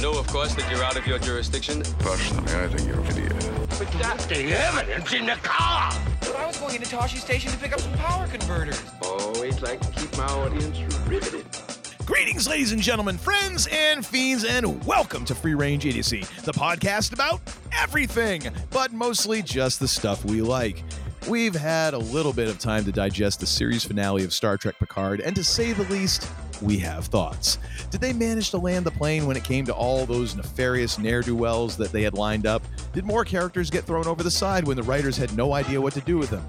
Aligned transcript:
You 0.00 0.10
know, 0.10 0.18
of 0.18 0.26
course, 0.28 0.54
that 0.54 0.70
you're 0.70 0.82
out 0.82 0.96
of 0.96 1.06
your 1.06 1.18
jurisdiction. 1.18 1.82
Personally, 1.98 2.50
I 2.54 2.68
think 2.68 2.88
you're 2.88 2.98
an 3.00 3.06
idiot. 3.08 3.34
But 3.78 3.92
that's 4.00 4.24
the 4.24 4.50
evidence 4.50 5.12
in 5.12 5.26
the 5.26 5.34
car. 5.42 5.92
But 6.20 6.36
I 6.36 6.46
was 6.46 6.56
going 6.56 6.76
into 6.76 6.88
Tosche 6.88 7.18
Station 7.18 7.50
to 7.52 7.58
pick 7.58 7.74
up 7.74 7.80
some 7.80 7.92
power 7.98 8.26
converters. 8.26 8.82
Always 9.02 9.60
like 9.60 9.78
to 9.82 10.00
keep 10.00 10.16
my 10.16 10.24
audience 10.24 10.78
riveted. 11.06 11.44
Greetings, 12.06 12.48
ladies 12.48 12.72
and 12.72 12.80
gentlemen, 12.80 13.18
friends 13.18 13.68
and 13.70 14.04
fiends, 14.06 14.46
and 14.46 14.82
welcome 14.86 15.26
to 15.26 15.34
Free 15.34 15.52
Range 15.52 15.84
Idiocy, 15.84 16.20
the 16.44 16.52
podcast 16.52 17.12
about 17.12 17.42
everything, 17.70 18.44
but 18.70 18.94
mostly 18.94 19.42
just 19.42 19.80
the 19.80 19.88
stuff 19.88 20.24
we 20.24 20.40
like. 20.40 20.82
We've 21.28 21.54
had 21.54 21.92
a 21.92 21.98
little 21.98 22.32
bit 22.32 22.48
of 22.48 22.58
time 22.58 22.86
to 22.86 22.92
digest 22.92 23.40
the 23.40 23.46
series 23.46 23.84
finale 23.84 24.24
of 24.24 24.32
Star 24.32 24.56
Trek 24.56 24.78
Picard, 24.78 25.20
and 25.20 25.36
to 25.36 25.44
say 25.44 25.74
the 25.74 25.84
least, 25.92 26.26
we 26.62 26.78
have 26.78 27.06
thoughts. 27.06 27.58
Did 27.90 28.00
they 28.00 28.12
manage 28.12 28.50
to 28.50 28.58
land 28.58 28.86
the 28.86 28.90
plane 28.90 29.26
when 29.26 29.36
it 29.36 29.44
came 29.44 29.64
to 29.66 29.74
all 29.74 30.06
those 30.06 30.36
nefarious 30.36 30.98
ne'er 30.98 31.22
do 31.22 31.34
wells 31.34 31.76
that 31.76 31.92
they 31.92 32.02
had 32.02 32.14
lined 32.14 32.46
up? 32.46 32.62
Did 32.92 33.04
more 33.04 33.24
characters 33.24 33.70
get 33.70 33.84
thrown 33.84 34.06
over 34.06 34.22
the 34.22 34.30
side 34.30 34.66
when 34.66 34.76
the 34.76 34.82
writers 34.82 35.16
had 35.16 35.36
no 35.36 35.52
idea 35.54 35.80
what 35.80 35.94
to 35.94 36.00
do 36.00 36.18
with 36.18 36.30
them? 36.30 36.44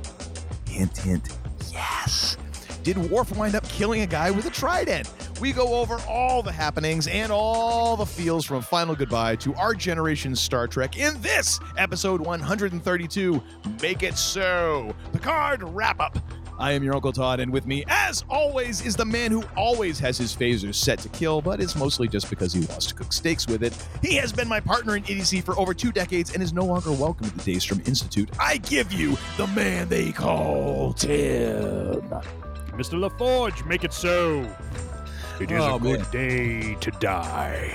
Hint, 0.67 0.97
hint, 0.97 1.37
yes. 1.71 2.37
Did 2.83 2.97
Worf 2.97 3.35
wind 3.37 3.55
up 3.55 3.67
killing 3.69 4.01
a 4.01 4.07
guy 4.07 4.31
with 4.31 4.45
a 4.45 4.49
trident? 4.49 5.11
We 5.39 5.51
go 5.53 5.75
over 5.75 5.97
all 6.07 6.43
the 6.43 6.51
happenings 6.51 7.07
and 7.07 7.31
all 7.31 7.95
the 7.95 8.05
feels 8.05 8.45
from 8.45 8.61
Final 8.61 8.95
Goodbye 8.95 9.37
to 9.37 9.53
our 9.55 9.73
generation's 9.73 10.39
Star 10.39 10.67
Trek 10.67 10.97
in 10.97 11.19
this 11.21 11.59
episode 11.77 12.21
132 12.21 13.41
Make 13.81 14.03
It 14.03 14.17
So 14.17 14.95
Picard 15.13 15.63
Wrap 15.63 15.99
Up. 15.99 16.17
I 16.61 16.73
am 16.73 16.83
your 16.83 16.93
Uncle 16.93 17.11
Todd, 17.11 17.39
and 17.39 17.51
with 17.51 17.65
me, 17.65 17.83
as 17.87 18.23
always, 18.29 18.85
is 18.85 18.95
the 18.95 19.03
man 19.03 19.31
who 19.31 19.43
always 19.57 19.97
has 19.97 20.15
his 20.15 20.35
phasers 20.35 20.75
set 20.75 20.99
to 20.99 21.09
kill, 21.09 21.41
but 21.41 21.59
it's 21.59 21.75
mostly 21.75 22.07
just 22.07 22.29
because 22.29 22.53
he 22.53 22.63
wants 22.65 22.85
to 22.85 22.93
cook 22.93 23.11
steaks 23.11 23.47
with 23.47 23.63
it. 23.63 23.75
He 24.03 24.15
has 24.17 24.31
been 24.31 24.47
my 24.47 24.59
partner 24.59 24.95
in 24.95 25.01
EDC 25.01 25.43
for 25.43 25.57
over 25.57 25.73
two 25.73 25.91
decades 25.91 26.35
and 26.35 26.43
is 26.43 26.53
no 26.53 26.63
longer 26.63 26.91
welcome 26.91 27.25
at 27.25 27.35
the 27.35 27.51
Daystrom 27.51 27.85
Institute. 27.87 28.29
I 28.39 28.57
give 28.57 28.93
you 28.93 29.17
the 29.37 29.47
man 29.47 29.89
they 29.89 30.11
call 30.11 30.93
Tim. 30.93 32.01
Mr. 32.77 33.09
LaForge, 33.09 33.65
make 33.65 33.83
it 33.83 33.91
so. 33.91 34.47
It 35.41 35.51
is 35.51 35.59
Oh, 35.63 35.75
a 35.75 35.79
good 35.79 35.99
man. 36.01 36.11
day 36.11 36.75
to 36.75 36.91
die. 36.91 37.73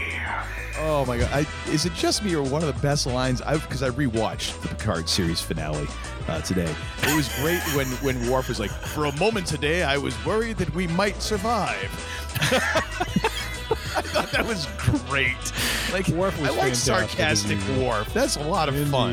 Oh 0.79 1.05
my 1.07 1.19
god! 1.19 1.31
I, 1.33 1.47
is 1.71 1.85
it 1.87 1.95
just 1.95 2.23
me 2.23 2.37
or 2.37 2.43
one 2.43 2.63
of 2.63 2.73
the 2.73 2.81
best 2.81 3.07
lines? 3.07 3.41
I 3.43 3.55
because 3.57 3.83
I 3.83 3.89
rewatched 3.91 4.61
the 4.63 4.69
Picard 4.69 5.09
series 5.09 5.41
finale 5.41 5.87
uh, 6.29 6.41
today. 6.43 6.73
It 7.03 7.17
was 7.17 7.29
great 7.41 7.61
when 7.75 7.87
when 8.05 8.31
Worf 8.31 8.49
was 8.49 8.61
like, 8.61 8.71
"For 8.71 9.07
a 9.07 9.17
moment 9.19 9.47
today, 9.47 9.83
I 9.85 9.97
was 9.97 10.15
worried 10.27 10.59
that 10.59 10.73
we 10.75 10.87
might 10.87 11.21
survive." 11.23 11.91
I 13.97 14.03
thought 14.03 14.31
that 14.33 14.47
was 14.47 14.67
great. 14.77 15.35
Like 15.93 16.07
Worf 16.09 16.39
was 16.41 16.51
I 16.51 16.53
like 16.53 16.75
fantastic, 16.75 17.09
sarcastic 17.11 17.59
isn't? 17.59 17.85
Worf. 17.85 18.13
That's 18.13 18.37
a 18.37 18.43
lot 18.43 18.69
of 18.69 18.77
fun. 18.89 19.13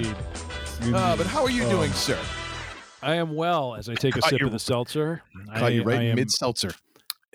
Indeed. 0.81 0.93
Uh, 0.95 1.15
but 1.15 1.25
how 1.27 1.43
are 1.43 1.49
you 1.49 1.63
Oh. 1.63 1.69
doing, 1.69 1.91
sir? 1.93 2.19
I 3.01 3.15
am 3.15 3.35
well 3.35 3.75
as 3.75 3.89
I 3.89 3.95
take 3.95 4.15
a 4.15 4.21
Caught 4.21 4.29
sip 4.31 4.39
you- 4.41 4.45
of 4.47 4.51
the 4.51 4.59
seltzer. 4.59 5.21
Caught 5.47 5.63
I, 5.63 5.69
you 5.69 5.83
right 5.83 5.99
I 5.99 6.03
in 6.03 6.09
am, 6.11 6.15
mid 6.17 6.29
seltzer. 6.31 6.71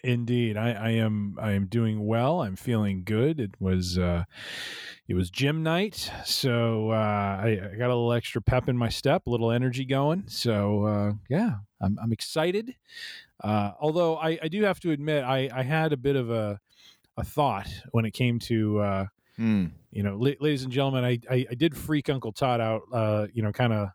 Indeed, 0.04 0.56
I, 0.56 0.70
I 0.72 0.90
am. 0.90 1.36
I 1.40 1.52
am 1.52 1.66
doing 1.66 2.06
well. 2.06 2.42
I'm 2.42 2.56
feeling 2.56 3.02
good. 3.04 3.40
It 3.40 3.52
was. 3.60 3.98
Uh, 3.98 4.24
it 5.08 5.14
was 5.14 5.30
gym 5.30 5.62
night, 5.62 6.10
so 6.26 6.90
uh, 6.90 6.94
I, 7.42 7.60
I 7.72 7.76
got 7.78 7.86
a 7.86 7.94
little 7.96 8.12
extra 8.12 8.42
pep 8.42 8.68
in 8.68 8.76
my 8.76 8.90
step, 8.90 9.26
a 9.26 9.30
little 9.30 9.50
energy 9.50 9.86
going. 9.86 10.24
So 10.26 10.84
uh, 10.84 11.12
yeah, 11.30 11.56
I'm, 11.80 11.98
I'm 12.02 12.12
excited. 12.12 12.74
Uh, 13.42 13.72
although 13.80 14.16
I, 14.18 14.38
I 14.42 14.48
do 14.48 14.62
have 14.64 14.80
to 14.80 14.90
admit, 14.90 15.24
I, 15.24 15.48
I 15.52 15.62
had 15.62 15.92
a 15.94 15.96
bit 15.96 16.14
of 16.16 16.30
a 16.30 16.60
a 17.16 17.24
thought 17.24 17.68
when 17.92 18.04
it 18.04 18.12
came 18.12 18.38
to 18.40 18.78
uh, 18.80 19.06
Hmm. 19.36 19.66
you 19.92 20.02
know, 20.02 20.16
la- 20.16 20.32
ladies 20.40 20.64
and 20.64 20.72
gentlemen, 20.72 21.04
I, 21.04 21.18
I, 21.30 21.46
I 21.50 21.54
did 21.54 21.76
freak 21.76 22.10
Uncle 22.10 22.32
Todd 22.32 22.60
out, 22.60 22.82
uh, 22.92 23.28
you 23.32 23.40
know, 23.42 23.52
kind 23.52 23.72
of 23.72 23.88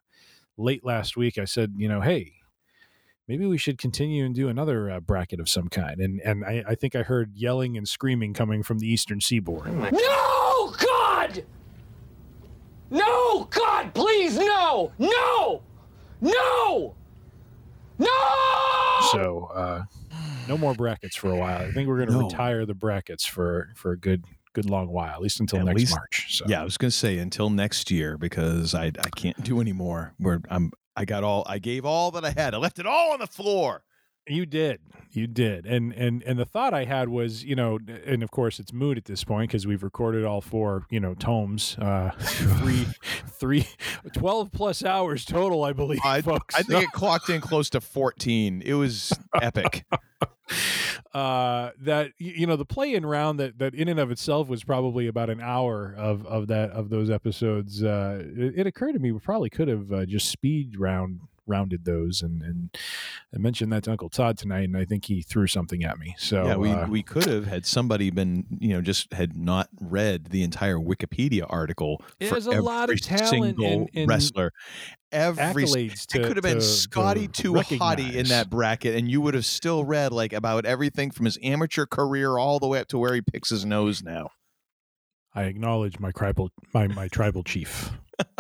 late 0.58 0.84
last 0.86 1.16
week. 1.18 1.38
I 1.38 1.44
said, 1.46 1.74
you 1.78 1.90
know, 1.90 2.00
hey, 2.02 2.31
maybe 3.28 3.45
we 3.45 3.57
should 3.57 3.78
continue 3.78 4.25
and 4.25 4.35
do 4.35 4.47
another 4.50 4.89
uh, 4.91 5.00
bracket 5.00 5.39
of 5.39 5.47
some 5.50 5.67
kind. 5.69 6.00
And 6.00 6.19
and 6.22 6.44
I, 6.45 6.63
I 6.69 6.75
think 6.75 6.95
I 6.95 7.03
heard 7.03 7.31
yelling 7.35 7.78
and 7.78 7.88
screaming 7.88 8.34
coming 8.34 8.63
from 8.63 8.79
the 8.79 8.88
eastern 8.88 9.22
seaboard. 9.22 9.72
No, 9.91 10.73
God! 10.79 11.44
No, 12.89 13.45
God, 13.50 13.94
please, 13.94 14.38
no! 14.38 14.91
No! 15.00 15.62
No! 16.22 16.95
No! 17.97 18.07
So 19.12 19.50
uh, 19.53 19.83
no 20.47 20.57
more 20.57 20.73
brackets 20.73 21.16
for 21.16 21.31
a 21.31 21.35
while. 21.35 21.62
I 21.62 21.72
think 21.72 21.88
we're 21.88 21.97
going 21.97 22.09
to 22.09 22.16
No. 22.16 22.25
retire 22.28 22.66
the 22.66 22.73
brackets 22.73 23.25
for 23.25 23.69
for 23.75 23.91
a 23.91 23.97
good 23.97 24.25
good 24.53 24.69
long 24.69 24.88
while, 24.89 25.09
at 25.13 25.22
least 25.22 25.39
until 25.39 25.59
At 25.59 25.66
next 25.66 25.79
least- 25.79 25.95
March. 25.95 26.38
So 26.38 26.45
Yeah, 26.47 26.62
I 26.62 26.63
was 26.63 26.78
gonna 26.78 26.91
say 26.91 27.17
until 27.17 27.50
next 27.50 27.89
year 27.89 28.17
because 28.17 28.75
I 28.75 28.85
I 28.88 29.09
can't 29.16 29.41
do 29.44 29.59
anymore. 29.59 30.13
Where 30.17 30.41
I'm 30.50 30.72
I 30.96 31.06
got 31.06 31.24
all 31.24 31.44
I 31.48 31.59
gave 31.59 31.86
all 31.86 32.12
that 32.12 32.26
I 32.26 32.31
had. 32.31 32.54
I 32.54 32.58
left 32.58 32.80
it 32.80 32.86
all 32.86 33.14
on 33.14 33.20
the 33.20 33.28
floor. 33.28 33.84
You 34.28 34.45
did, 34.45 34.79
you 35.11 35.28
did, 35.28 35.66
and 35.66 35.91
and 35.94 36.23
and 36.23 36.39
the 36.39 36.45
thought 36.45 36.73
I 36.73 36.85
had 36.85 37.09
was, 37.09 37.44
you 37.44 37.56
know, 37.56 37.78
and 38.06 38.23
of 38.23 38.31
course 38.31 38.57
it's 38.57 38.72
moot 38.72 38.97
at 38.97 39.03
this 39.03 39.25
point 39.25 39.50
because 39.50 39.67
we've 39.67 39.84
recorded 39.84 40.23
all 40.23 40.39
four, 40.39 40.85
you 40.89 41.01
know, 41.01 41.13
tomes, 41.13 41.78
uh, 41.78 42.11
three, 42.19 42.88
three, 43.28 43.67
12 44.13 44.51
plus 44.53 44.85
hours 44.85 45.25
total, 45.25 45.66
I 45.66 45.73
believe, 45.73 46.00
I, 46.06 46.22
folks. 46.22 46.56
I 46.56 46.62
think 46.63 46.85
it 46.85 46.91
clocked 46.94 47.29
in 47.29 47.41
close 47.41 47.69
to 47.72 47.81
14. 47.81 48.62
It 48.66 48.75
was 48.75 49.12
epic. 49.41 49.83
uh, 51.13 51.72
that 51.81 52.12
you 52.17 52.47
know 52.47 52.56
the 52.56 52.66
play-in 52.66 53.06
round 53.06 53.39
that 53.39 53.59
that 53.59 53.75
in 53.75 53.88
and 53.89 54.00
of 54.00 54.09
itself 54.09 54.47
was 54.47 54.63
probably 54.63 55.07
about 55.07 55.29
an 55.29 55.41
hour 55.41 55.94
of 55.97 56.25
of 56.28 56.47
that 56.47 56.72
of 56.72 56.89
those 56.89 57.09
episodes. 57.09 57.83
Uh, 57.83 58.23
it, 58.23 58.59
it 58.59 58.67
occurred 58.67 58.94
to 58.94 59.00
me 59.00 59.12
we 59.12 59.19
probably 59.19 59.50
could 59.50 59.67
have 59.67 59.91
uh, 59.91 60.06
just 60.06 60.29
speed 60.29 60.79
round 60.79 61.19
rounded 61.46 61.86
those 61.86 62.22
and 62.22 62.42
and 62.42 62.78
I 63.34 63.38
mentioned 63.38 63.72
that 63.74 63.84
to 63.84 63.92
Uncle 63.92 64.09
Todd 64.09 64.38
tonight 64.38 64.64
and 64.64 64.78
I 64.78 64.86
think 64.86 65.06
he 65.06 65.22
threw 65.22 65.48
something 65.48 65.84
at 65.84 65.98
me. 66.00 66.16
So 66.18 66.46
yeah, 66.46 66.56
we, 66.56 66.70
uh, 66.72 66.88
we 66.88 67.04
could 67.04 67.26
have 67.26 67.46
had 67.48 67.66
somebody 67.66 68.09
been, 68.12 68.46
you 68.59 68.70
know, 68.70 68.81
just 68.81 69.12
had 69.14 69.36
not 69.36 69.68
read 69.81 70.26
the 70.31 70.44
entire 70.44 70.78
Wikipedia 70.78 71.46
article 71.50 71.98
for 72.00 72.14
There's 72.20 72.48
a 72.48 72.62
lot 72.62 72.86
of 72.86 72.92
every 72.92 73.00
talent 73.00 73.30
single 73.30 73.66
and- 73.66 73.90
and 73.94 74.09
wrestler. 74.09 74.52
Every 75.12 75.66
accolades 75.66 76.16
it 76.16 76.24
could 76.26 76.38
have 76.38 76.44
been 76.44 76.56
to- 76.56 76.62
Scotty 76.62 77.28
to 77.28 77.44
too 77.44 77.54
hottie 77.54 78.14
in 78.16 78.28
that 78.30 78.50
bracket, 78.50 78.96
and 78.96 79.12
you 79.12 79.22
would 79.22 79.36
have 79.36 79.46
still 79.46 79.86
read 79.86 80.12
like 80.12 80.34
about 80.34 80.66
everything 80.66 81.12
from 81.12 81.25
his 81.25 81.38
amateur 81.44 81.86
career 81.86 82.38
all 82.40 82.58
the 82.60 82.68
way 82.68 82.80
up 82.80 82.88
to 82.88 82.98
where 82.98 83.14
he 83.14 83.22
picks 83.22 83.50
his 83.50 83.64
nose 83.64 84.02
now. 84.02 84.30
I 85.36 85.44
acknowledge 85.44 86.00
my 86.00 86.12
tribal 86.12 86.50
my 86.74 86.88
my 86.88 87.08
tribal 87.10 87.44
chief. 87.44 87.92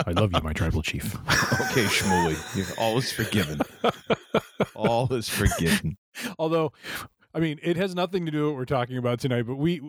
I 0.05 0.11
love 0.11 0.31
you, 0.33 0.41
my 0.41 0.53
tribal 0.53 0.81
chief. 0.81 1.15
Okay, 1.73 1.85
Shmuley, 1.85 2.55
you're 2.55 2.67
always 2.77 3.11
forgiven. 3.11 3.59
all 4.75 5.11
is 5.13 5.27
forgiven. 5.27 5.97
Although, 6.39 6.71
I 7.33 7.39
mean, 7.39 7.59
it 7.63 7.77
has 7.77 7.95
nothing 7.95 8.25
to 8.27 8.31
do 8.31 8.41
with 8.43 8.47
what 8.51 8.57
we're 8.57 8.65
talking 8.65 8.97
about 8.97 9.19
tonight. 9.19 9.43
But 9.43 9.55
we 9.55 9.81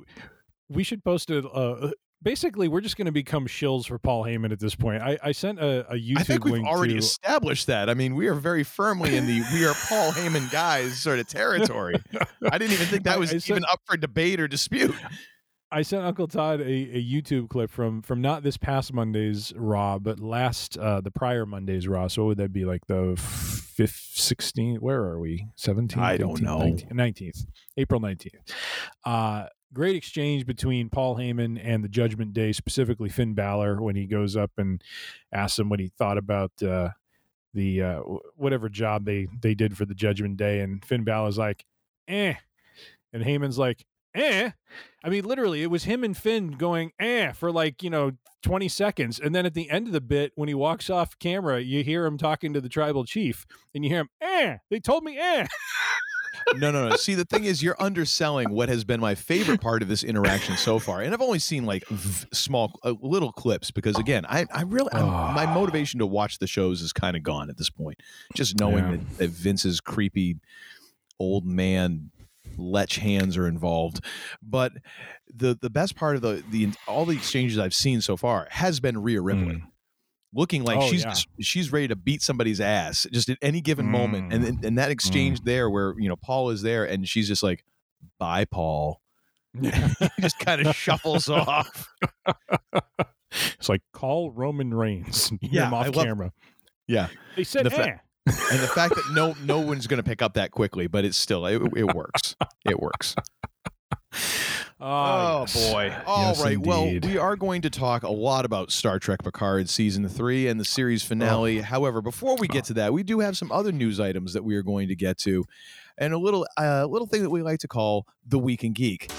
we 0.70 0.82
should 0.82 1.04
post 1.04 1.30
a. 1.30 1.46
Uh, 1.46 1.90
basically, 2.22 2.68
we're 2.68 2.80
just 2.80 2.96
going 2.96 3.04
to 3.04 3.12
become 3.12 3.46
shills 3.46 3.86
for 3.86 3.98
Paul 3.98 4.24
Heyman 4.24 4.50
at 4.50 4.60
this 4.60 4.74
point. 4.74 5.02
I, 5.02 5.18
I 5.22 5.32
sent 5.32 5.58
a, 5.58 5.86
a 5.90 5.94
YouTube 5.96 6.18
I 6.20 6.22
think 6.22 6.44
we've 6.46 6.64
already 6.64 6.94
to. 6.94 6.98
established 7.00 7.66
that. 7.66 7.90
I 7.90 7.94
mean, 7.94 8.14
we 8.14 8.28
are 8.28 8.34
very 8.34 8.62
firmly 8.62 9.16
in 9.16 9.26
the 9.26 9.42
we 9.52 9.66
are 9.66 9.74
Paul 9.74 10.12
Heyman 10.12 10.50
guys 10.50 10.98
sort 10.98 11.18
of 11.18 11.28
territory. 11.28 11.96
I 12.50 12.56
didn't 12.56 12.72
even 12.72 12.86
think 12.86 13.04
that 13.04 13.16
I- 13.16 13.18
was 13.18 13.30
I 13.32 13.36
even 13.36 13.56
said- 13.56 13.64
up 13.70 13.80
for 13.84 13.98
debate 13.98 14.40
or 14.40 14.48
dispute. 14.48 14.94
I 15.74 15.82
sent 15.82 16.04
Uncle 16.04 16.28
Todd 16.28 16.60
a, 16.60 16.64
a 16.64 17.02
YouTube 17.02 17.48
clip 17.48 17.70
from 17.70 18.00
from 18.02 18.20
not 18.20 18.44
this 18.44 18.56
past 18.56 18.92
Monday's 18.92 19.52
Raw, 19.56 19.98
but 19.98 20.20
last 20.20 20.78
uh 20.78 21.00
the 21.00 21.10
prior 21.10 21.44
Monday's 21.44 21.88
Raw. 21.88 22.06
So 22.08 22.22
what 22.22 22.28
would 22.28 22.38
that 22.38 22.52
be 22.52 22.64
like 22.64 22.86
the 22.86 23.16
fifth, 23.18 24.12
sixteenth? 24.14 24.80
Where 24.80 25.02
are 25.02 25.18
we? 25.18 25.48
Seventeenth? 25.56 26.04
I 26.04 26.16
don't 26.16 26.40
know. 26.40 26.76
Nineteenth, 26.92 27.44
April 27.76 28.00
nineteenth. 28.00 28.54
Uh, 29.04 29.46
great 29.72 29.96
exchange 29.96 30.46
between 30.46 30.88
Paul 30.88 31.16
Heyman 31.16 31.60
and 31.60 31.82
the 31.82 31.88
Judgment 31.88 32.32
Day, 32.32 32.52
specifically 32.52 33.08
Finn 33.08 33.34
Balor, 33.34 33.82
when 33.82 33.96
he 33.96 34.06
goes 34.06 34.36
up 34.36 34.52
and 34.56 34.80
asks 35.32 35.58
him 35.58 35.68
what 35.68 35.80
he 35.80 35.88
thought 35.88 36.18
about 36.18 36.52
uh, 36.62 36.90
the 37.52 37.82
uh, 37.82 38.00
whatever 38.36 38.68
job 38.68 39.04
they 39.04 39.26
they 39.42 39.54
did 39.54 39.76
for 39.76 39.84
the 39.84 39.94
Judgment 39.94 40.36
Day, 40.36 40.60
and 40.60 40.84
Finn 40.84 41.02
Balor's 41.02 41.36
like, 41.36 41.64
eh, 42.06 42.34
and 43.12 43.24
Heyman's 43.24 43.58
like, 43.58 43.84
eh. 44.14 44.50
I 45.04 45.08
mean, 45.08 45.24
literally, 45.24 45.62
it 45.62 45.70
was 45.70 45.84
him 45.84 46.02
and 46.04 46.16
Finn 46.16 46.52
going 46.52 46.92
eh 46.98 47.32
for 47.32 47.52
like 47.52 47.82
you 47.82 47.90
know 47.90 48.12
twenty 48.42 48.68
seconds, 48.68 49.18
and 49.18 49.34
then 49.34 49.46
at 49.46 49.54
the 49.54 49.70
end 49.70 49.86
of 49.86 49.92
the 49.92 50.00
bit, 50.00 50.32
when 50.34 50.48
he 50.48 50.54
walks 50.54 50.88
off 50.90 51.18
camera, 51.18 51.60
you 51.60 51.82
hear 51.84 52.04
him 52.06 52.18
talking 52.18 52.52
to 52.54 52.60
the 52.60 52.68
tribal 52.68 53.04
chief, 53.04 53.46
and 53.74 53.84
you 53.84 53.90
hear 53.90 54.00
him 54.00 54.08
eh. 54.20 54.56
They 54.70 54.80
told 54.80 55.04
me 55.04 55.18
eh. 55.18 55.46
no, 56.56 56.70
no, 56.70 56.88
no. 56.88 56.96
See, 56.96 57.14
the 57.14 57.24
thing 57.24 57.44
is, 57.44 57.62
you're 57.62 57.76
underselling 57.80 58.50
what 58.50 58.68
has 58.68 58.84
been 58.84 59.00
my 59.00 59.14
favorite 59.14 59.60
part 59.60 59.82
of 59.82 59.88
this 59.88 60.02
interaction 60.04 60.56
so 60.56 60.78
far, 60.78 61.00
and 61.00 61.14
I've 61.14 61.22
only 61.22 61.38
seen 61.38 61.64
like 61.64 61.86
v- 61.88 62.26
small, 62.32 62.72
uh, 62.82 62.94
little 63.00 63.32
clips 63.32 63.70
because, 63.70 63.98
again, 63.98 64.26
I, 64.28 64.44
I 64.52 64.62
really, 64.62 64.90
I'm, 64.92 65.06
my 65.34 65.46
motivation 65.46 66.00
to 66.00 66.06
watch 66.06 66.38
the 66.38 66.46
shows 66.46 66.82
is 66.82 66.92
kind 66.92 67.16
of 67.16 67.22
gone 67.22 67.48
at 67.50 67.56
this 67.56 67.70
point. 67.70 68.00
Just 68.34 68.58
knowing 68.58 68.84
Yeah. 68.84 68.90
that, 68.92 69.18
that 69.18 69.30
Vince's 69.30 69.80
creepy 69.80 70.36
old 71.20 71.46
man 71.46 72.10
lech 72.58 72.92
hands 72.92 73.36
are 73.36 73.46
involved, 73.48 74.04
but 74.42 74.72
the 75.34 75.56
the 75.60 75.70
best 75.70 75.96
part 75.96 76.16
of 76.16 76.22
the 76.22 76.42
the 76.50 76.68
all 76.86 77.04
the 77.04 77.16
exchanges 77.16 77.58
I've 77.58 77.74
seen 77.74 78.00
so 78.00 78.16
far 78.16 78.46
has 78.50 78.80
been 78.80 79.02
Rhea 79.02 79.20
Ripley. 79.20 79.56
Mm. 79.56 79.62
Looking 80.36 80.64
like 80.64 80.78
Oh, 80.78 80.88
she's 80.90 81.04
yeah. 81.04 81.14
she's 81.40 81.70
ready 81.72 81.86
to 81.88 81.96
beat 81.96 82.20
somebody's 82.20 82.60
ass 82.60 83.06
just 83.12 83.28
at 83.28 83.38
any 83.40 83.60
given 83.60 83.86
moment, 83.86 84.32
and 84.32 84.44
and- 84.44 84.58
mm. 84.60 84.66
and 84.66 84.78
that 84.78 84.90
exchange 84.90 85.40
mm. 85.40 85.44
there 85.44 85.70
where 85.70 85.94
you 85.98 86.08
know 86.08 86.16
Paul 86.16 86.50
is 86.50 86.62
there 86.62 86.84
and 86.84 87.08
she's 87.08 87.28
just 87.28 87.42
like, 87.42 87.64
"Bye, 88.18 88.44
Paul," 88.44 89.00
he 89.60 89.70
just 90.20 90.38
kind 90.40 90.66
of 90.66 90.74
shuffles 90.74 91.28
off. 91.28 91.88
It's 93.58 93.68
like 93.68 93.82
call 93.92 94.30
Roman 94.32 94.72
Reigns. 94.74 95.32
Yeah, 95.40 95.66
him 95.68 95.74
off 95.74 95.94
love- 95.94 96.04
camera. 96.04 96.32
Yeah, 96.86 97.08
They 97.36 97.44
said 97.44 97.64
The 97.66 97.70
fa- 97.70 97.88
eh. 97.88 97.96
And 98.26 98.60
the 98.60 98.68
fact 98.74 98.94
that 98.94 99.04
no 99.12 99.34
no 99.44 99.60
one's 99.60 99.86
going 99.86 99.98
to 100.02 100.08
pick 100.08 100.22
up 100.22 100.34
that 100.34 100.50
quickly, 100.50 100.86
but 100.86 101.04
it's 101.04 101.16
still 101.18 101.44
it, 101.46 101.60
it 101.76 101.94
works. 101.94 102.36
It 102.64 102.80
works. 102.80 103.14
Oh, 104.12 104.16
Oh 104.80 105.40
yes. 105.40 105.72
boy! 105.72 105.96
All 106.06 106.34
right. 106.42 106.56
Yes, 106.58 106.66
Well, 106.66 106.84
indeed. 106.84 107.04
we 107.06 107.16
are 107.18 107.36
going 107.36 107.62
to 107.62 107.70
talk 107.70 108.02
a 108.02 108.10
lot 108.10 108.44
about 108.44 108.70
Star 108.72 108.98
Trek 108.98 109.22
Picard 109.22 109.68
season 109.68 110.08
three 110.08 110.46
and 110.48 110.58
the 110.60 110.64
series 110.64 111.02
finale. 111.02 111.60
However, 111.60 112.02
before 112.02 112.36
we 112.36 112.48
get 112.48 112.64
to 112.66 112.74
that, 112.74 112.92
we 112.92 113.02
do 113.02 113.20
have 113.20 113.36
some 113.36 113.50
other 113.52 113.72
news 113.72 114.00
items 114.00 114.32
that 114.34 114.44
we 114.44 114.56
are 114.56 114.62
going 114.62 114.88
to 114.88 114.96
get 114.96 115.16
to, 115.18 115.44
and 115.96 116.12
a 116.12 116.18
little 116.18 116.46
uh, 116.58 116.86
little 116.86 117.06
thing 117.06 117.22
that 117.22 117.30
we 117.30 117.40
like 117.42 117.60
to 117.60 117.68
call 117.68 118.06
the 118.26 118.38
Week 118.38 118.62
in 118.64 118.72
Geek. 118.72 119.10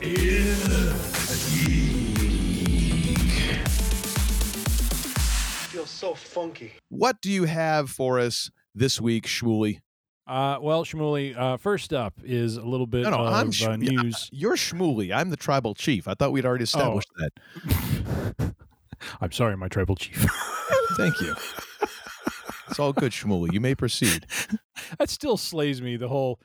feels 0.00 0.95
so 5.96 6.14
funky. 6.14 6.72
What 6.88 7.20
do 7.20 7.30
you 7.30 7.44
have 7.44 7.90
for 7.90 8.20
us 8.20 8.50
this 8.74 9.00
week, 9.00 9.26
Shmuley? 9.26 9.80
Uh, 10.26 10.58
well, 10.60 10.84
Shmuley, 10.84 11.36
uh, 11.36 11.56
first 11.56 11.92
up 11.92 12.14
is 12.24 12.56
a 12.56 12.64
little 12.64 12.86
bit 12.86 13.04
No, 13.04 13.10
no, 13.10 13.18
of 13.18 13.32
I'm 13.32 13.50
uh, 13.70 13.76
news. 13.76 14.28
You're 14.32 14.56
Shmuley. 14.56 15.14
I'm 15.14 15.30
the 15.30 15.36
tribal 15.36 15.74
chief. 15.74 16.08
I 16.08 16.14
thought 16.14 16.32
we'd 16.32 16.44
already 16.44 16.64
established 16.64 17.08
that. 17.18 18.52
I'm 19.20 19.32
sorry, 19.32 19.56
my 19.56 19.68
tribal 19.68 19.94
chief. 19.96 20.26
Thank 20.96 21.20
you. 21.20 21.34
It's 22.68 22.80
all 22.80 22.92
good, 22.92 23.12
Shmuley. 23.12 23.52
You 23.52 23.60
may 23.60 23.74
proceed. 23.76 24.26
that 24.98 25.08
still 25.08 25.36
slays 25.36 25.80
me. 25.80 25.96
The 25.96 26.08
whole, 26.08 26.40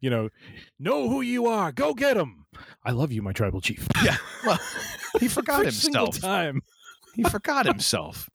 you 0.00 0.10
know, 0.10 0.28
know 0.78 1.08
who 1.08 1.22
you 1.22 1.46
are. 1.46 1.72
Go 1.72 1.94
get 1.94 2.16
him. 2.16 2.44
I 2.84 2.90
love 2.90 3.10
you, 3.10 3.22
my 3.22 3.32
tribal 3.32 3.60
chief. 3.62 3.88
Yeah. 4.04 4.16
Well, 4.44 4.58
he 5.18 5.28
forgot 5.28 5.60
Every 5.60 5.72
single 5.72 6.06
himself. 6.06 6.22
time. 6.22 6.60
He 7.14 7.22
forgot 7.24 7.64
himself. 7.66 8.28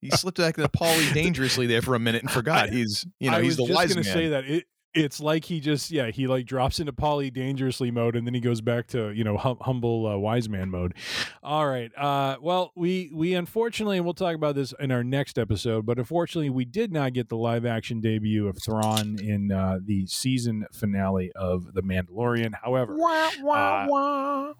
He 0.00 0.10
slipped 0.10 0.38
back 0.38 0.56
into 0.56 0.68
Paulie 0.70 1.12
dangerously 1.14 1.66
there 1.66 1.82
for 1.82 1.94
a 1.94 1.98
minute 1.98 2.22
and 2.22 2.30
forgot 2.30 2.70
he's 2.70 3.06
you 3.18 3.30
know 3.30 3.40
he's 3.40 3.56
the 3.56 3.64
wise 3.64 3.70
man. 3.70 3.74
I 3.74 3.80
he's 3.80 3.86
was 3.88 3.94
the 3.94 3.94
just 3.94 3.94
wise 3.94 3.94
gonna 3.94 4.04
man. 4.06 4.14
say 4.14 4.28
that 4.28 4.44
it. 4.44 4.64
It's 4.92 5.20
like 5.20 5.44
he 5.44 5.60
just 5.60 5.92
yeah 5.92 6.10
he 6.10 6.26
like 6.26 6.46
drops 6.46 6.80
into 6.80 6.92
Paulie 6.92 7.32
dangerously 7.32 7.92
mode 7.92 8.16
and 8.16 8.26
then 8.26 8.34
he 8.34 8.40
goes 8.40 8.60
back 8.60 8.88
to 8.88 9.10
you 9.12 9.22
know 9.22 9.36
hum- 9.36 9.58
humble 9.60 10.04
uh, 10.04 10.16
wise 10.16 10.48
man 10.48 10.68
mode. 10.68 10.94
All 11.44 11.64
right. 11.68 11.96
Uh, 11.96 12.38
well, 12.42 12.72
we 12.74 13.08
we 13.14 13.34
unfortunately 13.34 13.98
and 13.98 14.04
we'll 14.04 14.14
talk 14.14 14.34
about 14.34 14.56
this 14.56 14.74
in 14.80 14.90
our 14.90 15.04
next 15.04 15.38
episode, 15.38 15.86
but 15.86 15.98
unfortunately 15.98 16.50
we 16.50 16.64
did 16.64 16.92
not 16.92 17.12
get 17.12 17.28
the 17.28 17.36
live 17.36 17.64
action 17.64 18.00
debut 18.00 18.48
of 18.48 18.60
Thrawn 18.60 19.16
in 19.22 19.52
uh, 19.52 19.78
the 19.80 20.06
season 20.06 20.66
finale 20.72 21.30
of 21.36 21.72
The 21.72 21.82
Mandalorian. 21.82 22.54
However, 22.60 22.96
uh, 23.00 24.54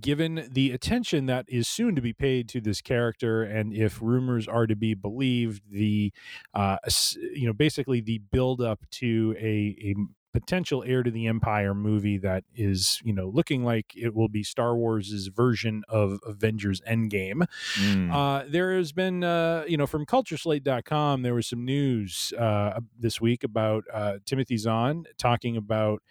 given 0.00 0.48
the 0.50 0.72
attention 0.72 1.26
that 1.26 1.46
is 1.48 1.68
soon 1.68 1.94
to 1.94 2.02
be 2.02 2.12
paid 2.12 2.48
to 2.50 2.60
this 2.60 2.80
character, 2.80 3.42
and 3.42 3.72
if 3.72 4.00
rumors 4.02 4.48
are 4.48 4.66
to 4.66 4.76
be 4.76 4.94
believed, 4.94 5.62
the 5.70 6.12
uh, 6.54 6.76
you 7.14 7.46
know 7.46 7.52
basically 7.52 8.00
the 8.00 8.18
build 8.18 8.60
up 8.60 8.80
to 8.90 9.34
a, 9.38 9.76
a 9.80 9.94
potential 10.34 10.82
heir 10.84 11.04
to 11.04 11.10
the 11.12 11.28
empire 11.28 11.74
movie 11.74 12.18
that 12.18 12.42
is 12.56 13.00
you 13.04 13.12
know 13.12 13.28
looking 13.28 13.64
like 13.64 13.92
it 13.96 14.14
will 14.14 14.28
be 14.28 14.42
Star 14.42 14.76
Wars's 14.76 15.28
version 15.28 15.84
of 15.88 16.18
Avengers 16.26 16.80
Endgame. 16.82 17.46
Mm. 17.76 18.12
Uh, 18.12 18.44
there 18.48 18.76
has 18.76 18.92
been, 18.92 19.22
uh, 19.22 19.64
you 19.68 19.76
know, 19.76 19.86
from 19.86 20.04
cultureslate.com, 20.04 21.22
there 21.22 21.34
was 21.34 21.46
some 21.46 21.64
news 21.64 22.32
uh, 22.36 22.80
this 22.98 23.20
week 23.20 23.44
about 23.44 23.84
uh, 23.92 24.18
Timothy 24.26 24.56
Zahn 24.56 25.04
talking 25.16 25.56
about 25.56 26.02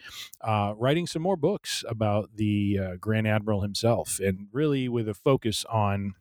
uh, 0.41 0.73
writing 0.77 1.05
some 1.05 1.21
more 1.21 1.37
books 1.37 1.83
about 1.87 2.29
the 2.35 2.79
uh, 2.81 2.95
Grand 2.95 3.27
Admiral 3.27 3.61
himself, 3.61 4.19
and 4.19 4.47
really 4.53 4.87
with 4.87 5.09
a 5.09 5.13
focus 5.13 5.65
on 5.69 6.15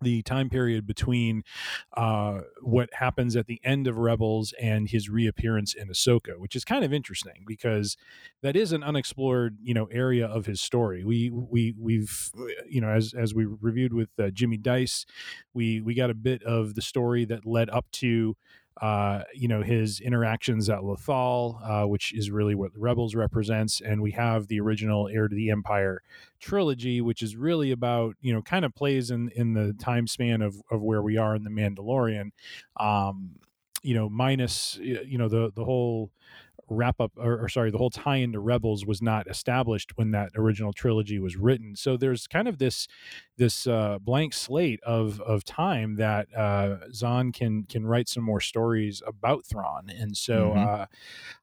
the 0.00 0.22
time 0.22 0.48
period 0.50 0.86
between 0.86 1.42
uh, 1.96 2.40
what 2.62 2.88
happens 2.94 3.36
at 3.36 3.46
the 3.46 3.60
end 3.64 3.86
of 3.86 3.96
Rebels 3.96 4.52
and 4.60 4.88
his 4.88 5.08
reappearance 5.08 5.74
in 5.74 5.88
Ahsoka, 5.88 6.38
which 6.38 6.54
is 6.54 6.64
kind 6.64 6.84
of 6.84 6.92
interesting 6.92 7.44
because 7.46 7.96
that 8.42 8.56
is 8.56 8.72
an 8.72 8.82
unexplored, 8.82 9.56
you 9.62 9.74
know, 9.74 9.86
area 9.86 10.26
of 10.26 10.46
his 10.46 10.60
story. 10.60 11.04
We 11.04 11.30
we 11.30 11.74
we've 11.78 12.30
you 12.68 12.80
know 12.80 12.90
as 12.90 13.14
as 13.14 13.34
we 13.34 13.44
reviewed 13.44 13.92
with 13.92 14.10
uh, 14.18 14.30
Jimmy 14.30 14.56
Dice, 14.56 15.06
we 15.54 15.80
we 15.80 15.94
got 15.94 16.10
a 16.10 16.14
bit 16.14 16.42
of 16.42 16.74
the 16.74 16.82
story 16.82 17.24
that 17.26 17.46
led 17.46 17.70
up 17.70 17.90
to 17.92 18.36
uh, 18.80 19.22
you 19.34 19.48
know 19.48 19.62
his 19.62 20.00
interactions 20.00 20.68
at 20.68 20.80
Lothal, 20.80 21.58
uh, 21.64 21.86
which 21.86 22.12
is 22.12 22.30
really 22.30 22.54
what 22.54 22.74
the 22.74 22.78
Rebels 22.78 23.14
represents, 23.14 23.80
and 23.80 24.02
we 24.02 24.10
have 24.12 24.48
the 24.48 24.60
original 24.60 25.08
Heir 25.08 25.28
to 25.28 25.34
the 25.34 25.50
Empire 25.50 26.02
trilogy, 26.40 27.00
which 27.00 27.22
is 27.22 27.36
really 27.36 27.70
about 27.70 28.16
you 28.20 28.34
know 28.34 28.42
kind 28.42 28.64
of 28.64 28.74
plays 28.74 29.10
in 29.10 29.30
in 29.34 29.54
the 29.54 29.72
time 29.78 30.06
span 30.06 30.42
of 30.42 30.60
of 30.70 30.82
where 30.82 31.02
we 31.02 31.16
are 31.16 31.34
in 31.34 31.44
the 31.44 31.50
Mandalorian, 31.50 32.30
um, 32.78 33.36
you 33.82 33.94
know 33.94 34.08
minus 34.08 34.78
you 34.82 35.16
know 35.16 35.28
the 35.28 35.52
the 35.54 35.64
whole 35.64 36.10
wrap 36.68 37.00
up 37.00 37.12
or, 37.16 37.44
or 37.44 37.48
sorry 37.48 37.70
the 37.70 37.78
whole 37.78 37.90
tie 37.90 38.16
into 38.16 38.40
rebels 38.40 38.84
was 38.84 39.00
not 39.00 39.26
established 39.28 39.96
when 39.96 40.10
that 40.10 40.30
original 40.36 40.72
trilogy 40.72 41.18
was 41.18 41.36
written 41.36 41.76
so 41.76 41.96
there's 41.96 42.26
kind 42.26 42.48
of 42.48 42.58
this 42.58 42.88
this 43.36 43.66
uh, 43.66 43.98
blank 44.00 44.32
slate 44.32 44.80
of 44.82 45.20
of 45.20 45.44
time 45.44 45.96
that 45.96 46.26
uh, 46.34 46.76
Zahn 46.92 47.32
can 47.32 47.64
can 47.64 47.86
write 47.86 48.08
some 48.08 48.24
more 48.24 48.40
stories 48.40 49.02
about 49.06 49.44
Thrawn, 49.44 49.90
and 49.90 50.16
so 50.16 50.52
Mhm. 50.52 50.66
uh, 50.66 50.86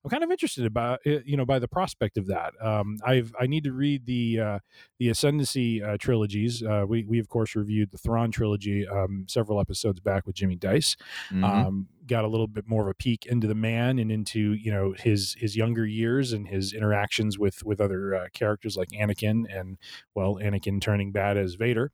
I'm 0.03 0.09
kind 0.09 0.23
of 0.23 0.31
interested 0.31 0.65
about 0.65 0.99
you 1.05 1.37
know 1.37 1.45
by 1.45 1.59
the 1.59 1.67
prospect 1.67 2.17
of 2.17 2.25
that. 2.27 2.53
Um, 2.59 2.97
I've 3.05 3.33
I 3.39 3.45
need 3.47 3.63
to 3.65 3.73
read 3.73 4.05
the 4.07 4.39
uh, 4.39 4.59
the 4.97 5.09
Ascendancy 5.09 5.83
uh, 5.83 5.97
trilogies. 5.99 6.63
Uh, 6.63 6.85
we 6.87 7.03
we 7.03 7.19
of 7.19 7.29
course 7.29 7.55
reviewed 7.55 7.91
the 7.91 7.97
Thrawn 7.99 8.31
trilogy 8.31 8.87
um, 8.87 9.25
several 9.29 9.59
episodes 9.59 9.99
back 9.99 10.25
with 10.25 10.35
Jimmy 10.35 10.55
Dice. 10.55 10.95
Mhm. 11.31 11.43
Um, 11.43 11.87
got 12.07 12.23
a 12.23 12.27
little 12.27 12.47
bit 12.47 12.67
more 12.67 12.83
of 12.83 12.87
a 12.87 12.93
peek 12.93 13.25
into 13.25 13.47
the 13.47 13.55
man 13.55 13.99
and 13.99 14.11
into 14.11 14.53
you 14.53 14.71
know 14.71 14.93
his 14.97 15.35
his 15.39 15.55
younger 15.55 15.85
years 15.85 16.33
and 16.33 16.47
his 16.47 16.73
interactions 16.73 17.37
with 17.37 17.63
with 17.63 17.79
other 17.79 18.15
uh, 18.15 18.27
characters 18.33 18.75
like 18.77 18.89
Anakin 18.89 19.43
and 19.49 19.77
well 20.15 20.35
Anakin 20.35 20.81
turning 20.81 21.11
bad 21.11 21.37
as 21.37 21.55
Vader. 21.55 21.91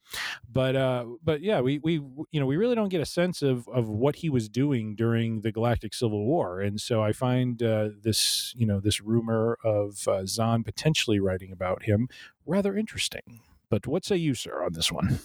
But 0.51 0.75
uh 0.75 1.05
but 1.23 1.41
yeah 1.41 1.61
we 1.61 1.79
we 1.79 1.93
you 1.93 2.39
know 2.39 2.45
we 2.45 2.57
really 2.57 2.75
don't 2.75 2.89
get 2.89 3.01
a 3.01 3.05
sense 3.05 3.41
of 3.41 3.67
of 3.69 3.87
what 3.87 4.17
he 4.17 4.29
was 4.29 4.49
doing 4.49 4.95
during 4.95 5.41
the 5.41 5.51
galactic 5.51 5.93
civil 5.93 6.25
war. 6.25 6.59
And 6.61 6.79
so 6.79 7.01
i 7.03 7.11
find 7.13 7.61
uh, 7.61 7.89
this 8.01 8.53
you 8.55 8.65
know 8.65 8.79
this 8.79 9.01
rumor 9.01 9.57
of 9.63 10.07
uh, 10.07 10.25
zahn 10.25 10.63
potentially 10.63 11.19
writing 11.19 11.51
about 11.51 11.83
him 11.83 12.07
rather 12.45 12.75
interesting. 12.75 13.41
But 13.69 13.85
what 13.85 14.05
say 14.05 14.15
you 14.15 14.33
sir 14.33 14.63
on 14.63 14.73
this 14.73 14.91
one 14.91 15.19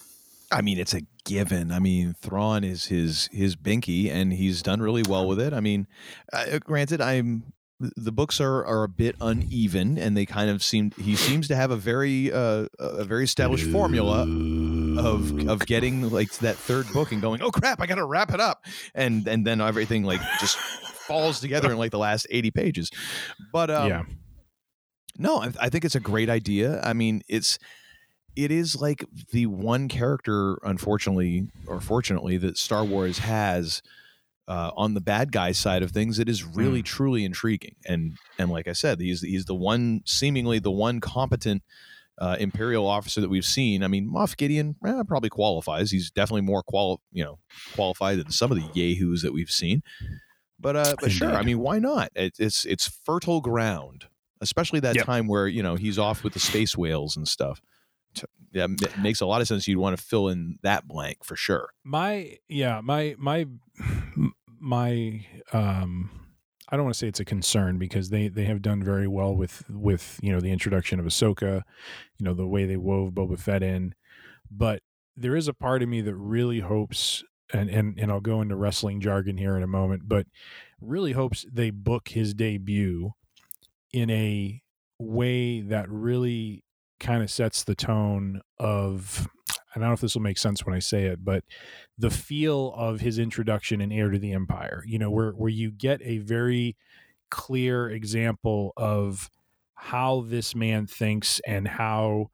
I 0.55 0.61
mean, 0.61 0.79
it's 0.79 0.93
a 0.93 1.01
given. 1.25 1.69
I 1.69 1.79
mean, 1.79 2.13
Thrawn 2.13 2.63
is 2.63 2.85
his 2.85 3.27
his 3.33 3.57
binky, 3.57 4.09
and 4.09 4.31
he's 4.31 4.61
done 4.61 4.81
really 4.81 5.03
well 5.07 5.27
with 5.27 5.39
it. 5.39 5.51
I 5.51 5.59
mean, 5.59 5.85
uh, 6.31 6.59
granted, 6.59 7.01
I'm 7.01 7.51
the 7.79 8.13
books 8.13 8.39
are 8.39 8.65
are 8.65 8.83
a 8.83 8.87
bit 8.87 9.17
uneven, 9.19 9.97
and 9.97 10.15
they 10.15 10.25
kind 10.25 10.49
of 10.49 10.63
seem 10.63 10.91
he 10.97 11.17
seems 11.17 11.49
to 11.49 11.57
have 11.57 11.71
a 11.71 11.75
very 11.75 12.31
uh, 12.31 12.67
a 12.79 13.03
very 13.03 13.25
established 13.25 13.69
formula 13.69 14.21
of 14.21 15.49
of 15.49 15.65
getting 15.65 16.09
like 16.09 16.31
to 16.31 16.43
that 16.43 16.55
third 16.55 16.87
book 16.93 17.11
and 17.11 17.21
going, 17.21 17.41
oh 17.41 17.51
crap, 17.51 17.81
I 17.81 17.85
got 17.85 17.95
to 17.95 18.05
wrap 18.05 18.33
it 18.33 18.39
up, 18.39 18.65
and 18.93 19.27
and 19.27 19.45
then 19.45 19.59
everything 19.59 20.05
like 20.05 20.21
just 20.39 20.57
falls 20.57 21.41
together 21.41 21.69
in 21.69 21.77
like 21.77 21.91
the 21.91 21.99
last 21.99 22.27
eighty 22.29 22.49
pages. 22.49 22.89
But 23.51 23.69
um, 23.69 23.89
yeah 23.89 24.03
no, 25.17 25.37
I, 25.37 25.51
I 25.59 25.69
think 25.69 25.85
it's 25.85 25.95
a 25.95 25.99
great 25.99 26.29
idea. 26.29 26.81
I 26.83 26.93
mean, 26.93 27.21
it's 27.27 27.57
it 28.35 28.51
is 28.51 28.75
like 28.81 29.05
the 29.31 29.45
one 29.47 29.87
character, 29.87 30.57
unfortunately 30.63 31.47
or 31.67 31.79
fortunately, 31.81 32.37
that 32.37 32.57
Star 32.57 32.85
Wars 32.85 33.19
has 33.19 33.81
uh, 34.47 34.71
on 34.75 34.93
the 34.93 35.01
bad 35.01 35.31
guy 35.31 35.51
side 35.51 35.81
of 35.83 35.91
things, 35.91 36.19
it 36.19 36.29
is 36.29 36.43
really 36.43 36.81
Mm. 36.81 36.85
truly 36.85 37.25
intriguing. 37.25 37.75
And 37.85 38.17
and 38.37 38.51
like 38.51 38.67
I 38.67 38.73
said, 38.73 38.99
he's 38.99 39.21
he's 39.21 39.45
the 39.45 39.55
one 39.55 40.01
seemingly 40.05 40.59
the 40.59 40.71
one 40.71 40.99
competent 40.99 41.63
uh, 42.19 42.37
imperial 42.39 42.85
officer 42.87 43.21
that 43.21 43.29
we've 43.29 43.45
seen. 43.45 43.83
I 43.83 43.87
mean, 43.87 44.09
Moff 44.09 44.37
Gideon 44.37 44.75
eh, 44.85 45.03
probably 45.07 45.29
qualifies. 45.29 45.91
He's 45.91 46.11
definitely 46.11 46.41
more 46.41 46.63
qual 46.63 47.01
you 47.11 47.23
know 47.23 47.39
qualified 47.71 48.19
than 48.19 48.29
some 48.31 48.51
of 48.51 48.57
the 48.57 48.69
yahoos 48.73 49.21
that 49.23 49.33
we've 49.33 49.51
seen. 49.51 49.81
But 50.59 50.75
uh, 50.75 50.95
but 50.99 51.11
sure, 51.11 51.35
I 51.35 51.43
mean, 51.43 51.59
why 51.59 51.79
not? 51.79 52.09
It, 52.15 52.35
it's 52.39 52.65
it's 52.65 52.87
fertile 52.87 53.41
ground, 53.41 54.05
especially 54.41 54.79
that 54.81 54.95
Yep. 54.95 55.05
time 55.05 55.27
where 55.27 55.47
you 55.47 55.61
know 55.61 55.75
he's 55.75 55.99
off 55.99 56.23
with 56.23 56.33
the 56.33 56.39
space 56.39 56.77
whales 56.77 57.17
and 57.17 57.27
stuff. 57.27 57.61
T- 58.55 58.59
Yeah, 58.59 58.67
it 58.81 58.97
makes 58.99 59.21
a 59.21 59.25
lot 59.25 59.41
of 59.41 59.47
sense. 59.47 59.67
You'd 59.67 59.77
want 59.79 59.97
to 59.97 60.03
fill 60.03 60.29
in 60.29 60.57
that 60.63 60.87
blank 60.87 61.23
for 61.23 61.35
sure. 61.35 61.69
my 61.83 62.37
yeah 62.47 62.81
my 62.81 63.15
my 63.17 63.45
my 64.59 65.25
um 65.53 66.09
I 66.67 66.75
don't 66.75 66.85
want 66.85 66.95
to 66.95 66.99
say 66.99 67.07
it's 67.07 67.19
a 67.19 67.25
concern 67.25 67.77
because 67.77 68.09
they 68.09 68.27
they 68.27 68.45
have 68.45 68.61
done 68.61 68.83
very 68.83 69.07
well 69.07 69.35
with 69.35 69.63
with 69.69 70.19
you 70.23 70.31
know 70.31 70.39
the 70.39 70.51
introduction 70.51 70.99
of 70.99 71.05
Ahsoka, 71.05 71.61
you 72.17 72.25
know 72.25 72.33
the 72.33 72.47
way 72.47 72.65
they 72.65 72.77
wove 72.77 73.13
Boba 73.13 73.39
Fett 73.39 73.61
in, 73.61 73.93
but 74.49 74.81
there 75.15 75.35
is 75.35 75.47
a 75.47 75.53
part 75.53 75.83
of 75.83 75.89
me 75.89 76.01
that 76.01 76.15
really 76.15 76.61
hopes 76.61 77.23
and 77.53 77.69
and 77.69 77.99
and 77.99 78.11
I'll 78.11 78.19
go 78.19 78.41
into 78.41 78.55
wrestling 78.55 78.99
jargon 78.99 79.37
here 79.37 79.55
in 79.55 79.61
a 79.63 79.67
moment, 79.67 80.03
but 80.07 80.25
really 80.81 81.11
hopes 81.11 81.45
they 81.51 81.69
book 81.69 82.09
his 82.09 82.33
debut 82.33 83.11
in 83.93 84.09
a 84.09 84.61
way 84.99 85.61
that 85.61 85.89
really 85.89 86.64
kind 86.99 87.23
of 87.23 87.29
sets 87.31 87.63
the 87.63 87.75
tone 87.75 88.41
of 88.59 89.27
I 89.75 89.79
don't 89.79 89.89
know 89.89 89.93
if 89.93 90.01
this 90.01 90.15
will 90.15 90.21
make 90.21 90.37
sense 90.37 90.65
when 90.65 90.73
I 90.73 90.79
say 90.79 91.03
it, 91.05 91.23
but 91.23 91.43
the 91.97 92.09
feel 92.09 92.73
of 92.75 93.01
his 93.01 93.19
introduction 93.19 93.81
in 93.81 93.91
Heir 93.91 94.09
to 94.09 94.17
the 94.17 94.31
Empire, 94.31 94.83
you 94.87 94.97
know, 94.97 95.11
where 95.11 95.31
where 95.31 95.49
you 95.49 95.71
get 95.71 96.01
a 96.01 96.19
very 96.19 96.77
clear 97.29 97.89
example 97.89 98.73
of 98.77 99.29
how 99.73 100.21
this 100.21 100.55
man 100.55 100.87
thinks 100.87 101.41
and 101.45 101.67
how 101.67 102.29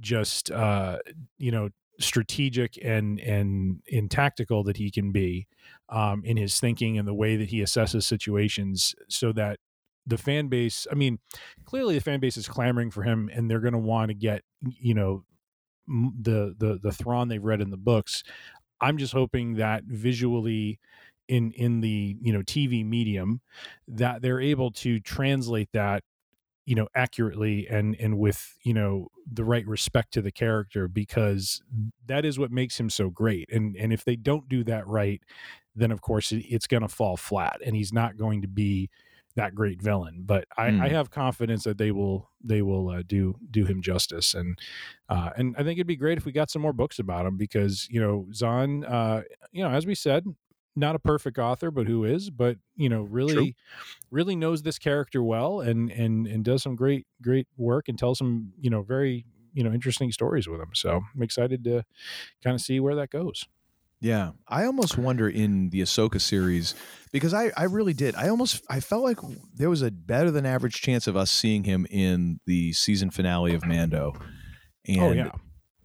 just 0.00 0.50
uh 0.50 0.98
you 1.38 1.50
know 1.50 1.70
strategic 1.98 2.78
and 2.84 3.18
and 3.20 3.80
in 3.86 4.08
tactical 4.08 4.62
that 4.62 4.76
he 4.76 4.90
can 4.90 5.10
be 5.10 5.46
um 5.88 6.22
in 6.24 6.36
his 6.36 6.60
thinking 6.60 6.98
and 6.98 7.08
the 7.08 7.14
way 7.14 7.36
that 7.36 7.48
he 7.48 7.60
assesses 7.60 8.02
situations 8.02 8.94
so 9.08 9.32
that 9.32 9.58
the 10.06 10.18
fan 10.18 10.48
base 10.48 10.86
i 10.90 10.94
mean 10.94 11.18
clearly 11.64 11.94
the 11.94 12.00
fan 12.00 12.20
base 12.20 12.36
is 12.36 12.48
clamoring 12.48 12.90
for 12.90 13.02
him 13.02 13.28
and 13.32 13.50
they're 13.50 13.60
going 13.60 13.72
to 13.72 13.78
want 13.78 14.08
to 14.08 14.14
get 14.14 14.42
you 14.62 14.94
know 14.94 15.24
the 15.88 16.54
the 16.58 16.78
the 16.82 16.92
Thrawn 16.92 17.28
they've 17.28 17.42
read 17.42 17.60
in 17.60 17.70
the 17.70 17.76
books. 17.76 18.22
I'm 18.80 18.98
just 18.98 19.12
hoping 19.12 19.54
that 19.54 19.84
visually 19.84 20.80
in 21.28 21.52
in 21.52 21.80
the 21.80 22.16
you 22.20 22.32
know 22.32 22.42
TV 22.42 22.84
medium 22.84 23.40
that 23.88 24.22
they're 24.22 24.40
able 24.40 24.70
to 24.70 25.00
translate 25.00 25.68
that 25.72 26.02
you 26.66 26.74
know 26.74 26.88
accurately 26.94 27.66
and 27.68 27.96
and 27.98 28.18
with 28.18 28.56
you 28.62 28.74
know 28.74 29.08
the 29.30 29.44
right 29.44 29.66
respect 29.66 30.12
to 30.12 30.22
the 30.22 30.30
character 30.30 30.86
because 30.88 31.62
that 32.06 32.24
is 32.24 32.38
what 32.38 32.50
makes 32.50 32.78
him 32.78 32.90
so 32.90 33.10
great 33.10 33.48
and 33.52 33.76
and 33.76 33.92
if 33.92 34.04
they 34.04 34.16
don't 34.16 34.48
do 34.48 34.62
that 34.62 34.86
right 34.86 35.20
then 35.74 35.90
of 35.90 36.00
course 36.00 36.32
it's 36.32 36.66
going 36.66 36.82
to 36.82 36.88
fall 36.88 37.16
flat 37.16 37.60
and 37.64 37.74
he's 37.74 37.92
not 37.92 38.16
going 38.16 38.40
to 38.42 38.48
be 38.48 38.88
that 39.36 39.54
great 39.54 39.80
villain 39.82 40.22
but 40.24 40.46
i 40.56 40.66
Hmm. 40.66 40.80
i 40.80 40.88
have 40.88 41.10
confidence 41.10 41.64
that 41.64 41.78
they 41.78 41.92
will 41.92 42.30
they 42.42 42.62
will 42.62 42.88
uh, 42.90 43.02
do 43.06 43.36
do 43.50 43.64
him 43.66 43.82
justice. 43.82 44.34
And 44.34 44.58
uh 45.08 45.30
and 45.36 45.54
i 45.58 45.62
think 45.62 45.78
it'd 45.78 45.86
be 45.86 45.96
great 45.96 46.18
if 46.18 46.24
we 46.26 46.32
got 46.32 46.50
some 46.50 46.62
more 46.62 46.72
books 46.72 46.98
about 46.98 47.26
him 47.26 47.36
because 47.36 47.88
you 47.90 48.00
know 48.00 48.26
zahn 48.32 48.84
uh 48.84 49.22
you 49.52 49.62
know 49.62 49.70
as 49.70 49.86
we 49.86 49.94
said 49.94 50.24
not 50.74 50.94
a 50.94 50.98
perfect 50.98 51.38
author 51.38 51.70
but 51.70 51.86
who 51.86 52.04
is 52.04 52.30
but 52.30 52.58
you 52.76 52.88
know 52.88 53.02
really 53.02 53.56
really 54.10 54.36
knows 54.36 54.62
this 54.62 54.78
character 54.78 55.22
well 55.22 55.60
and 55.60 55.90
and 55.90 56.26
and 56.26 56.44
does 56.44 56.62
some 56.62 56.76
great 56.76 57.06
great 57.22 57.48
work 57.56 57.88
and 57.88 57.98
tells 57.98 58.18
some 58.18 58.52
you 58.60 58.70
know 58.70 58.82
very 58.82 59.26
you 59.54 59.64
know 59.64 59.72
interesting 59.72 60.12
stories 60.12 60.48
with 60.48 60.60
him. 60.60 60.70
So 60.74 61.02
i'm 61.14 61.22
excited 61.22 61.64
to 61.64 61.84
kind 62.42 62.54
of 62.54 62.60
see 62.60 62.80
where 62.80 62.94
that 62.96 63.10
goes 63.10 63.44
Yeah, 64.00 64.32
I 64.46 64.64
almost 64.66 64.98
wonder 64.98 65.28
in 65.28 65.70
the 65.70 65.80
Ahsoka 65.80 66.20
series 66.20 66.74
because 67.12 67.32
I, 67.32 67.50
I 67.56 67.64
really 67.64 67.94
did. 67.94 68.14
I 68.14 68.28
almost 68.28 68.62
I 68.68 68.80
felt 68.80 69.02
like 69.02 69.18
there 69.54 69.70
was 69.70 69.80
a 69.82 69.90
better 69.90 70.30
than 70.30 70.44
average 70.44 70.80
chance 70.82 71.06
of 71.06 71.16
us 71.16 71.30
seeing 71.30 71.64
him 71.64 71.86
in 71.90 72.38
the 72.46 72.72
season 72.74 73.10
finale 73.10 73.54
of 73.54 73.64
Mando. 73.66 74.12
And 74.86 75.00
oh 75.00 75.12
yeah 75.12 75.30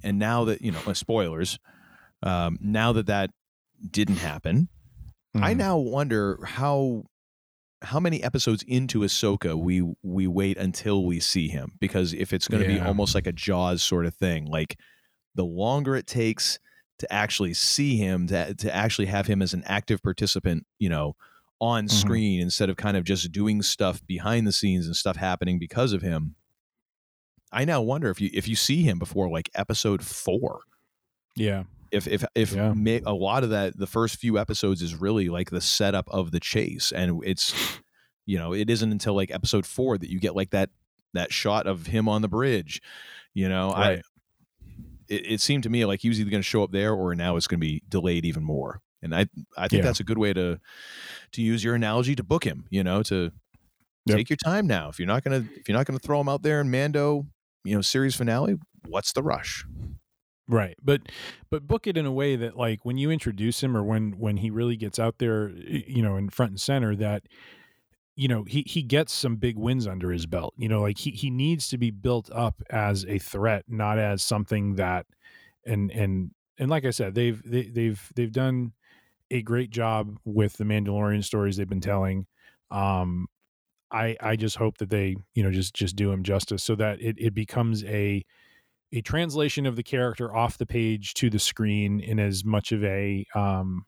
and 0.04 0.20
now 0.20 0.46
that 0.46 0.62
you 0.62 0.72
know, 0.72 0.82
spoilers. 0.94 1.58
Um, 2.24 2.58
now 2.62 2.92
that 2.94 3.08
that 3.08 3.32
didn't 3.90 4.18
happen, 4.18 4.68
I 5.36 5.54
Mhm. 5.54 5.58
now 5.58 5.78
wonder 5.78 6.38
how 6.46 7.04
how 7.82 8.00
many 8.00 8.22
episodes 8.22 8.62
into 8.68 9.00
Ahsoka 9.00 9.56
we 9.58 9.82
we 10.04 10.28
wait 10.28 10.58
until 10.58 11.04
we 11.06 11.20
see 11.20 11.48
him 11.48 11.72
because 11.80 12.14
if 12.14 12.32
it's 12.34 12.48
going 12.48 12.62
to 12.62 12.68
be 12.68 12.80
almost 12.80 13.16
like 13.16 13.26
a 13.26 13.32
Jaws 13.32 13.82
sort 13.82 14.06
of 14.06 14.14
thing, 14.14 14.46
like 14.46 14.78
the 15.34 15.46
longer 15.46 15.96
it 15.96 16.06
takes 16.06 16.60
to 17.02 17.14
actually 17.14 17.54
see 17.54 17.98
him, 17.98 18.28
to 18.28 18.54
to 18.56 18.74
actually 18.76 19.08
have 19.08 19.28
him 19.28 19.42
as 19.42 19.54
an 19.54 19.64
active 19.68 20.02
participant, 20.02 20.66
you 20.80 20.90
know, 20.90 21.16
on 21.60 21.86
Mhm. 21.86 21.92
screen 21.92 22.42
instead 22.42 22.70
of 22.70 22.78
kind 22.78 22.98
of 22.98 23.04
just 23.04 23.32
doing 23.32 23.62
stuff 23.62 24.02
behind 24.08 24.48
the 24.48 24.52
scenes 24.52 24.88
and 24.88 24.96
stuff 24.96 25.18
happening 25.18 25.60
because 25.60 25.94
of 25.94 26.02
him. 26.02 26.36
I 27.52 27.66
now 27.66 27.82
wonder 27.82 28.10
if 28.10 28.22
you 28.22 28.30
if 28.34 28.48
you 28.48 28.56
see 28.56 28.82
him 28.84 28.98
before 28.98 29.30
like 29.30 29.50
episode 29.56 30.04
four, 30.04 30.62
yeah 31.36 31.64
if 31.92 32.08
if 32.08 32.24
if 32.36 32.54
Yeah. 32.54 32.74
a 33.06 33.14
lot 33.14 33.44
of 33.44 33.50
that 33.50 33.78
the 33.78 33.88
first 33.88 34.16
few 34.18 34.40
episodes 34.40 34.82
is 34.82 34.96
really 34.96 35.28
like 35.28 35.50
the 35.50 35.60
setup 35.62 36.08
of 36.10 36.32
the 36.32 36.40
chase 36.40 36.94
and 36.94 37.22
it's 37.26 37.54
you 38.26 38.38
know 38.38 38.54
it 38.54 38.70
isn't 38.70 38.92
until 38.92 39.14
like 39.16 39.30
episode 39.32 39.66
4 39.66 39.98
that 39.98 40.10
you 40.10 40.20
get 40.20 40.34
like 40.36 40.52
that 40.52 40.70
that 41.14 41.34
shot 41.34 41.68
of 41.68 41.88
him 41.88 42.08
on 42.08 42.22
the 42.22 42.30
bridge 42.30 42.82
you 43.34 43.50
know 43.50 43.72
Right. 43.72 44.02
It, 45.12 45.34
it 45.34 45.42
seemed 45.42 45.64
to 45.64 45.70
me 45.70 45.86
like 45.86 46.00
he 46.02 46.10
was 46.10 46.20
either 46.20 46.32
going 46.32 46.42
to 46.42 46.48
show 46.48 46.64
up 46.64 46.72
there 46.72 46.94
or 46.94 47.14
now 47.16 47.36
it's 47.36 47.48
going 47.48 47.60
to 47.60 47.66
be 47.66 47.82
delayed 47.90 48.26
even 48.26 48.44
more 48.44 48.82
and 49.02 49.14
i 49.16 49.26
i 49.58 49.68
think 49.68 49.82
Yeah. 49.82 49.88
that's 49.90 50.00
a 50.00 50.04
good 50.04 50.18
way 50.18 50.34
to 50.34 50.60
to 51.34 51.42
use 51.42 51.64
your 51.64 51.76
analogy 51.76 52.16
to 52.16 52.24
book 52.24 52.44
him 52.44 52.66
you 52.70 52.84
know 52.84 53.04
to 53.04 53.32
Yep. 54.08 54.18
take 54.18 54.30
your 54.32 54.38
time 54.38 54.66
now 54.66 54.90
if 54.90 54.98
you're 54.98 55.08
not 55.08 55.24
going 55.24 55.44
to 55.44 55.54
if 55.60 55.70
you're 55.70 55.78
not 55.78 55.86
to 55.86 56.00
throw 56.00 56.20
him 56.20 56.28
out 56.28 56.42
there 56.42 56.60
in 56.60 56.72
mando 56.72 57.28
you 57.64 57.76
know 57.76 57.82
series 57.82 58.16
finale 58.16 58.56
what's 58.88 59.14
the 59.14 59.22
rush 59.22 59.64
right 60.48 60.76
but 60.84 61.02
but 61.52 61.68
book 61.68 61.86
it 61.86 61.98
in 61.98 62.06
a 62.08 62.12
way 62.12 62.36
that 62.36 62.58
like 62.58 62.84
when 62.84 62.98
you 62.98 63.12
introduce 63.12 63.62
him 63.62 63.78
or 63.78 63.84
when 63.84 64.14
when 64.14 64.38
he 64.38 64.50
really 64.50 64.76
gets 64.76 64.98
out 64.98 65.20
there 65.20 65.50
you 65.50 66.02
know 66.02 66.18
in 66.18 66.30
front 66.30 66.50
and 66.52 66.60
center 66.60 66.96
that 66.96 67.24
you 68.16 68.28
know 68.28 68.44
he 68.44 68.64
he 68.68 68.82
gets 68.82 69.14
some 69.14 69.36
big 69.36 69.58
wins 69.58 69.88
under 69.88 70.12
his 70.12 70.26
belt 70.26 70.54
you 70.58 70.68
know 70.68 70.82
like 70.82 70.98
he 70.98 71.12
he 71.12 71.30
needs 71.30 71.70
to 71.70 71.78
be 71.78 71.92
built 71.92 72.30
up 72.32 72.62
as 72.70 73.06
a 73.06 73.18
threat 73.18 73.64
not 73.68 73.98
as 73.98 74.22
something 74.22 74.76
that 74.76 75.06
and 75.66 75.92
and 75.92 76.32
and 76.60 76.70
like 76.70 76.86
i 76.86 76.90
said 76.90 77.16
they've 77.16 77.42
they, 77.50 77.64
they've 77.64 78.12
they've 78.16 78.32
done 78.32 78.74
a 79.32 79.42
great 79.42 79.70
job 79.72 80.18
with 80.26 80.58
the 80.58 80.64
mandalorian 80.66 81.24
stories 81.24 81.56
they've 81.56 81.70
been 81.70 81.82
telling. 81.82 82.28
Um 82.70 83.28
i 83.92 84.16
i 84.22 84.36
just 84.36 84.56
hope 84.56 84.78
that 84.78 84.90
they 84.90 85.16
you 85.34 85.44
know 85.44 85.52
just 85.52 85.74
just 85.74 85.96
do 85.96 86.12
him 86.12 86.24
justice 86.24 86.64
so 86.64 86.76
that 86.76 87.02
it, 87.02 87.16
it 87.20 87.34
becomes 87.34 87.84
a 87.86 88.24
a 88.94 89.02
translation 89.02 89.66
of 89.66 89.76
the 89.76 89.84
character 89.84 90.36
off 90.36 90.58
the 90.58 90.66
page 90.66 91.14
to 91.14 91.30
the 91.30 91.40
screen 91.40 92.00
in 92.00 92.20
as 92.20 92.44
much 92.46 92.72
of 92.72 92.84
a 92.84 93.26
um 93.36 93.86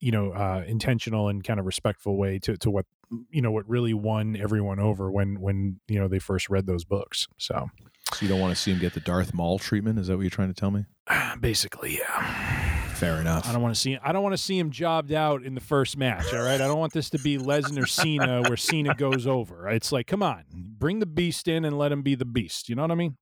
you 0.00 0.12
know 0.12 0.32
uh 0.32 0.62
intentional 0.66 1.28
and 1.28 1.44
kind 1.44 1.58
of 1.58 1.66
respectful 1.66 2.16
way 2.16 2.38
to 2.38 2.56
to 2.56 2.70
what 2.70 2.86
you 3.30 3.40
know 3.40 3.50
what 3.50 3.68
really 3.68 3.94
won 3.94 4.36
everyone 4.36 4.78
over 4.78 5.10
when 5.10 5.40
when 5.40 5.80
you 5.88 5.98
know 5.98 6.08
they 6.08 6.18
first 6.18 6.50
read 6.50 6.66
those 6.66 6.84
books 6.84 7.26
so 7.38 7.68
so 8.12 8.18
you 8.20 8.28
don't 8.28 8.40
want 8.40 8.54
to 8.54 8.60
see 8.60 8.72
him 8.72 8.78
get 8.78 8.94
the 8.94 9.00
darth 9.00 9.32
maul 9.32 9.58
treatment 9.58 9.98
is 9.98 10.08
that 10.08 10.16
what 10.16 10.22
you're 10.22 10.30
trying 10.30 10.52
to 10.52 10.58
tell 10.58 10.70
me 10.70 10.84
basically 11.40 11.98
yeah 11.98 12.66
fair 12.96 13.20
enough 13.20 13.46
I 13.48 13.52
don't 13.52 13.62
want 13.62 13.74
to 13.74 13.80
see 13.80 13.98
I 14.02 14.12
don't 14.12 14.22
want 14.22 14.32
to 14.32 14.42
see 14.42 14.58
him 14.58 14.70
jobbed 14.70 15.12
out 15.12 15.42
in 15.42 15.54
the 15.54 15.60
first 15.60 15.98
match. 15.98 16.32
All 16.32 16.40
right, 16.40 16.60
I 16.60 16.66
don't 16.66 16.78
want 16.78 16.94
this 16.94 17.10
to 17.10 17.18
be 17.18 17.36
Lesnar 17.36 17.86
Cena 17.86 18.42
where 18.48 18.56
Cena 18.56 18.94
goes 18.94 19.26
over. 19.26 19.68
It's 19.68 19.92
like, 19.92 20.06
come 20.06 20.22
on, 20.22 20.44
bring 20.50 20.98
the 21.00 21.06
beast 21.06 21.46
in 21.46 21.66
and 21.66 21.76
let 21.76 21.92
him 21.92 22.00
be 22.00 22.14
the 22.14 22.24
beast. 22.24 22.70
You 22.70 22.74
know 22.74 22.82
what 22.82 22.90
I 22.90 22.94
mean? 22.94 23.18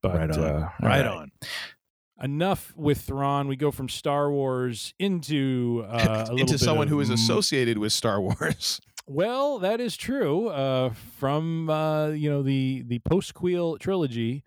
But 0.00 0.14
right 0.16 0.30
on 0.30 0.42
uh, 0.42 0.68
right 0.82 1.06
all 1.06 1.18
on 1.18 1.32
Enough 2.22 2.74
with 2.76 3.00
Thrawn. 3.00 3.48
We 3.48 3.56
go 3.56 3.70
from 3.70 3.88
Star 3.88 4.30
Wars 4.30 4.92
into 4.98 5.84
uh, 5.88 6.26
a 6.28 6.32
little 6.32 6.38
into 6.40 6.58
someone 6.58 6.86
of 6.88 6.90
who 6.90 7.00
is 7.00 7.08
associated 7.10 7.78
with 7.78 7.92
Star 7.92 8.20
Wars. 8.20 8.80
Well, 9.12 9.58
that 9.58 9.80
is 9.80 9.96
true. 9.96 10.50
Uh, 10.50 10.92
from 11.18 11.68
uh, 11.68 12.10
you 12.10 12.30
know 12.30 12.44
the 12.44 12.84
the 12.86 13.00
post 13.00 13.34
Queel 13.34 13.76
trilogy, 13.76 14.44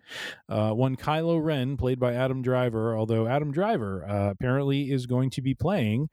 uh, 0.48 0.70
one 0.70 0.96
Kylo 0.96 1.38
Ren, 1.44 1.76
played 1.76 2.00
by 2.00 2.14
Adam 2.14 2.40
Driver. 2.40 2.96
Although 2.96 3.26
Adam 3.26 3.52
Driver 3.52 4.06
uh, 4.08 4.30
apparently 4.30 4.90
is 4.90 5.04
going 5.04 5.28
to 5.30 5.42
be 5.42 5.52
playing 5.52 6.08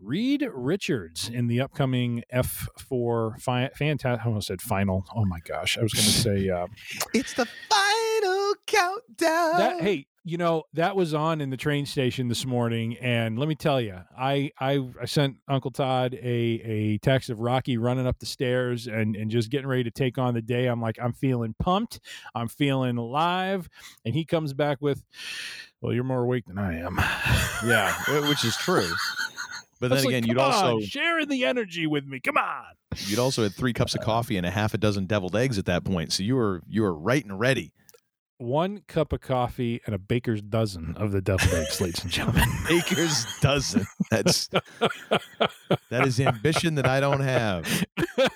Reed 0.00 0.48
Richards 0.52 1.28
in 1.28 1.46
the 1.46 1.60
upcoming 1.60 2.22
F 2.30 2.68
four 2.78 3.36
fi- 3.38 3.70
fantastic. 3.74 4.24
I 4.24 4.28
almost 4.28 4.48
said 4.48 4.60
final. 4.62 5.04
Oh 5.14 5.24
my 5.24 5.40
gosh, 5.44 5.78
I 5.78 5.82
was 5.82 5.92
going 5.92 6.04
to 6.06 6.10
say 6.10 6.48
uh, 6.50 6.66
It's 7.14 7.34
the 7.34 7.46
final 7.68 8.54
countdown. 8.66 9.58
That 9.58 9.80
hey, 9.80 10.06
you 10.24 10.36
know 10.36 10.64
that 10.74 10.96
was 10.96 11.14
on 11.14 11.40
in 11.40 11.50
the 11.50 11.56
train 11.56 11.86
station 11.86 12.28
this 12.28 12.44
morning, 12.44 12.96
and 12.98 13.38
let 13.38 13.48
me 13.48 13.54
tell 13.54 13.80
you, 13.80 13.98
I 14.16 14.50
I, 14.58 14.86
I 15.00 15.04
sent 15.06 15.36
Uncle 15.48 15.70
Todd 15.70 16.14
a 16.14 16.26
a 16.26 16.98
text 16.98 17.30
of 17.30 17.40
Rocky 17.40 17.76
running 17.78 18.06
up 18.06 18.18
the 18.18 18.26
stairs 18.26 18.86
and 18.86 19.16
and 19.16 19.30
just 19.30 19.50
getting 19.50 19.66
ready 19.66 19.84
to 19.84 19.90
take 19.90 20.18
on 20.18 20.34
the 20.34 20.42
day. 20.42 20.66
I'm 20.66 20.80
like, 20.80 20.98
I'm 21.00 21.12
feeling 21.12 21.54
pumped, 21.58 22.00
I'm 22.34 22.48
feeling 22.48 22.96
alive, 22.96 23.68
and 24.04 24.14
he 24.14 24.24
comes 24.24 24.52
back 24.52 24.78
with, 24.80 25.04
"Well, 25.80 25.92
you're 25.92 26.04
more 26.04 26.22
awake 26.22 26.44
than 26.46 26.58
I 26.58 26.78
am." 26.78 26.96
yeah, 27.66 27.94
which 28.28 28.44
is 28.44 28.56
true. 28.56 28.88
But 29.80 29.88
then 29.88 29.96
was 29.96 30.04
like, 30.04 30.14
again, 30.14 30.28
you'd 30.28 30.36
"Come 30.36 30.52
also 30.52 30.76
on, 30.76 30.82
sharing 30.82 31.28
the 31.28 31.44
energy 31.46 31.86
with 31.86 32.04
me. 32.06 32.20
Come 32.20 32.36
on. 32.36 32.64
you'd 33.06 33.18
also 33.18 33.42
had 33.42 33.54
three 33.54 33.72
cups 33.72 33.94
of 33.94 34.02
coffee 34.02 34.36
and 34.36 34.44
a 34.44 34.50
half 34.50 34.74
a 34.74 34.78
dozen 34.78 35.06
deviled 35.06 35.34
eggs 35.34 35.58
at 35.58 35.64
that 35.66 35.84
point, 35.84 36.12
so 36.12 36.22
you 36.22 36.36
were 36.36 36.62
you 36.68 36.82
were 36.82 36.94
right 36.94 37.24
and 37.24 37.40
ready. 37.40 37.72
One 38.36 38.82
cup 38.88 39.12
of 39.12 39.20
coffee 39.20 39.80
and 39.84 39.94
a 39.94 39.98
baker's 39.98 40.40
dozen 40.40 40.94
of 40.96 41.12
the 41.12 41.20
deviled 41.20 41.52
eggs, 41.54 41.80
ladies 41.80 42.02
and 42.02 42.10
gentlemen. 42.12 42.48
Baker's 42.68 43.26
dozen. 43.40 43.84
That's 44.10 44.48
that 45.90 46.06
is 46.06 46.20
ambition 46.20 46.74
that 46.76 46.86
I 46.86 47.00
don't 47.00 47.20
have. 47.20 47.66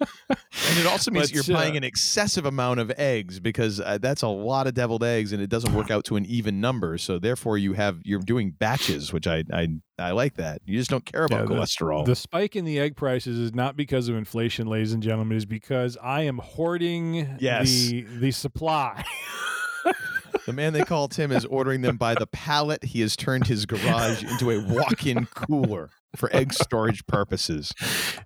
And 0.00 0.78
it 0.78 0.86
also 0.86 1.10
means 1.10 1.32
But, 1.32 1.46
you're 1.46 1.56
buying 1.56 1.74
uh, 1.74 1.78
an 1.78 1.84
excessive 1.84 2.44
amount 2.46 2.80
of 2.80 2.92
eggs 2.96 3.40
because 3.40 3.80
uh, 3.80 3.98
that's 4.00 4.22
a 4.22 4.28
lot 4.28 4.66
of 4.66 4.74
deviled 4.74 5.02
eggs, 5.04 5.32
and 5.32 5.42
it 5.42 5.48
doesn't 5.50 5.74
work 5.74 5.90
out 5.90 6.04
to 6.06 6.16
an 6.16 6.24
even 6.26 6.60
number. 6.60 6.98
So 6.98 7.18
therefore, 7.18 7.58
you 7.58 7.72
have 7.72 8.00
you're 8.04 8.20
doing 8.20 8.50
batches, 8.52 9.12
which 9.12 9.26
I 9.26 9.44
I, 9.52 9.68
I 9.98 10.10
like 10.12 10.34
that. 10.34 10.60
You 10.66 10.76
just 10.78 10.90
don't 10.90 11.04
care 11.04 11.24
about 11.24 11.40
Yeah, 11.40 11.46
the- 11.46 11.54
cholesterol. 11.62 12.04
The 12.04 12.16
spike 12.16 12.54
in 12.56 12.64
the 12.64 12.78
egg 12.78 12.96
prices 12.96 13.38
is 13.38 13.54
not 13.54 13.76
because 13.76 14.08
of 14.08 14.16
inflation, 14.16 14.66
ladies 14.66 14.92
and 14.92 15.02
gentlemen, 15.02 15.36
is 15.36 15.46
because 15.46 15.96
I 16.02 16.22
am 16.22 16.38
hoarding 16.38 17.36
Yes. 17.40 17.68
the 17.88 18.02
the 18.02 18.30
supply. 18.30 19.04
The 20.48 20.54
man 20.54 20.72
they 20.72 20.80
call 20.82 21.08
Tim 21.08 21.30
is 21.30 21.44
ordering 21.44 21.82
them 21.82 21.98
by 21.98 22.14
the 22.14 22.26
pallet. 22.26 22.82
He 22.82 23.02
has 23.02 23.16
turned 23.16 23.46
his 23.48 23.66
garage 23.66 24.22
into 24.24 24.50
a 24.50 24.64
walk-in 24.64 25.26
cooler 25.26 25.90
for 26.16 26.34
egg 26.34 26.54
storage 26.54 27.06
purposes. 27.06 27.70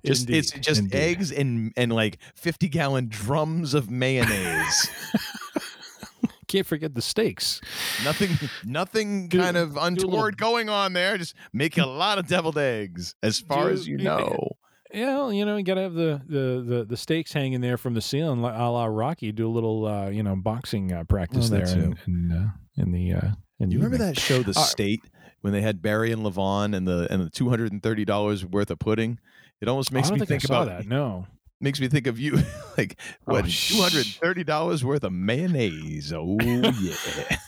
Just 0.07 0.31
it's 0.31 0.53
just 0.53 0.79
indeed. 0.83 0.97
eggs 0.97 1.33
and 1.33 1.73
and 1.77 1.93
like 1.93 2.19
50-gallon 2.41 3.09
drums 3.09 3.75
of 3.75 3.91
mayonnaise. 3.91 4.89
Can't 6.47 6.65
forget 6.67 6.95
the 6.95 7.03
steaks. 7.03 7.61
nothing 8.05 8.31
nothing 8.65 9.27
Do- 9.27 9.41
kind 9.41 9.57
of 9.57 9.71
a 9.71 9.73
little- 9.73 9.85
untoward 9.87 10.37
going 10.37 10.69
on 10.69 10.93
there. 10.93 11.19
Just 11.19 11.35
make 11.53 11.77
a 11.77 11.87
lot 11.87 12.19
of 12.19 12.29
deviled 12.29 12.57
eggs 12.59 13.17
as 13.23 13.41
far 13.41 13.67
Do- 13.69 13.75
as 13.75 13.89
you 13.89 13.99
know. 13.99 14.53
Yeah, 14.93 15.17
well, 15.17 15.33
you 15.33 15.45
know, 15.47 15.57
you 15.57 15.63
got 15.65 15.75
to 15.75 15.81
have 15.83 15.95
the, 15.95 16.21
the, 16.27 16.65
the, 16.67 16.85
the 16.85 16.97
steaks 16.97 17.33
hanging 17.33 17.61
there 17.63 17.79
from 17.79 17.95
the 17.95 18.03
ceiling, 18.03 18.41
a 18.45 18.71
la 18.71 18.85
Rocky. 18.85 19.33
Do 19.33 19.49
a 19.49 19.51
little, 19.51 19.87
uh, 19.87 20.09
you 20.11 20.23
know, 20.23 20.37
boxing 20.37 20.93
uh, 20.93 21.05
practice 21.05 21.47
Oh, 21.47 21.55
there 21.57 21.67
that 21.67 21.77
in, 21.79 21.93
too. 21.93 21.99
in, 22.07 22.33
uh, 22.33 22.51
in 22.83 22.93
the. 22.93 23.13
Uh, 23.15 23.31
in 23.59 23.69
Do 23.71 23.75
you 23.77 23.79
the 23.81 23.85
remember 23.87 23.95
evening. 23.97 24.15
that 24.15 24.21
show, 24.21 24.43
The 24.43 24.51
Uh, 24.51 24.63
State, 24.65 25.01
when 25.41 25.53
they 25.53 25.63
had 25.63 25.81
Barry 25.81 26.13
and 26.13 26.23
Levon 26.23 26.75
and 26.77 26.87
the 26.87 27.07
and 27.11 27.23
the 27.25 27.31
two 27.31 27.49
hundred 27.49 27.73
and 27.73 27.83
thirty 27.83 28.05
dollars 28.05 28.45
worth 28.45 28.71
of 28.71 28.79
pudding? 28.81 29.19
It 29.61 29.69
almost 29.69 29.93
Oh, 29.93 29.95
makes 29.95 30.11
me 30.11 30.19
think, 30.19 30.29
think 30.29 30.45
I 30.45 30.47
saw 30.47 30.63
about 30.65 30.79
that. 30.83 30.87
No. 30.89 31.27
makes 31.61 31.81
me 31.81 31.87
think 31.89 32.07
of 32.09 32.19
you 32.19 32.41
like 32.77 32.99
what 33.25 33.45
Oh, 33.45 33.49
two 33.49 33.81
hundred 33.81 34.07
and 34.07 34.15
thirty 34.17 34.43
dollars 34.45 34.85
worth 34.85 35.05
of 35.05 35.13
mayonnaise. 35.13 36.13
Oh 36.13 36.37
yeah. 36.41 37.37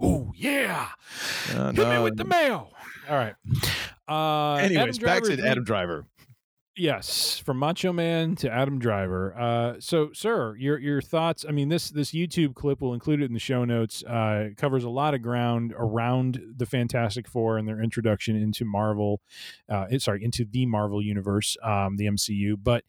Oh 0.00 0.32
yeah, 0.36 0.88
Uh, 1.54 1.72
hit 1.72 1.76
me 1.78 1.84
no. 1.84 2.04
with 2.04 2.16
the 2.16 2.24
mail. 2.24 2.70
All 3.08 3.16
right. 3.16 3.34
Uh, 4.08 4.54
Anyways, 4.54 4.98
back 4.98 5.22
to 5.24 5.40
Adam 5.46 5.64
Driver. 5.64 6.06
Yes, 6.78 7.40
from 7.40 7.58
Macho 7.58 7.92
Man 7.92 8.36
to 8.36 8.52
Adam 8.52 8.78
Driver. 8.78 9.36
Uh, 9.36 9.80
so, 9.80 10.10
sir, 10.12 10.54
your 10.56 10.78
your 10.78 11.02
thoughts? 11.02 11.44
I 11.46 11.50
mean, 11.50 11.68
this 11.68 11.90
this 11.90 12.12
YouTube 12.12 12.54
clip 12.54 12.80
will 12.80 12.94
include 12.94 13.20
it 13.20 13.24
in 13.24 13.32
the 13.32 13.40
show 13.40 13.64
notes. 13.64 14.04
Uh, 14.04 14.50
covers 14.56 14.84
a 14.84 14.88
lot 14.88 15.12
of 15.12 15.20
ground 15.20 15.74
around 15.76 16.40
the 16.56 16.66
Fantastic 16.66 17.26
Four 17.26 17.58
and 17.58 17.66
their 17.66 17.82
introduction 17.82 18.36
into 18.36 18.64
Marvel. 18.64 19.20
Uh, 19.68 19.86
sorry, 19.98 20.22
into 20.22 20.44
the 20.44 20.66
Marvel 20.66 21.02
universe, 21.02 21.56
um, 21.64 21.96
the 21.96 22.06
MCU. 22.06 22.54
But 22.62 22.84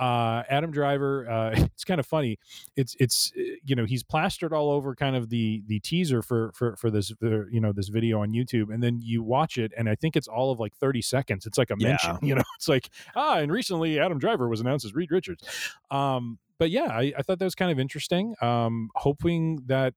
uh, 0.00 0.42
Adam 0.48 0.70
Driver, 0.70 1.28
uh, 1.28 1.50
it's 1.56 1.84
kind 1.84 2.00
of 2.00 2.06
funny. 2.06 2.38
It's 2.74 2.96
it's 2.98 3.32
uh, 3.38 3.42
you 3.64 3.76
know 3.76 3.84
he's 3.84 4.02
plastered 4.02 4.52
all 4.52 4.70
over 4.70 4.94
kind 4.94 5.14
of 5.14 5.28
the 5.28 5.62
the 5.66 5.78
teaser 5.80 6.22
for 6.22 6.50
for 6.54 6.74
for 6.76 6.90
this 6.90 7.10
for, 7.10 7.48
you 7.50 7.60
know 7.60 7.72
this 7.72 7.88
video 7.88 8.22
on 8.22 8.32
YouTube, 8.32 8.72
and 8.72 8.82
then 8.82 9.00
you 9.02 9.22
watch 9.22 9.58
it, 9.58 9.72
and 9.76 9.88
I 9.88 9.94
think 9.94 10.16
it's 10.16 10.26
all 10.26 10.50
of 10.50 10.58
like 10.58 10.74
thirty 10.74 11.02
seconds. 11.02 11.44
It's 11.46 11.58
like 11.58 11.70
a 11.70 11.76
mention, 11.76 12.18
you 12.22 12.34
know. 12.34 12.42
It's 12.56 12.68
like 12.68 12.88
ah, 13.14 13.38
and 13.38 13.52
recently 13.52 14.00
Adam 14.00 14.18
Driver 14.18 14.48
was 14.48 14.60
announced 14.60 14.86
as 14.86 14.94
Reed 14.94 15.10
Richards. 15.10 15.46
Um, 15.90 16.38
but 16.60 16.70
yeah, 16.70 16.88
I, 16.92 17.14
I 17.16 17.22
thought 17.22 17.38
that 17.38 17.46
was 17.46 17.54
kind 17.54 17.72
of 17.72 17.80
interesting. 17.80 18.34
Um, 18.42 18.90
hoping 18.94 19.62
that 19.64 19.94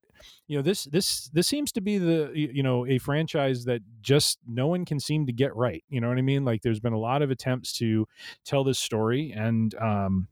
you 0.47 0.57
know 0.57 0.63
this 0.63 0.85
this 0.85 1.27
this 1.33 1.45
seems 1.45 1.73
to 1.73 1.81
be 1.81 1.97
the 1.97 2.31
you 2.33 2.63
know 2.63 2.87
a 2.87 2.99
franchise 2.99 3.65
that 3.65 3.81
just 4.01 4.39
no 4.47 4.67
one 4.67 4.85
can 4.85 4.97
seem 4.97 5.25
to 5.25 5.33
get 5.33 5.53
right. 5.57 5.83
You 5.89 5.99
know 5.99 6.07
what 6.07 6.17
I 6.17 6.21
mean? 6.21 6.45
Like 6.45 6.61
there's 6.61 6.79
been 6.79 6.93
a 6.93 6.97
lot 6.97 7.21
of 7.21 7.31
attempts 7.31 7.73
to 7.79 8.07
tell 8.45 8.63
this 8.63 8.79
story, 8.79 9.33
and 9.35 9.75
um, 9.75 10.29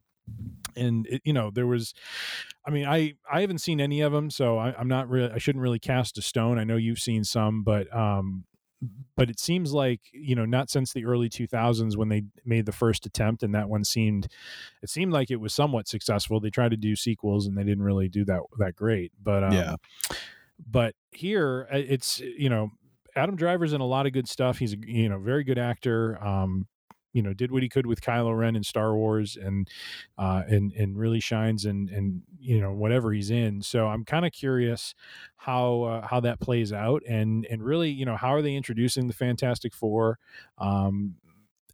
and 0.77 1.05
it, 1.07 1.21
you 1.25 1.33
know 1.33 1.51
there 1.51 1.67
was 1.67 1.93
i 2.65 2.69
mean 2.69 2.85
i 2.85 3.13
i 3.29 3.41
haven't 3.41 3.57
seen 3.57 3.81
any 3.81 3.99
of 3.99 4.13
them 4.13 4.29
so 4.29 4.57
I, 4.57 4.73
i'm 4.77 4.87
not 4.87 5.09
really 5.09 5.29
i 5.31 5.39
shouldn't 5.39 5.61
really 5.61 5.79
cast 5.79 6.17
a 6.17 6.21
stone 6.21 6.57
i 6.57 6.63
know 6.63 6.77
you've 6.77 6.99
seen 6.99 7.25
some 7.25 7.63
but 7.63 7.93
um 7.93 8.45
but 9.15 9.29
it 9.29 9.39
seems 9.39 9.73
like 9.73 10.01
you 10.11 10.35
know 10.35 10.45
not 10.45 10.69
since 10.69 10.91
the 10.93 11.05
early 11.05 11.29
2000s 11.29 11.95
when 11.95 12.09
they 12.09 12.23
made 12.45 12.65
the 12.65 12.71
first 12.71 13.05
attempt 13.05 13.43
and 13.43 13.53
that 13.53 13.69
one 13.69 13.83
seemed 13.83 14.27
it 14.81 14.89
seemed 14.89 15.13
like 15.13 15.29
it 15.29 15.35
was 15.39 15.53
somewhat 15.53 15.87
successful. 15.87 16.39
They 16.39 16.49
tried 16.49 16.71
to 16.71 16.77
do 16.77 16.95
sequels 16.95 17.45
and 17.45 17.57
they 17.57 17.63
didn't 17.63 17.83
really 17.83 18.09
do 18.09 18.25
that 18.25 18.41
that 18.57 18.75
great 18.75 19.11
but 19.21 19.43
um, 19.43 19.53
Yeah. 19.53 19.75
but 20.65 20.95
here 21.11 21.67
uh, 21.71 21.77
it's 21.77 22.19
you 22.19 22.49
know 22.49 22.71
adam 23.15 23.35
driver's 23.35 23.73
in 23.73 23.81
a 23.81 23.85
lot 23.85 24.05
of 24.05 24.13
good 24.13 24.27
stuff. 24.27 24.57
He's 24.57 24.73
you 24.73 25.09
know 25.09 25.19
very 25.19 25.43
good 25.43 25.57
actor. 25.59 26.21
Um 26.23 26.67
you 27.13 27.21
know 27.21 27.33
did 27.33 27.51
what 27.51 27.63
he 27.63 27.69
could 27.69 27.85
with 27.85 28.01
Kylo 28.01 28.37
Ren 28.37 28.55
in 28.55 28.63
Star 28.63 28.95
Wars 28.95 29.37
and 29.37 29.67
uh 30.17 30.43
and 30.47 30.71
and 30.73 30.97
really 30.97 31.19
shines 31.19 31.65
and 31.65 31.89
and 31.89 32.23
you 32.39 32.59
know 32.61 32.73
whatever 32.73 33.11
he's 33.13 33.29
in. 33.31 33.61
So 33.61 33.87
I'm 33.87 34.05
kind 34.05 34.25
of 34.25 34.31
curious 34.31 34.93
how 35.37 35.83
uh, 35.83 36.07
how 36.07 36.19
that 36.21 36.39
plays 36.39 36.71
out 36.73 37.03
and 37.07 37.45
and 37.45 37.63
really 37.63 37.89
you 37.89 38.05
know 38.05 38.17
how 38.17 38.33
are 38.33 38.41
they 38.41 38.55
introducing 38.55 39.07
the 39.07 39.13
Fantastic 39.13 39.73
Four 39.73 40.19
um 40.57 41.15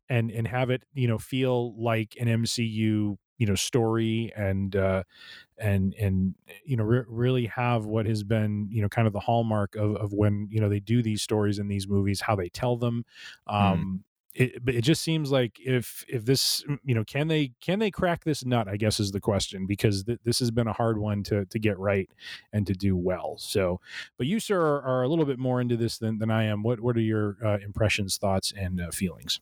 and 0.09 0.31
and 0.31 0.47
have 0.47 0.69
it 0.69 0.83
you 0.93 1.07
know 1.07 1.17
feel 1.17 1.75
like 1.81 2.15
an 2.19 2.27
MCU 2.27 3.17
you 3.37 3.45
know 3.45 3.55
story 3.55 4.31
and 4.35 4.75
uh 4.75 5.03
and 5.57 5.93
and 5.95 6.35
you 6.65 6.77
know 6.77 6.83
re- 6.83 7.05
really 7.07 7.45
have 7.47 7.85
what 7.85 8.05
has 8.05 8.23
been 8.23 8.67
you 8.71 8.81
know 8.81 8.89
kind 8.89 9.07
of 9.07 9.13
the 9.13 9.19
hallmark 9.19 9.75
of 9.75 9.95
of 9.97 10.13
when 10.13 10.47
you 10.51 10.59
know 10.61 10.69
they 10.69 10.79
do 10.79 11.01
these 11.01 11.21
stories 11.21 11.59
in 11.59 11.67
these 11.67 11.87
movies 11.87 12.21
how 12.21 12.35
they 12.35 12.49
tell 12.49 12.77
them 12.77 13.05
um 13.47 14.03
it, 14.37 14.61
it 14.67 14.81
just 14.81 15.01
seems 15.01 15.31
like 15.31 15.57
if 15.59 16.05
if 16.07 16.23
this 16.23 16.63
mm, 16.69 16.77
you 16.83 16.93
know 16.93 17.03
can 17.03 17.27
they 17.27 17.51
can 17.59 17.79
they 17.79 17.89
crack 17.89 18.23
this 18.23 18.45
nut 18.45 18.67
i 18.67 18.77
guess 18.77 18.99
is 18.99 19.11
the 19.11 19.19
question 19.19 19.65
because 19.65 20.03
th- 20.03 20.19
this 20.23 20.39
has 20.39 20.51
been 20.51 20.67
a 20.67 20.73
hard 20.73 20.99
one 20.99 21.23
to 21.23 21.45
to 21.45 21.59
get 21.59 21.77
right 21.79 22.09
and 22.53 22.67
to 22.67 22.73
do 22.73 22.95
well 22.95 23.35
so 23.37 23.79
but 24.17 24.27
you 24.27 24.39
sir 24.39 24.61
are, 24.61 24.81
are 24.83 25.03
a 25.03 25.07
little 25.07 25.25
bit 25.25 25.39
more 25.39 25.59
into 25.59 25.75
this 25.75 25.97
than, 25.97 26.19
than 26.19 26.29
i 26.29 26.43
am 26.43 26.61
what 26.61 26.79
what 26.79 26.95
are 26.95 27.01
your 27.01 27.37
uh, 27.43 27.57
impressions 27.63 28.17
thoughts 28.17 28.53
and 28.55 28.79
uh, 28.79 28.91
feelings 28.91 29.39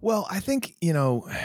Well, 0.00 0.26
I 0.30 0.40
think 0.40 0.74
you 0.80 0.92
know. 0.92 1.28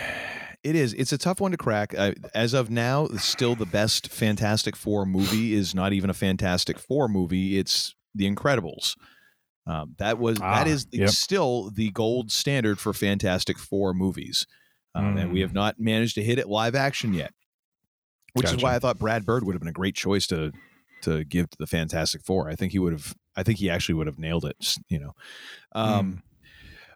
It 0.63 0.77
is. 0.77 0.93
It's 0.93 1.11
a 1.11 1.17
tough 1.17 1.41
one 1.41 1.51
to 1.51 1.57
crack. 1.57 1.93
Uh, 1.93 2.13
as 2.33 2.53
of 2.53 2.69
now, 2.69 3.07
still 3.17 3.53
the 3.53 3.65
best 3.65 4.07
Fantastic 4.07 4.77
Four 4.77 5.05
movie 5.05 5.53
is 5.53 5.75
not 5.75 5.91
even 5.91 6.09
a 6.09 6.13
Fantastic 6.13 6.79
Four 6.79 7.09
movie. 7.09 7.57
It's 7.57 7.95
The 8.15 8.33
Incredibles. 8.33 8.95
Um, 9.65 9.95
that 9.97 10.19
was 10.19 10.39
Ah, 10.41 10.55
that 10.55 10.67
is 10.67 10.87
yep. 10.91 11.09
still 11.09 11.69
the 11.71 11.89
gold 11.91 12.31
standard 12.31 12.79
for 12.79 12.91
Fantastic 12.93 13.57
Four 13.57 13.93
movies, 13.93 14.45
um, 14.95 15.17
and 15.17 15.31
we 15.31 15.39
have 15.41 15.53
not 15.53 15.79
managed 15.79 16.15
to 16.15 16.23
hit 16.23 16.37
it 16.37 16.47
live 16.49 16.75
action 16.75 17.13
yet. 17.13 17.33
Which 18.33 18.45
is 18.47 18.57
why 18.63 18.75
I 18.75 18.79
thought 18.79 18.97
Brad 18.97 19.25
Bird 19.25 19.43
would 19.43 19.53
have 19.53 19.61
been 19.61 19.69
a 19.69 19.73
great 19.73 19.95
choice 19.95 20.27
to 20.27 20.51
to 21.03 21.23
give 21.23 21.49
to 21.51 21.57
the 21.57 21.67
Fantastic 21.67 22.23
Four. 22.23 22.49
I 22.49 22.55
think 22.55 22.71
he 22.71 22.79
would 22.79 22.93
have. 22.93 23.15
I 23.35 23.43
think 23.43 23.59
he 23.59 23.69
actually 23.69 23.95
would 23.95 24.07
have 24.07 24.19
nailed 24.19 24.45
it. 24.45 24.75
You 24.89 24.99
know. 24.99 25.15
Um, 25.73 26.23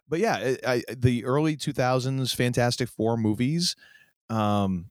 But 0.08 0.20
yeah, 0.20 0.56
I, 0.66 0.72
I, 0.74 0.82
the 0.96 1.24
early 1.26 1.56
2000s 1.56 2.34
Fantastic 2.34 2.88
Four 2.88 3.16
movies, 3.18 3.76
um, 4.30 4.90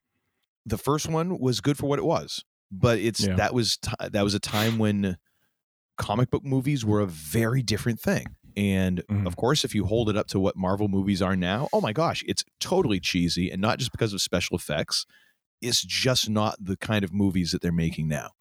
the 0.65 0.77
first 0.77 1.07
one 1.09 1.39
was 1.39 1.59
good 1.59 1.77
for 1.77 1.87
what 1.87 1.99
it 1.99 2.05
was, 2.05 2.43
but 2.71 2.99
it's 2.99 3.25
Yeah. 3.25 3.35
that 3.35 3.53
was 3.53 3.77
ti 3.77 3.91
that 4.11 4.23
was 4.23 4.33
a 4.35 4.39
time 4.39 4.77
when 4.77 5.17
comic 5.97 6.29
book 6.29 6.43
movies 6.43 6.85
were 6.85 7.01
a 7.01 7.07
very 7.07 7.61
different 7.61 7.99
thing. 7.99 8.25
And 8.55 9.03
Mhm. 9.07 9.27
of 9.27 9.35
course, 9.35 9.63
if 9.63 9.75
you 9.75 9.85
hold 9.85 10.09
it 10.09 10.17
up 10.17 10.27
to 10.27 10.39
what 10.39 10.55
Marvel 10.55 10.87
movies 10.87 11.21
are 11.21 11.35
now, 11.35 11.69
oh 11.73 11.81
my 11.81 11.93
gosh, 11.93 12.23
it's 12.27 12.43
totally 12.59 12.99
cheesy, 12.99 13.51
and 13.51 13.61
not 13.61 13.77
just 13.77 13.91
because 13.91 14.13
of 14.13 14.21
special 14.21 14.55
effects. 14.55 15.05
It's 15.61 15.81
just 15.83 16.29
not 16.29 16.55
the 16.63 16.77
kind 16.77 17.03
of 17.03 17.13
movies 17.13 17.51
that 17.51 17.61
they're 17.61 17.71
making 17.71 18.07
now. 18.07 18.31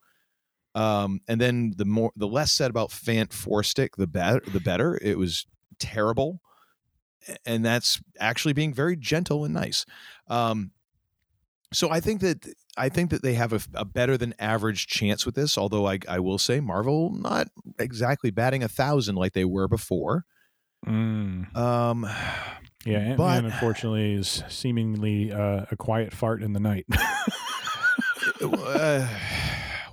Um, 0.75 1.21
and 1.27 1.41
then 1.41 1.73
the 1.75 1.85
more 1.85 2.11
the 2.15 2.27
less 2.27 2.51
said 2.51 2.69
about 2.69 2.89
Fant 2.89 3.33
Four 3.33 3.63
Stick, 3.63 3.95
the 3.95 4.07
better. 4.07 4.41
The 4.47 4.59
better. 4.59 4.99
It 5.01 5.17
was 5.17 5.47
terrible, 5.79 6.41
and 7.45 7.65
that's 7.65 7.99
actually 8.19 8.53
being 8.53 8.73
very 8.73 8.95
gentle 8.95 9.43
and 9.45 9.53
nice. 9.53 9.85
Um, 10.27 10.71
so 11.73 11.89
I 11.89 11.99
think 11.99 12.21
that 12.21 12.47
I 12.77 12.89
think 12.89 13.09
that 13.09 13.23
they 13.23 13.33
have 13.33 13.53
a, 13.53 13.59
a 13.73 13.85
better 13.85 14.17
than 14.17 14.33
average 14.39 14.87
chance 14.87 15.25
with 15.25 15.35
this. 15.35 15.57
Although 15.57 15.87
I, 15.87 15.99
I 16.07 16.19
will 16.19 16.37
say 16.37 16.59
Marvel 16.59 17.11
not 17.11 17.47
exactly 17.79 18.31
batting 18.31 18.63
a 18.63 18.67
thousand 18.67 19.15
like 19.15 19.33
they 19.33 19.45
were 19.45 19.67
before. 19.67 20.25
Mm. 20.85 21.55
Um, 21.55 22.07
Yeah, 22.85 22.99
Ant 22.99 23.19
Man 23.19 23.45
unfortunately 23.45 24.13
is 24.13 24.43
seemingly 24.47 25.31
uh, 25.31 25.65
a 25.69 25.75
quiet 25.75 26.13
fart 26.13 26.41
in 26.41 26.53
the 26.53 26.59
night. 26.59 26.85
uh, 28.41 29.07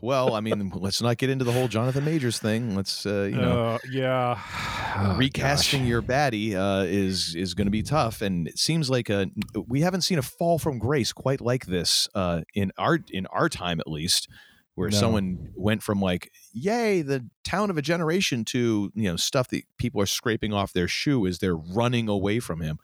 well, 0.04 0.34
I 0.34 0.40
mean, 0.40 0.70
let's 0.74 1.00
not 1.02 1.16
get 1.16 1.30
into 1.30 1.44
the 1.44 1.52
whole 1.52 1.68
Jonathan 1.68 2.04
Majors 2.04 2.38
thing. 2.38 2.76
Let's 2.76 3.06
uh, 3.06 3.28
you 3.30 3.36
know. 3.36 3.60
Uh, 3.74 3.78
yeah, 3.90 4.40
Oh, 4.96 5.16
recasting 5.16 5.80
gosh. 5.80 5.88
your 5.88 6.02
baddie 6.02 6.54
uh, 6.54 6.84
is 6.86 7.34
is 7.34 7.54
going 7.54 7.66
to 7.66 7.70
be 7.72 7.82
tough, 7.82 8.22
and 8.22 8.46
it 8.46 8.58
seems 8.58 8.88
like 8.90 9.10
a 9.10 9.28
we 9.66 9.80
haven't 9.80 10.02
seen 10.02 10.18
a 10.18 10.22
fall 10.22 10.58
from 10.58 10.78
grace 10.78 11.12
quite 11.12 11.40
like 11.40 11.66
this 11.66 12.08
uh, 12.14 12.42
in 12.54 12.70
our 12.78 12.98
in 13.10 13.26
our 13.26 13.48
time 13.48 13.80
at 13.80 13.88
least, 13.88 14.28
where 14.76 14.90
No. 14.90 14.96
someone 14.96 15.50
went 15.56 15.82
from 15.82 16.00
like 16.00 16.30
yay 16.52 17.02
the 17.02 17.28
town 17.42 17.70
of 17.70 17.76
a 17.78 17.82
generation 17.82 18.44
to 18.46 18.92
you 18.94 19.10
know 19.10 19.16
stuff 19.16 19.48
that 19.48 19.62
people 19.78 20.00
are 20.00 20.06
scraping 20.06 20.52
off 20.52 20.72
their 20.72 20.86
shoe 20.88 21.26
as 21.26 21.38
they're 21.40 21.56
running 21.56 22.08
away 22.08 22.38
from 22.40 22.60
him. 22.60 22.78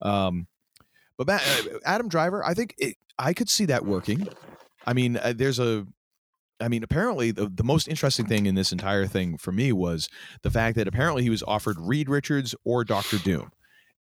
Um, 0.00 0.46
but 1.18 1.28
uh, 1.28 1.40
Adam 1.84 2.08
Driver, 2.08 2.44
I 2.44 2.54
think 2.54 2.74
it, 2.78 2.96
I 3.18 3.34
could 3.34 3.48
see 3.50 3.66
that 3.66 3.84
working. 3.84 4.26
I 4.86 4.94
mean, 4.94 5.16
uh, 5.18 5.32
there's 5.36 5.58
a 5.60 5.86
I 6.62 6.68
mean, 6.68 6.82
apparently 6.82 7.30
the, 7.32 7.48
the 7.52 7.64
most 7.64 7.88
interesting 7.88 8.26
thing 8.26 8.46
in 8.46 8.54
this 8.54 8.72
entire 8.72 9.06
thing 9.06 9.36
for 9.36 9.52
me 9.52 9.72
was 9.72 10.08
the 10.42 10.50
fact 10.50 10.76
that 10.76 10.86
apparently 10.88 11.22
he 11.22 11.30
was 11.30 11.42
offered 11.42 11.76
Reed 11.78 12.08
Richards 12.08 12.54
or 12.64 12.84
Doctor 12.84 13.18
Doom. 13.18 13.50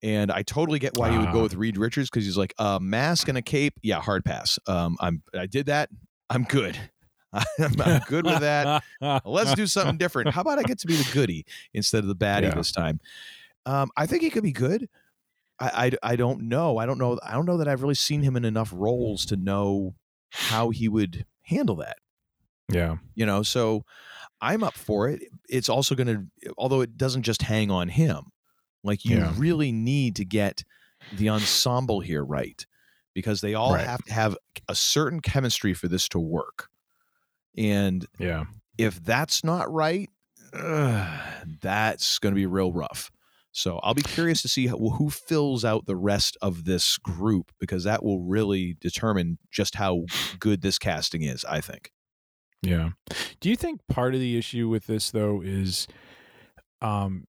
And 0.04 0.32
I 0.32 0.44
totally 0.44 0.78
get 0.80 0.98
why 0.98 1.10
he 1.12 1.18
would 1.18 1.32
go 1.32 1.41
with 1.41 1.56
Reed 1.56 1.78
Richards 1.78 2.10
because 2.10 2.26
he's 2.26 2.38
like 2.38 2.54
a 2.60 2.80
mask 2.80 3.28
and 3.28 3.38
a 3.38 3.41
cape. 3.41 3.74
Yeah, 3.82 4.02
hard 4.02 4.24
pass. 4.24 4.60
Um, 4.68 4.98
I'm 5.00 5.24
I 5.34 5.46
did 5.48 5.65
that. 5.68 5.89
I'm 6.30 6.44
good. 6.44 6.78
I'm, 7.34 7.82
I'm 7.82 8.02
good 8.08 8.26
with 8.26 8.39
that. 8.39 8.84
Let's 9.26 9.54
do 9.56 9.68
something 9.68 9.98
different. 9.98 10.30
How 10.30 10.41
about 10.41 10.60
I 10.60 10.63
get 10.63 10.80
to 10.80 10.88
be 10.88 10.96
the 10.96 11.10
goody 11.12 11.46
instead 11.74 12.00
of 12.00 12.08
the 12.08 12.15
baddie 12.15 12.44
Yeah. 12.44 12.56
this 12.56 12.72
time? 12.72 13.00
Um, 13.65 13.89
I 13.98 14.06
think 14.06 14.22
he 14.22 14.30
could 14.30 14.44
be 14.44 14.52
good. 14.52 14.88
I, 15.60 15.91
I 16.04 16.12
I 16.12 16.15
don't 16.18 16.44
know. 16.50 16.78
I 16.78 16.86
don't 16.86 16.98
know. 17.00 17.18
I 17.24 17.34
don't 17.34 17.46
know 17.46 17.58
that 17.58 17.68
I've 17.68 17.82
really 17.82 17.96
seen 17.96 18.22
him 18.22 18.36
in 18.36 18.46
enough 18.46 18.72
roles 18.76 19.26
to 19.28 19.38
know 19.38 19.96
how 20.32 20.70
he 20.70 20.88
would 20.88 21.26
handle 21.44 21.78
that 21.78 21.98
Yeah, 22.69 22.95
you 23.15 23.25
know 23.25 23.43
so 23.43 23.84
i'm 24.41 24.63
up 24.63 24.78
for 24.78 25.10
it 25.10 25.23
it's 25.49 25.69
also 25.69 25.95
going 25.95 26.08
to 26.08 26.51
although 26.58 26.82
it 26.82 26.97
doesn't 26.97 27.23
just 27.23 27.43
hang 27.43 27.71
on 27.71 27.89
him 27.89 28.25
like 28.84 29.06
you 29.06 29.19
Yeah. 29.19 29.34
really 29.38 29.71
need 29.71 30.15
to 30.17 30.25
get 30.25 30.63
the 31.12 31.30
ensemble 31.30 32.01
here 32.01 32.25
right 32.25 32.65
because 33.13 33.41
they 33.41 33.54
all 33.54 33.73
Right. 33.73 33.86
have 33.86 34.04
to 34.06 34.13
have 34.13 34.38
a 34.69 34.75
certain 34.75 35.21
chemistry 35.21 35.73
for 35.73 35.88
this 35.88 36.10
to 36.10 36.19
work 36.19 36.69
and 37.58 38.08
yeah, 38.19 38.45
if 38.78 39.04
that's 39.04 39.43
not 39.43 39.71
right 39.71 40.10
ugh, 40.54 41.47
that's 41.62 42.19
going 42.19 42.34
to 42.34 42.38
be 42.39 42.45
real 42.45 42.73
rough 42.73 43.12
so 43.51 43.80
i'll 43.80 43.93
be 43.95 44.04
curious 44.04 44.41
to 44.41 44.49
see 44.49 44.67
how, 44.67 44.78
who 44.78 45.10
fills 45.10 45.65
out 45.65 45.86
the 45.86 45.95
rest 45.97 46.38
of 46.41 46.65
this 46.65 46.97
group 46.97 47.51
because 47.60 47.86
that 47.86 48.04
will 48.04 48.21
really 48.21 48.75
determine 48.82 49.38
just 49.51 49.75
how 49.75 50.08
good 50.39 50.62
this 50.62 50.80
casting 50.80 51.23
is 51.23 51.45
i 51.45 51.62
think 51.62 51.91
yeah. 52.62 52.89
Do 53.39 53.50
you 53.50 53.56
think 53.56 53.82
part 53.88 54.13
of 54.15 54.20
the 54.20 54.38
issue 54.38 54.68
with 54.70 54.88
this 54.88 55.12
though 55.12 55.41
is, 55.41 55.88
um, 56.82 57.26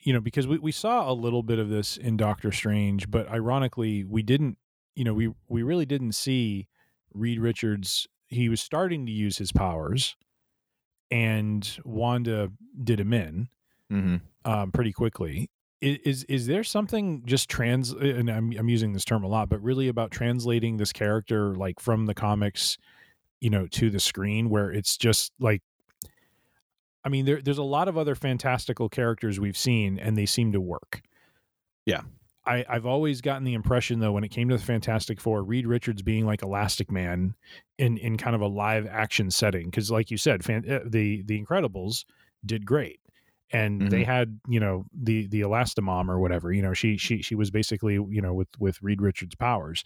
you 0.00 0.12
know, 0.12 0.20
because 0.20 0.46
we, 0.46 0.58
we 0.58 0.72
saw 0.72 1.10
a 1.10 1.14
little 1.14 1.42
bit 1.42 1.58
of 1.58 1.68
this 1.68 1.96
in 1.96 2.16
Doctor 2.16 2.50
Strange, 2.52 3.10
but 3.10 3.28
ironically, 3.28 4.04
we 4.04 4.22
didn't. 4.22 4.58
You 4.94 5.04
know, 5.04 5.12
we 5.14 5.32
we 5.48 5.62
really 5.62 5.84
didn't 5.86 6.12
see 6.12 6.68
Reed 7.12 7.38
Richards. 7.40 8.06
He 8.28 8.48
was 8.48 8.60
starting 8.60 9.04
to 9.06 9.12
use 9.12 9.36
his 9.38 9.52
powers, 9.52 10.16
and 11.10 11.78
Wanda 11.84 12.50
did 12.82 13.00
him 13.00 13.12
in. 13.12 13.48
mm-hmm. 13.92 14.16
um, 14.50 14.72
pretty 14.72 14.92
quickly. 14.92 15.50
I- 15.84 16.00
Is 16.04 16.24
is 16.24 16.46
there 16.46 16.64
something 16.64 17.22
just 17.26 17.48
trans? 17.50 17.90
And 17.92 18.30
I'm 18.30 18.52
I'm 18.58 18.68
using 18.70 18.94
this 18.94 19.04
term 19.04 19.22
a 19.24 19.28
lot, 19.28 19.48
but 19.50 19.62
really 19.62 19.88
about 19.88 20.10
translating 20.10 20.78
this 20.78 20.92
character 20.92 21.54
like 21.54 21.78
from 21.80 22.06
the 22.06 22.14
comics, 22.14 22.78
you 23.40 23.50
know, 23.50 23.66
to 23.68 23.90
the 23.90 24.00
screen, 24.00 24.50
where 24.50 24.70
it's 24.70 24.96
just 24.96 25.32
like, 25.38 25.62
I 27.04 27.08
mean, 27.08 27.24
there 27.24 27.40
there's 27.40 27.58
a 27.58 27.62
lot 27.62 27.88
of 27.88 27.96
other 27.96 28.14
fantastical 28.14 28.88
characters 28.88 29.38
we've 29.38 29.56
seen, 29.56 29.98
and 29.98 30.16
they 30.16 30.26
seem 30.26 30.52
to 30.52 30.60
work. 30.60 31.02
Yeah. 31.84 32.02
I, 32.46 32.64
I've 32.68 32.86
always 32.86 33.20
gotten 33.20 33.44
the 33.44 33.54
impression 33.54 33.98
though 33.98 34.12
when 34.12 34.22
it 34.22 34.28
came 34.28 34.48
to 34.48 34.56
the 34.56 34.62
Fantastic 34.62 35.20
Four, 35.20 35.42
Reed 35.42 35.66
Richards 35.66 36.02
being 36.02 36.26
like 36.26 36.42
Elastic 36.42 36.90
Man 36.90 37.34
in 37.78 37.98
in 37.98 38.16
kind 38.16 38.36
of 38.36 38.40
a 38.40 38.46
live 38.46 38.86
action 38.86 39.30
setting, 39.30 39.66
because 39.66 39.90
like 39.90 40.10
you 40.10 40.16
said, 40.16 40.44
fan, 40.44 40.64
uh, 40.70 40.80
the 40.86 41.22
the 41.22 41.42
Incredibles 41.42 42.04
did 42.44 42.64
great, 42.64 43.00
and 43.50 43.90
they 43.90 44.04
had 44.04 44.38
you 44.48 44.60
know 44.60 44.84
the 44.94 45.26
the 45.26 45.40
Elastomom 45.40 46.08
or 46.08 46.20
whatever, 46.20 46.52
you 46.52 46.62
know 46.62 46.72
she 46.72 46.96
she 46.96 47.20
she 47.20 47.34
was 47.34 47.50
basically 47.50 47.94
you 47.94 48.22
know 48.22 48.32
with 48.32 48.48
with 48.60 48.80
Reed 48.80 49.02
Richards' 49.02 49.34
powers, 49.34 49.82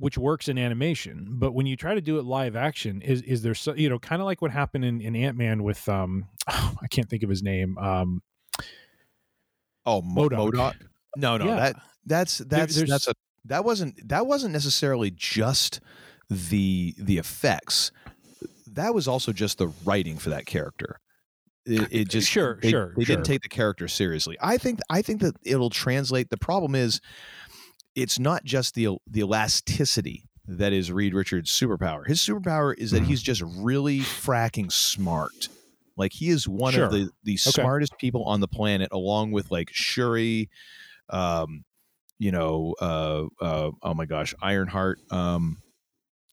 which 0.00 0.18
works 0.18 0.48
in 0.48 0.58
animation, 0.58 1.26
but 1.30 1.52
when 1.52 1.66
you 1.66 1.76
try 1.76 1.94
to 1.94 2.00
do 2.00 2.18
it 2.18 2.24
live 2.24 2.56
action, 2.56 3.00
is 3.02 3.22
is 3.22 3.42
there 3.42 3.54
so 3.54 3.74
you 3.74 3.88
know 3.88 3.98
kind 3.98 4.20
of 4.20 4.26
like 4.26 4.42
what 4.42 4.50
happened 4.50 4.84
in, 4.84 5.00
in 5.00 5.14
Ant 5.14 5.36
Man 5.36 5.62
with 5.62 5.88
um 5.88 6.26
I 6.48 6.86
can't 6.90 7.08
think 7.08 7.22
of 7.22 7.28
his 7.30 7.42
name 7.42 7.78
um 7.78 8.22
Oh, 9.86 10.02
Mo- 10.02 10.28
MODOK. 10.28 10.52
Modoc. 10.54 10.76
No, 11.16 11.36
no, 11.36 11.46
Yeah. 11.46 11.56
that 11.56 11.76
that's 12.06 12.38
that's 12.38 12.74
there's- 12.74 12.88
that's 12.90 13.08
a 13.08 13.14
that 13.46 13.64
wasn't 13.64 14.08
that 14.08 14.26
wasn't 14.26 14.52
necessarily 14.52 15.10
just 15.10 15.80
the 16.28 16.94
the 16.98 17.18
effects. 17.18 17.90
That 18.66 18.94
was 18.94 19.08
also 19.08 19.32
just 19.32 19.58
the 19.58 19.68
writing 19.84 20.18
for 20.18 20.30
that 20.30 20.46
character. 20.46 21.00
It, 21.66 21.88
it 21.90 22.08
just 22.08 22.28
Sure, 22.28 22.58
they, 22.62 22.70
sure, 22.70 22.94
They 22.96 23.04
sure. 23.04 23.16
didn't 23.16 23.26
take 23.26 23.42
the 23.42 23.48
character 23.48 23.86
seriously. 23.88 24.36
I 24.40 24.56
think 24.58 24.80
I 24.90 25.02
think 25.02 25.20
that 25.22 25.36
it'll 25.42 25.70
translate. 25.70 26.30
The 26.30 26.36
problem 26.36 26.74
is, 26.74 27.00
it's 28.00 28.18
not 28.18 28.44
just 28.44 28.74
the 28.74 28.96
the 29.06 29.20
elasticity 29.20 30.28
that 30.46 30.72
is 30.72 30.90
Reed 30.90 31.14
Richards' 31.14 31.50
superpower. 31.50 32.06
His 32.06 32.20
superpower 32.20 32.74
is 32.76 32.90
that 32.90 33.02
Mhm. 33.02 33.06
he's 33.06 33.22
just 33.22 33.42
really 33.42 34.00
fracking 34.00 34.72
smart. 34.72 35.48
Like 35.96 36.12
he 36.14 36.28
is 36.30 36.48
one 36.48 36.72
Sure. 36.72 36.86
of 36.86 36.92
the 36.92 37.10
the 37.22 37.36
smartest 37.36 37.92
people 37.98 38.24
on 38.24 38.40
the 38.40 38.48
planet, 38.48 38.88
along 38.90 39.32
with 39.32 39.50
like 39.50 39.70
Shuri, 39.72 40.48
um, 41.10 41.64
you 42.18 42.32
know, 42.32 42.74
uh, 42.80 43.24
uh, 43.40 43.70
oh 43.82 43.94
my 43.94 44.06
gosh, 44.06 44.34
Ironheart, 44.42 44.98
um, 45.10 45.58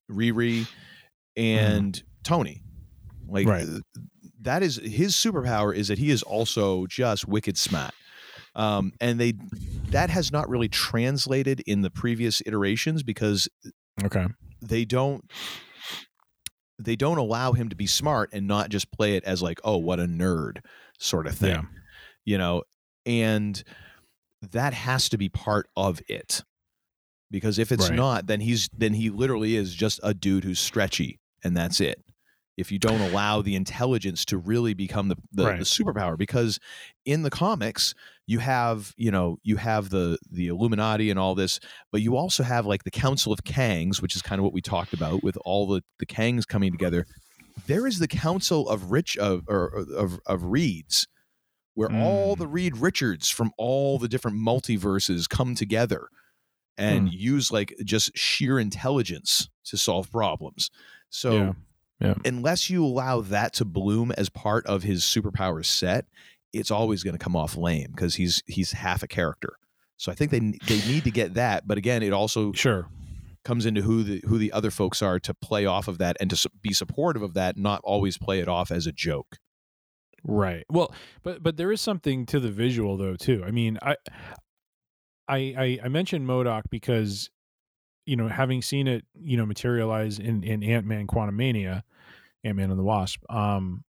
Riri, 0.10 0.66
and 1.36 2.02
Tony. 2.24 2.62
Like 3.28 3.46
Right. 3.48 3.68
that 4.42 4.64
is 4.64 4.78
his 4.78 5.14
superpower 5.16 5.76
is 5.76 5.90
that 5.90 5.98
he 5.98 6.10
is 6.12 6.24
also 6.24 6.86
just 6.88 7.28
wicked 7.28 7.58
smart. 7.58 7.94
Um, 8.58 8.92
and 9.00 9.20
they 9.20 9.34
that 9.92 10.10
has 10.10 10.32
not 10.32 10.50
really 10.50 10.68
translated 10.68 11.62
in 11.68 11.82
the 11.82 11.90
previous 11.92 12.42
iterations 12.46 13.04
because 13.04 13.48
okay 14.04 14.26
they 14.62 14.84
don't 14.84 15.24
they 16.80 16.96
don't 16.96 17.18
allow 17.18 17.54
him 17.54 17.70
to 17.70 17.76
be 17.76 17.88
smart 17.88 18.30
and 18.34 18.48
not 18.48 18.70
just 18.70 18.92
play 18.92 19.16
it 19.16 19.24
as 19.24 19.42
like 19.42 19.60
oh 19.64 19.78
what 19.78 20.00
a 20.00 20.06
nerd 20.06 20.60
sort 21.00 21.28
of 21.28 21.36
thing 21.36 21.50
Yeah. 21.52 21.62
you 22.26 22.38
know 22.38 22.64
and 23.06 23.64
that 24.52 24.74
has 24.74 25.10
to 25.10 25.18
be 25.18 25.30
part 25.30 25.68
of 25.76 26.00
it 26.08 26.44
because 27.32 27.58
if 27.60 27.72
it's 27.72 27.90
Right. 27.90 27.96
not 27.96 28.28
then 28.28 28.42
he's 28.42 28.70
then 28.76 28.94
he 28.94 29.10
literally 29.10 29.56
is 29.56 29.74
just 29.76 30.00
a 30.04 30.14
dude 30.14 30.44
who's 30.44 30.60
stretchy 30.60 31.20
and 31.44 31.56
that's 31.56 31.80
it 31.80 32.04
if 32.58 32.72
you 32.72 32.80
don't 32.80 33.02
allow 33.02 33.42
the 33.42 33.56
intelligence 33.56 34.26
to 34.26 34.38
really 34.38 34.74
become 34.74 35.08
the, 35.10 35.16
the, 35.32 35.46
Right. 35.46 35.60
the 35.60 35.66
superpower 35.66 36.18
because 36.18 36.60
in 37.06 37.22
the 37.22 37.30
comics 37.30 37.94
you 38.26 38.40
have 38.40 38.94
you 38.98 39.12
know 39.12 39.38
you 39.44 39.58
have 39.58 39.90
the 39.90 40.18
the 40.30 40.48
illuminati 40.48 41.10
and 41.10 41.20
all 41.20 41.36
this 41.36 41.60
but 41.92 42.02
you 42.02 42.16
also 42.18 42.44
have 42.44 42.66
like 42.66 42.84
the 42.84 42.92
council 42.92 43.32
of 43.32 43.44
kangs 43.44 44.02
which 44.02 44.16
is 44.16 44.22
kind 44.22 44.40
of 44.40 44.44
what 44.44 44.54
we 44.54 44.62
talked 44.62 44.94
about 44.94 45.24
with 45.24 45.38
all 45.46 45.68
the 45.68 45.82
the 46.00 46.06
kangs 46.06 46.46
coming 46.48 46.72
together 46.72 47.06
there 47.68 47.88
is 47.88 48.00
the 48.00 48.08
council 48.08 48.68
of 48.68 48.92
rich 48.92 49.16
of 49.18 49.44
or 49.48 49.68
of 49.96 50.20
of 50.26 50.44
reeds 50.46 51.08
where 51.76 51.90
all 51.92 52.36
Mm. 52.36 52.40
the 52.40 52.48
reed 52.48 52.76
richards 52.78 53.30
from 53.30 53.52
all 53.58 54.00
the 54.00 54.08
different 54.08 54.38
multiverses 54.38 55.30
come 55.30 55.54
together 55.56 56.08
and 56.76 57.08
Hmm. 57.10 57.16
use 57.16 57.52
like 57.52 57.74
just 57.86 58.16
sheer 58.18 58.60
intelligence 58.60 59.48
to 59.66 59.78
solve 59.78 60.12
problems 60.12 60.70
so 61.10 61.34
Yeah. 61.34 61.54
Yeah. 62.00 62.14
unless 62.26 62.70
you 62.70 62.86
allow 62.86 63.22
that 63.22 63.54
to 63.54 63.66
bloom 63.66 64.12
as 64.12 64.30
part 64.30 64.66
of 64.68 64.84
his 64.84 65.04
superpower 65.04 65.66
set, 65.66 66.06
it's 66.54 66.70
always 66.70 67.04
going 67.04 67.18
to 67.18 67.24
come 67.24 67.36
off 67.36 67.58
lame 67.58 67.92
because 67.92 68.16
he's 68.16 68.44
he's 68.46 68.72
half 68.72 69.04
a 69.04 69.08
character. 69.08 69.58
So 69.98 70.12
I 70.12 70.16
think 70.16 70.32
they 70.32 70.40
they 70.40 70.88
need 70.88 71.04
to 71.06 71.12
get 71.12 71.34
that, 71.36 71.68
but 71.68 71.78
again, 71.78 72.04
it 72.04 72.14
also 72.14 72.52
sure 72.54 72.88
comes 73.44 73.66
into 73.66 73.82
who 73.82 74.04
the 74.04 74.22
who 74.28 74.38
the 74.38 74.52
other 74.52 74.70
folks 74.70 75.02
are 75.02 75.20
to 75.22 75.34
play 75.34 75.66
off 75.66 75.88
of 75.88 75.98
that 76.00 76.18
and 76.20 76.30
to 76.30 76.50
be 76.62 76.74
supportive 76.74 77.22
of 77.22 77.34
that, 77.34 77.58
not 77.58 77.82
always 77.84 78.18
play 78.18 78.40
it 78.40 78.48
off 78.48 78.72
as 78.72 78.86
a 78.86 78.92
joke. 78.92 79.38
Right. 80.24 80.66
Well, 80.70 80.94
but 81.24 81.42
but 81.42 81.58
there 81.58 81.72
is 81.72 81.80
something 81.80 82.26
to 82.28 82.40
the 82.40 82.52
visual 82.52 82.98
though 82.98 83.16
too. 83.16 83.44
I 83.46 83.52
mean, 83.52 83.80
I 83.82 83.96
I 85.28 85.38
I, 85.38 85.80
I 85.86 85.88
mentioned 85.88 86.28
MODOK 86.28 86.64
because 86.70 87.30
you 88.08 88.16
know, 88.16 88.30
having 88.30 88.62
seen 88.62 88.88
it, 88.88 89.06
you 89.20 89.38
know, 89.38 89.46
materialize 89.46 90.18
in 90.18 90.44
in 90.44 90.64
Ant 90.64 90.86
Man 90.86 91.06
Quantumania, 91.08 91.84
Ant 92.44 92.56
Man 92.56 92.72
and 92.72 92.80
the 92.80 92.84
Wasp, 92.84 93.22
um, 93.30 93.84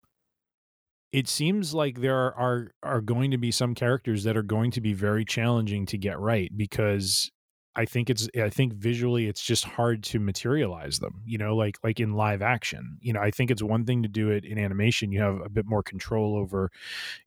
it 1.12 1.28
seems 1.28 1.74
like 1.74 2.00
there 2.00 2.16
are, 2.16 2.34
are 2.34 2.72
are 2.82 3.02
going 3.02 3.32
to 3.32 3.38
be 3.38 3.52
some 3.52 3.76
characters 3.76 4.24
that 4.24 4.38
are 4.38 4.44
going 4.44 4.72
to 4.72 4.82
be 4.82 4.94
very 4.94 5.26
challenging 5.26 5.86
to 5.88 5.98
get 5.98 6.18
right 6.18 6.50
because 6.56 7.30
I 7.76 7.84
think 7.84 8.10
it's 8.10 8.30
I 8.42 8.50
think 8.50 8.74
visually 8.74 9.28
it's 9.28 9.44
just 9.44 9.66
hard 9.66 10.02
to 10.06 10.20
materialize 10.20 11.00
them, 11.00 11.22
you 11.26 11.38
know, 11.38 11.54
like 11.54 11.78
like 11.84 12.00
in 12.00 12.14
live 12.14 12.42
action. 12.42 12.98
You 13.02 13.12
know, 13.12 13.20
I 13.20 13.32
think 13.32 13.52
it's 13.52 13.62
one 13.62 13.86
thing 13.86 14.02
to 14.04 14.10
do 14.10 14.30
it 14.30 14.46
in 14.46 14.58
animation. 14.58 15.12
You 15.12 15.20
have 15.22 15.42
a 15.42 15.50
bit 15.50 15.66
more 15.66 15.84
control 15.84 16.38
over, 16.38 16.72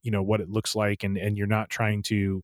you 0.03 0.11
know, 0.11 0.22
what 0.22 0.40
it 0.40 0.48
looks 0.48 0.74
like 0.74 1.05
and 1.05 1.18
and 1.18 1.37
you're 1.37 1.46
not 1.46 1.68
trying 1.68 2.03
to 2.05 2.42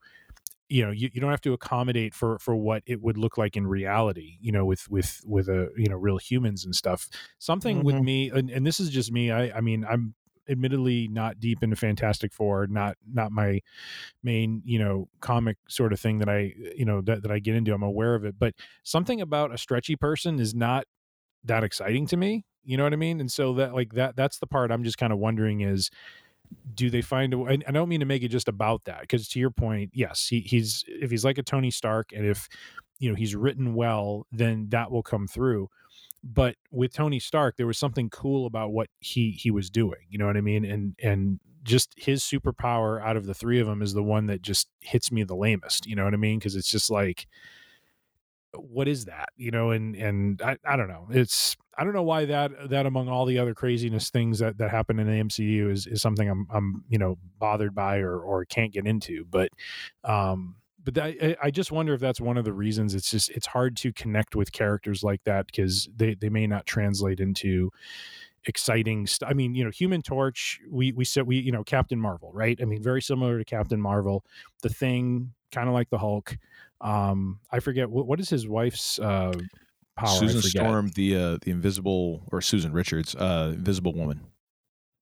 you 0.75 0.85
know 0.85 0.91
you, 0.91 1.09
you 1.13 1.21
don't 1.21 1.31
have 1.31 1.41
to 1.41 1.53
accommodate 1.53 2.13
for 2.13 2.37
for 2.41 2.57
what 2.57 2.83
it 2.85 3.01
would 3.01 3.17
look 3.17 3.39
like 3.39 3.57
in 3.57 3.65
reality 3.65 4.37
you 4.41 4.51
know 4.51 4.65
with 4.65 4.91
with 4.91 5.21
with 5.25 5.49
a 5.49 5.69
you 5.77 5.89
know 5.89 5.97
real 5.97 6.19
humans 6.19 6.65
and 6.65 6.75
stuff 6.75 7.09
something 7.39 7.79
mm-hmm. 7.79 7.87
with 7.87 8.01
me 8.01 8.31
and, 8.31 8.51
and 8.51 8.67
this 8.67 8.81
is 8.81 8.91
just 8.91 9.13
me 9.13 9.31
i 9.31 9.51
i 9.57 9.61
mean 9.61 9.85
i'm 9.89 10.15
admittedly 10.49 11.09
not 11.09 11.41
deep 11.41 11.63
into 11.63 11.75
Fantastic 11.75 12.31
Four, 12.31 12.67
not 12.67 12.99
not 13.11 13.33
my 13.33 13.61
main 14.23 14.61
you 14.67 14.79
know 14.79 15.09
comic 15.21 15.57
sort 15.71 15.91
of 15.91 15.99
thing 15.99 16.19
that 16.19 16.29
I 16.29 16.53
you 16.77 16.85
know 16.85 17.01
that, 17.01 17.23
that 17.23 17.31
I 17.31 17.39
get 17.39 17.55
into. 17.55 17.73
I'm 17.73 17.83
aware 17.83 18.15
of 18.15 18.27
it, 18.27 18.39
but 18.39 18.53
something 18.83 19.23
about 19.23 19.55
a 19.55 19.57
stretchy 19.57 19.97
person 19.97 20.39
is 20.39 20.55
not 20.55 20.85
that 21.45 21.65
exciting 21.65 22.07
to 22.09 22.19
me. 22.19 22.45
You 22.63 22.77
know 22.77 22.85
what 22.85 22.93
I 22.93 22.97
mean? 22.97 23.21
And 23.21 23.33
so 23.33 23.55
that 23.55 23.75
like 23.75 23.95
that 23.95 24.17
that's 24.17 24.39
the 24.39 24.47
part 24.47 24.71
I'm 24.71 24.85
just 24.85 24.99
kind 24.99 25.15
of 25.15 25.19
wondering 25.19 25.63
is 25.63 25.91
do 26.75 26.91
they 26.91 27.03
find 27.03 27.33
a 27.35 27.39
way? 27.39 27.59
I 27.67 27.73
don't 27.73 27.89
mean 27.89 28.01
to 28.01 28.07
make 28.07 28.23
it 28.23 28.29
just 28.29 28.49
about 28.49 28.85
that 28.85 29.03
because 29.03 29.29
to 29.29 29.39
your 29.39 29.51
point, 29.51 29.91
yes, 29.95 30.27
he, 30.29 30.41
he's 30.41 30.85
if 30.89 31.11
he's 31.11 31.25
like 31.25 31.39
a 31.39 31.43
Tony 31.43 31.71
Stark 31.71 32.11
and 32.15 32.27
if 32.27 32.49
you 32.99 33.09
know 33.09 33.15
he's 33.15 33.35
written 33.35 33.75
well, 33.75 34.27
then 34.33 34.69
that 34.71 34.91
will 34.91 35.03
come 35.03 35.27
through 35.27 35.69
but 36.25 36.57
with 36.71 36.95
Tony 36.95 37.19
Stark, 37.21 37.57
there 37.57 37.67
was 37.67 37.79
something 37.79 38.09
cool 38.09 38.47
about 38.47 38.73
what 38.73 38.89
he 38.99 39.33
he 39.33 39.51
was 39.51 39.69
doing. 39.69 40.01
You 40.09 40.19
know 40.19 40.27
what 40.27 40.39
I 40.39 40.41
mean? 40.41 40.65
And 40.65 40.97
and 41.03 41.39
just 41.63 41.93
his 41.97 42.23
superpower 42.23 43.03
out 43.03 43.17
of 43.17 43.27
the 43.27 43.35
three 43.35 43.61
of 43.61 43.67
them 43.67 43.83
is 43.83 43.93
the 43.93 44.03
one 44.03 44.27
that 44.27 44.41
just 44.41 44.69
hits 44.81 45.13
me 45.13 45.23
the 45.23 45.37
lamest. 45.37 45.87
You 45.87 45.97
know 45.97 46.05
what 46.05 46.15
I 46.15 46.19
mean? 46.19 46.39
Because 46.39 46.57
it's 46.57 46.71
just 46.71 46.91
like, 46.91 47.27
what 48.57 48.89
is 48.89 49.07
that? 49.07 49.31
You 49.37 49.51
know? 49.51 49.71
And 49.71 49.95
and 49.97 50.41
I, 50.43 50.57
I 50.65 50.77
don't 50.77 50.89
know. 50.89 51.09
It's 51.11 51.57
I 51.77 51.85
don't 51.85 51.95
know 51.95 52.03
why 52.03 52.25
that 52.27 52.71
that 52.71 52.87
among 52.87 53.09
all 53.09 53.27
the 53.27 53.39
other 53.39 53.55
craziness 53.55 54.11
things 54.11 54.39
that 54.39 54.59
that 54.59 54.71
happen 54.71 54.99
in 54.99 55.07
the 55.07 55.25
MCU 55.25 55.71
is 55.71 55.87
is 55.87 56.03
something 56.03 56.29
I'm 56.29 56.47
I'm 56.53 56.85
you 56.89 56.99
know 56.99 57.19
bothered 57.39 57.75
by 57.75 57.99
or 57.99 58.19
or 58.19 58.45
can't 58.45 58.73
get 58.73 58.87
into. 58.87 59.25
But 59.31 59.51
um 60.05 60.57
but 60.83 60.99
I, 60.99 61.35
I 61.43 61.51
just 61.51 61.73
wonder 61.73 61.95
if 61.95 62.01
that's 62.01 62.21
one 62.21 62.37
of 62.37 62.45
the 62.45 62.53
reasons 62.53 62.95
it's 62.95 63.11
just 63.11 63.31
it's 63.31 63.47
hard 63.47 63.75
to 63.79 63.93
connect 63.93 64.37
with 64.37 64.53
characters 64.53 65.03
like 65.03 65.25
that 65.25 65.47
because 65.47 65.89
they 65.97 66.15
they 66.15 66.29
may 66.29 66.47
not 66.47 66.67
translate 66.67 67.21
into 67.21 67.71
exciting 68.47 69.07
st- 69.07 69.31
I 69.31 69.35
mean, 69.35 69.55
you 69.55 69.65
know, 69.65 69.71
Human 69.71 70.03
Torch, 70.03 70.61
we 70.71 70.93
we 70.93 71.05
said 71.05 71.27
we, 71.27 71.39
you 71.39 71.53
know, 71.53 71.65
Captain 71.65 71.99
Marvel, 71.99 72.31
right? 72.33 72.59
I 72.61 72.65
mean, 72.65 72.83
very 72.83 73.03
similar 73.03 73.39
to 73.39 73.45
Captain 73.45 73.81
Marvel. 73.81 74.25
The 74.63 74.69
Thing, 74.69 75.33
kind 75.53 75.69
of 75.69 75.75
like 75.75 75.91
the 75.91 75.99
Hulk. 75.99 76.37
Um, 76.85 77.41
I 77.51 77.61
forget 77.61 77.91
what 77.91 78.07
what 78.07 78.21
is 78.21 78.29
his 78.29 78.47
wife's 78.47 78.99
uh 78.99 79.33
power. 79.97 80.19
Susan 80.19 80.43
Storm, 80.43 80.91
the 80.95 81.17
uh 81.17 81.39
the 81.43 81.51
invisible 81.51 82.23
or 82.31 82.41
Susan 82.41 82.73
Richards, 82.73 83.17
uh 83.17 83.53
invisible 83.55 83.95
woman. 83.95 84.21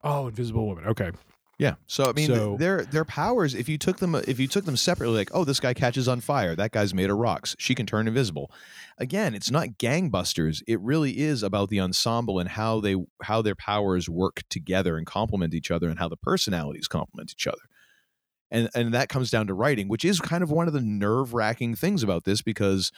Oh, 0.05 0.29
invisible 0.29 0.66
woman. 0.66 0.87
Okay. 0.87 1.11
Yeah. 1.59 1.75
So 1.87 2.07
I 2.07 2.12
mean, 2.12 2.27
so, 2.27 2.57
their 2.57 2.85
their 2.85 3.05
powers. 3.05 3.55
If 3.55 3.68
you 3.68 3.79
took 3.79 3.99
them, 3.99 4.14
if 4.14 4.40
you 4.40 4.49
took 4.49 4.64
them 4.64 4.77
separately, 4.77 5.16
like, 5.16 5.31
oh, 5.33 5.45
this 5.45 5.61
guy 5.61 5.75
catches 5.75 6.09
on 6.09 6.21
fire. 6.21 6.57
That 6.57 6.73
guy's 6.73 6.95
made 6.95 7.11
of 7.11 7.18
rocks. 7.18 7.55
She 7.59 7.75
can 7.75 7.87
turn 7.87 8.09
invisible. 8.09 8.51
Again, 8.99 9.35
it's 9.35 9.51
not 9.51 9.79
gangbusters. 9.79 10.62
It 10.66 10.81
really 10.81 11.18
is 11.18 11.42
about 11.42 11.68
the 11.68 11.79
ensemble 11.81 12.38
and 12.38 12.49
how 12.49 12.81
they 12.81 12.97
how 13.23 13.42
their 13.42 13.55
powers 13.55 14.09
work 14.09 14.42
together 14.51 14.97
and 14.97 15.07
complement 15.07 15.55
each 15.55 15.71
other, 15.71 15.88
and 15.88 15.99
how 15.99 16.09
the 16.09 16.16
personalities 16.16 16.88
complement 16.88 17.33
each 17.33 17.47
other. 17.47 17.62
And 18.52 18.68
and 18.74 18.94
that 18.94 19.08
comes 19.08 19.30
down 19.30 19.48
to 19.48 19.54
writing, 19.54 19.88
which 19.88 20.04
is 20.04 20.20
kind 20.20 20.44
of 20.44 20.50
one 20.50 20.68
of 20.68 20.74
the 20.74 20.80
nerve 20.80 21.34
wracking 21.34 21.74
things 21.74 22.04
about 22.04 22.24
this 22.24 22.42
because 22.42 22.92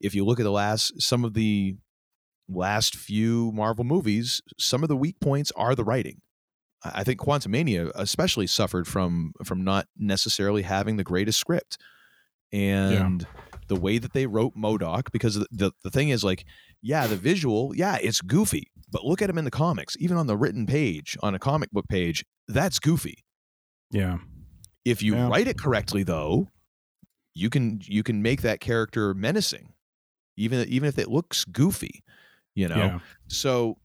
if 0.00 0.14
you 0.14 0.24
look 0.24 0.38
at 0.38 0.44
the 0.44 0.50
last 0.52 1.00
some 1.02 1.24
of 1.24 1.34
the 1.34 1.74
last 2.48 2.94
few 2.94 3.50
Marvel 3.52 3.84
movies, 3.84 4.40
some 4.58 4.84
of 4.84 4.88
the 4.88 4.96
weak 4.96 5.18
points 5.18 5.50
are 5.56 5.74
the 5.74 5.82
writing 5.82 6.20
I 6.94 7.04
think 7.04 7.20
Quantumania 7.20 7.90
especially 7.94 8.46
suffered 8.46 8.86
from 8.86 9.32
from 9.44 9.64
not 9.64 9.86
necessarily 9.96 10.62
having 10.62 10.96
the 10.96 11.04
greatest 11.04 11.38
script, 11.38 11.78
and 12.52 13.22
yeah. 13.22 13.42
the 13.68 13.76
way 13.76 13.98
that 13.98 14.12
they 14.12 14.26
wrote 14.26 14.54
MODOK. 14.54 15.10
Because 15.12 15.36
the, 15.36 15.46
the 15.50 15.72
the 15.82 15.90
thing 15.90 16.10
is, 16.10 16.22
like, 16.22 16.44
yeah, 16.82 17.06
the 17.06 17.16
visual, 17.16 17.74
yeah, 17.74 17.98
it's 18.00 18.20
goofy, 18.20 18.70
but 18.90 19.04
look 19.04 19.22
at 19.22 19.30
him 19.30 19.38
in 19.38 19.44
the 19.44 19.50
comics, 19.50 19.96
even 19.98 20.16
on 20.16 20.26
the 20.26 20.36
written 20.36 20.66
page, 20.66 21.16
on 21.22 21.34
a 21.34 21.38
comic 21.38 21.70
book 21.70 21.88
page, 21.88 22.24
that's 22.48 22.78
goofy. 22.78 23.24
Yeah. 23.90 24.18
If 24.86 25.02
you 25.02 25.16
yeah. 25.16 25.28
write 25.28 25.48
it 25.48 25.58
correctly, 25.58 26.04
though, 26.04 26.48
you 27.34 27.50
can 27.50 27.80
you 27.82 28.04
can 28.04 28.22
make 28.22 28.42
that 28.42 28.60
character 28.60 29.12
menacing, 29.14 29.72
even 30.36 30.66
even 30.68 30.88
if 30.88 30.96
it 30.96 31.10
looks 31.10 31.44
goofy, 31.44 32.04
you 32.54 32.68
know. 32.68 32.76
Yeah. 32.76 32.98
So 33.26 33.78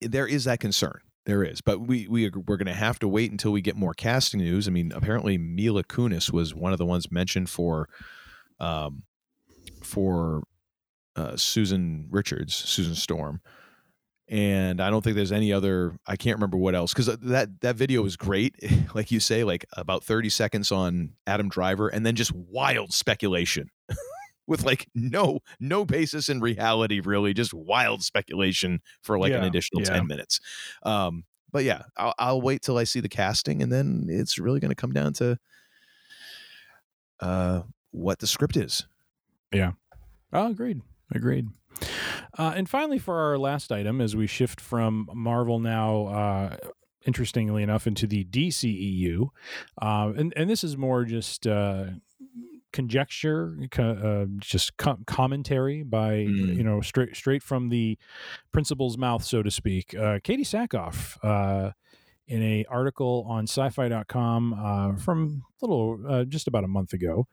there 0.00 0.26
is 0.26 0.44
that 0.44 0.60
concern 0.60 1.02
there 1.26 1.44
is, 1.44 1.60
but 1.60 1.80
we 1.80 2.08
we 2.08 2.30
we're 2.30 2.56
going 2.56 2.66
to 2.66 2.72
have 2.72 2.98
to 3.00 3.08
wait 3.08 3.30
until 3.30 3.52
we 3.52 3.60
get 3.60 3.76
more 3.76 3.92
casting 3.92 4.40
news. 4.40 4.66
I 4.66 4.70
mean, 4.70 4.92
apparently 4.92 5.36
Mila 5.36 5.84
Kunis 5.84 6.32
was 6.32 6.54
one 6.54 6.72
of 6.72 6.78
the 6.78 6.86
ones 6.86 7.12
mentioned 7.12 7.50
for, 7.50 7.90
um, 8.60 9.02
for 9.84 10.42
uh, 11.16 11.36
Susan 11.36 12.08
Richards, 12.10 12.54
Susan 12.54 12.94
Storm, 12.94 13.42
and 14.32 14.80
I 14.80 14.88
don't 14.88 15.04
think 15.04 15.14
there's 15.14 15.30
any 15.30 15.52
other. 15.52 15.94
I 16.06 16.16
can't 16.16 16.36
remember 16.36 16.56
what 16.56 16.74
else 16.74 16.94
because 16.94 17.06
that 17.18 17.60
that 17.60 17.76
video 17.76 18.00
was 18.00 18.16
great, 18.16 18.54
like 18.94 19.10
you 19.10 19.20
say, 19.20 19.44
like 19.44 19.66
about 19.76 20.02
thirty 20.02 20.30
seconds 20.30 20.72
on 20.72 21.12
Adam 21.26 21.50
Driver, 21.50 21.88
and 21.88 22.04
then 22.04 22.16
just 22.16 22.32
wild 22.32 22.92
speculation. 22.92 23.70
with 24.48 24.64
like 24.64 24.88
no 24.92 25.38
no 25.60 25.84
basis 25.84 26.28
in 26.28 26.40
reality 26.40 26.98
really 26.98 27.32
just 27.32 27.54
wild 27.54 28.02
speculation 28.02 28.80
for 29.00 29.16
like 29.16 29.30
yeah, 29.30 29.38
an 29.38 29.44
additional 29.44 29.80
yeah. 29.82 29.90
10 29.90 30.06
minutes 30.08 30.40
um 30.82 31.22
but 31.52 31.62
yeah 31.62 31.82
I'll, 31.96 32.12
I'll 32.18 32.42
wait 32.42 32.60
till 32.60 32.76
i 32.76 32.82
see 32.82 32.98
the 32.98 33.08
casting 33.08 33.62
and 33.62 33.70
then 33.70 34.08
it's 34.10 34.40
really 34.40 34.58
going 34.58 34.70
to 34.70 34.74
come 34.74 34.92
down 34.92 35.12
to 35.14 35.38
uh 37.20 37.62
what 37.92 38.18
the 38.18 38.26
script 38.26 38.56
is 38.56 38.84
yeah 39.52 39.72
oh 40.32 40.50
agreed 40.50 40.80
agreed 41.14 41.46
uh, 42.38 42.52
and 42.56 42.68
finally 42.68 42.98
for 42.98 43.18
our 43.18 43.38
last 43.38 43.72
item 43.72 44.00
as 44.00 44.16
we 44.16 44.26
shift 44.26 44.60
from 44.60 45.08
marvel 45.14 45.58
now 45.58 46.06
uh 46.06 46.56
interestingly 47.04 47.62
enough 47.62 47.86
into 47.86 48.06
the 48.06 48.24
DCEU 48.24 49.28
uh, 49.80 50.12
and 50.16 50.32
and 50.36 50.48
this 50.48 50.62
is 50.62 50.76
more 50.76 51.04
just 51.04 51.46
uh, 51.46 51.86
conjecture, 52.72 53.56
uh, 53.78 54.24
just 54.38 54.76
com- 54.76 55.04
commentary 55.06 55.82
by 55.82 56.12
mm. 56.12 56.56
you 56.56 56.64
know 56.64 56.80
straight 56.80 57.14
straight 57.14 57.42
from 57.42 57.68
the 57.68 57.98
principal's 58.50 58.98
mouth, 58.98 59.22
so 59.22 59.42
to 59.42 59.50
speak. 59.50 59.94
Uh, 59.94 60.18
Katee 60.18 60.40
Sackhoff, 60.40 61.18
uh, 61.22 61.72
in 62.28 62.42
a 62.42 62.64
article 62.68 63.26
on 63.28 63.44
Sci-Fi.com 63.44 64.54
uh, 64.54 64.96
from 64.96 65.44
a 65.60 65.64
little 65.64 65.98
uh, 66.08 66.24
just 66.24 66.48
about 66.48 66.64
a 66.64 66.68
month 66.68 66.92
ago, 66.92 67.26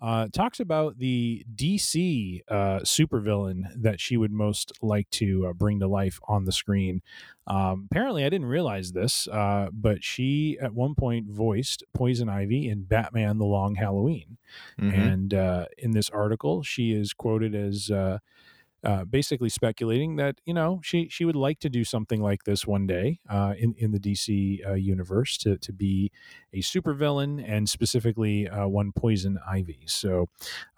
uh, 0.00 0.26
talks 0.32 0.58
about 0.58 0.98
the 0.98 1.44
DC 1.54 2.40
uh, 2.48 2.80
supervillain 2.80 3.62
that 3.76 4.00
she 4.00 4.16
would 4.16 4.32
most 4.32 4.72
like 4.82 5.08
to 5.10 5.46
uh, 5.46 5.52
bring 5.52 5.78
to 5.80 5.86
life 5.86 6.18
on 6.26 6.44
the 6.44 6.52
screen. 6.52 7.02
Um, 7.46 7.88
apparently, 7.90 8.24
I 8.24 8.28
didn't 8.28 8.46
realize 8.46 8.92
this, 8.92 9.28
uh, 9.28 9.68
but 9.72 10.02
she 10.02 10.58
at 10.60 10.74
one 10.74 10.94
point 10.94 11.28
voiced 11.28 11.84
Poison 11.94 12.28
Ivy 12.28 12.68
in 12.68 12.82
Batman: 12.82 13.38
The 13.38 13.44
Long 13.44 13.76
Halloween, 13.76 14.38
mm-hmm. 14.80 15.00
and 15.00 15.34
uh, 15.34 15.66
in 15.78 15.92
this 15.92 16.10
article, 16.10 16.62
she 16.62 16.92
is 16.92 17.12
quoted 17.12 17.54
as. 17.54 17.90
Uh, 18.84 19.04
basically 19.04 19.48
speculating 19.48 20.16
that 20.16 20.40
you 20.44 20.52
know 20.52 20.80
she 20.82 21.08
she 21.08 21.24
would 21.24 21.36
like 21.36 21.60
to 21.60 21.70
do 21.70 21.84
something 21.84 22.20
like 22.20 22.42
this 22.42 22.66
one 22.66 22.84
day 22.84 23.20
uh, 23.28 23.54
in 23.56 23.74
in 23.78 23.92
the 23.92 23.98
DC 24.00 24.58
uh, 24.66 24.72
universe 24.72 25.38
to 25.38 25.56
to 25.58 25.72
be 25.72 26.10
a 26.52 26.58
supervillain 26.58 27.44
and 27.46 27.68
specifically 27.68 28.48
uh, 28.48 28.66
one 28.66 28.90
Poison 28.90 29.38
Ivy. 29.48 29.84
So 29.86 30.28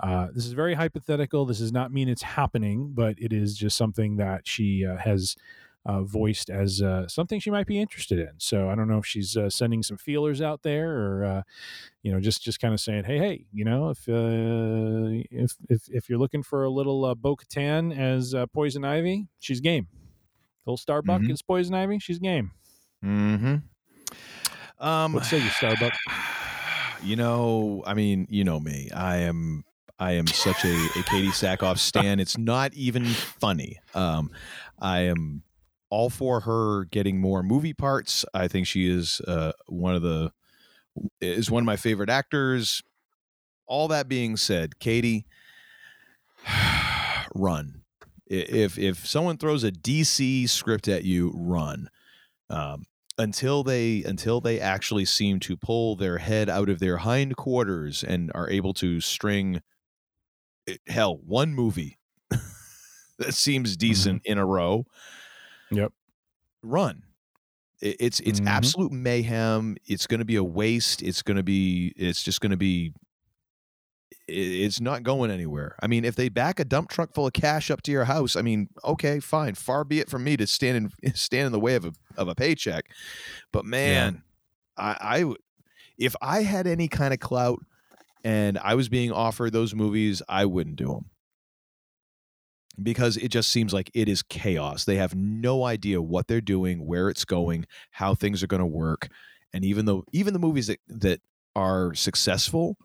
uh, 0.00 0.28
this 0.34 0.44
is 0.44 0.52
very 0.52 0.74
hypothetical. 0.74 1.46
This 1.46 1.60
does 1.60 1.72
not 1.72 1.92
mean 1.92 2.10
it's 2.10 2.22
happening, 2.22 2.92
but 2.94 3.16
it 3.18 3.32
is 3.32 3.56
just 3.56 3.76
something 3.76 4.16
that 4.16 4.46
she 4.46 4.82
has 4.82 5.34
uh, 5.86 6.02
voiced 6.02 6.50
as 6.50 6.80
uh, 6.80 7.06
something 7.08 7.40
she 7.40 7.50
might 7.50 7.66
be 7.66 7.78
interested 7.78 8.18
in. 8.18 8.30
So 8.38 8.68
I 8.68 8.74
don't 8.74 8.88
know 8.88 8.98
if 8.98 9.06
she's 9.06 9.36
uh, 9.36 9.50
sending 9.50 9.82
some 9.82 9.96
feelers 9.96 10.40
out 10.40 10.62
there, 10.62 10.90
or 10.96 11.24
uh, 11.24 11.42
you 12.02 12.12
know, 12.12 12.20
just 12.20 12.42
just 12.42 12.60
kind 12.60 12.72
of 12.72 12.80
saying, 12.80 13.04
hey, 13.04 13.18
hey, 13.18 13.46
you 13.52 13.64
know, 13.64 13.90
if 13.90 14.08
uh, 14.08 15.24
if 15.30 15.56
if 15.68 15.88
if 15.88 16.08
you're 16.08 16.18
looking 16.18 16.42
for 16.42 16.64
a 16.64 16.70
little 16.70 17.04
uh, 17.04 17.14
Bo-Katan 17.14 17.96
as 17.96 18.34
Poison 18.52 18.84
Ivy, 18.84 19.28
she's 19.38 19.60
game. 19.60 19.88
Little 20.66 20.78
Starbuck 20.78 21.20
mm-hmm. 21.20 21.32
is 21.32 21.42
Poison 21.42 21.74
Ivy, 21.74 21.98
she's 21.98 22.18
game. 22.18 22.52
Hmm. 23.02 23.56
Um, 24.78 25.12
what 25.12 25.24
say 25.24 25.38
you, 25.38 25.48
Starbuck? 25.50 25.92
You 27.02 27.16
know, 27.16 27.82
I 27.86 27.92
mean, 27.92 28.26
you 28.30 28.44
know 28.44 28.58
me. 28.58 28.88
I 28.90 29.16
am 29.18 29.64
I 29.98 30.12
am 30.12 30.26
such 30.26 30.64
a, 30.64 30.72
a 30.72 31.02
Katee 31.02 31.28
Sackhoff 31.28 31.78
stan. 31.78 32.18
It's 32.18 32.38
not 32.38 32.72
even 32.72 33.04
funny. 33.04 33.78
Um, 33.94 34.30
I 34.80 35.00
am 35.00 35.42
all 35.94 36.10
for 36.10 36.40
her 36.40 36.86
getting 36.86 37.20
more 37.20 37.44
movie 37.44 37.72
parts. 37.72 38.24
I 38.34 38.48
think 38.48 38.66
she 38.66 38.90
is 38.90 39.20
uh, 39.28 39.52
one 39.66 39.94
of 39.94 40.02
the 40.02 40.32
is 41.20 41.52
one 41.52 41.62
of 41.62 41.66
my 41.66 41.76
favorite 41.76 42.10
actors. 42.10 42.82
All 43.68 43.86
that 43.88 44.08
being 44.08 44.36
said, 44.36 44.72
Katee, 44.80 45.24
run. 47.34 47.82
If 48.26 48.76
if 48.76 49.06
someone 49.06 49.38
throws 49.38 49.62
a 49.62 49.70
DC 49.70 50.48
script 50.48 50.88
at 50.88 51.04
you, 51.04 51.32
run. 51.32 51.88
Um, 52.50 52.86
until 53.16 53.62
they 53.62 54.02
until 54.02 54.40
they 54.40 54.58
actually 54.58 55.04
seem 55.04 55.38
to 55.38 55.56
pull 55.56 55.94
their 55.94 56.18
head 56.18 56.50
out 56.50 56.68
of 56.68 56.80
their 56.80 56.98
hindquarters 56.98 58.02
and 58.02 58.32
are 58.34 58.50
able 58.50 58.74
to 58.74 59.00
string 59.00 59.62
eh, 60.66 60.76
hell 60.88 61.20
one 61.24 61.54
movie 61.54 61.98
that 63.18 63.32
seems 63.32 63.76
decent 63.76 64.24
mm-hmm. 64.24 64.32
in 64.32 64.38
a 64.38 64.44
row. 64.44 64.84
Yep. 65.76 65.92
Run. 66.62 67.02
It's 67.80 68.20
it's 68.20 68.40
mm-hmm. 68.40 68.48
absolute 68.48 68.92
mayhem. 68.92 69.76
It's 69.86 70.06
going 70.06 70.20
to 70.20 70.24
be 70.24 70.36
a 70.36 70.44
waste. 70.44 71.02
It's 71.02 71.22
going 71.22 71.36
to 71.36 71.42
be 71.42 71.92
it's 71.96 72.22
just 72.22 72.40
going 72.40 72.52
to 72.52 72.56
be 72.56 72.92
it's 74.26 74.80
not 74.80 75.02
going 75.02 75.30
anywhere. 75.30 75.76
I 75.82 75.86
mean, 75.86 76.04
if 76.04 76.16
they 76.16 76.30
back 76.30 76.58
a 76.58 76.64
dump 76.64 76.88
truck 76.88 77.12
full 77.12 77.26
of 77.26 77.34
cash 77.34 77.70
up 77.70 77.82
to 77.82 77.92
your 77.92 78.04
house, 78.04 78.36
I 78.36 78.42
mean, 78.42 78.68
okay, 78.84 79.20
fine. 79.20 79.54
Far 79.54 79.84
be 79.84 80.00
it 80.00 80.08
from 80.08 80.24
me 80.24 80.36
to 80.38 80.46
stand 80.46 80.92
in 81.02 81.14
stand 81.14 81.46
in 81.46 81.52
the 81.52 81.60
way 81.60 81.74
of 81.74 81.84
a 81.84 81.92
of 82.16 82.28
a 82.28 82.34
paycheck. 82.34 82.86
But 83.52 83.64
man, 83.64 84.22
yeah. 84.78 84.96
I, 85.00 85.18
I 85.18 85.34
if 85.98 86.16
I 86.22 86.42
had 86.42 86.66
any 86.66 86.88
kind 86.88 87.12
of 87.12 87.20
clout 87.20 87.60
and 88.24 88.56
I 88.58 88.76
was 88.76 88.88
being 88.88 89.12
offered 89.12 89.52
those 89.52 89.74
movies, 89.74 90.22
I 90.28 90.46
wouldn't 90.46 90.76
do 90.76 90.88
them 90.88 91.10
because 92.82 93.16
it 93.16 93.28
just 93.28 93.50
seems 93.50 93.72
like 93.72 93.90
it 93.94 94.08
is 94.08 94.22
chaos. 94.22 94.84
They 94.84 94.96
have 94.96 95.14
no 95.14 95.64
idea 95.64 96.02
what 96.02 96.26
they're 96.26 96.40
doing, 96.40 96.86
where 96.86 97.08
it's 97.08 97.24
going, 97.24 97.66
how 97.92 98.14
things 98.14 98.42
are 98.42 98.48
going 98.48 98.60
to 98.60 98.66
work, 98.66 99.08
and 99.52 99.64
even 99.64 99.84
though 99.84 100.04
even 100.12 100.32
the 100.32 100.38
movies 100.38 100.66
that 100.66 100.80
that 100.88 101.20
are 101.56 101.94
successful 101.94 102.76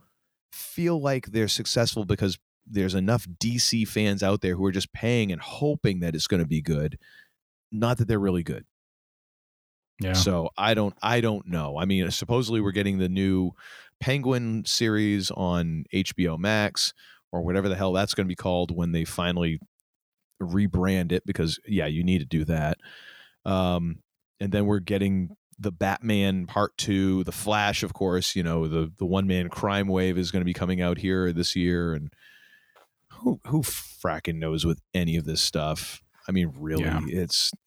feel 0.52 1.02
like 1.02 1.28
they're 1.28 1.48
successful 1.48 2.06
because 2.06 2.38
there's 2.66 2.96
enough 2.96 3.28
DC 3.40 3.88
fans 3.88 4.22
out 4.22 4.42
there 4.42 4.56
who 4.56 4.66
are 4.66 4.72
just 4.72 4.94
paying 4.94 5.32
and 5.32 5.42
hoping 5.42 6.00
that 6.02 6.16
it's 6.16 6.28
going 6.28 6.42
to 6.42 6.48
be 6.48 6.62
good, 6.62 6.98
not 7.72 7.98
that 7.98 8.08
they're 8.08 8.20
really 8.20 8.44
good. 8.44 8.66
Yeah. 10.00 10.14
So 10.14 10.50
I 10.58 10.74
don't 10.76 10.96
I 11.02 11.22
don't 11.22 11.48
know. 11.48 11.78
I 11.78 11.86
mean, 11.86 12.10
supposedly 12.12 12.62
we're 12.62 12.72
getting 12.72 13.00
the 13.00 13.10
new 13.10 13.52
Penguin 14.00 14.64
series 14.66 15.30
on 15.32 15.84
HBO 15.94 16.38
Max 16.38 16.94
or 17.32 17.42
whatever 17.42 17.68
the 17.68 17.76
hell 17.76 17.94
that's 17.94 18.14
going 18.14 18.26
to 18.26 18.32
be 18.32 18.36
called 18.36 18.76
when 18.76 18.92
they 18.92 19.04
finally 19.04 19.60
rebrand 20.42 21.12
it 21.12 21.26
because 21.26 21.60
yeah, 21.68 21.86
you 21.86 22.04
need 22.04 22.20
to 22.20 22.26
do 22.26 22.46
that. 22.46 22.78
Um 23.46 24.04
and 24.40 24.52
then 24.52 24.66
we're 24.66 24.80
getting 24.80 25.36
the 25.60 25.72
Batman 25.72 26.48
Part 26.48 26.78
Two, 26.78 27.24
the 27.26 27.32
Flash, 27.32 27.84
of 27.84 27.94
course. 27.94 28.36
You 28.36 28.44
know 28.44 28.68
the 28.68 28.92
the 28.98 29.06
one 29.06 29.28
man 29.28 29.50
crime 29.50 29.88
wave 29.88 30.18
is 30.18 30.32
going 30.32 30.42
to 30.42 30.46
be 30.46 30.54
coming 30.54 30.82
out 30.82 30.98
here 30.98 31.32
this 31.34 31.56
year, 31.56 31.94
and 31.94 32.12
who 33.12 33.40
who 33.48 33.62
fracking 33.62 34.36
knows 34.36 34.66
with 34.66 34.82
any 34.94 35.18
of 35.18 35.26
this 35.26 35.42
stuff? 35.42 36.02
I 36.28 36.32
mean, 36.32 36.54
really, 36.58 36.84
yeah. 36.84 37.02
it's. 37.08 37.52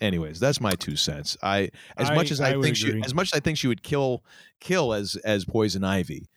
Anyways, 0.00 0.40
that's 0.40 0.62
my 0.62 0.72
two 0.72 0.96
cents. 0.96 1.36
I 1.42 1.68
as 1.98 2.08
I, 2.08 2.14
much 2.14 2.30
as 2.30 2.40
I, 2.40 2.54
I 2.54 2.60
think 2.62 2.74
she 2.74 3.02
as 3.04 3.12
much 3.12 3.34
as 3.34 3.36
I 3.36 3.40
think 3.40 3.58
she 3.58 3.68
would 3.68 3.82
kill 3.82 4.24
kill 4.58 4.94
as 4.94 5.14
as 5.16 5.44
poison 5.44 5.84
ivy, 5.84 6.30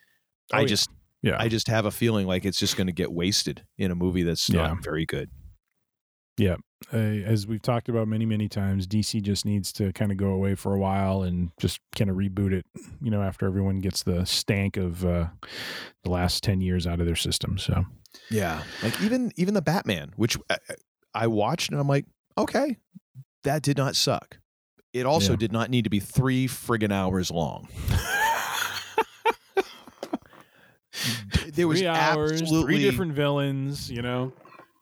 oh, 0.52 0.58
I 0.58 0.62
yeah. 0.62 0.68
just 0.68 0.90
yeah. 1.24 1.38
I 1.40 1.48
just 1.48 1.68
have 1.70 1.86
a 1.86 1.92
feeling 1.92 2.28
like 2.28 2.46
it's 2.46 2.60
just 2.60 2.78
going 2.78 2.88
to 2.88 2.94
get 2.94 3.12
wasted 3.12 3.66
in 3.78 3.90
a 3.90 3.96
movie 3.96 4.24
that's 4.24 4.52
not 4.52 4.70
yeah. 4.70 4.76
very 4.84 5.06
good. 5.06 5.30
Yeah. 6.38 6.58
Uh, 6.92 6.98
as 6.98 7.48
we've 7.48 7.62
talked 7.62 7.88
about 7.88 8.10
many, 8.10 8.26
many 8.26 8.50
times, 8.50 8.86
DC 8.86 9.22
just 9.22 9.46
needs 9.46 9.72
to 9.74 9.94
kind 9.94 10.12
of 10.12 10.18
go 10.18 10.28
away 10.28 10.56
for 10.56 10.74
a 10.74 10.80
while 10.80 11.24
and 11.24 11.52
just 11.60 11.80
kind 11.96 12.10
of 12.10 12.18
reboot 12.18 12.52
it, 12.52 12.66
you 13.02 13.10
know, 13.10 13.22
after 13.22 13.46
everyone 13.46 13.80
gets 13.80 14.04
the 14.04 14.26
stank 14.26 14.76
of 14.76 15.06
uh, 15.06 15.28
the 16.04 16.10
last 16.10 16.44
10 16.44 16.60
years 16.60 16.86
out 16.86 17.00
of 17.00 17.06
their 17.06 17.16
system. 17.16 17.58
So, 17.58 17.86
yeah. 18.30 18.64
Like 18.82 19.02
even, 19.02 19.32
even 19.38 19.54
the 19.54 19.62
Batman, 19.62 20.12
which 20.18 20.38
I, 20.50 20.58
I 21.14 21.28
watched 21.28 21.72
and 21.72 21.80
I'm 21.80 21.88
like, 21.88 22.06
okay, 22.38 22.76
that 23.46 23.62
did 23.62 23.78
not 23.78 23.96
suck. 23.96 24.40
It 24.92 25.06
also 25.06 25.32
yeah. 25.34 25.38
did 25.38 25.52
not 25.54 25.70
need 25.70 25.86
to 25.86 25.90
be 25.90 26.00
three 26.00 26.48
friggin' 26.48 26.92
hours 26.92 27.32
long. 27.32 27.70
there 31.54 31.68
was 31.68 31.80
three 31.80 31.88
hours, 31.88 32.42
absolutely 32.42 32.76
three 32.76 32.84
different 32.84 33.14
villains, 33.14 33.90
you 33.90 34.02
know. 34.02 34.34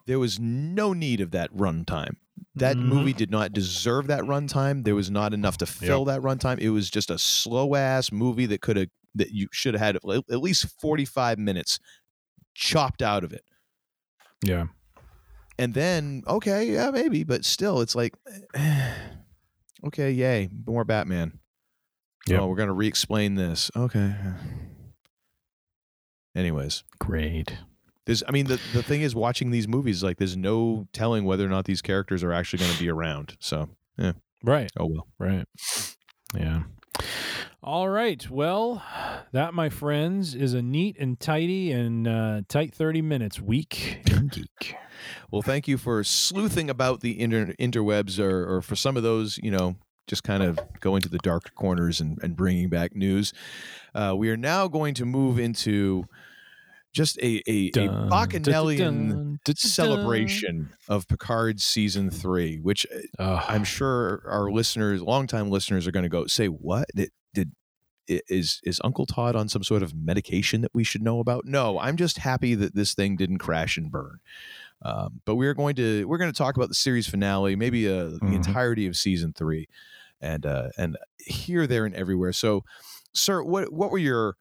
There 0.08 0.19
was 0.19 0.39
no 0.39 0.93
need 0.93 1.21
of 1.21 1.32
that 1.32 1.56
runtime. 1.56 2.15
That 2.56 2.76
mm-hmm. 2.76 2.89
movie 2.89 3.13
did 3.13 3.32
not 3.32 3.54
deserve 3.54 4.08
that 4.08 4.24
runtime. 4.24 4.84
There 4.84 4.95
was 4.95 5.10
not 5.10 5.34
enough 5.34 5.58
to 5.58 5.65
fill 5.65 6.06
yep. 6.06 6.08
that 6.08 6.21
runtime. 6.21 6.60
It 6.60 6.71
was 6.71 6.89
just 6.89 7.10
a 7.10 7.17
slow 7.17 7.76
ass 7.76 8.12
movie 8.12 8.45
that 8.47 8.62
could 8.62 8.78
have 8.78 8.88
that 9.15 9.32
you 9.32 9.47
should 9.52 9.74
have 9.74 9.82
had 9.82 9.95
at 9.95 10.41
least 10.41 10.67
45 10.80 11.38
minutes 11.38 11.80
chopped 12.54 13.02
out 13.02 13.24
of 13.24 13.34
it. 13.34 13.43
Yeah. 14.43 14.65
And 15.60 15.74
then, 15.74 16.24
okay, 16.28 16.65
yeah, 16.65 16.91
maybe, 16.91 17.24
but 17.24 17.45
still, 17.45 17.82
it's 17.82 17.95
like, 17.95 18.15
okay, 19.86 20.12
yay, 20.12 20.50
more 20.65 20.84
Batman. 20.84 21.39
Yeah, 22.28 22.39
oh, 22.39 22.47
we're 22.47 22.56
gonna 22.56 22.74
re-explain 22.74 23.36
this. 23.36 23.69
Okay. 23.76 24.15
Anyways, 26.35 26.83
great. 26.99 27.57
There's, 28.05 28.23
I 28.27 28.31
mean, 28.31 28.47
the, 28.47 28.59
the 28.73 28.81
thing 28.81 29.01
is, 29.01 29.13
watching 29.13 29.51
these 29.51 29.67
movies, 29.67 30.03
like, 30.03 30.17
there's 30.17 30.37
no 30.37 30.87
telling 30.91 31.25
whether 31.25 31.45
or 31.45 31.49
not 31.49 31.65
these 31.65 31.81
characters 31.81 32.23
are 32.23 32.33
actually 32.33 32.59
going 32.59 32.73
to 32.73 32.79
be 32.79 32.89
around. 32.89 33.37
So, 33.39 33.69
yeah. 33.97 34.13
Right. 34.43 34.71
Oh, 34.77 34.87
well. 34.87 35.07
Right. 35.19 35.45
Yeah. 36.35 36.63
All 37.63 37.89
right. 37.89 38.27
Well, 38.29 38.83
that, 39.33 39.53
my 39.53 39.69
friends, 39.69 40.33
is 40.33 40.55
a 40.55 40.63
neat 40.63 40.97
and 40.99 41.19
tidy 41.19 41.71
and 41.71 42.07
uh, 42.07 42.41
tight 42.47 42.73
30 42.73 43.03
minutes 43.03 43.39
week 43.39 44.01
in 44.09 44.27
geek. 44.29 44.75
well, 45.29 45.43
thank 45.43 45.67
you 45.67 45.77
for 45.77 46.03
sleuthing 46.03 46.71
about 46.71 47.01
the 47.01 47.19
inter- 47.19 47.53
interwebs 47.59 48.17
or, 48.17 48.55
or 48.55 48.61
for 48.63 48.75
some 48.75 48.97
of 48.97 49.03
those, 49.03 49.37
you 49.43 49.51
know, 49.51 49.75
just 50.07 50.23
kind 50.23 50.41
of 50.41 50.59
going 50.79 51.01
to 51.01 51.09
the 51.09 51.19
dark 51.19 51.53
corners 51.53 52.01
and, 52.01 52.17
and 52.23 52.35
bringing 52.35 52.67
back 52.67 52.95
news. 52.95 53.31
Uh, 53.93 54.15
we 54.17 54.29
are 54.29 54.37
now 54.37 54.67
going 54.67 54.95
to 54.95 55.05
move 55.05 55.37
into 55.37 56.05
just 56.93 57.17
a 57.19 57.41
a, 57.47 57.69
dun, 57.71 57.89
a 57.89 58.08
bacchanalian 58.08 59.39
celebration 59.56 60.73
of 60.88 61.08
Picard 61.08 61.62
season 61.62 62.10
three, 62.10 62.58
which 62.58 62.86
uh, 63.17 63.43
I'm 63.47 63.63
sure 63.63 64.23
our 64.27 64.51
listeners, 64.51 65.01
longtime 65.01 65.49
listeners, 65.49 65.88
are 65.88 65.91
going 65.91 66.04
to 66.04 66.10
go 66.10 66.27
say, 66.27 66.47
"What 66.47 66.88
did, 66.93 67.12
did 67.34 67.51
is 68.08 68.60
is 68.63 68.82
Uncle 68.84 69.06
Todd 69.06 69.36
on 69.36 69.47
some 69.47 69.63
sort 69.63 69.84
of 69.84 69.95
medication 69.95 70.62
that 70.62 70.71
we 70.73 70.84
should 70.84 71.01
know 71.01 71.19
about?" 71.19 71.45
No, 71.45 71.80
I'm 71.80 71.97
just 71.97 72.17
happy 72.17 72.56
that 72.56 72.75
this 72.75 72.93
thing 72.93 73.15
didn't 73.15 73.39
crash 73.39 73.77
and 73.77 73.91
burn. 73.91 74.19
Um, 74.84 75.21
but 75.25 75.36
we're 75.36 75.54
going 75.54 75.75
to 75.75 76.06
we're 76.06 76.17
going 76.17 76.32
to 76.32 76.38
talk 76.38 76.58
about 76.58 76.69
the 76.69 76.75
series 76.75 77.08
finale, 77.08 77.56
maybe 77.56 77.88
uh, 77.88 78.06
the 78.06 78.19
mm-hmm. 78.21 78.34
entirety 78.34 78.88
of 78.88 78.97
season 78.97 79.32
three, 79.32 79.67
and 80.19 80.45
uh, 80.45 80.69
and 80.77 80.97
here, 81.19 81.67
there, 81.67 81.86
and 81.86 81.95
everywhere. 81.95 82.34
So, 82.34 82.63
sir, 83.13 83.43
what 83.43 83.71
what 83.71 83.91
were 83.91 83.99
your 83.99 84.36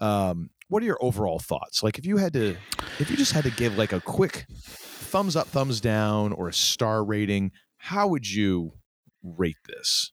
um, 0.00 0.50
what 0.68 0.82
are 0.82 0.86
your 0.86 0.98
overall 1.00 1.38
thoughts? 1.38 1.82
Like 1.82 1.98
if 1.98 2.06
you 2.06 2.16
had 2.18 2.32
to 2.34 2.56
if 2.98 3.10
you 3.10 3.16
just 3.16 3.32
had 3.32 3.44
to 3.44 3.50
give 3.50 3.76
like 3.76 3.92
a 3.92 4.00
quick 4.00 4.46
thumbs 4.50 5.36
up, 5.36 5.48
thumbs 5.48 5.80
down, 5.80 6.32
or 6.32 6.48
a 6.48 6.52
star 6.52 7.04
rating, 7.04 7.52
how 7.78 8.08
would 8.08 8.30
you 8.30 8.72
rate 9.22 9.56
this? 9.66 10.12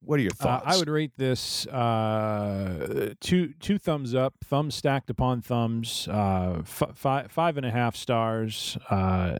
What 0.00 0.20
are 0.20 0.22
your 0.22 0.30
thoughts? 0.30 0.64
Uh, 0.66 0.70
I 0.70 0.78
would 0.78 0.88
rate 0.88 1.12
this 1.16 1.66
uh, 1.66 3.14
two 3.20 3.54
two 3.60 3.78
thumbs 3.78 4.14
up, 4.14 4.34
thumbs 4.44 4.74
stacked 4.74 5.10
upon 5.10 5.42
thumbs, 5.42 6.06
uh, 6.08 6.58
f- 6.60 6.92
five 6.94 7.32
five 7.32 7.56
and 7.56 7.66
a 7.66 7.70
half 7.70 7.96
stars. 7.96 8.78
Uh, 8.88 9.38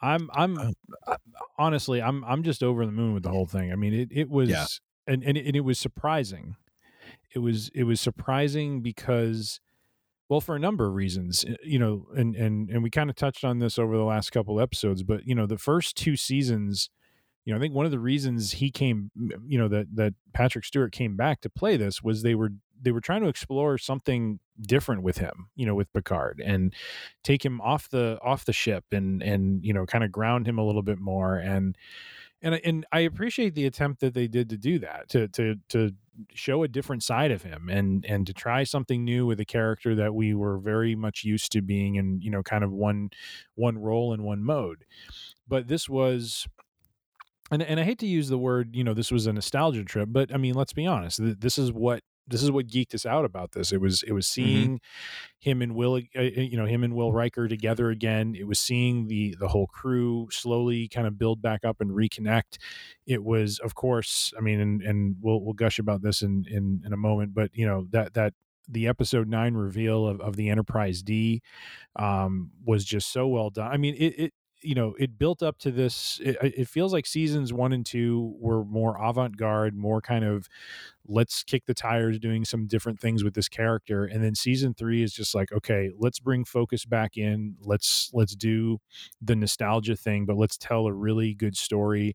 I'm 0.00 0.30
I'm 0.32 0.58
oh. 0.58 0.72
uh, 1.06 1.16
honestly 1.58 2.00
I'm 2.00 2.24
I'm 2.24 2.42
just 2.42 2.62
over 2.62 2.86
the 2.86 2.92
moon 2.92 3.14
with 3.14 3.24
the 3.24 3.30
whole 3.30 3.46
thing. 3.46 3.72
I 3.72 3.76
mean 3.76 3.92
it 3.92 4.08
it 4.12 4.30
was 4.30 4.48
yeah. 4.48 4.66
and 5.06 5.22
and 5.24 5.36
it, 5.36 5.46
and 5.46 5.56
it 5.56 5.60
was 5.60 5.78
surprising 5.78 6.56
it 7.34 7.38
was 7.40 7.70
it 7.74 7.84
was 7.84 8.00
surprising 8.00 8.80
because 8.80 9.60
well 10.28 10.40
for 10.40 10.56
a 10.56 10.60
number 10.60 10.86
of 10.86 10.94
reasons 10.94 11.44
eh, 11.48 11.54
you 11.62 11.78
know 11.78 12.06
and 12.16 12.34
and 12.36 12.70
and 12.70 12.82
we 12.82 12.90
kind 12.90 13.10
of 13.10 13.16
touched 13.16 13.44
on 13.44 13.58
this 13.58 13.78
over 13.78 13.96
the 13.96 14.04
last 14.04 14.30
couple 14.30 14.60
episodes 14.60 15.02
but 15.02 15.26
you 15.26 15.34
know 15.34 15.46
the 15.46 15.58
first 15.58 15.96
two 15.96 16.16
seasons 16.16 16.90
you 17.44 17.52
know 17.52 17.58
i 17.58 17.60
think 17.60 17.74
one 17.74 17.86
of 17.86 17.92
the 17.92 17.98
reasons 17.98 18.52
he 18.52 18.70
came 18.70 19.10
you 19.46 19.58
know 19.58 19.68
that 19.68 19.86
that 19.94 20.14
patrick 20.32 20.64
stewart 20.64 20.92
came 20.92 21.16
back 21.16 21.40
to 21.40 21.50
play 21.50 21.76
this 21.76 22.02
was 22.02 22.22
they 22.22 22.34
were 22.34 22.50
they 22.80 22.92
were 22.92 23.00
trying 23.00 23.22
to 23.22 23.28
explore 23.28 23.76
something 23.76 24.38
different 24.60 25.02
with 25.02 25.18
him 25.18 25.48
you 25.54 25.66
know 25.66 25.74
with 25.74 25.92
picard 25.92 26.42
and 26.44 26.74
take 27.24 27.44
him 27.44 27.60
off 27.60 27.88
the 27.88 28.18
off 28.22 28.44
the 28.44 28.52
ship 28.52 28.84
and 28.92 29.22
and 29.22 29.64
you 29.64 29.72
know 29.72 29.86
kind 29.86 30.04
of 30.04 30.12
ground 30.12 30.46
him 30.46 30.58
a 30.58 30.64
little 30.64 30.82
bit 30.82 30.98
more 30.98 31.36
and 31.36 31.76
and 32.42 32.54
I- 32.54 32.60
and 32.64 32.86
I 32.92 33.00
appreciate 33.00 33.54
the 33.54 33.66
attempt 33.66 34.00
that 34.00 34.14
they 34.14 34.28
did 34.28 34.48
to 34.50 34.56
do 34.58 34.78
that 34.80 35.08
to 35.10 35.28
to 35.28 35.56
to 35.70 35.92
show 36.34 36.62
a 36.64 36.68
different 36.68 37.02
side 37.02 37.30
of 37.30 37.42
him 37.42 37.68
and 37.68 38.04
and 38.06 38.26
to 38.26 38.32
try 38.34 38.64
something 38.64 39.04
new 39.04 39.26
with 39.26 39.40
a 39.40 39.44
character 39.44 39.94
that 39.94 40.14
we 40.14 40.34
were 40.34 40.58
very 40.58 40.94
much 40.96 41.24
used 41.24 41.52
to 41.52 41.62
being 41.62 41.96
in 41.96 42.20
you 42.20 42.30
know 42.30 42.42
kind 42.42 42.64
of 42.64 42.72
one 42.72 43.10
one 43.54 43.78
role 43.78 44.12
in 44.12 44.22
one 44.22 44.42
mode. 44.44 44.84
But 45.48 45.68
this 45.68 45.88
was 45.88 46.46
and 47.50 47.62
and 47.62 47.80
I 47.80 47.84
hate 47.84 47.98
to 48.00 48.06
use 48.06 48.28
the 48.28 48.38
word 48.38 48.74
you 48.74 48.84
know 48.84 48.94
this 48.94 49.10
was 49.10 49.26
a 49.26 49.32
nostalgia 49.32 49.84
trip 49.84 50.08
but 50.12 50.32
I 50.34 50.36
mean 50.38 50.54
let's 50.54 50.72
be 50.72 50.86
honest 50.86 51.18
th- 51.18 51.36
this 51.38 51.58
is 51.58 51.72
what 51.72 52.02
this 52.28 52.42
is 52.42 52.50
what 52.50 52.66
geeked 52.66 52.94
us 52.94 53.06
out 53.06 53.24
about 53.24 53.52
this. 53.52 53.72
It 53.72 53.80
was 53.80 54.02
it 54.02 54.12
was 54.12 54.26
seeing 54.26 54.80
him 55.38 55.62
and 55.62 55.74
Will, 55.74 56.00
uh, 56.16 56.20
you 56.20 56.56
know, 56.56 56.66
him 56.66 56.84
and 56.84 56.94
Will 56.94 57.12
Riker 57.12 57.48
together 57.48 57.90
again. 57.90 58.34
It 58.38 58.46
was 58.46 58.58
seeing 58.58 59.08
the 59.08 59.34
the 59.40 59.48
whole 59.48 59.66
crew 59.66 60.28
slowly 60.30 60.88
kind 60.88 61.06
of 61.06 61.18
build 61.18 61.40
back 61.40 61.64
up 61.64 61.80
and 61.80 61.90
reconnect. 61.90 62.58
It 63.06 63.24
was, 63.24 63.58
of 63.58 63.74
course, 63.74 64.32
I 64.36 64.40
mean, 64.40 64.60
and 64.60 64.82
and 64.82 65.16
we'll 65.20 65.40
we'll 65.42 65.54
gush 65.54 65.78
about 65.78 66.02
this 66.02 66.22
in 66.22 66.44
in 66.48 66.82
in 66.84 66.92
a 66.92 66.96
moment, 66.98 67.34
but 67.34 67.50
you 67.54 67.66
know 67.66 67.86
that 67.90 68.14
that 68.14 68.34
the 68.68 68.86
episode 68.86 69.28
nine 69.28 69.54
reveal 69.54 70.06
of, 70.06 70.20
of 70.20 70.36
the 70.36 70.50
Enterprise 70.50 71.02
D 71.02 71.40
um, 71.96 72.50
was 72.64 72.84
just 72.84 73.10
so 73.10 73.26
well 73.26 73.50
done. 73.50 73.72
I 73.72 73.78
mean, 73.78 73.94
it, 73.94 74.18
it 74.18 74.32
you 74.62 74.74
know 74.74 74.94
it 74.98 75.18
built 75.18 75.42
up 75.42 75.58
to 75.58 75.70
this 75.70 76.20
it, 76.22 76.36
it, 76.42 76.68
feels 76.68 76.92
like 76.92 77.06
seasons 77.06 77.52
one 77.52 77.72
and 77.72 77.86
two 77.86 78.34
were 78.40 78.64
more 78.64 78.96
avant-garde 79.00 79.74
more 79.74 80.00
kind 80.00 80.24
of 80.24 80.48
let's 81.08 81.42
kick 81.42 81.64
the 81.66 81.74
tires 81.74 82.18
doing 82.18 82.44
some 82.44 82.66
different 82.66 83.00
things 83.00 83.24
with 83.24 83.34
this 83.34 83.48
character. 83.48 84.04
And 84.04 84.22
then 84.22 84.34
season 84.34 84.74
three 84.74 85.02
is 85.02 85.12
just 85.12 85.34
like 85.34 85.50
okay 85.52 85.90
let's 85.98 86.20
bring 86.20 86.44
focus 86.44 86.84
back 86.84 87.16
in. 87.16 87.56
Let's 87.62 88.10
let's 88.12 88.36
do 88.36 88.78
the 89.20 89.34
nostalgia 89.34 89.96
thing 89.96 90.26
but 90.26 90.36
let's 90.36 90.58
tell 90.58 90.86
a 90.86 90.92
really 90.92 91.34
good 91.34 91.56
story. 91.56 92.14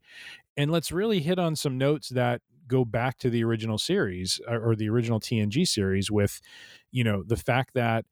And 0.55 0.71
let's 0.71 0.91
really 0.91 1.19
hit 1.19 1.39
on 1.39 1.55
some 1.55 1.77
notes 1.77 2.09
that 2.09 2.41
go 2.67 2.85
back 2.85 3.17
to 3.19 3.29
the 3.29 3.43
original 3.43 3.77
series 3.77 4.39
or, 4.47 4.69
or 4.71 4.75
the 4.75 4.87
original 4.87 5.19
tng 5.19 5.67
series 5.67 6.09
with 6.09 6.39
you 6.91 7.03
know 7.03 7.23
the 7.23 7.35
fact 7.35 7.73
that 7.73 8.05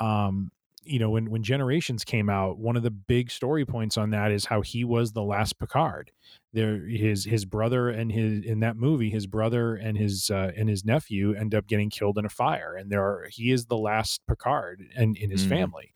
um 0.00 0.50
you 0.84 0.98
know 0.98 1.10
when 1.10 1.30
when 1.30 1.42
generations 1.42 2.04
came 2.04 2.28
out 2.28 2.58
one 2.58 2.76
of 2.76 2.82
the 2.82 2.90
big 2.90 3.30
story 3.30 3.64
points 3.64 3.96
on 3.96 4.10
that 4.10 4.32
is 4.32 4.46
how 4.46 4.60
he 4.60 4.84
was 4.84 5.12
the 5.12 5.22
last 5.22 5.58
picard 5.58 6.10
there 6.52 6.86
his 6.86 7.24
his 7.24 7.44
brother 7.44 7.88
and 7.88 8.12
his 8.12 8.44
in 8.44 8.60
that 8.60 8.76
movie 8.76 9.10
his 9.10 9.26
brother 9.26 9.74
and 9.74 9.96
his 9.96 10.30
uh, 10.30 10.50
and 10.56 10.68
his 10.68 10.84
nephew 10.84 11.34
end 11.34 11.54
up 11.54 11.66
getting 11.66 11.90
killed 11.90 12.18
in 12.18 12.24
a 12.24 12.30
fire 12.30 12.74
and 12.74 12.90
there 12.90 13.02
are 13.02 13.28
he 13.30 13.50
is 13.50 13.66
the 13.66 13.76
last 13.76 14.20
picard 14.26 14.84
and 14.96 15.16
in 15.16 15.30
his 15.30 15.44
mm. 15.44 15.50
family 15.50 15.92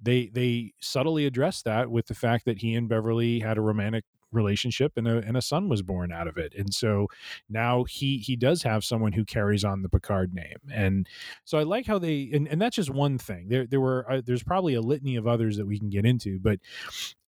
they 0.00 0.30
they 0.32 0.72
subtly 0.80 1.26
address 1.26 1.62
that 1.62 1.90
with 1.90 2.06
the 2.06 2.14
fact 2.14 2.44
that 2.44 2.58
he 2.58 2.74
and 2.74 2.88
beverly 2.88 3.40
had 3.40 3.58
a 3.58 3.60
romantic 3.60 4.04
relationship 4.32 4.92
and 4.96 5.08
a, 5.08 5.18
and 5.18 5.36
a 5.36 5.42
son 5.42 5.68
was 5.68 5.82
born 5.82 6.12
out 6.12 6.28
of 6.28 6.36
it 6.36 6.54
and 6.56 6.72
so 6.74 7.06
now 7.48 7.84
he 7.84 8.18
he 8.18 8.36
does 8.36 8.62
have 8.62 8.84
someone 8.84 9.12
who 9.12 9.24
carries 9.24 9.64
on 9.64 9.82
the 9.82 9.88
picard 9.88 10.34
name 10.34 10.58
and 10.72 11.08
so 11.44 11.58
i 11.58 11.62
like 11.62 11.86
how 11.86 11.98
they 11.98 12.28
and, 12.32 12.48
and 12.48 12.60
that's 12.60 12.76
just 12.76 12.90
one 12.90 13.18
thing. 13.18 13.48
There 13.48 13.66
there 13.66 13.80
were 13.80 14.10
uh, 14.10 14.22
there's 14.24 14.42
probably 14.42 14.74
a 14.74 14.80
litany 14.80 15.16
of 15.16 15.26
others 15.26 15.56
that 15.56 15.66
we 15.66 15.78
can 15.78 15.90
get 15.90 16.04
into 16.04 16.38
but 16.38 16.58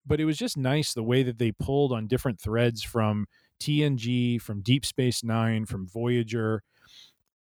but 0.06 0.20
it 0.20 0.24
was 0.24 0.38
just 0.38 0.56
nice 0.56 0.94
the 0.94 1.02
way 1.02 1.22
that 1.22 1.38
they 1.38 1.52
pulled 1.52 1.92
on 1.92 2.06
different 2.06 2.40
threads 2.40 2.82
from 2.82 3.26
tng 3.60 4.40
from 4.40 4.62
deep 4.62 4.84
space 4.84 5.22
nine 5.22 5.66
from 5.66 5.86
voyager 5.86 6.62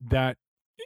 that 0.02 0.38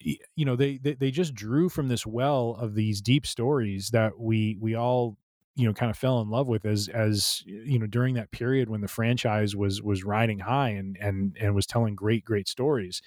you 0.02 0.46
know 0.46 0.56
they, 0.56 0.78
they 0.78 0.94
they 0.94 1.12
just 1.12 1.34
drew 1.34 1.70
from 1.70 1.88
this 1.88 2.06
well 2.06 2.58
of 2.60 2.76
these 2.76 3.02
deep 3.02 3.26
stories 3.26 3.90
that 3.90 4.20
we 4.20 4.58
we 4.60 4.76
all 4.76 5.18
you 5.56 5.68
know 5.68 5.74
kind 5.74 5.90
of 5.90 5.98
fell 5.98 6.22
in 6.22 6.30
love 6.30 6.48
with 6.48 6.66
as 6.66 6.88
as 6.90 7.44
you 7.46 7.78
know 7.80 7.88
during 7.88 8.16
that 8.16 8.32
period 8.32 8.70
when 8.70 8.82
the 8.82 8.88
franchise 8.88 9.56
was 9.56 9.82
was 9.82 10.04
riding 10.04 10.40
high 10.40 10.70
and 10.70 10.98
and 11.00 11.38
and 11.40 11.54
was 11.56 11.66
telling 11.66 11.96
great 11.96 12.26
great 12.26 12.48
stories 12.48 13.02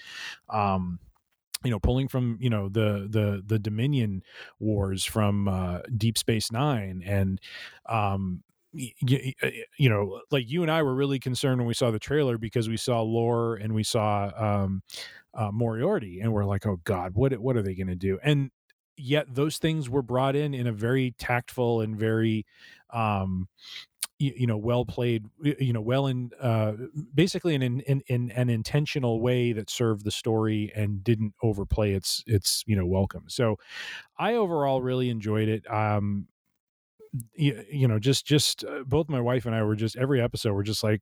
um 0.50 0.98
you 1.64 1.70
know 1.70 1.80
pulling 1.80 2.08
from 2.08 2.38
you 2.40 2.50
know 2.50 2.68
the 2.68 3.08
the 3.10 3.42
the 3.44 3.58
dominion 3.58 4.22
wars 4.60 5.04
from 5.04 5.48
uh 5.48 5.80
deep 5.96 6.18
space 6.18 6.52
9 6.52 7.02
and 7.04 7.40
um 7.88 8.42
you, 8.72 9.88
know 9.88 10.20
like 10.30 10.48
you 10.50 10.60
and 10.62 10.70
i 10.70 10.82
were 10.82 10.94
really 10.94 11.18
concerned 11.18 11.58
when 11.58 11.66
we 11.66 11.74
saw 11.74 11.90
the 11.90 11.98
trailer 11.98 12.36
because 12.36 12.68
we 12.68 12.76
saw 12.76 13.00
lore 13.00 13.56
and 13.56 13.74
we 13.74 13.82
saw 13.82 14.30
um 14.36 14.82
uh, 15.34 15.50
Moriarty, 15.52 16.20
and 16.20 16.32
we're 16.32 16.44
like, 16.44 16.66
oh 16.66 16.80
God, 16.84 17.12
what 17.14 17.32
what 17.38 17.56
are 17.56 17.62
they 17.62 17.74
going 17.74 17.88
to 17.88 17.94
do? 17.94 18.18
And 18.22 18.50
yet 18.96 19.26
those 19.34 19.58
things 19.58 19.88
were 19.88 20.02
brought 20.02 20.36
in 20.36 20.54
in 20.54 20.66
a 20.66 20.72
very 20.72 21.14
tactful 21.18 21.80
and 21.80 21.96
very 21.96 22.46
um 22.92 23.48
you, 24.18 24.32
you 24.36 24.46
know 24.46 24.56
well 24.56 24.84
played 24.84 25.26
you 25.42 25.72
know 25.72 25.80
well 25.80 26.06
in 26.06 26.30
uh 26.40 26.72
basically 27.14 27.54
in, 27.54 27.62
in 27.62 28.02
in 28.08 28.30
an 28.32 28.48
intentional 28.48 29.20
way 29.20 29.52
that 29.52 29.70
served 29.70 30.04
the 30.04 30.10
story 30.10 30.72
and 30.74 31.04
didn't 31.04 31.34
overplay 31.42 31.92
its 31.92 32.22
its 32.26 32.64
you 32.66 32.76
know 32.76 32.86
welcome. 32.86 33.24
So 33.28 33.56
i 34.18 34.34
overall 34.34 34.82
really 34.82 35.10
enjoyed 35.10 35.48
it. 35.48 35.70
Um 35.72 36.28
you, 37.34 37.64
you 37.70 37.88
know 37.88 37.98
just 37.98 38.26
just 38.26 38.64
uh, 38.64 38.82
both 38.86 39.08
my 39.08 39.20
wife 39.20 39.46
and 39.46 39.54
i 39.54 39.62
were 39.62 39.76
just 39.76 39.96
every 39.96 40.20
episode 40.20 40.52
we're 40.54 40.62
just 40.62 40.82
like 40.84 41.00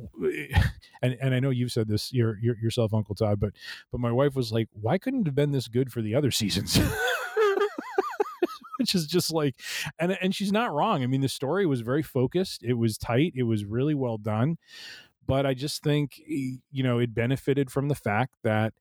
and 1.02 1.16
and 1.20 1.34
I 1.34 1.40
know 1.40 1.50
you've 1.50 1.72
said 1.72 1.88
this 1.88 2.12
your, 2.12 2.38
your, 2.40 2.56
yourself, 2.58 2.94
Uncle 2.94 3.14
Todd, 3.14 3.40
but 3.40 3.52
but 3.90 4.00
my 4.00 4.12
wife 4.12 4.34
was 4.34 4.52
like, 4.52 4.68
why 4.72 4.98
couldn't 4.98 5.22
it 5.22 5.26
have 5.26 5.34
been 5.34 5.52
this 5.52 5.68
good 5.68 5.92
for 5.92 6.02
the 6.02 6.14
other 6.14 6.30
seasons? 6.30 6.78
Which 8.78 8.94
is 8.94 9.06
just 9.06 9.32
like, 9.32 9.54
and 9.98 10.16
and 10.20 10.34
she's 10.34 10.52
not 10.52 10.72
wrong. 10.72 11.02
I 11.02 11.06
mean, 11.06 11.20
the 11.20 11.28
story 11.28 11.66
was 11.66 11.82
very 11.82 12.02
focused. 12.02 12.62
It 12.64 12.74
was 12.74 12.98
tight. 12.98 13.32
It 13.36 13.44
was 13.44 13.64
really 13.64 13.94
well 13.94 14.18
done. 14.18 14.56
But 15.26 15.46
I 15.46 15.54
just 15.54 15.82
think 15.84 16.20
you 16.26 16.82
know 16.82 16.98
it 16.98 17.14
benefited 17.14 17.70
from 17.70 17.88
the 17.88 17.94
fact 17.94 18.34
that, 18.42 18.72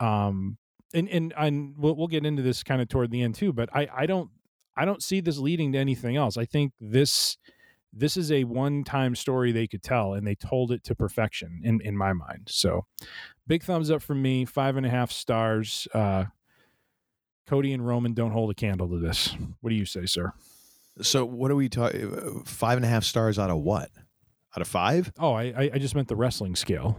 um, 0.00 0.56
and 0.94 1.08
and 1.10 1.34
and 1.36 1.74
we'll, 1.76 1.94
we'll 1.94 2.06
get 2.06 2.24
into 2.24 2.42
this 2.42 2.62
kind 2.62 2.80
of 2.80 2.88
toward 2.88 3.10
the 3.10 3.22
end 3.22 3.34
too. 3.34 3.52
But 3.52 3.68
I 3.74 3.88
I 3.94 4.06
don't 4.06 4.30
I 4.76 4.86
don't 4.86 5.02
see 5.02 5.20
this 5.20 5.36
leading 5.36 5.72
to 5.72 5.78
anything 5.78 6.16
else. 6.16 6.38
I 6.38 6.46
think 6.46 6.72
this 6.80 7.36
this 7.92 8.16
is 8.16 8.30
a 8.30 8.44
one-time 8.44 9.14
story 9.14 9.52
they 9.52 9.66
could 9.66 9.82
tell 9.82 10.14
and 10.14 10.26
they 10.26 10.34
told 10.34 10.72
it 10.72 10.84
to 10.84 10.94
perfection 10.94 11.60
in 11.64 11.80
in 11.80 11.96
my 11.96 12.12
mind. 12.12 12.48
So 12.48 12.86
big 13.46 13.62
thumbs 13.62 13.90
up 13.90 14.02
from 14.02 14.22
me 14.22 14.44
five 14.44 14.76
and 14.76 14.86
a 14.86 14.90
half 14.90 15.10
stars. 15.10 15.88
Uh 15.94 16.26
cody 17.46 17.72
and 17.72 17.86
roman 17.86 18.12
don't 18.12 18.32
hold 18.32 18.50
a 18.50 18.54
candle 18.54 18.88
to 18.88 18.98
this. 18.98 19.34
What 19.60 19.70
do 19.70 19.76
you 19.76 19.86
say 19.86 20.06
sir? 20.06 20.32
So 21.00 21.24
what 21.24 21.50
are 21.50 21.56
we 21.56 21.68
talking 21.68 22.12
uh, 22.12 22.44
five 22.44 22.76
and 22.76 22.84
a 22.84 22.88
half 22.88 23.04
stars 23.04 23.38
out 23.38 23.50
of 23.50 23.58
what? 23.58 23.90
Out 24.56 24.62
of 24.62 24.68
five? 24.68 25.12
Oh 25.18 25.32
i 25.32 25.70
i 25.72 25.78
just 25.78 25.94
meant 25.94 26.08
the 26.08 26.16
wrestling 26.16 26.56
scale 26.56 26.98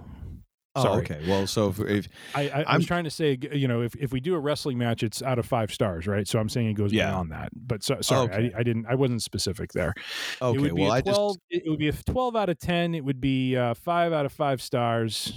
Oh, 0.87 0.99
okay. 0.99 1.21
Well, 1.27 1.47
so 1.47 1.69
if, 1.69 1.79
if 1.79 2.07
I, 2.35 2.49
I, 2.49 2.63
I 2.67 2.77
was 2.77 2.85
trying 2.85 3.03
to 3.03 3.09
say, 3.09 3.37
you 3.51 3.67
know, 3.67 3.81
if, 3.81 3.95
if 3.95 4.11
we 4.11 4.19
do 4.19 4.35
a 4.35 4.39
wrestling 4.39 4.77
match, 4.77 5.03
it's 5.03 5.21
out 5.21 5.39
of 5.39 5.45
five 5.45 5.73
stars, 5.73 6.07
right? 6.07 6.27
So 6.27 6.39
I'm 6.39 6.49
saying 6.49 6.67
it 6.67 6.73
goes 6.73 6.91
yeah. 6.91 7.09
beyond 7.09 7.31
that. 7.31 7.49
But 7.55 7.83
so, 7.83 7.97
sorry, 8.01 8.29
okay. 8.29 8.51
I, 8.55 8.59
I, 8.59 8.63
didn't, 8.63 8.85
I 8.87 8.95
wasn't 8.95 9.21
specific 9.21 9.71
there. 9.73 9.93
Okay. 10.41 10.57
It 10.57 10.61
would 10.61 10.75
be 10.75 10.81
well, 10.81 10.93
a 10.93 11.01
12, 11.01 11.35
just... 11.35 11.39
it 11.65 11.69
would 11.69 11.79
be 11.79 11.89
a 11.89 11.93
12 11.93 12.35
out 12.35 12.49
of 12.49 12.59
10. 12.59 12.95
It 12.95 13.03
would 13.03 13.21
be 13.21 13.55
uh, 13.55 13.73
five 13.73 14.13
out 14.13 14.25
of 14.25 14.31
five 14.31 14.61
stars. 14.61 15.33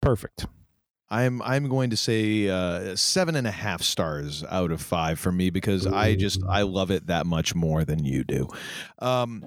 Perfect. 0.00 0.46
I'm 1.12 1.42
I'm 1.42 1.68
going 1.68 1.90
to 1.90 1.96
say 1.96 2.48
uh, 2.48 2.96
seven 2.96 3.36
and 3.36 3.46
a 3.46 3.50
half 3.50 3.82
stars 3.82 4.42
out 4.48 4.72
of 4.72 4.80
five 4.80 5.18
for 5.18 5.30
me 5.30 5.50
because. 5.50 5.86
I 5.86 6.14
just 6.14 6.42
I 6.48 6.62
love 6.62 6.90
it 6.90 7.08
that 7.08 7.26
much 7.26 7.54
more 7.54 7.84
than 7.84 8.04
you 8.04 8.24
do. 8.24 8.48
Um, 8.98 9.44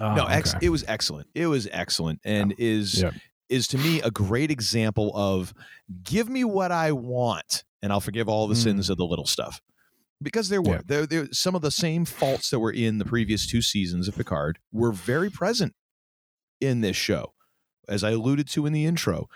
oh, 0.00 0.14
no, 0.14 0.26
ex- 0.26 0.54
okay. 0.54 0.66
it 0.66 0.68
was 0.68 0.84
excellent. 0.86 1.26
It 1.34 1.46
was 1.46 1.66
excellent, 1.72 2.20
and 2.24 2.50
yeah. 2.50 2.56
is 2.58 3.02
yeah 3.02 3.12
is 3.48 3.68
to 3.68 3.78
me 3.78 4.00
a 4.00 4.10
great 4.10 4.50
example 4.50 5.12
of 5.14 5.54
give 6.02 6.28
me 6.28 6.44
what 6.44 6.72
I 6.72 6.92
want 6.92 7.64
and 7.82 7.92
I'll 7.92 8.00
forgive 8.00 8.28
all 8.28 8.48
the 8.48 8.54
mm. 8.54 8.62
sins 8.62 8.90
of 8.90 8.96
the 8.96 9.06
little 9.06 9.26
stuff. 9.26 9.60
Because 10.20 10.48
there 10.48 10.62
were 10.62 10.76
yeah. 10.76 10.80
there, 10.86 11.06
there 11.06 11.28
some 11.30 11.54
of 11.54 11.62
the 11.62 11.70
same 11.70 12.04
faults 12.04 12.50
that 12.50 12.58
were 12.58 12.72
in 12.72 12.98
the 12.98 13.04
previous 13.04 13.46
two 13.46 13.62
seasons 13.62 14.08
of 14.08 14.16
Picard 14.16 14.58
were 14.72 14.90
very 14.90 15.30
present 15.30 15.74
in 16.60 16.80
this 16.80 16.96
show. 16.96 17.34
As 17.88 18.02
I 18.02 18.10
alluded 18.10 18.48
to 18.48 18.66
in 18.66 18.72
the 18.72 18.86
intro, 18.86 19.28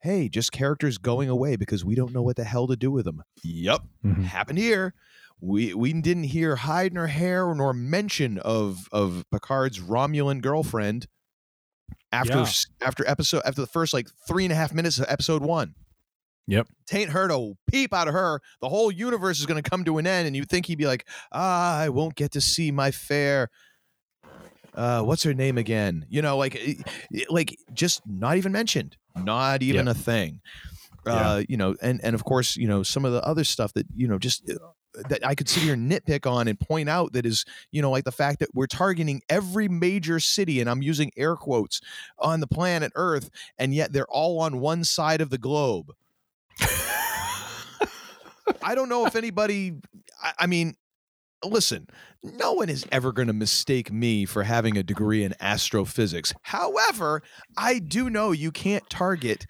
hey, 0.00 0.28
just 0.28 0.52
characters 0.52 0.96
going 0.96 1.28
away 1.28 1.56
because 1.56 1.84
we 1.84 1.94
don't 1.94 2.14
know 2.14 2.22
what 2.22 2.36
the 2.36 2.44
hell 2.44 2.66
to 2.68 2.76
do 2.76 2.90
with 2.90 3.04
them. 3.04 3.22
Yep, 3.42 3.82
mm-hmm. 4.04 4.22
happened 4.22 4.58
here. 4.58 4.94
We 5.40 5.74
we 5.74 5.92
didn't 5.92 6.24
hear 6.24 6.56
hide 6.56 6.94
nor 6.94 7.08
hair 7.08 7.52
nor 7.54 7.74
mention 7.74 8.38
of 8.38 8.88
of 8.92 9.24
Picard's 9.32 9.80
Romulan 9.80 10.40
girlfriend 10.40 11.08
after 12.12 12.38
yeah. 12.38 12.50
after 12.82 13.08
episode 13.08 13.42
after 13.44 13.60
the 13.60 13.66
first 13.66 13.92
like 13.92 14.08
three 14.26 14.44
and 14.44 14.52
a 14.52 14.56
half 14.56 14.72
minutes 14.72 14.98
of 14.98 15.06
episode 15.08 15.42
one. 15.42 15.74
Yep. 16.46 16.66
Tain't 16.86 17.10
heard 17.10 17.30
a 17.30 17.52
peep 17.70 17.92
out 17.92 18.08
of 18.08 18.14
her. 18.14 18.40
The 18.62 18.70
whole 18.70 18.90
universe 18.90 19.38
is 19.38 19.44
going 19.44 19.62
to 19.62 19.70
come 19.70 19.84
to 19.84 19.98
an 19.98 20.06
end, 20.06 20.26
and 20.26 20.34
you'd 20.34 20.48
think 20.48 20.64
he'd 20.64 20.78
be 20.78 20.86
like, 20.86 21.06
ah, 21.30 21.78
I 21.78 21.90
won't 21.90 22.14
get 22.14 22.32
to 22.32 22.40
see 22.40 22.70
my 22.70 22.90
fair. 22.90 23.50
Uh, 24.74 25.02
what's 25.02 25.22
her 25.24 25.34
name 25.34 25.58
again? 25.58 26.06
You 26.08 26.22
know, 26.22 26.38
like, 26.38 26.58
like 27.28 27.58
just 27.74 28.00
not 28.06 28.38
even 28.38 28.52
mentioned, 28.52 28.96
not 29.14 29.62
even 29.62 29.86
yep. 29.86 29.96
a 29.96 29.98
thing. 29.98 30.40
Uh, 31.06 31.38
yeah. 31.38 31.44
you 31.48 31.56
know, 31.58 31.74
and 31.82 32.00
and 32.02 32.14
of 32.14 32.24
course, 32.24 32.56
you 32.56 32.66
know, 32.66 32.82
some 32.82 33.04
of 33.04 33.12
the 33.12 33.22
other 33.24 33.44
stuff 33.44 33.74
that 33.74 33.86
you 33.94 34.08
know, 34.08 34.18
just 34.18 34.48
uh, 34.50 34.54
that 35.08 35.26
I 35.26 35.34
could 35.34 35.48
sit 35.48 35.62
here 35.62 35.74
and 35.74 35.90
nitpick 35.90 36.30
on 36.30 36.48
and 36.48 36.58
point 36.58 36.88
out 36.88 37.12
that 37.12 37.26
is, 37.26 37.44
you 37.70 37.82
know, 37.82 37.90
like 37.90 38.04
the 38.04 38.12
fact 38.12 38.40
that 38.40 38.48
we're 38.54 38.66
targeting 38.66 39.22
every 39.28 39.68
major 39.68 40.20
city, 40.20 40.60
and 40.60 40.68
I'm 40.68 40.82
using 40.82 41.10
air 41.16 41.36
quotes 41.36 41.80
on 42.18 42.40
the 42.40 42.46
planet 42.46 42.92
Earth, 42.94 43.30
and 43.58 43.74
yet 43.74 43.92
they're 43.92 44.08
all 44.08 44.40
on 44.40 44.60
one 44.60 44.84
side 44.84 45.20
of 45.20 45.30
the 45.30 45.38
globe. 45.38 45.92
I 48.62 48.74
don't 48.74 48.88
know 48.88 49.06
if 49.06 49.14
anybody. 49.14 49.74
I, 50.22 50.32
I 50.40 50.46
mean, 50.46 50.74
listen, 51.44 51.86
no 52.22 52.54
one 52.54 52.68
is 52.68 52.86
ever 52.90 53.12
going 53.12 53.28
to 53.28 53.34
mistake 53.34 53.92
me 53.92 54.24
for 54.24 54.42
having 54.42 54.76
a 54.76 54.82
degree 54.82 55.22
in 55.22 55.34
astrophysics. 55.40 56.34
However, 56.42 57.22
I 57.56 57.78
do 57.78 58.10
know 58.10 58.32
you 58.32 58.50
can't 58.50 58.88
target 58.90 59.46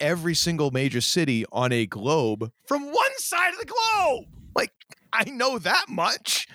every 0.00 0.34
single 0.34 0.70
major 0.70 1.00
city 1.00 1.44
on 1.52 1.72
a 1.72 1.86
globe 1.86 2.50
from 2.66 2.86
one 2.86 3.18
side 3.18 3.52
of 3.52 3.58
the 3.58 3.66
globe. 3.66 4.37
Like, 4.58 4.72
I 5.12 5.24
know 5.30 5.58
that 5.58 5.86
much. 5.88 6.46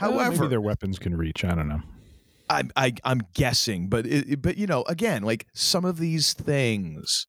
Well, 0.00 0.12
However, 0.12 0.48
their 0.48 0.60
weapons 0.60 0.98
can 0.98 1.14
reach. 1.16 1.44
I 1.44 1.54
don't 1.54 1.68
know. 1.68 1.82
I'm 2.50 2.70
I, 2.76 2.94
I'm 3.04 3.20
guessing, 3.34 3.88
but 3.88 4.06
it, 4.06 4.42
but 4.42 4.56
you 4.56 4.66
know, 4.66 4.82
again, 4.88 5.22
like 5.22 5.46
some 5.54 5.84
of 5.84 5.98
these 5.98 6.32
things 6.32 7.26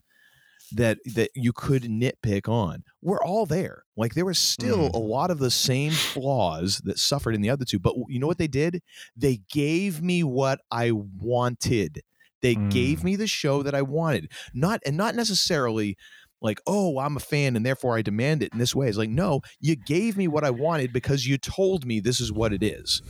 that 0.72 0.98
that 1.14 1.30
you 1.36 1.54
could 1.54 1.84
nitpick 1.84 2.48
on 2.50 2.84
were 3.02 3.24
all 3.24 3.46
there. 3.46 3.84
Like 3.96 4.14
there 4.16 4.26
was 4.26 4.40
still 4.40 4.90
Mm. 4.90 4.96
a 4.96 5.00
lot 5.00 5.30
of 5.30 5.40
the 5.40 5.52
same 5.52 5.92
flaws 5.92 6.82
that 6.86 6.98
suffered 6.98 7.36
in 7.36 7.42
the 7.42 7.50
other 7.50 7.66
two. 7.66 7.80
But 7.80 7.94
you 8.08 8.20
know 8.20 8.28
what 8.28 8.38
they 8.40 8.48
did? 8.48 8.82
They 9.16 9.42
gave 9.52 10.02
me 10.02 10.24
what 10.24 10.60
I 10.72 10.92
wanted. 10.92 12.02
They 12.42 12.56
gave 12.56 13.00
Mm. 13.00 13.04
me 13.04 13.16
the 13.18 13.28
show 13.28 13.62
that 13.64 13.76
I 13.76 13.82
wanted. 13.84 14.32
Not 14.54 14.82
and 14.86 14.98
not 14.98 15.16
necessarily 15.16 15.96
like, 16.44 16.62
oh, 16.68 17.00
I'm 17.00 17.18
a 17.18 17.20
fan 17.22 17.56
and 17.56 17.66
therefore 17.66 17.98
I 17.98 18.04
demand 18.04 18.44
it 18.44 18.52
in 18.54 18.60
this 18.60 18.76
way. 18.76 18.88
It's 18.90 18.98
like, 18.98 19.10
no, 19.10 19.42
you 19.60 19.76
gave 19.76 20.18
me 20.18 20.28
what 20.28 20.44
I 20.44 20.52
wanted 20.52 20.94
because 20.94 21.26
you 21.26 21.38
told 21.40 21.86
me 21.86 22.00
this 22.00 22.20
is 22.20 22.32
what 22.32 22.54
it 22.54 22.62
is 22.62 23.02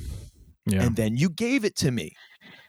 Yeah. 0.65 0.83
and 0.83 0.95
then 0.95 1.17
you 1.17 1.29
gave 1.29 1.65
it 1.65 1.75
to 1.77 1.91
me 1.91 2.13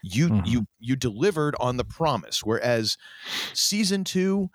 you 0.03 0.27
Mhm. 0.29 0.45
you 0.45 0.65
you 0.79 0.95
delivered 0.95 1.55
on 1.59 1.77
the 1.77 1.83
promise 1.85 2.41
whereas 2.43 2.97
season 3.53 4.03
2 4.03 4.49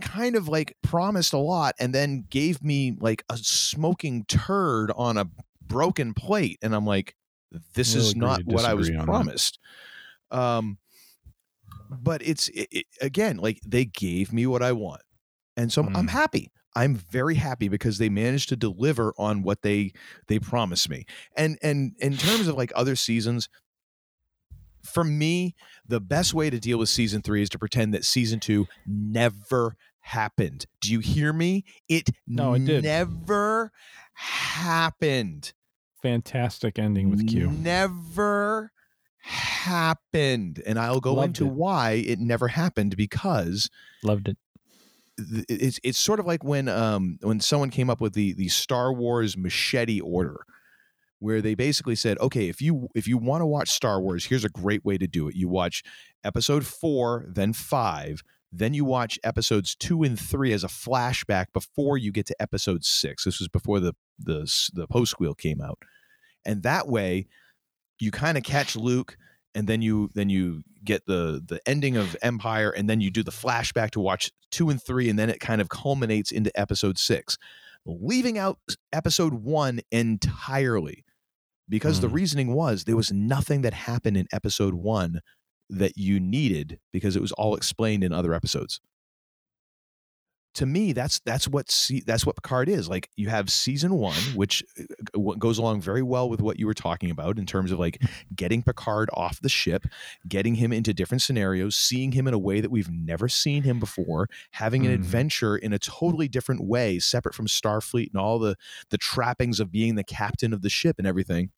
kind 0.00 0.36
of 0.36 0.46
like 0.48 0.76
promised 0.82 1.32
a 1.32 1.38
lot 1.38 1.74
and 1.80 1.94
then 1.94 2.24
gave 2.30 2.62
me 2.62 2.96
like 3.00 3.24
a 3.28 3.36
smoking 3.36 4.24
turd 4.26 4.90
on 4.96 5.16
a 5.16 5.26
broken 5.66 6.14
plate 6.14 6.58
and 6.62 6.74
i'm 6.74 6.86
like 6.86 7.14
this 7.74 7.94
We'll 7.94 8.04
is 8.06 8.16
not 8.16 8.40
what 8.44 8.64
i 8.64 8.74
was 8.74 8.88
on 8.90 8.96
that. 8.96 9.04
promised 9.04 9.58
um 10.30 10.78
but 11.90 12.22
it's 12.22 12.48
it, 12.48 12.68
it- 12.70 12.86
again 13.00 13.36
like 13.38 13.60
they 13.66 13.84
gave 13.84 14.32
me 14.32 14.46
what 14.46 14.62
i 14.62 14.72
want 14.72 15.02
and 15.56 15.72
so 15.72 15.82
I'm- 15.82 15.96
i'm 15.96 16.06
Mm. 16.06 16.10
happy 16.10 16.50
i'm 16.76 16.94
very 16.96 17.36
happy 17.36 17.68
because 17.68 17.98
they 17.98 18.08
managed 18.08 18.48
to 18.50 18.56
deliver 18.56 19.12
on 19.18 19.42
what 19.42 19.62
they 19.62 19.92
they 20.28 20.38
promised 20.38 20.88
me 20.88 21.04
and 21.36 21.58
and 21.62 21.94
in 21.98 22.16
terms 22.16 22.48
of 22.48 22.56
like 22.56 22.72
other 22.74 22.96
seasons 22.96 23.48
for 24.82 25.04
me 25.04 25.54
the 25.86 26.00
best 26.00 26.34
way 26.34 26.50
to 26.50 26.58
deal 26.60 26.78
with 26.78 26.88
season 26.88 27.22
three 27.22 27.42
is 27.42 27.48
to 27.50 27.58
pretend 27.58 27.94
that 27.94 28.04
season 28.04 28.38
two 28.40 28.66
never 28.86 29.76
happened 30.00 30.66
do 30.80 30.92
you 30.92 30.98
hear 31.00 31.32
me 31.32 31.64
it 31.88 32.10
No, 32.26 32.52
it 32.54 32.64
did. 32.66 32.84
never 32.84 33.70
happened 34.14 35.52
Fantastic 36.02 36.78
ending 36.78 37.08
with 37.08 37.26
Q. 37.26 37.50
never 37.50 38.70
happened 39.20 40.62
and 40.66 40.78
i'll 40.78 41.00
go 41.00 41.14
Loved 41.14 41.28
into 41.38 41.46
it. 41.46 41.52
why 41.54 41.92
it 41.92 42.18
never 42.20 42.48
happened 42.48 42.94
because 42.96 43.70
Loved 44.02 44.28
it. 44.28 44.36
It's 45.18 45.78
it's 45.84 45.98
sort 45.98 46.20
of 46.20 46.26
like 46.26 46.42
when 46.42 46.68
um 46.68 47.18
when 47.22 47.40
someone 47.40 47.70
came 47.70 47.90
up 47.90 48.00
with 48.00 48.14
the 48.14 48.32
the 48.34 48.48
Star 48.48 48.92
Wars 48.92 49.36
machete 49.36 50.00
order 50.00 50.44
where 51.20 51.40
they 51.40 51.54
basically 51.54 51.94
said 51.94 52.18
okay 52.18 52.48
if 52.48 52.60
you 52.60 52.88
if 52.94 53.06
you 53.06 53.16
want 53.16 53.40
to 53.40 53.46
watch 53.46 53.70
Star 53.70 54.00
Wars 54.00 54.26
here's 54.26 54.44
a 54.44 54.48
great 54.50 54.84
way 54.84 54.98
to 54.98 55.06
do 55.06 55.28
it. 55.28 55.36
You 55.36 55.48
watch 55.48 55.82
episode 56.24 56.66
4 56.66 57.26
then 57.28 57.52
5 57.52 58.22
then 58.52 58.74
you 58.74 58.84
watch 58.84 59.18
episodes 59.24 59.74
2 59.76 60.04
and 60.04 60.18
3 60.18 60.52
as 60.52 60.64
a 60.64 60.68
flashback 60.68 61.46
before 61.52 61.98
you 61.98 62.12
get 62.12 62.26
to 62.26 62.42
episode 62.42 62.84
6 62.84 63.24
this 63.24 63.40
was 63.40 63.48
before 63.48 63.80
the 63.80 63.94
the 64.18 64.50
the 64.72 64.86
post 64.86 65.12
squeal 65.12 65.34
came 65.34 65.60
out. 65.60 65.78
And 66.44 66.62
that 66.62 66.88
way 66.88 67.26
you 68.00 68.10
kind 68.10 68.36
of 68.36 68.44
catch 68.44 68.76
Luke 68.76 69.16
and 69.54 69.66
then 69.68 69.82
you 69.82 70.10
then 70.14 70.28
you 70.28 70.62
get 70.84 71.06
the 71.06 71.42
the 71.46 71.60
ending 71.66 71.96
of 71.96 72.16
Empire 72.22 72.70
and 72.70 72.88
then 72.88 73.00
you 73.00 73.10
do 73.10 73.22
the 73.22 73.30
flashback 73.30 73.90
to 73.92 74.00
watch 74.00 74.30
2 74.50 74.70
and 74.70 74.82
3 74.82 75.08
and 75.10 75.18
then 75.18 75.30
it 75.30 75.40
kind 75.40 75.60
of 75.60 75.68
culminates 75.68 76.30
into 76.32 76.50
episode 76.58 76.98
6 76.98 77.36
leaving 77.86 78.38
out 78.38 78.58
episode 78.92 79.34
1 79.34 79.80
entirely 79.90 81.04
because 81.68 82.00
the 82.00 82.08
Mm. 82.08 82.12
reasoning 82.12 82.54
was 82.54 82.84
there 82.84 82.96
was 82.96 83.12
nothing 83.12 83.62
that 83.62 83.74
happened 83.74 84.16
in 84.16 84.26
episode 84.32 84.74
1 84.74 85.20
that 85.70 85.96
you 85.96 86.20
needed 86.20 86.78
because 86.92 87.16
it 87.16 87.22
was 87.22 87.32
all 87.32 87.54
explained 87.54 88.04
in 88.04 88.12
other 88.12 88.34
episodes 88.34 88.80
to 90.54 90.66
me 90.66 90.92
that's 90.92 91.20
that's 91.20 91.48
what 91.48 91.70
se- 91.70 92.02
that's 92.06 92.24
what 92.24 92.36
Picard 92.36 92.68
is 92.68 92.88
like 92.88 93.10
you 93.16 93.28
have 93.28 93.50
season 93.50 93.94
1 93.94 94.14
which 94.34 94.62
uh, 95.16 95.18
goes 95.38 95.58
along 95.58 95.80
very 95.80 96.02
well 96.02 96.28
with 96.28 96.40
what 96.40 96.58
you 96.58 96.66
were 96.66 96.74
talking 96.74 97.10
about 97.10 97.38
in 97.38 97.46
terms 97.46 97.72
of 97.72 97.78
like 97.78 98.00
getting 98.34 98.62
Picard 98.62 99.08
off 99.14 99.40
the 99.40 99.48
ship 99.48 99.86
getting 100.28 100.54
him 100.54 100.72
into 100.72 100.94
different 100.94 101.22
scenarios 101.22 101.76
seeing 101.76 102.12
him 102.12 102.26
in 102.28 102.34
a 102.34 102.38
way 102.38 102.60
that 102.60 102.70
we've 102.70 102.90
never 102.90 103.28
seen 103.28 103.62
him 103.64 103.78
before 103.80 104.28
having 104.52 104.86
an 104.86 104.92
Mhm. 104.92 104.94
adventure 104.94 105.56
in 105.56 105.72
a 105.72 105.78
totally 105.78 106.28
different 106.28 106.64
way 106.64 106.98
separate 106.98 107.34
from 107.34 107.46
Starfleet 107.46 108.10
and 108.12 108.20
all 108.20 108.38
the 108.38 108.56
the 108.90 108.98
trappings 108.98 109.60
of 109.60 109.70
being 109.72 109.94
the 109.96 110.04
captain 110.04 110.52
of 110.52 110.62
the 110.62 110.70
ship 110.70 110.96
and 110.98 111.06
everything 111.06 111.50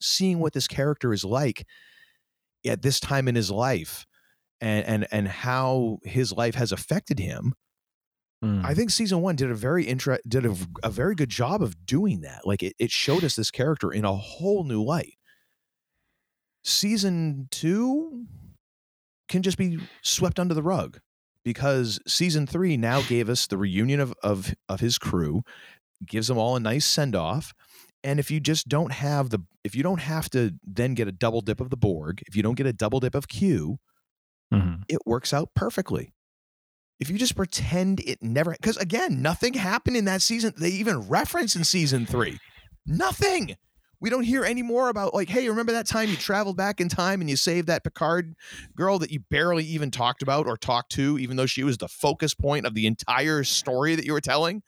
seeing 0.00 0.38
what 0.38 0.52
this 0.52 0.68
character 0.68 1.12
is 1.12 1.24
like 1.24 1.66
at 2.64 2.82
this 2.82 3.00
time 3.00 3.28
in 3.28 3.34
his 3.34 3.50
life 3.50 4.06
and 4.60 4.84
and 4.86 5.06
and 5.10 5.28
how 5.28 5.98
his 6.04 6.32
life 6.32 6.54
has 6.54 6.72
affected 6.72 7.18
him 7.18 7.54
Mm. 8.42 8.64
I 8.64 8.74
think 8.74 8.90
season 8.90 9.20
one 9.20 9.36
did 9.36 9.50
a 9.50 9.54
very 9.54 9.86
inter- 9.86 10.18
did 10.26 10.44
a, 10.44 10.56
a 10.82 10.90
very 10.90 11.14
good 11.14 11.28
job 11.28 11.62
of 11.62 11.86
doing 11.86 12.22
that. 12.22 12.46
Like 12.46 12.62
it, 12.62 12.74
it 12.78 12.90
showed 12.90 13.22
us 13.24 13.36
this 13.36 13.50
character 13.50 13.90
in 13.92 14.04
a 14.04 14.14
whole 14.14 14.64
new 14.64 14.82
light. 14.82 15.14
Season 16.64 17.48
two 17.50 18.26
can 19.28 19.42
just 19.42 19.58
be 19.58 19.78
swept 20.02 20.38
under 20.38 20.54
the 20.54 20.62
rug 20.62 20.98
because 21.44 21.98
season 22.06 22.46
three 22.46 22.76
now 22.76 23.02
gave 23.02 23.28
us 23.28 23.46
the 23.46 23.58
reunion 23.58 23.98
of 24.00 24.14
of 24.22 24.54
of 24.68 24.80
his 24.80 24.98
crew, 24.98 25.42
gives 26.06 26.28
them 26.28 26.38
all 26.38 26.54
a 26.56 26.60
nice 26.60 26.84
send 26.86 27.16
off. 27.16 27.52
And 28.04 28.18
if 28.20 28.30
you 28.30 28.40
just 28.40 28.68
don't 28.68 28.92
have 28.92 29.30
the 29.30 29.40
if 29.64 29.74
you 29.74 29.82
don't 29.82 30.00
have 30.00 30.28
to 30.30 30.52
then 30.64 30.94
get 30.94 31.08
a 31.08 31.12
double 31.12 31.40
dip 31.40 31.60
of 31.60 31.70
the 31.70 31.76
Borg, 31.76 32.22
if 32.26 32.36
you 32.36 32.42
don't 32.42 32.56
get 32.56 32.66
a 32.66 32.72
double 32.72 33.00
dip 33.00 33.14
of 33.14 33.28
Q, 33.28 33.78
Mhm. 34.52 34.82
it 34.88 34.98
works 35.06 35.32
out 35.32 35.50
perfectly. 35.54 36.12
If 37.00 37.10
you 37.10 37.18
just 37.18 37.34
pretend 37.34 38.00
it 38.00 38.22
never, 38.22 38.52
because 38.52 38.76
again, 38.76 39.22
nothing 39.22 39.54
happened 39.54 39.96
in 39.96 40.04
that 40.04 40.22
season. 40.22 40.54
They 40.56 40.68
even 40.70 41.08
reference 41.08 41.56
in 41.56 41.64
season 41.64 42.06
three, 42.06 42.38
nothing. 42.86 43.56
We 44.00 44.10
don't 44.10 44.24
hear 44.24 44.44
any 44.44 44.62
more 44.62 44.88
about 44.88 45.14
like, 45.14 45.28
hey, 45.28 45.48
remember 45.48 45.72
that 45.72 45.86
time 45.86 46.08
you 46.08 46.16
traveled 46.16 46.56
back 46.56 46.80
in 46.80 46.88
time 46.88 47.20
and 47.20 47.30
you 47.30 47.36
saved 47.36 47.68
that 47.68 47.84
Picard 47.84 48.34
girl 48.74 48.98
that 48.98 49.12
you 49.12 49.20
barely 49.30 49.64
even 49.64 49.92
talked 49.92 50.22
about 50.22 50.48
or 50.48 50.56
talked 50.56 50.90
to, 50.92 51.18
even 51.18 51.36
though 51.36 51.46
she 51.46 51.62
was 51.62 51.78
the 51.78 51.86
focus 51.86 52.34
point 52.34 52.66
of 52.66 52.74
the 52.74 52.86
entire 52.86 53.44
story 53.44 53.94
that 53.94 54.04
you 54.04 54.12
were 54.12 54.20
telling. 54.20 54.62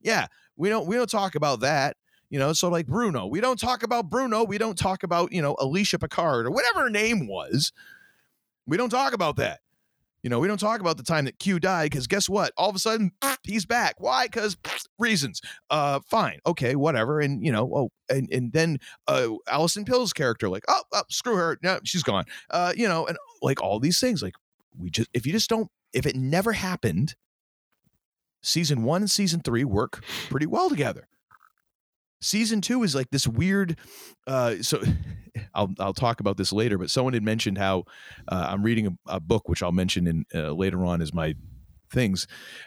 Yeah, 0.00 0.26
we 0.56 0.70
don't 0.70 0.86
we 0.86 0.96
don't 0.96 1.10
talk 1.10 1.34
about 1.34 1.60
that. 1.60 1.96
You 2.30 2.38
know, 2.38 2.52
so 2.52 2.68
like 2.68 2.86
Bruno, 2.86 3.26
we 3.26 3.40
don't 3.40 3.58
talk 3.58 3.82
about 3.82 4.10
Bruno. 4.10 4.44
We 4.44 4.58
don't 4.58 4.76
talk 4.76 5.02
about 5.02 5.32
you 5.32 5.42
know 5.42 5.56
Alicia 5.58 5.98
Picard 5.98 6.46
or 6.46 6.50
whatever 6.50 6.80
her 6.80 6.90
name 6.90 7.26
was. 7.26 7.72
We 8.66 8.76
don't 8.76 8.90
talk 8.90 9.12
about 9.12 9.36
that. 9.36 9.60
You 10.22 10.30
know, 10.30 10.40
we 10.40 10.48
don't 10.48 10.58
talk 10.58 10.80
about 10.80 10.96
the 10.96 11.04
time 11.04 11.26
that 11.26 11.38
Q 11.38 11.60
died 11.60 11.90
because 11.90 12.06
guess 12.06 12.28
what? 12.28 12.52
All 12.56 12.68
of 12.68 12.74
a 12.74 12.78
sudden, 12.78 13.12
he's 13.44 13.66
back. 13.66 13.94
Why? 13.98 14.26
Because 14.26 14.56
reasons. 14.98 15.40
Uh, 15.70 16.00
fine, 16.06 16.40
okay, 16.46 16.74
whatever. 16.74 17.20
And 17.20 17.44
you 17.44 17.52
know, 17.52 17.70
oh, 17.74 17.90
and 18.10 18.28
and 18.32 18.52
then 18.52 18.78
uh, 19.06 19.28
Allison 19.46 19.84
Pill's 19.84 20.12
character, 20.12 20.48
like, 20.48 20.64
oh, 20.68 20.82
oh, 20.92 21.02
screw 21.08 21.36
her. 21.36 21.58
No, 21.62 21.78
she's 21.84 22.02
gone. 22.02 22.24
Uh, 22.50 22.72
you 22.76 22.88
know, 22.88 23.06
and 23.06 23.16
like 23.42 23.62
all 23.62 23.78
these 23.78 24.00
things, 24.00 24.22
like 24.22 24.34
we 24.76 24.90
just 24.90 25.08
if 25.14 25.24
you 25.26 25.32
just 25.32 25.48
don't, 25.48 25.70
if 25.92 26.04
it 26.04 26.16
never 26.16 26.52
happened, 26.52 27.14
season 28.42 28.82
one 28.82 29.02
and 29.02 29.10
season 29.10 29.40
three 29.40 29.64
work 29.64 30.02
pretty 30.30 30.46
well 30.46 30.68
together. 30.68 31.06
Season 32.20 32.60
two 32.60 32.82
is 32.82 32.94
like 32.94 33.10
this 33.10 33.26
weird. 33.26 33.78
Uh, 34.26 34.56
so 34.60 34.82
I'll 35.54 35.72
I'll 35.78 35.94
talk 35.94 36.20
about 36.20 36.36
this 36.36 36.52
later. 36.52 36.78
But 36.78 36.90
someone 36.90 37.14
had 37.14 37.22
mentioned 37.22 37.58
how 37.58 37.84
uh, 38.28 38.46
I'm 38.50 38.62
reading 38.62 38.86
a, 38.86 39.14
a 39.16 39.20
book, 39.20 39.48
which 39.48 39.62
I'll 39.62 39.72
mention 39.72 40.06
in 40.06 40.24
uh, 40.34 40.52
later 40.52 40.84
on 40.84 41.00
as 41.00 41.14
my 41.14 41.34
things, 41.90 42.26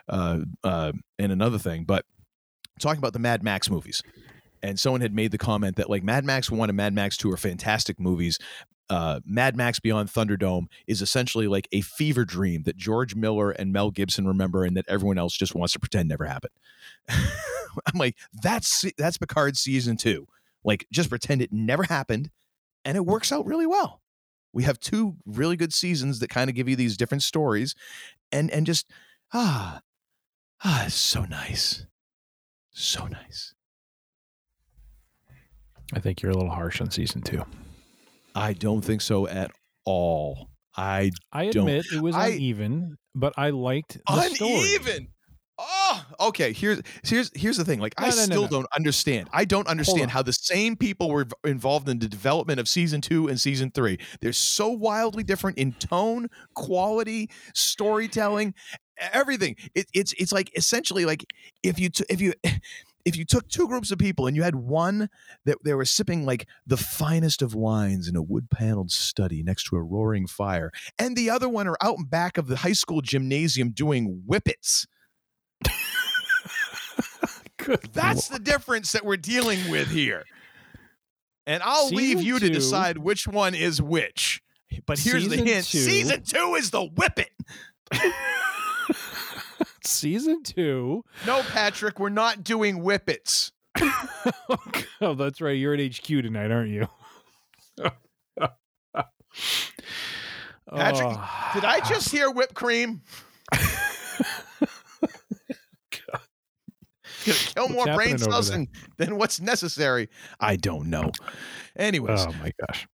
uh, 0.09 0.39
uh, 0.63 0.91
and 1.19 1.31
another 1.31 1.57
thing. 1.57 1.83
But 1.83 2.05
talking 2.79 2.99
about 2.99 3.13
the 3.13 3.19
Mad 3.19 3.43
Max 3.43 3.69
movies, 3.69 4.01
and 4.63 4.79
someone 4.79 5.01
had 5.01 5.13
made 5.13 5.31
the 5.31 5.37
comment 5.37 5.75
that 5.77 5.89
like 5.89 6.03
Mad 6.03 6.25
Max 6.25 6.49
One 6.49 6.69
and 6.69 6.77
Mad 6.77 6.93
Max 6.93 7.17
Two 7.17 7.31
are 7.31 7.37
fantastic 7.37 7.99
movies. 7.99 8.39
Uh, 8.91 9.21
Mad 9.25 9.55
Max 9.55 9.79
Beyond 9.79 10.09
Thunderdome 10.09 10.65
is 10.85 11.01
essentially 11.01 11.47
like 11.47 11.69
a 11.71 11.79
fever 11.79 12.25
dream 12.25 12.63
that 12.63 12.75
George 12.75 13.15
Miller 13.15 13.51
and 13.51 13.71
Mel 13.71 13.89
Gibson 13.89 14.27
remember, 14.27 14.65
and 14.65 14.75
that 14.75 14.83
everyone 14.89 15.17
else 15.17 15.33
just 15.33 15.55
wants 15.55 15.71
to 15.71 15.79
pretend 15.79 16.09
never 16.09 16.25
happened. 16.25 16.51
I'm 17.09 17.97
like, 17.97 18.17
that's 18.43 18.83
that's 18.97 19.17
Picard 19.17 19.55
season 19.55 19.95
two. 19.95 20.27
Like, 20.65 20.87
just 20.91 21.09
pretend 21.09 21.41
it 21.41 21.53
never 21.53 21.83
happened, 21.83 22.31
and 22.83 22.97
it 22.97 23.05
works 23.05 23.31
out 23.31 23.45
really 23.45 23.65
well. 23.65 24.01
We 24.51 24.63
have 24.63 24.77
two 24.77 25.15
really 25.25 25.55
good 25.55 25.71
seasons 25.71 26.19
that 26.19 26.29
kind 26.29 26.49
of 26.49 26.55
give 26.57 26.67
you 26.67 26.75
these 26.75 26.97
different 26.97 27.23
stories, 27.23 27.75
and 28.29 28.51
and 28.51 28.65
just 28.65 28.89
ah 29.33 29.79
ah, 30.65 30.87
so 30.89 31.23
nice, 31.23 31.85
so 32.71 33.07
nice. 33.07 33.53
I 35.93 35.99
think 35.99 36.21
you're 36.21 36.33
a 36.33 36.35
little 36.35 36.51
harsh 36.51 36.81
on 36.81 36.91
season 36.91 37.21
two. 37.21 37.45
I 38.35 38.53
don't 38.53 38.81
think 38.81 39.01
so 39.01 39.27
at 39.27 39.51
all. 39.85 40.49
I 40.75 41.11
I 41.31 41.43
admit 41.45 41.85
it 41.93 42.01
was 42.01 42.15
I- 42.15 42.29
uneven, 42.29 42.97
but 43.15 43.33
I 43.37 43.49
liked 43.49 43.97
the 44.07 44.21
story. 44.29 44.53
uneven. 44.53 45.07
Oh, 45.63 46.05
okay. 46.21 46.53
Here's 46.53 46.81
here's 47.03 47.29
here's 47.35 47.57
the 47.57 47.65
thing. 47.65 47.79
Like 47.79 47.93
I 47.97 48.09
No, 48.09 48.15
no, 48.15 48.15
no, 48.15 48.23
still 48.25 48.41
no. 48.43 48.47
don't 48.47 48.67
understand. 48.75 49.29
I 49.31 49.45
don't 49.45 49.67
understand 49.67 50.09
how 50.09 50.23
the 50.23 50.33
same 50.33 50.75
people 50.75 51.09
were 51.11 51.27
involved 51.43 51.87
in 51.87 51.99
the 51.99 52.07
development 52.07 52.59
of 52.59 52.67
season 52.67 52.99
two 53.01 53.27
and 53.27 53.39
season 53.39 53.69
three. 53.69 53.99
They're 54.21 54.33
so 54.33 54.69
wildly 54.69 55.23
different 55.23 55.59
in 55.59 55.73
tone, 55.73 56.29
quality, 56.55 57.29
storytelling, 57.53 58.55
everything. 59.13 59.55
It, 59.75 59.85
it's 59.93 60.13
it's 60.17 60.31
like 60.31 60.49
essentially 60.57 61.05
like 61.05 61.25
if 61.63 61.79
you 61.79 61.89
t- 61.89 62.05
if 62.09 62.21
you. 62.21 62.33
If 63.05 63.17
you 63.17 63.25
took 63.25 63.47
two 63.47 63.67
groups 63.67 63.91
of 63.91 63.97
people 63.97 64.27
and 64.27 64.35
you 64.35 64.43
had 64.43 64.55
one 64.55 65.09
that 65.45 65.57
they 65.63 65.73
were 65.73 65.85
sipping 65.85 66.25
like 66.25 66.47
the 66.65 66.77
finest 66.77 67.41
of 67.41 67.55
wines 67.55 68.07
in 68.07 68.15
a 68.15 68.21
wood 68.21 68.49
paneled 68.49 68.91
study 68.91 69.43
next 69.43 69.65
to 69.65 69.75
a 69.75 69.81
roaring 69.81 70.27
fire, 70.27 70.71
and 70.99 71.15
the 71.15 71.29
other 71.29 71.49
one 71.49 71.67
are 71.67 71.77
out 71.81 71.97
in 71.97 72.05
back 72.05 72.37
of 72.37 72.47
the 72.47 72.57
high 72.57 72.73
school 72.73 73.01
gymnasium 73.01 73.71
doing 73.71 74.23
whippets. 74.25 74.85
That's 77.93 78.27
the 78.27 78.39
difference 78.39 78.91
that 78.93 79.05
we're 79.05 79.17
dealing 79.17 79.69
with 79.69 79.89
here. 79.89 80.23
And 81.45 81.61
I'll 81.63 81.89
leave 81.89 82.19
Season 82.19 82.25
you 82.25 82.39
to 82.39 82.49
decide 82.49 82.97
which 82.97 83.27
one 83.27 83.53
is 83.55 83.81
which. 83.81 84.41
But 84.85 84.99
here's 84.99 85.27
the 85.27 85.37
hint 85.37 85.65
two- 85.65 85.79
season 85.79 86.23
two 86.23 86.55
is 86.55 86.71
the 86.71 86.85
whippet. 86.85 87.29
season 89.87 90.43
two. 90.43 91.03
No, 91.25 91.41
Patrick, 91.43 91.99
we're 91.99 92.09
not 92.09 92.43
doing 92.43 92.79
whippets. 92.81 93.51
oh, 95.01 95.13
that's 95.15 95.39
right. 95.41 95.57
You're 95.57 95.73
at 95.73 95.79
HQ 95.79 96.05
tonight, 96.05 96.51
aren't 96.51 96.69
you? 96.71 96.87
Patrick, 100.73 101.09
Oh. 101.13 101.51
did 101.53 101.65
I 101.65 101.79
just 101.87 102.09
hear 102.11 102.31
whipped 102.31 102.53
cream? 102.53 103.01
Gonna 107.25 107.37
kill 107.37 107.63
What's 107.67 107.73
more 107.73 107.95
brain 107.95 108.17
cells 108.17 108.49
than, 108.49 108.67
than 108.97 109.15
what's 109.17 109.39
necessary. 109.39 110.09
I 110.39 110.55
don't 110.55 110.89
know. 110.89 111.11
Anyways, 111.75 112.25
Oh 112.25 112.31
my 112.41 112.51
gosh. 112.67 112.87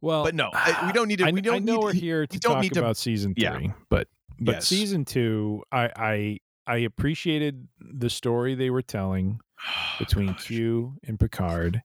Well, 0.00 0.24
but 0.24 0.34
no, 0.34 0.48
I- 0.54 0.86
we 0.86 0.92
don't 0.92 1.08
need 1.08 1.18
to. 1.18 1.26
I, 1.26 1.30
we 1.30 1.40
don't 1.42 1.56
I 1.56 1.58
know 1.58 1.76
need 1.76 1.82
we're 1.84 1.92
to, 1.92 1.98
here 1.98 2.26
to 2.26 2.40
talk 2.40 2.62
need 2.62 2.72
to- 2.74 2.80
about 2.80 2.96
season 2.96 3.34
yeah. 3.36 3.56
three, 3.56 3.72
but 3.90 4.08
but 4.40 4.56
Yes. 4.56 4.66
season 4.68 5.04
two, 5.04 5.62
I 5.72 5.90
I 5.96 6.38
I 6.66 6.76
appreciated 6.78 7.68
the 7.80 8.10
story 8.10 8.54
they 8.54 8.70
were 8.70 8.82
telling 8.82 9.40
between 9.98 10.34
Q 10.34 10.96
and 11.04 11.18
Picard. 11.18 11.82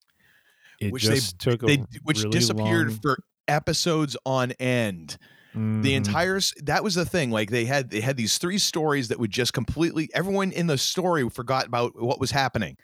It 0.80 0.92
which 0.92 1.04
just 1.04 1.40
they, 1.40 1.52
took 1.52 1.62
they 1.68 1.84
which 2.04 2.20
really 2.20 2.32
disappeared 2.32 2.90
long- 2.90 3.00
for 3.00 3.18
episodes 3.48 4.18
on 4.26 4.52
end. 4.54 5.18
The 5.54 5.60
Mhm. 5.60 5.96
entire 5.96 6.40
that 6.64 6.84
was 6.84 6.96
the 6.96 7.06
thing. 7.06 7.32
Like 7.32 7.50
they 7.50 7.64
had 7.64 7.90
they 7.90 8.02
had 8.02 8.18
these 8.18 8.38
three 8.38 8.58
stories 8.58 9.08
that 9.08 9.20
would 9.20 9.32
just 9.32 9.54
completely 9.54 10.10
everyone 10.14 10.52
in 10.52 10.68
the 10.68 10.78
story 10.78 11.30
forgot 11.30 11.66
about 11.68 11.94
what 12.02 12.20
was 12.20 12.32
happening 12.32 12.76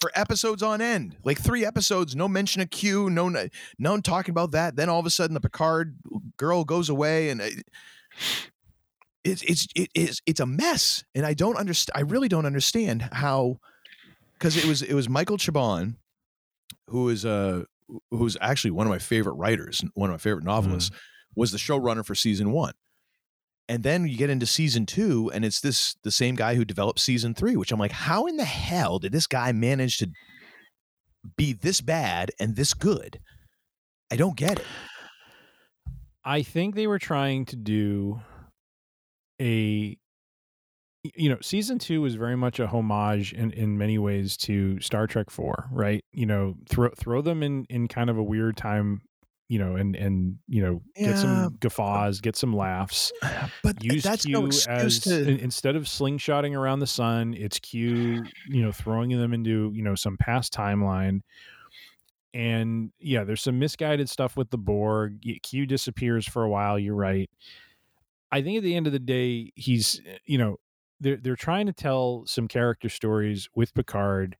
for 0.00 0.10
episodes 0.14 0.62
on 0.62 0.80
end. 0.80 1.16
Like 1.24 1.38
three 1.38 1.64
episodes, 1.64 2.16
no 2.16 2.26
mention 2.26 2.62
of 2.62 2.70
Q, 2.70 3.10
no 3.10 3.28
no 3.28 3.48
no 3.78 4.00
talking 4.00 4.32
about 4.32 4.52
that. 4.52 4.76
Then 4.76 4.88
all 4.88 4.98
of 4.98 5.04
a 5.04 5.10
sudden 5.10 5.34
the 5.34 5.40
Picard 5.42 5.96
girl 6.38 6.64
goes 6.64 6.88
away 6.88 7.28
and 7.28 7.42
it, 7.42 7.66
it's 9.24 9.42
it's 9.42 9.66
it 9.74 9.90
is 9.94 10.20
it's 10.26 10.40
a 10.40 10.46
mess. 10.46 11.04
And 11.14 11.24
I 11.24 11.34
don't 11.34 11.56
understand. 11.56 11.92
I 11.96 12.02
really 12.02 12.28
don't 12.28 12.46
understand 12.46 13.02
how 13.12 13.58
because 14.34 14.56
it 14.56 14.64
was 14.64 14.82
it 14.82 14.94
was 14.94 15.08
Michael 15.08 15.38
Chabon 15.38 15.96
who 16.88 17.08
is 17.08 17.24
uh 17.24 17.62
who's 18.10 18.36
actually 18.40 18.70
one 18.70 18.86
of 18.86 18.90
my 18.90 18.98
favorite 18.98 19.34
writers, 19.34 19.82
one 19.94 20.10
of 20.10 20.14
my 20.14 20.18
favorite 20.18 20.44
novelists, 20.44 20.90
was 21.34 21.52
the 21.52 21.58
showrunner 21.58 22.04
for 22.04 22.14
season 22.14 22.52
one. 22.52 22.72
And 23.68 23.82
then 23.82 24.06
you 24.06 24.16
get 24.16 24.30
into 24.30 24.46
season 24.46 24.86
two, 24.86 25.30
and 25.32 25.44
it's 25.44 25.60
this 25.60 25.96
the 26.02 26.10
same 26.10 26.34
guy 26.34 26.54
who 26.54 26.64
developed 26.64 27.00
season 27.00 27.34
three, 27.34 27.56
which 27.56 27.72
I'm 27.72 27.78
like, 27.78 27.92
how 27.92 28.26
in 28.26 28.36
the 28.36 28.44
hell 28.44 28.98
did 28.98 29.12
this 29.12 29.26
guy 29.26 29.52
manage 29.52 29.98
to 29.98 30.10
be 31.36 31.52
this 31.52 31.80
bad 31.80 32.32
and 32.40 32.56
this 32.56 32.74
good? 32.74 33.20
I 34.10 34.16
don't 34.16 34.36
get 34.36 34.58
it. 34.58 34.66
I 36.24 36.42
think 36.42 36.74
they 36.74 36.86
were 36.86 36.98
trying 36.98 37.46
to 37.46 37.56
do 37.56 38.20
a 39.40 39.96
you 41.16 41.28
know, 41.28 41.38
season 41.40 41.78
two 41.78 42.00
was 42.00 42.14
very 42.14 42.36
much 42.36 42.60
a 42.60 42.66
homage 42.66 43.32
in, 43.32 43.50
in 43.52 43.76
many 43.76 43.98
ways 43.98 44.36
to 44.36 44.80
Star 44.80 45.06
Trek 45.06 45.30
four, 45.30 45.68
right? 45.72 46.04
You 46.12 46.26
know, 46.26 46.54
throw 46.68 46.90
throw 46.96 47.22
them 47.22 47.42
in 47.42 47.64
in 47.68 47.88
kind 47.88 48.08
of 48.08 48.18
a 48.18 48.22
weird 48.22 48.56
time, 48.56 49.02
you 49.48 49.58
know, 49.58 49.74
and 49.74 49.96
and 49.96 50.38
you 50.46 50.62
know, 50.62 50.82
get 50.96 51.18
some 51.18 51.56
guffaws, 51.58 52.20
get 52.20 52.36
some 52.36 52.54
laughs. 52.54 53.10
But 53.64 53.82
Use 53.82 54.04
that's 54.04 54.24
Q 54.24 54.32
no 54.32 54.46
excuse 54.46 54.68
as 54.68 55.00
to. 55.00 55.40
instead 55.40 55.74
of 55.74 55.84
slingshotting 55.84 56.56
around 56.56 56.78
the 56.78 56.86
sun, 56.86 57.34
it's 57.34 57.58
Q, 57.58 58.22
you 58.48 58.62
know, 58.62 58.70
throwing 58.70 59.10
them 59.10 59.32
into 59.32 59.72
you 59.74 59.82
know 59.82 59.96
some 59.96 60.16
past 60.16 60.52
timeline. 60.52 61.22
And 62.34 62.92
yeah, 62.98 63.24
there's 63.24 63.42
some 63.42 63.58
misguided 63.58 64.08
stuff 64.08 64.36
with 64.36 64.50
the 64.50 64.58
Borg. 64.58 65.20
Q 65.42 65.66
disappears 65.66 66.26
for 66.26 66.42
a 66.42 66.48
while. 66.48 66.78
You're 66.78 66.94
right. 66.94 67.28
I 68.30 68.40
think 68.40 68.56
at 68.56 68.64
the 68.64 68.74
end 68.74 68.86
of 68.86 68.92
the 68.92 68.98
day, 68.98 69.52
he's 69.54 70.00
you 70.24 70.38
know 70.38 70.56
they're 71.00 71.18
they're 71.18 71.36
trying 71.36 71.66
to 71.66 71.72
tell 71.72 72.24
some 72.26 72.48
character 72.48 72.88
stories 72.88 73.48
with 73.54 73.74
Picard. 73.74 74.36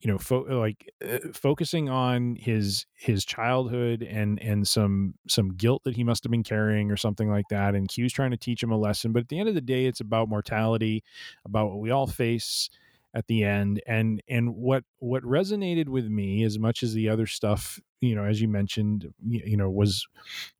You 0.00 0.10
know, 0.10 0.18
fo- 0.18 0.46
like 0.48 0.90
uh, 1.04 1.18
focusing 1.32 1.88
on 1.88 2.34
his 2.34 2.86
his 2.94 3.24
childhood 3.24 4.02
and 4.02 4.40
and 4.42 4.66
some 4.66 5.14
some 5.28 5.50
guilt 5.54 5.82
that 5.84 5.94
he 5.94 6.02
must 6.02 6.24
have 6.24 6.30
been 6.30 6.42
carrying 6.42 6.90
or 6.90 6.96
something 6.96 7.30
like 7.30 7.46
that. 7.50 7.74
And 7.74 7.88
Q's 7.88 8.12
trying 8.12 8.32
to 8.32 8.36
teach 8.36 8.62
him 8.62 8.72
a 8.72 8.76
lesson. 8.76 9.12
But 9.12 9.20
at 9.20 9.28
the 9.28 9.38
end 9.38 9.48
of 9.48 9.54
the 9.54 9.60
day, 9.60 9.86
it's 9.86 10.00
about 10.00 10.28
mortality, 10.28 11.04
about 11.44 11.70
what 11.70 11.78
we 11.78 11.90
all 11.90 12.08
face 12.08 12.68
at 13.14 13.26
the 13.26 13.44
end 13.44 13.82
and 13.86 14.22
and 14.28 14.54
what 14.54 14.84
what 14.98 15.22
resonated 15.22 15.88
with 15.88 16.06
me 16.06 16.44
as 16.44 16.58
much 16.58 16.82
as 16.82 16.94
the 16.94 17.08
other 17.08 17.26
stuff 17.26 17.78
you 18.00 18.14
know 18.14 18.24
as 18.24 18.40
you 18.40 18.48
mentioned 18.48 19.12
you, 19.26 19.42
you 19.44 19.56
know 19.56 19.68
was 19.70 20.06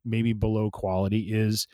maybe 0.05 0.33
below 0.33 0.69
quality 0.69 1.33
is 1.33 1.67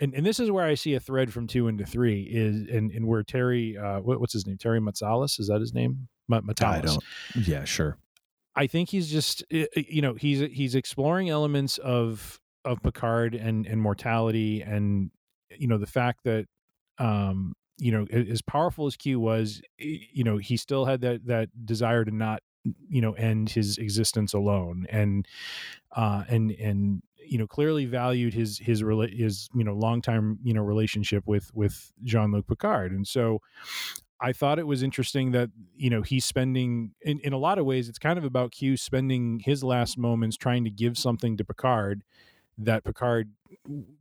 and, 0.00 0.14
and 0.14 0.24
this 0.24 0.38
is 0.38 0.50
where 0.50 0.64
I 0.64 0.74
see 0.74 0.94
a 0.94 1.00
thread 1.00 1.32
from 1.32 1.46
two 1.48 1.66
into 1.68 1.84
three 1.84 2.22
is 2.22 2.68
and, 2.68 2.90
and 2.92 3.06
where 3.06 3.22
Terry 3.22 3.76
uh 3.76 4.00
what, 4.00 4.20
what's 4.20 4.32
his 4.32 4.46
name 4.46 4.58
Terry 4.58 4.80
Matsalis 4.80 5.38
is 5.38 5.48
that 5.48 5.60
his 5.60 5.72
name 5.74 6.08
Ma- 6.28 6.40
Matalas. 6.40 6.64
I 6.66 6.80
don't. 6.80 7.04
Yeah, 7.48 7.64
sure. 7.64 7.96
I 8.54 8.66
think 8.66 8.88
he's 8.90 9.08
just 9.10 9.44
i- 9.52 9.68
i- 9.76 9.86
you 9.88 10.02
know 10.02 10.14
he's 10.14 10.40
he's 10.52 10.74
exploring 10.74 11.30
elements 11.30 11.78
of 11.78 12.40
of 12.64 12.82
Picard 12.82 13.34
and 13.34 13.66
and 13.66 13.80
mortality 13.80 14.62
and 14.62 15.10
you 15.56 15.68
know 15.68 15.78
the 15.78 15.86
fact 15.86 16.24
that 16.24 16.46
um 16.98 17.54
you 17.78 17.92
know 17.92 18.06
as 18.12 18.42
powerful 18.42 18.86
as 18.86 18.96
Q 18.96 19.20
was 19.20 19.62
you 19.78 20.24
know 20.24 20.36
he 20.36 20.56
still 20.56 20.84
had 20.84 21.00
that 21.02 21.26
that 21.26 21.48
desire 21.64 22.04
to 22.04 22.10
not 22.10 22.42
you 22.88 23.00
know 23.00 23.12
end 23.12 23.50
his 23.50 23.78
existence 23.78 24.34
alone 24.34 24.86
and 24.90 25.26
uh 25.96 26.24
and 26.28 26.50
and 26.52 27.02
you 27.24 27.38
know 27.38 27.46
clearly 27.46 27.84
valued 27.84 28.34
his 28.34 28.58
his 28.58 28.82
his 29.10 29.48
you 29.54 29.64
know 29.64 29.74
longtime 29.74 30.38
you 30.42 30.54
know 30.54 30.62
relationship 30.62 31.24
with 31.26 31.50
with 31.54 31.92
Jean-Luc 32.02 32.46
Picard 32.46 32.92
and 32.92 33.06
so 33.06 33.40
I 34.20 34.32
thought 34.32 34.58
it 34.58 34.66
was 34.66 34.82
interesting 34.82 35.30
that 35.32 35.50
you 35.76 35.90
know 35.90 36.02
he's 36.02 36.24
spending 36.24 36.92
in, 37.02 37.20
in 37.20 37.32
a 37.32 37.38
lot 37.38 37.58
of 37.58 37.66
ways 37.66 37.88
it's 37.88 37.98
kind 37.98 38.18
of 38.18 38.24
about 38.24 38.52
Q 38.52 38.76
spending 38.76 39.40
his 39.44 39.62
last 39.62 39.96
moments 39.96 40.36
trying 40.36 40.64
to 40.64 40.70
give 40.70 40.98
something 40.98 41.36
to 41.36 41.44
Picard 41.44 42.02
that 42.58 42.84
Picard 42.84 43.30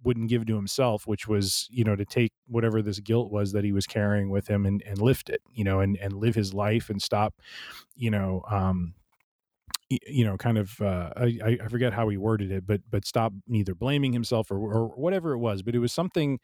wouldn't 0.04 0.30
give 0.30 0.46
to 0.48 0.56
himself, 0.56 1.08
which 1.08 1.28
was 1.28 1.68
you 1.72 1.84
know 1.84 1.96
to 1.96 2.06
take 2.06 2.34
whatever 2.48 2.82
this 2.82 3.00
guilt 3.00 3.32
was 3.32 3.52
that 3.54 3.64
he 3.64 3.72
was 3.72 3.88
carrying 3.88 4.30
with 4.30 4.48
him 4.48 4.66
and, 4.66 4.82
and 4.84 5.00
lift 5.02 5.30
it, 5.30 5.42
you 5.54 5.64
know, 5.64 5.80
and 5.80 5.98
and 5.98 6.14
live 6.14 6.36
his 6.36 6.54
life 6.54 6.90
and 6.90 7.02
stop, 7.02 7.36
you 7.96 8.12
know, 8.12 8.44
um, 8.50 8.94
you 9.90 10.26
know, 10.26 10.36
kind 10.36 10.58
of 10.58 10.82
uh, 10.82 11.12
I 11.16 11.58
I- 11.64 11.68
forget 11.70 11.94
how 11.94 12.10
he 12.10 12.18
worded 12.18 12.52
it, 12.52 12.68
but 12.68 12.82
but 12.90 13.06
stop 13.06 13.32
either 13.50 13.74
blaming 13.74 14.12
himself 14.12 14.52
or 14.52 14.58
or 14.58 14.88
whatever 14.90 15.32
it 15.32 15.38
was, 15.38 15.62
but 15.62 15.76
it 15.76 15.80
was 15.80 15.94
something 15.94 16.40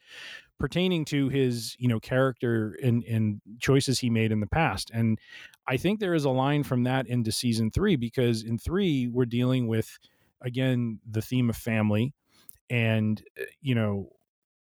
pertaining 0.59 1.05
to 1.05 1.29
his 1.29 1.75
you 1.79 1.87
know 1.87 1.99
character 1.99 2.77
and 2.83 3.03
and 3.05 3.41
choices 3.59 3.99
he 3.99 4.09
made 4.09 4.31
in 4.31 4.39
the 4.39 4.47
past 4.47 4.91
and 4.93 5.19
i 5.67 5.77
think 5.77 5.99
there 5.99 6.13
is 6.13 6.25
a 6.25 6.29
line 6.29 6.63
from 6.63 6.83
that 6.83 7.07
into 7.07 7.31
season 7.31 7.71
three 7.71 7.95
because 7.95 8.43
in 8.43 8.57
three 8.57 9.07
we're 9.07 9.25
dealing 9.25 9.67
with 9.67 9.99
again 10.43 10.99
the 11.09 11.21
theme 11.21 11.49
of 11.49 11.55
family 11.55 12.13
and 12.69 13.23
uh, 13.39 13.43
you 13.61 13.75
know 13.75 14.09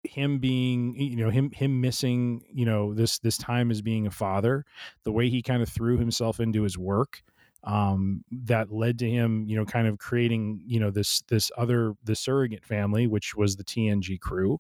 him 0.04 0.40
being 0.40 0.96
you 0.96 1.16
know 1.16 1.30
him 1.30 1.52
him 1.52 1.82
missing 1.82 2.42
you 2.54 2.66
know 2.66 2.94
this 2.94 3.20
this 3.20 3.38
time 3.38 3.72
as 3.72 3.82
being 3.82 4.08
a 4.08 4.12
father 4.12 4.64
the 5.04 5.12
way 5.12 5.30
he 5.30 5.42
kind 5.42 5.62
of 5.62 5.70
threw 5.70 5.98
himself 5.98 6.40
into 6.40 6.64
his 6.64 6.78
work 6.78 7.24
um, 7.64 8.24
that 8.32 8.72
led 8.72 9.00
to 9.00 9.10
him 9.10 9.46
you 9.48 9.56
know 9.56 9.66
kind 9.66 9.88
of 9.88 9.98
creating 9.98 10.62
you 10.66 10.80
know 10.80 10.92
this 10.92 11.22
this 11.28 11.52
other 11.58 11.94
the 12.04 12.16
surrogate 12.16 12.64
family 12.64 13.08
which 13.08 13.36
was 13.36 13.56
the 13.56 13.64
TNG 13.64 14.20
crew 14.20 14.60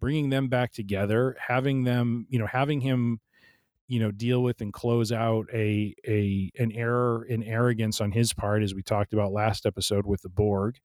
bringing 0.00 0.30
them 0.30 0.48
back 0.48 0.72
together 0.72 1.36
having 1.46 1.84
them 1.84 2.26
you 2.30 2.38
know 2.38 2.46
having 2.46 2.80
him 2.80 3.20
you 3.88 3.98
know 3.98 4.10
deal 4.10 4.42
with 4.42 4.60
and 4.60 4.72
close 4.72 5.10
out 5.10 5.46
a 5.52 5.94
a 6.06 6.50
an 6.58 6.70
error 6.72 7.24
in 7.24 7.42
arrogance 7.42 8.00
on 8.00 8.12
his 8.12 8.32
part 8.32 8.62
as 8.62 8.74
we 8.74 8.82
talked 8.82 9.12
about 9.12 9.32
last 9.32 9.66
episode 9.66 10.06
with 10.06 10.22
the 10.22 10.28
Borg 10.28 10.78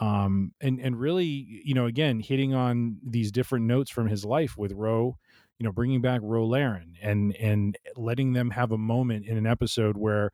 um, 0.00 0.52
and 0.60 0.80
and 0.80 0.98
really, 0.98 1.62
you 1.64 1.74
know, 1.74 1.86
again, 1.86 2.20
hitting 2.20 2.54
on 2.54 2.98
these 3.04 3.32
different 3.32 3.66
notes 3.66 3.90
from 3.90 4.06
his 4.06 4.24
life 4.24 4.56
with 4.56 4.72
Ro, 4.72 5.16
you 5.58 5.64
know, 5.64 5.72
bringing 5.72 6.00
back 6.00 6.20
Ro 6.22 6.46
Laren 6.46 6.94
and 7.02 7.34
and 7.36 7.76
letting 7.96 8.32
them 8.32 8.50
have 8.50 8.70
a 8.70 8.78
moment 8.78 9.26
in 9.26 9.36
an 9.36 9.46
episode 9.46 9.96
where, 9.96 10.30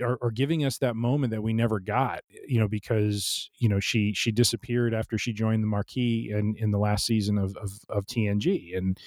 or, 0.00 0.16
or, 0.20 0.30
giving 0.30 0.64
us 0.64 0.78
that 0.78 0.96
moment 0.96 1.32
that 1.32 1.42
we 1.42 1.52
never 1.52 1.78
got, 1.78 2.20
you 2.48 2.58
know, 2.58 2.68
because 2.68 3.50
you 3.58 3.68
know 3.68 3.80
she 3.80 4.12
she 4.14 4.32
disappeared 4.32 4.94
after 4.94 5.18
she 5.18 5.32
joined 5.32 5.62
the 5.62 5.66
Maquis 5.66 6.30
in 6.30 6.54
in 6.58 6.70
the 6.70 6.78
last 6.78 7.04
season 7.04 7.38
of 7.38 7.56
of, 7.56 7.70
of 7.88 8.06
TNG, 8.06 8.76
and 8.76 8.98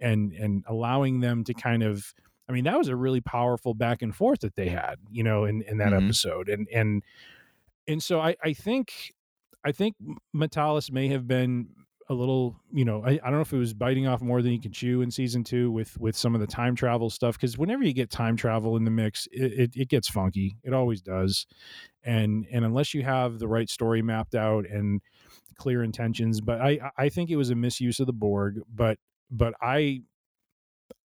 and 0.00 0.32
and 0.32 0.64
allowing 0.66 1.20
them 1.20 1.44
to 1.44 1.54
kind 1.54 1.82
of. 1.82 2.14
I 2.48 2.52
mean, 2.52 2.64
that 2.64 2.76
was 2.76 2.88
a 2.88 2.96
really 2.96 3.20
powerful 3.20 3.72
back 3.72 4.02
and 4.02 4.14
forth 4.14 4.40
that 4.40 4.56
they 4.56 4.68
had, 4.68 4.96
you 5.10 5.22
know, 5.22 5.44
in, 5.44 5.62
in 5.62 5.78
that 5.78 5.92
mm-hmm. 5.92 6.04
episode. 6.04 6.48
And 6.48 6.68
and 6.74 7.02
and 7.86 8.02
so 8.02 8.20
I, 8.20 8.36
I 8.42 8.52
think 8.52 9.14
I 9.64 9.72
think 9.72 9.94
Matalas 10.34 10.90
may 10.90 11.08
have 11.08 11.26
been 11.26 11.68
a 12.08 12.14
little, 12.14 12.56
you 12.72 12.84
know, 12.84 13.02
I, 13.04 13.12
I 13.12 13.24
don't 13.24 13.34
know 13.34 13.40
if 13.40 13.52
it 13.52 13.58
was 13.58 13.74
biting 13.74 14.06
off 14.06 14.20
more 14.20 14.42
than 14.42 14.52
you 14.52 14.60
can 14.60 14.72
chew 14.72 15.02
in 15.02 15.10
season 15.10 15.44
two 15.44 15.70
with 15.70 15.98
with 15.98 16.16
some 16.16 16.34
of 16.34 16.40
the 16.40 16.46
time 16.46 16.74
travel 16.74 17.10
stuff. 17.10 17.36
Because 17.36 17.56
whenever 17.56 17.82
you 17.84 17.92
get 17.92 18.10
time 18.10 18.36
travel 18.36 18.76
in 18.76 18.84
the 18.84 18.90
mix, 18.90 19.28
it, 19.32 19.52
it, 19.52 19.70
it 19.76 19.88
gets 19.88 20.08
funky. 20.08 20.56
It 20.64 20.72
always 20.72 21.00
does, 21.00 21.46
and 22.04 22.46
and 22.52 22.64
unless 22.64 22.94
you 22.94 23.02
have 23.02 23.38
the 23.38 23.48
right 23.48 23.68
story 23.68 24.02
mapped 24.02 24.34
out 24.34 24.66
and 24.66 25.00
clear 25.56 25.82
intentions, 25.82 26.40
but 26.40 26.60
I 26.60 26.90
I 26.96 27.08
think 27.08 27.30
it 27.30 27.36
was 27.36 27.50
a 27.50 27.54
misuse 27.54 28.00
of 28.00 28.06
the 28.06 28.12
Borg. 28.12 28.60
But 28.72 28.98
but 29.30 29.54
I 29.60 30.02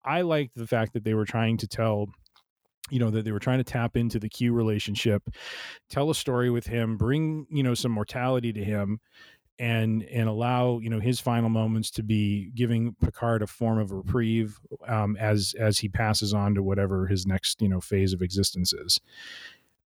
I 0.04 0.22
liked 0.22 0.56
the 0.56 0.66
fact 0.66 0.92
that 0.94 1.04
they 1.04 1.14
were 1.14 1.26
trying 1.26 1.56
to 1.58 1.66
tell 1.66 2.08
you 2.90 2.98
know 2.98 3.10
that 3.10 3.24
they 3.24 3.32
were 3.32 3.38
trying 3.38 3.58
to 3.58 3.64
tap 3.64 3.96
into 3.96 4.18
the 4.18 4.28
Q 4.28 4.52
relationship, 4.52 5.22
tell 5.90 6.10
a 6.10 6.14
story 6.14 6.50
with 6.50 6.66
him, 6.66 6.96
bring 6.96 7.46
you 7.50 7.62
know 7.62 7.74
some 7.74 7.92
mortality 7.92 8.52
to 8.52 8.64
him, 8.64 9.00
and 9.58 10.04
and 10.04 10.28
allow 10.28 10.78
you 10.78 10.88
know 10.88 11.00
his 11.00 11.20
final 11.20 11.48
moments 11.48 11.90
to 11.90 12.02
be 12.02 12.50
giving 12.54 12.94
Picard 13.00 13.42
a 13.42 13.46
form 13.46 13.78
of 13.78 13.92
reprieve 13.92 14.58
um, 14.86 15.16
as 15.16 15.54
as 15.58 15.78
he 15.78 15.88
passes 15.88 16.32
on 16.32 16.54
to 16.54 16.62
whatever 16.62 17.06
his 17.06 17.26
next 17.26 17.60
you 17.60 17.68
know 17.68 17.80
phase 17.80 18.12
of 18.12 18.22
existence 18.22 18.72
is 18.72 19.00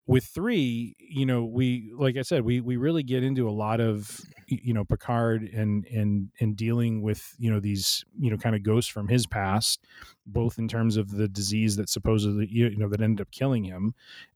with 0.06 0.24
three, 0.24 0.96
you 0.98 1.26
know, 1.26 1.44
we 1.44 1.92
like 1.96 2.16
I 2.16 2.22
said, 2.22 2.42
we 2.42 2.60
we 2.60 2.76
really 2.76 3.02
get 3.02 3.22
into 3.22 3.48
a 3.48 3.52
lot 3.52 3.80
of 3.80 4.20
you 4.48 4.74
know 4.74 4.84
Picard 4.84 5.42
and 5.44 5.86
and 5.86 6.28
and 6.40 6.56
dealing 6.56 7.02
with 7.02 7.34
you 7.38 7.50
know 7.50 7.60
these 7.60 8.04
you 8.18 8.30
know 8.30 8.36
kind 8.36 8.56
of 8.56 8.62
ghosts 8.64 8.90
from 8.90 9.08
his 9.08 9.26
past, 9.26 9.84
both 10.26 10.58
in 10.58 10.66
terms 10.66 10.96
of 10.96 11.10
the 11.12 11.28
disease 11.28 11.76
that 11.76 11.88
supposedly 11.88 12.48
you 12.50 12.76
know 12.76 12.88
that 12.88 13.00
ended 13.00 13.24
up 13.24 13.30
killing 13.30 13.64
him, 13.64 13.94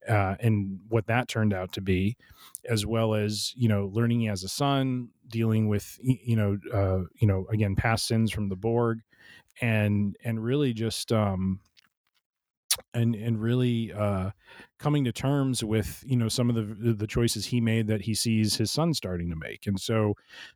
uh, 0.08 0.36
and 0.38 0.78
what 0.88 1.06
that 1.08 1.26
turned 1.26 1.52
out 1.52 1.72
to 1.72 1.80
be, 1.80 2.16
as 2.68 2.86
well 2.86 3.14
as 3.14 3.52
you 3.56 3.68
know 3.68 3.90
learning 3.92 4.28
as 4.28 4.44
a 4.44 4.48
son, 4.48 5.08
dealing 5.28 5.68
with 5.68 5.98
you 6.00 6.36
know 6.36 6.58
uh, 6.72 7.04
you 7.16 7.26
know 7.26 7.46
again 7.50 7.74
past 7.74 8.06
sins 8.06 8.30
from 8.30 8.48
the 8.48 8.56
Borg, 8.56 9.00
and 9.60 10.16
and 10.24 10.42
really 10.42 10.72
just 10.72 11.10
um 11.10 11.58
and 12.94 13.14
and 13.14 13.40
really 13.40 13.92
uh, 13.92 14.30
coming 14.78 15.04
to 15.04 15.12
terms 15.12 15.62
with 15.62 16.02
you 16.06 16.16
know 16.16 16.28
some 16.28 16.50
of 16.50 16.56
the 16.56 16.92
the 16.92 17.06
choices 17.06 17.46
he 17.46 17.60
made 17.60 17.86
that 17.86 18.02
he 18.02 18.14
sees 18.14 18.56
his 18.56 18.70
son 18.70 18.94
starting 18.94 19.30
to 19.30 19.36
make. 19.36 19.66
And 19.66 19.80
so 19.80 20.14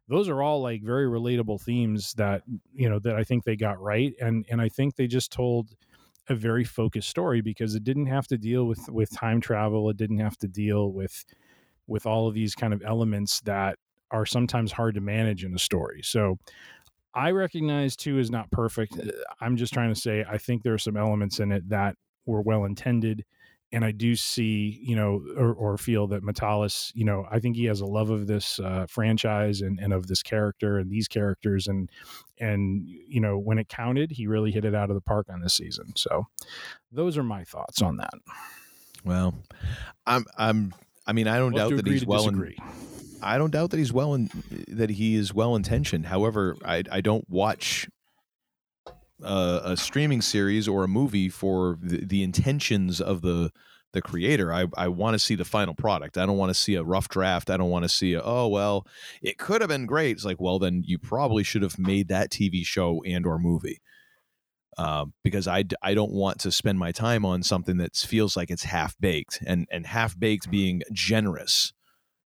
those 0.08 0.28
are 0.28 0.42
all 0.42 0.62
like 0.62 0.82
very 0.82 1.06
relatable 1.06 1.60
themes 1.60 2.14
that 2.14 2.42
you 2.72 2.88
know 2.88 2.98
that 3.00 3.16
I 3.16 3.24
think 3.24 3.44
they 3.44 3.56
got 3.56 3.80
right 3.80 4.14
and 4.20 4.46
and 4.50 4.60
I 4.60 4.68
think 4.68 4.96
they 4.96 5.06
just 5.06 5.32
told 5.32 5.74
a 6.28 6.34
very 6.34 6.64
focused 6.64 7.08
story 7.08 7.40
because 7.40 7.74
it 7.74 7.84
didn't 7.84 8.06
have 8.06 8.26
to 8.28 8.38
deal 8.38 8.64
with 8.66 8.88
with 8.88 9.10
time 9.10 9.40
travel. 9.40 9.90
It 9.90 9.96
didn't 9.96 10.20
have 10.20 10.38
to 10.38 10.48
deal 10.48 10.92
with 10.92 11.24
with 11.86 12.06
all 12.06 12.28
of 12.28 12.34
these 12.34 12.54
kind 12.54 12.72
of 12.72 12.82
elements 12.84 13.40
that 13.42 13.76
are 14.12 14.26
sometimes 14.26 14.72
hard 14.72 14.94
to 14.94 15.00
manage 15.00 15.44
in 15.44 15.54
a 15.54 15.58
story. 15.58 16.02
So 16.02 16.38
I 17.14 17.32
recognize 17.32 17.96
two 17.96 18.18
is 18.18 18.30
not 18.30 18.50
perfect. 18.50 18.98
I'm 19.40 19.56
just 19.56 19.72
trying 19.72 19.92
to 19.92 20.00
say 20.00 20.24
I 20.28 20.38
think 20.38 20.62
there 20.62 20.74
are 20.74 20.78
some 20.78 20.96
elements 20.96 21.40
in 21.40 21.50
it 21.52 21.68
that 21.68 21.96
were 22.26 22.42
well 22.42 22.64
intended 22.64 23.24
and 23.72 23.84
I 23.84 23.92
do 23.92 24.16
see, 24.16 24.80
you 24.82 24.96
know, 24.96 25.22
or, 25.36 25.52
or, 25.52 25.78
feel 25.78 26.08
that 26.08 26.24
Matalas, 26.24 26.90
you 26.94 27.04
know, 27.04 27.24
I 27.30 27.38
think 27.38 27.54
he 27.54 27.66
has 27.66 27.80
a 27.80 27.86
love 27.86 28.10
of 28.10 28.26
this 28.26 28.58
uh, 28.58 28.86
franchise 28.88 29.60
and, 29.60 29.78
and 29.78 29.92
of 29.92 30.08
this 30.08 30.22
character 30.22 30.78
and 30.78 30.90
these 30.90 31.06
characters, 31.06 31.68
and 31.68 31.88
and 32.38 32.82
you 32.84 33.20
know, 33.20 33.38
when 33.38 33.58
it 33.58 33.68
counted, 33.68 34.10
he 34.10 34.26
really 34.26 34.50
hit 34.50 34.64
it 34.64 34.74
out 34.74 34.90
of 34.90 34.96
the 34.96 35.00
park 35.00 35.28
on 35.30 35.40
this 35.40 35.54
season. 35.54 35.92
So, 35.96 36.26
those 36.90 37.16
are 37.16 37.22
my 37.22 37.44
thoughts 37.44 37.80
on 37.80 37.98
that. 37.98 38.14
Well, 39.04 39.34
I'm 40.06 40.24
I'm 40.36 40.74
I 41.06 41.12
mean, 41.12 41.28
I 41.28 41.38
don't 41.38 41.52
we'll 41.52 41.70
doubt 41.70 41.76
that 41.76 41.86
he's 41.86 42.04
well. 42.04 42.28
In, 42.28 42.54
I 43.22 43.38
don't 43.38 43.50
doubt 43.50 43.70
that 43.70 43.78
he's 43.78 43.92
well 43.92 44.14
in 44.14 44.30
that 44.68 44.90
he 44.90 45.14
is 45.14 45.32
well 45.32 45.54
intentioned. 45.54 46.06
However, 46.06 46.56
I 46.64 46.82
I 46.90 47.00
don't 47.00 47.24
watch 47.28 47.88
a, 49.22 49.60
a 49.64 49.76
streaming 49.76 50.22
series 50.22 50.68
or 50.68 50.84
a 50.84 50.88
movie 50.88 51.28
for 51.28 51.78
the, 51.82 52.04
the 52.04 52.22
intentions 52.22 53.00
of 53.00 53.22
the 53.22 53.50
the 53.92 54.02
creator. 54.02 54.52
I, 54.52 54.66
I 54.76 54.88
want 54.88 55.14
to 55.14 55.18
see 55.18 55.34
the 55.34 55.44
final 55.44 55.74
product. 55.74 56.16
I 56.16 56.24
don't 56.24 56.36
want 56.36 56.50
to 56.50 56.54
see 56.54 56.76
a 56.76 56.84
rough 56.84 57.08
draft. 57.08 57.50
I 57.50 57.56
don't 57.56 57.70
want 57.70 57.82
to 57.82 57.88
see 57.88 58.14
a, 58.14 58.22
oh 58.22 58.46
well, 58.48 58.86
it 59.22 59.38
could 59.38 59.60
have 59.60 59.68
been 59.68 59.86
great. 59.86 60.12
It's 60.12 60.24
like, 60.24 60.40
well, 60.40 60.58
then 60.58 60.82
you 60.86 60.98
probably 60.98 61.42
should 61.42 61.62
have 61.62 61.78
made 61.78 62.08
that 62.08 62.30
TV 62.30 62.64
show 62.64 63.02
and 63.04 63.26
or 63.26 63.38
movie. 63.38 63.80
Uh, 64.78 65.06
because 65.24 65.48
I, 65.48 65.64
I 65.82 65.94
don't 65.94 66.12
want 66.12 66.38
to 66.40 66.52
spend 66.52 66.78
my 66.78 66.92
time 66.92 67.24
on 67.24 67.42
something 67.42 67.78
that 67.78 67.96
feels 67.96 68.36
like 68.36 68.50
it's 68.50 68.62
half 68.62 68.96
baked 68.98 69.42
and 69.44 69.66
and 69.70 69.86
half 69.86 70.18
baked 70.18 70.50
being 70.50 70.82
generous. 70.92 71.72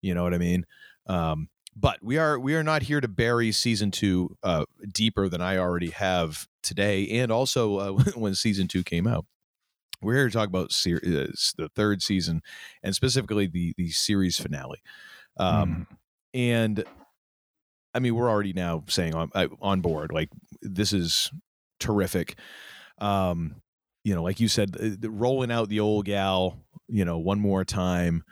You 0.01 0.13
know 0.15 0.23
what 0.23 0.33
I 0.33 0.37
mean? 0.37 0.65
Um, 1.07 1.49
but 1.79 1.99
we 2.01 2.17
are 2.17 2.37
we 2.37 2.55
are 2.55 2.63
not 2.63 2.83
here 2.83 2.99
to 2.99 3.07
bury 3.07 3.51
season 3.51 3.91
two 3.91 4.35
uh, 4.43 4.65
deeper 4.91 5.29
than 5.29 5.41
I 5.41 5.57
already 5.57 5.91
have 5.91 6.47
today, 6.61 7.07
and 7.07 7.31
also 7.31 7.77
uh, 7.77 7.91
when 8.15 8.35
season 8.35 8.67
two 8.67 8.83
came 8.83 9.07
out. 9.07 9.25
We're 10.01 10.15
here 10.15 10.29
to 10.29 10.33
talk 10.33 10.47
about 10.47 10.71
ser- 10.71 11.01
uh, 11.03 11.31
the 11.57 11.69
third 11.75 12.01
season, 12.01 12.41
and 12.83 12.95
specifically 12.95 13.47
the 13.47 13.73
the 13.77 13.89
series 13.89 14.37
finale. 14.37 14.81
Um, 15.37 15.87
mm. 15.89 15.97
And 16.33 16.83
I 17.93 17.99
mean, 17.99 18.15
we're 18.15 18.29
already 18.29 18.53
now 18.53 18.83
saying 18.87 19.15
on 19.15 19.29
uh, 19.33 19.47
on 19.61 19.81
board 19.81 20.11
like 20.11 20.29
this 20.61 20.91
is 20.91 21.31
terrific. 21.79 22.37
Um, 22.99 23.61
you 24.03 24.15
know, 24.15 24.23
like 24.23 24.39
you 24.39 24.47
said, 24.47 24.75
rolling 25.03 25.51
out 25.51 25.69
the 25.69 25.79
old 25.79 26.05
gal, 26.05 26.57
you 26.87 27.05
know, 27.05 27.19
one 27.19 27.39
more 27.39 27.63
time 27.63 28.23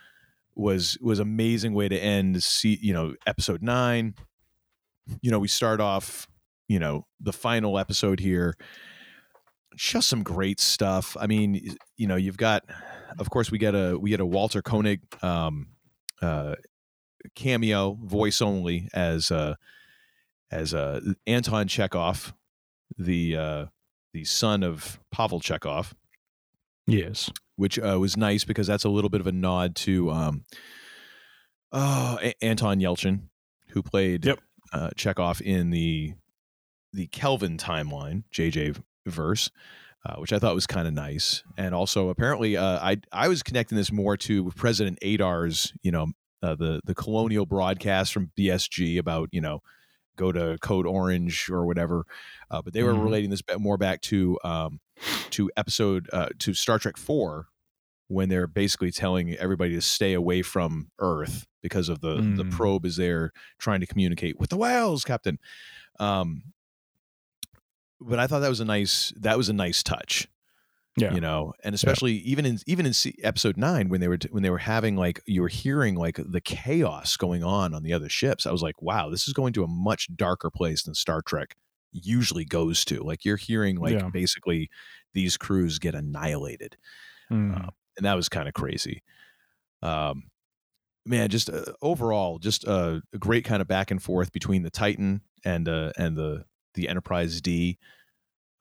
was 0.58 0.98
was 1.02 1.20
amazing 1.20 1.74
way 1.74 1.88
to 1.88 1.98
end 1.98 2.42
see 2.44 2.78
you 2.82 2.94
know 2.94 3.14
episode 3.26 3.62
9 3.62 4.16
you 5.22 5.32
know 5.32 5.40
we 5.40 5.48
start 5.48 5.80
off 5.80 6.28
you 6.68 6.80
know 6.80 7.06
the 7.20 7.34
final 7.34 7.80
episode 7.80 8.20
here. 8.20 8.56
Just 9.76 10.10
some 10.10 10.24
great 10.24 10.60
stuff. 10.60 11.16
I 11.20 11.28
mean 11.28 11.76
you 11.98 12.08
know 12.08 12.16
you've 12.16 12.38
got 12.38 12.64
of 13.20 13.30
course 13.30 13.52
we 13.52 13.58
get 13.58 13.76
a 13.76 13.98
we 14.00 14.10
get 14.10 14.20
a 14.20 14.26
walter 14.26 14.62
koenig 14.62 15.02
um 15.24 15.68
uh 16.22 16.56
cameo 17.36 17.94
voice 18.04 18.42
only 18.42 18.90
as 18.94 19.32
uh 19.32 19.56
as 20.52 20.74
uh 20.74 21.00
anton 21.26 21.68
chekhov 21.68 22.34
the 22.98 23.36
uh 23.36 23.66
the 24.14 24.24
son 24.24 24.64
of 24.64 25.00
pavel 25.12 25.40
chekhov. 25.40 25.94
Yes 26.88 27.30
which 27.58 27.78
uh, 27.78 27.98
was 28.00 28.16
nice 28.16 28.46
because 28.46 28.68
that's 28.68 28.86
a 28.86 28.90
little 28.90 29.10
bit 29.10 29.20
of 29.20 29.28
a 29.28 29.32
nod 29.32 29.76
to 29.76 30.10
um, 30.12 30.46
oh, 31.74 32.18
a- 32.22 32.44
Anton 32.44 32.80
Yelchin, 32.80 33.24
who 33.70 33.84
played 33.84 34.26
yep. 34.26 34.40
uh, 34.72 34.92
Chekhov 34.96 35.42
in 35.42 35.72
the 35.72 36.14
the 36.94 37.08
Kelvin 37.08 37.58
timeline, 37.58 38.24
JJ 38.34 38.82
verse. 39.06 39.52
Uh, 40.06 40.16
which 40.22 40.32
I 40.32 40.40
thought 40.40 40.56
was 40.56 40.68
kind 40.68 40.88
of 40.88 40.94
nice, 40.94 41.44
and 41.58 41.76
also 41.76 42.08
apparently, 42.08 42.56
uh, 42.56 42.80
I 42.80 42.98
I 43.12 43.28
was 43.28 43.44
connecting 43.44 43.78
this 43.78 43.92
more 43.92 44.16
to 44.16 44.52
President 44.52 45.00
Adar's, 45.02 45.74
you 45.82 45.92
know, 45.92 46.08
uh, 46.42 46.56
the 46.56 46.80
the 46.86 46.96
colonial 46.96 47.46
broadcast 47.46 48.14
from 48.14 48.32
BSG 48.38 49.00
about 49.00 49.28
you 49.34 49.42
know 49.42 49.62
go 50.18 50.32
to 50.32 50.58
Code 50.62 50.86
Orange 50.86 51.50
or 51.50 51.66
whatever. 51.66 52.06
Uh, 52.50 52.62
but 52.62 52.74
they 52.74 52.84
were 52.84 52.94
mm-hmm. 52.94 53.04
relating 53.04 53.30
this 53.30 53.42
more 53.58 53.78
back 53.78 54.02
to 54.02 54.38
um, 54.44 54.80
to 55.32 55.52
episode 55.58 56.10
uh, 56.14 56.30
to 56.40 56.54
Star 56.54 56.80
Trek 56.80 56.98
Four, 56.98 57.48
when 58.08 58.30
they're 58.30 58.48
basically 58.48 58.92
telling 58.92 59.34
everybody 59.36 59.74
to 59.76 59.82
stay 59.82 60.14
away 60.14 60.42
from 60.42 60.90
Earth 61.00 61.46
because 61.62 61.90
of 61.90 62.02
the 62.02 62.16
the 62.16 62.44
Mm. 62.46 62.52
probe 62.52 62.86
is 62.86 62.96
there 62.96 63.32
trying 63.60 63.80
to 63.82 63.86
communicate 63.88 64.40
with 64.40 64.50
the 64.50 64.58
whales, 64.58 65.04
Captain. 65.04 65.38
Um, 66.00 66.44
but 68.00 68.20
I 68.20 68.28
thought 68.28 68.40
that 68.40 68.50
was 68.50 68.60
a 68.60 68.66
nice 68.66 69.12
that 69.20 69.38
was 69.38 69.50
a 69.50 69.54
nice 69.54 69.82
touch 69.84 70.28
Yeah. 70.98 71.14
you 71.16 71.20
know 71.22 71.54
and 71.64 71.74
especially 71.74 72.14
even 72.14 72.46
in 72.46 72.60
even 72.68 72.86
in 72.86 72.94
episode 73.24 73.58
9 73.58 73.90
when 73.90 74.02
they 74.02 74.08
were 74.08 74.20
when 74.30 74.44
they 74.44 74.50
were 74.52 74.60
having 74.60 74.96
like 74.96 75.22
you 75.26 75.42
were 75.42 75.48
hearing 75.48 75.96
like 75.96 76.20
the 76.24 76.40
chaos 76.42 77.18
going 77.18 77.44
on 77.44 77.74
on 77.74 77.82
the 77.84 77.94
other 77.94 78.08
ships 78.10 78.46
i 78.46 78.52
was 78.52 78.62
like 78.62 78.82
wow 78.84 79.10
this 79.10 79.28
is 79.28 79.34
going 79.34 79.52
to 79.54 79.64
a 79.64 79.68
much 79.68 80.08
darker 80.16 80.52
place 80.52 80.84
than 80.84 80.94
star 80.94 81.22
trek 81.24 81.56
usually 81.92 82.46
goes 82.46 82.86
to 82.86 83.02
like 83.04 83.26
you're 83.26 83.38
hearing 83.38 83.78
like 83.78 83.94
Yeah. 83.94 84.10
basically 84.12 84.70
these 85.14 85.38
crews 85.38 85.80
get 85.80 85.96
annihilated 85.96 86.78
Mm. 87.32 87.56
uh, 87.68 87.70
and 87.98 88.06
that 88.06 88.16
was 88.16 88.30
kind 88.30 88.48
of 88.48 88.54
crazy 88.54 89.04
um 89.84 90.24
man 91.06 91.30
just 91.30 91.50
uh, 91.50 91.66
overall 91.82 92.40
just 92.40 92.68
uh, 92.68 93.00
a 93.14 93.18
great 93.18 93.46
kind 93.46 93.62
of 93.62 93.68
back 93.68 93.92
and 93.92 94.02
forth 94.04 94.32
between 94.32 94.64
the 94.64 94.70
titan 94.70 95.22
and 95.46 95.68
uh 95.70 95.92
and 95.98 96.18
the 96.18 96.46
the 96.76 96.88
enterprise 96.90 97.42
d 97.42 97.78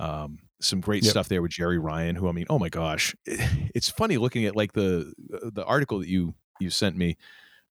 um 0.00 0.38
some 0.60 0.80
great 0.80 1.04
Yep. 1.04 1.10
stuff 1.10 1.28
there 1.28 1.42
with 1.42 1.52
jeri 1.52 1.82
ryan 1.82 2.16
who 2.16 2.28
i 2.28 2.32
mean 2.32 2.46
oh 2.50 2.58
my 2.58 2.68
gosh 2.68 3.14
it's 3.26 3.88
funny 3.88 4.16
looking 4.18 4.44
at 4.46 4.56
like 4.56 4.72
the 4.72 5.12
the 5.54 5.64
article 5.64 5.98
that 6.00 6.08
you 6.08 6.34
you 6.60 6.70
sent 6.70 6.96
me 6.96 7.16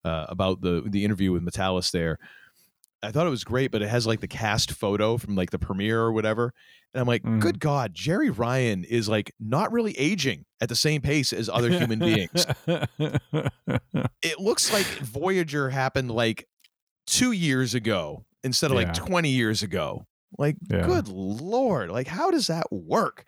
uh, 0.04 0.26
about 0.28 0.60
the 0.60 0.82
the 0.86 1.04
interview 1.04 1.32
with 1.32 1.42
Matalas 1.42 1.90
there 1.92 2.18
i 3.04 3.10
thought 3.12 3.26
it 3.26 3.30
was 3.30 3.44
great 3.44 3.70
but 3.70 3.82
it 3.82 3.88
has 3.88 4.06
like 4.06 4.20
the 4.20 4.28
cast 4.28 4.72
photo 4.72 5.16
from 5.16 5.34
like 5.36 5.50
the 5.50 5.58
premiere 5.58 6.00
or 6.00 6.12
whatever 6.12 6.52
and 6.92 7.00
i'm 7.00 7.06
like 7.06 7.22
Mhm. 7.22 7.40
good 7.40 7.58
god 7.60 7.94
jeri 7.94 8.36
ryan 8.36 8.84
is 8.84 9.08
like 9.08 9.32
not 9.38 9.70
really 9.72 9.96
aging 9.98 10.44
at 10.60 10.68
the 10.68 10.76
same 10.76 11.00
pace 11.00 11.32
as 11.32 11.48
other 11.48 11.70
human 11.70 11.98
beings 11.98 12.46
it 14.22 14.38
looks 14.38 14.72
like 14.72 14.86
Voyager 14.86 15.70
happened 15.70 16.10
like 16.10 16.48
two 17.06 17.32
years 17.32 17.74
ago 17.74 18.24
instead 18.42 18.70
of 18.70 18.78
Yeah. 18.78 18.84
like 18.86 18.94
20 18.94 19.28
years 19.30 19.62
ago. 19.62 20.06
Like, 20.38 20.56
Yeah. 20.70 20.86
good 20.86 21.08
Lord. 21.08 21.90
Like, 21.90 22.06
how 22.08 22.30
does 22.30 22.46
that 22.48 22.72
work? 22.72 23.24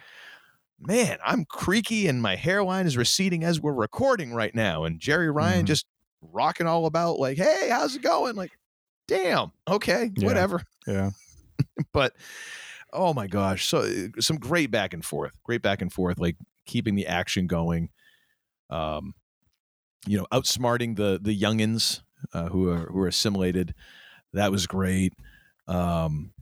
Man, 0.80 1.18
I'm 1.24 1.44
creaky 1.44 2.06
and 2.06 2.20
my 2.20 2.36
hairline 2.36 2.86
is 2.86 2.96
receding 2.96 3.44
as 3.44 3.60
we're 3.60 3.72
recording 3.72 4.32
right 4.34 4.54
now. 4.54 4.84
And 4.84 4.98
Jeri 5.00 5.32
Ryan 5.32 5.64
Mhm. 5.64 5.68
just 5.68 5.86
rocking 6.20 6.66
all 6.66 6.86
about, 6.86 7.18
like, 7.18 7.38
hey, 7.38 7.68
how's 7.70 7.94
it 7.96 8.02
going? 8.02 8.34
Like, 8.34 8.52
damn, 9.08 9.52
okay, 9.68 10.10
Yeah. 10.16 10.26
whatever. 10.26 10.62
yeah. 10.86 11.10
But 11.92 12.14
oh 12.92 13.14
my 13.14 13.26
gosh, 13.26 13.66
so 13.68 13.78
uh, 13.78 14.20
some 14.20 14.36
great 14.38 14.70
back 14.70 14.92
and 14.94 15.04
forth, 15.04 15.32
great 15.42 15.62
back 15.62 15.82
and 15.82 15.92
forth, 15.92 16.18
like 16.18 16.36
keeping 16.66 16.94
the 16.94 17.06
action 17.06 17.46
going. 17.46 17.90
Um, 18.70 19.14
you 20.06 20.18
know, 20.18 20.26
outsmarting 20.32 20.96
the 20.96 21.18
the 21.20 21.38
youngins 21.38 22.02
uh, 22.32 22.48
who 22.48 22.68
are 22.70 22.86
who 22.90 22.98
are 23.00 23.08
assimilated. 23.08 23.74
That 24.32 24.50
was 24.50 24.66
great. 24.66 25.14
Um, 25.66 26.32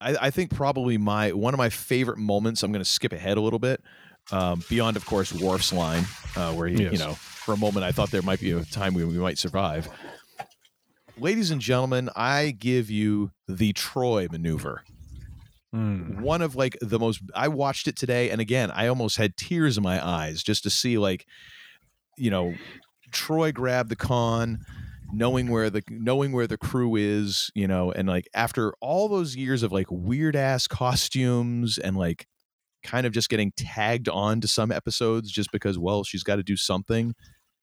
I, 0.00 0.16
I 0.20 0.30
think 0.30 0.50
probably 0.54 0.98
my 0.98 1.32
one 1.32 1.54
of 1.54 1.58
my 1.58 1.70
favorite 1.70 2.18
moments. 2.18 2.62
I'm 2.62 2.72
going 2.72 2.84
to 2.84 2.90
skip 2.90 3.12
ahead 3.12 3.36
a 3.36 3.40
little 3.40 3.58
bit. 3.58 3.82
Um, 4.32 4.62
beyond, 4.70 4.96
of 4.96 5.04
course, 5.04 5.32
Worf's 5.34 5.70
line, 5.72 6.04
uh, 6.36 6.52
where 6.54 6.66
he, 6.66 6.82
you 6.82 6.96
know, 6.96 7.12
for 7.12 7.52
a 7.52 7.58
moment 7.58 7.84
I 7.84 7.92
thought 7.92 8.10
there 8.10 8.22
might 8.22 8.40
be 8.40 8.52
a 8.52 8.64
time 8.64 8.94
we, 8.94 9.04
we 9.04 9.18
might 9.18 9.36
survive. 9.36 9.86
Ladies 11.16 11.50
and 11.50 11.60
gentlemen, 11.60 12.10
I 12.16 12.50
give 12.50 12.90
you 12.90 13.30
the 13.48 13.72
Troi 13.72 14.30
maneuver 14.30 14.82
Mm. 15.74 16.20
one 16.20 16.40
of 16.40 16.54
like 16.54 16.76
the 16.80 17.00
most 17.00 17.20
i 17.34 17.48
watched 17.48 17.88
it 17.88 17.96
today 17.96 18.30
and 18.30 18.40
again 18.40 18.70
i 18.76 18.86
almost 18.86 19.16
had 19.16 19.36
tears 19.36 19.76
in 19.76 19.82
my 19.82 20.06
eyes 20.06 20.40
just 20.40 20.62
to 20.62 20.70
see 20.70 20.98
like 20.98 21.26
you 22.16 22.30
know 22.30 22.54
troi 23.10 23.52
grab 23.52 23.88
the 23.88 23.96
con 23.96 24.60
knowing 25.12 25.50
where 25.50 25.70
the 25.70 25.82
knowing 25.90 26.30
where 26.30 26.46
the 26.46 26.56
crew 26.56 26.94
is 26.94 27.50
you 27.56 27.66
know 27.66 27.90
and 27.90 28.06
like 28.06 28.28
after 28.36 28.72
all 28.80 29.08
those 29.08 29.34
years 29.34 29.64
of 29.64 29.72
like 29.72 29.88
weird 29.90 30.36
ass 30.36 30.68
costumes 30.68 31.76
and 31.76 31.96
like 31.96 32.28
kind 32.84 33.04
of 33.04 33.10
just 33.12 33.28
getting 33.28 33.50
tagged 33.56 34.08
on 34.08 34.40
to 34.40 34.46
some 34.46 34.70
episodes 34.70 35.28
just 35.28 35.50
because 35.50 35.76
well 35.76 36.04
she's 36.04 36.22
got 36.22 36.36
to 36.36 36.44
do 36.44 36.56
something 36.56 37.16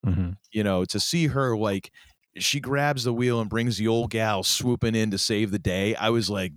Mhm. 0.05 0.35
you 0.51 0.65
know 0.65 0.83
to 0.83 0.99
see 0.99 1.27
her 1.27 1.55
like 1.55 1.91
she 2.37 2.59
grabs 2.59 3.03
the 3.03 3.13
wheel 3.13 3.41
and 3.41 3.49
brings 3.49 3.77
the 3.77 3.87
old 3.87 4.09
gal 4.09 4.43
swooping 4.43 4.95
in 4.95 5.11
to 5.11 5.17
save 5.17 5.51
the 5.51 5.59
day 5.59 5.95
i 5.95 6.09
was 6.09 6.29
like 6.29 6.53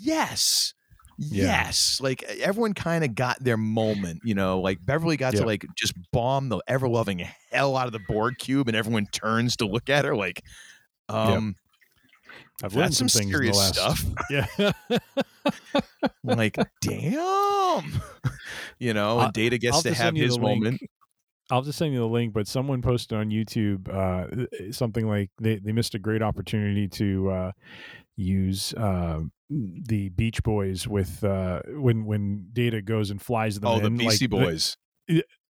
yes 0.00 0.72
Yeah. 1.18 1.44
yes 1.66 2.00
like 2.00 2.22
everyone 2.22 2.74
kind 2.74 3.02
of 3.04 3.14
got 3.16 3.42
their 3.42 3.56
moment 3.56 4.20
you 4.24 4.34
know 4.34 4.60
like 4.60 4.78
beverly 4.84 5.16
got 5.16 5.34
to 5.34 5.44
like 5.44 5.64
just 5.76 5.94
bomb 6.12 6.48
the 6.48 6.60
ever-loving 6.68 7.26
hell 7.50 7.76
out 7.76 7.86
of 7.86 7.92
the 7.92 8.00
Borg 8.06 8.34
cube 8.38 8.68
and 8.68 8.76
everyone 8.76 9.06
turns 9.06 9.56
to 9.56 9.66
look 9.66 9.90
at 9.90 10.04
her 10.04 10.14
like 10.14 10.42
um 11.08 11.56
I've 12.62 12.74
learned 12.74 12.94
some, 12.94 13.08
some 13.08 13.22
things 13.22 13.34
in 13.34 13.40
the 13.46 13.52
serious 13.52 13.56
last 13.56 13.74
stuff 13.74 14.04
Yeah. 14.30 14.72
like 16.24 16.56
damn 16.80 17.82
you 18.78 18.94
know 18.94 19.18
and 19.20 19.32
data 19.32 19.58
gets 19.58 19.76
I'll 19.76 19.82
to 19.82 19.94
have 19.94 20.14
his 20.14 20.38
moment. 20.38 20.80
link. 20.80 20.90
I'll 21.50 21.62
just 21.62 21.78
send 21.78 21.92
you 21.94 22.00
the 22.00 22.06
link, 22.06 22.32
but 22.34 22.46
someone 22.46 22.82
posted 22.82 23.16
on 23.18 23.30
YouTube 23.30 23.88
uh, 23.88 24.72
something 24.72 25.06
like 25.08 25.30
they, 25.40 25.56
they 25.56 25.72
missed 25.72 25.94
a 25.94 25.98
great 25.98 26.22
opportunity 26.22 26.88
to 26.88 27.30
uh, 27.30 27.52
use 28.16 28.74
uh, 28.74 29.20
the 29.48 30.10
Beach 30.10 30.42
Boys 30.42 30.86
with 30.86 31.24
uh, 31.24 31.60
when 31.68 32.04
when 32.04 32.48
Data 32.52 32.82
goes 32.82 33.10
and 33.10 33.20
flies 33.20 33.58
them 33.60 33.70
oh 33.70 33.80
the 33.80 33.86
in. 33.86 33.96
beastie 33.96 34.26
like, 34.26 34.40
the- 34.40 34.46
boys 34.46 34.76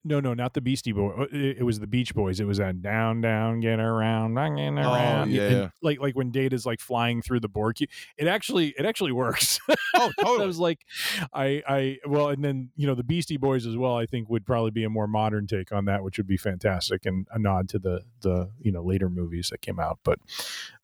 no, 0.03 0.19
no, 0.19 0.33
not 0.33 0.53
the 0.53 0.61
Beastie 0.61 0.91
Boy. 0.91 1.27
It, 1.31 1.59
it 1.59 1.63
was 1.63 1.79
the 1.79 1.87
Beach 1.87 2.13
Boys. 2.13 2.39
It 2.39 2.45
was 2.45 2.57
that 2.57 2.81
down, 2.81 3.21
down, 3.21 3.59
get 3.61 3.79
around, 3.79 4.35
down, 4.35 4.55
get 4.55 4.73
around. 4.73 5.29
Oh, 5.29 5.33
yeah, 5.33 5.41
And 5.43 5.57
yeah. 5.57 5.69
like 5.81 5.99
like 5.99 6.15
when 6.15 6.31
Data's 6.31 6.65
like 6.65 6.79
flying 6.79 7.21
through 7.21 7.39
the 7.39 7.47
Borg. 7.47 7.77
cube. 7.77 7.89
It 8.17 8.27
actually 8.27 8.73
it 8.77 8.85
actually 8.85 9.11
works. 9.11 9.59
oh 9.95 10.11
I 10.19 10.23
totally 10.23 10.47
was 10.47 10.59
like, 10.59 10.85
I, 11.33 11.63
I, 11.67 11.97
well, 12.05 12.29
and 12.29 12.43
then 12.43 12.69
you 12.75 12.87
know 12.87 12.95
the 12.95 13.03
Beastie 13.03 13.37
Boys 13.37 13.65
as 13.65 13.77
well. 13.77 13.95
I 13.95 14.05
think 14.05 14.29
would 14.29 14.45
probably 14.45 14.71
be 14.71 14.83
a 14.83 14.89
more 14.89 15.07
modern 15.07 15.47
take 15.47 15.71
on 15.71 15.85
that, 15.85 16.03
which 16.03 16.17
would 16.17 16.27
be 16.27 16.37
fantastic 16.37 17.05
and 17.05 17.27
a 17.31 17.39
nod 17.39 17.69
to 17.69 17.79
the 17.79 18.01
the 18.21 18.49
you 18.59 18.71
know 18.71 18.83
later 18.83 19.09
movies 19.09 19.49
that 19.49 19.61
came 19.61 19.79
out. 19.79 19.99
But, 20.03 20.19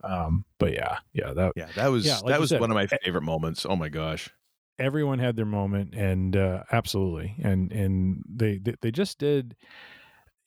um, 0.04 0.46
but 0.58 0.74
yeah, 0.74 1.00
yeah, 1.14 1.34
that 1.34 1.54
yeah 1.56 1.68
that 1.76 1.88
was 1.88 2.06
Yeah, 2.06 2.16
like 2.16 2.28
that 2.28 2.36
you 2.36 2.42
was 2.42 2.50
said, 2.50 2.62
one 2.62 2.72
of 2.72 2.76
my 2.76 2.88
favorite 2.88 3.24
moments 3.24 3.66
oh 3.68 3.76
my 3.76 3.90
gosh 3.90 4.30
everyone 4.80 5.20
had 5.20 5.36
their 5.36 5.46
moment, 5.46 5.94
and 5.96 6.36
uh, 6.36 6.64
absolutely, 6.72 7.36
and 7.44 7.72
and 7.72 8.24
they, 8.30 8.58
they 8.58 8.76
they 8.82 8.92
just 8.92 9.20
did. 9.20 9.56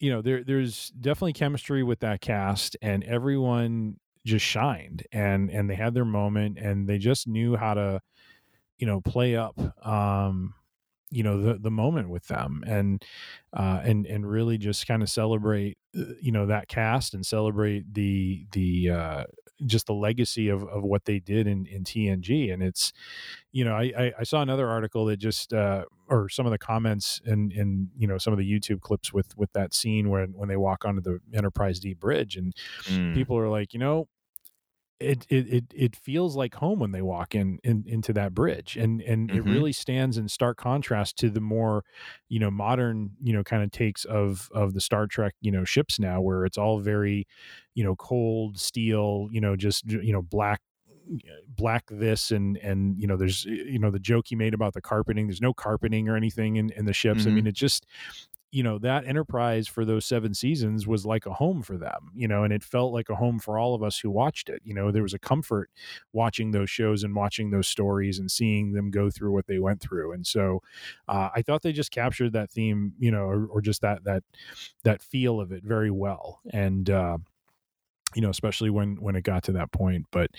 You 0.00 0.10
know, 0.10 0.22
there 0.22 0.42
there's 0.44 0.90
definitely 0.90 1.34
chemistry 1.34 1.82
with 1.82 2.00
that 2.00 2.20
cast, 2.20 2.76
and 2.82 3.04
everyone 3.04 3.98
just 4.26 4.44
shined, 4.44 5.06
and 5.12 5.50
and 5.50 5.70
they 5.70 5.76
had 5.76 5.94
their 5.94 6.04
moment, 6.04 6.58
and 6.58 6.88
they 6.88 6.98
just 6.98 7.28
knew 7.28 7.56
how 7.56 7.74
to, 7.74 8.00
you 8.78 8.86
know, 8.86 9.00
play 9.00 9.36
up. 9.36 9.58
Um, 9.86 10.54
you 11.10 11.22
know 11.22 11.40
the 11.42 11.58
the 11.58 11.70
moment 11.70 12.08
with 12.08 12.26
them 12.28 12.64
and 12.66 13.04
uh 13.54 13.80
and 13.84 14.06
and 14.06 14.28
really 14.30 14.58
just 14.58 14.86
kind 14.86 15.02
of 15.02 15.10
celebrate 15.10 15.78
uh, 15.96 16.04
you 16.20 16.32
know 16.32 16.46
that 16.46 16.68
cast 16.68 17.14
and 17.14 17.26
celebrate 17.26 17.92
the 17.94 18.46
the 18.52 18.90
uh 18.90 19.24
just 19.66 19.86
the 19.86 19.94
legacy 19.94 20.48
of 20.48 20.64
of 20.68 20.82
what 20.82 21.04
they 21.04 21.18
did 21.18 21.46
in 21.46 21.66
in 21.66 21.84
TNG 21.84 22.52
and 22.52 22.62
it's 22.62 22.92
you 23.52 23.64
know 23.64 23.74
I 23.74 23.92
I, 23.96 24.12
I 24.20 24.22
saw 24.24 24.42
another 24.42 24.68
article 24.68 25.06
that 25.06 25.18
just 25.18 25.52
uh 25.52 25.84
or 26.08 26.28
some 26.28 26.46
of 26.46 26.52
the 26.52 26.58
comments 26.58 27.20
and 27.24 27.52
and 27.52 27.88
you 27.96 28.06
know 28.06 28.18
some 28.18 28.32
of 28.32 28.38
the 28.38 28.50
YouTube 28.50 28.80
clips 28.80 29.12
with 29.12 29.36
with 29.36 29.52
that 29.52 29.74
scene 29.74 30.10
when 30.10 30.32
when 30.34 30.48
they 30.48 30.56
walk 30.56 30.84
onto 30.84 31.00
the 31.00 31.20
Enterprise 31.34 31.80
D 31.80 31.94
bridge 31.94 32.36
and 32.36 32.54
Mm. 32.88 33.14
people 33.14 33.36
are 33.38 33.48
like 33.48 33.72
you 33.72 33.78
know 33.80 34.08
it, 35.02 35.26
it 35.28 35.48
it 35.52 35.64
it 35.74 35.96
feels 35.96 36.36
like 36.36 36.54
home 36.54 36.78
when 36.80 36.92
they 36.92 37.02
walk 37.02 37.34
in, 37.34 37.58
in 37.64 37.84
into 37.86 38.12
that 38.14 38.34
bridge 38.34 38.76
and 38.76 39.02
and 39.02 39.30
it 39.32 39.42
Mhm. 39.42 39.44
really 39.44 39.72
stands 39.72 40.16
in 40.18 40.28
stark 40.28 40.56
contrast 40.58 41.16
to 41.18 41.30
the 41.30 41.40
more 41.40 41.84
you 42.28 42.38
know 42.38 42.50
modern 42.50 43.10
you 43.22 43.32
know 43.32 43.44
kind 43.44 43.62
of 43.62 43.70
takes 43.70 44.04
of 44.06 44.48
of 44.52 44.74
the 44.74 44.80
Star 44.80 45.06
Trek 45.06 45.34
you 45.40 45.50
know 45.52 45.64
ships 45.64 45.98
now 45.98 46.20
where 46.20 46.44
it's 46.44 46.58
all 46.58 46.80
very 46.80 47.26
you 47.74 47.84
know 47.84 47.96
cold 47.96 48.58
steel 48.58 49.28
you 49.30 49.40
know 49.40 49.56
just 49.56 49.84
you 49.90 50.12
know 50.12 50.22
black 50.22 50.60
black 51.48 51.84
this 51.90 52.30
and 52.30 52.56
and 52.58 52.98
you 53.00 53.06
know 53.06 53.16
there's 53.16 53.44
you 53.44 53.78
know 53.78 53.90
the 53.90 53.98
joke 53.98 54.26
he 54.28 54.36
made 54.36 54.54
about 54.54 54.72
the 54.72 54.80
carpeting 54.80 55.26
there's 55.26 55.40
no 55.40 55.52
carpeting 55.52 56.08
or 56.08 56.16
anything 56.16 56.56
in, 56.56 56.70
in 56.70 56.84
the 56.84 56.92
ships 56.92 57.26
i 57.26 57.30
Mhm. 57.30 57.30
mean 57.30 57.46
it 57.46 57.54
just 57.54 57.86
you 58.52 58.62
know 58.62 58.78
that 58.78 59.06
enterprise 59.06 59.66
for 59.66 59.84
those 59.84 60.04
seven 60.04 60.34
seasons 60.34 60.86
was 60.86 61.06
like 61.06 61.24
a 61.24 61.32
home 61.32 61.62
for 61.62 61.78
them 61.78 62.10
you 62.14 62.28
know 62.28 62.44
and 62.44 62.52
it 62.52 62.62
felt 62.62 62.92
like 62.92 63.08
a 63.08 63.16
home 63.16 63.38
for 63.38 63.58
all 63.58 63.74
of 63.74 63.82
us 63.82 63.98
who 63.98 64.10
watched 64.10 64.48
it 64.48 64.60
you 64.62 64.74
know 64.74 64.92
there 64.92 65.02
was 65.02 65.14
a 65.14 65.18
comfort 65.18 65.70
watching 66.12 66.50
those 66.50 66.70
shows 66.70 67.02
and 67.02 67.16
watching 67.16 67.50
those 67.50 67.66
stories 67.66 68.18
and 68.18 68.30
seeing 68.30 68.72
them 68.72 68.90
go 68.90 69.10
through 69.10 69.32
what 69.32 69.46
they 69.46 69.58
went 69.58 69.80
through 69.80 70.12
and 70.12 70.26
so 70.26 70.60
uh, 71.08 71.30
i 71.34 71.42
thought 71.42 71.62
they 71.62 71.72
just 71.72 71.90
captured 71.90 72.32
that 72.32 72.50
theme 72.50 72.92
you 72.98 73.10
know 73.10 73.24
or, 73.24 73.46
or 73.46 73.60
just 73.60 73.80
that 73.80 74.04
that 74.04 74.22
that 74.84 75.02
feel 75.02 75.40
of 75.40 75.50
it 75.50 75.64
very 75.64 75.90
well 75.90 76.40
and 76.52 76.90
uh 76.90 77.16
you 78.14 78.20
know 78.20 78.30
especially 78.30 78.68
when 78.68 78.96
when 78.96 79.16
it 79.16 79.24
got 79.24 79.42
to 79.42 79.52
that 79.52 79.72
point 79.72 80.04
but 80.10 80.30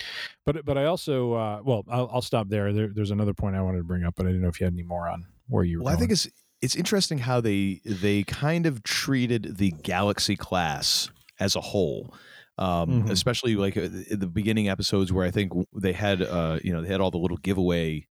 but 0.46 0.64
but 0.64 0.78
i 0.78 0.86
also 0.86 1.34
uh 1.34 1.62
well 1.64 1.84
i'll, 1.90 2.10
I'll 2.14 2.22
stop 2.22 2.48
there. 2.48 2.72
there 2.72 2.90
there's 2.90 3.12
another 3.12 3.34
point 3.34 3.56
i 3.56 3.62
wanted 3.62 3.80
to 3.80 3.84
bring 3.84 4.04
up 4.04 4.14
but 4.16 4.28
i 4.28 4.30
didn't 4.30 4.44
know 4.44 4.50
if 4.50 4.60
you 4.60 4.66
had 4.66 4.74
any 4.74 4.84
more 4.84 5.10
on 5.10 5.26
where 5.48 5.64
you 5.64 5.80
were 5.80 5.86
well 5.86 5.94
i 5.94 5.98
think 5.98 6.12
it's 6.12 6.28
it's 6.64 6.76
interesting 6.76 7.20
how 7.20 7.42
they 7.42 7.82
they 7.86 8.24
kind 8.24 8.66
of 8.66 8.84
treated 8.84 9.58
the 9.58 9.72
Galaxy 9.84 10.36
class 10.38 11.10
as 11.40 11.56
a 11.56 11.62
whole. 11.62 12.14
Um, 12.60 13.04
Mhm. 13.04 13.12
especially 13.12 13.56
like 13.56 13.76
uh, 13.78 13.82
in 14.12 14.20
the 14.20 14.28
beginning 14.28 14.70
episodes 14.70 15.12
where 15.12 15.26
I 15.26 15.32
think 15.32 15.52
they 15.74 15.94
had 15.94 16.22
uh, 16.22 16.60
you 16.64 16.72
know 16.74 16.82
they 16.84 16.88
had 16.90 17.02
all 17.02 17.12
the 17.12 17.18
little 17.18 17.38
giveaway 17.38 18.08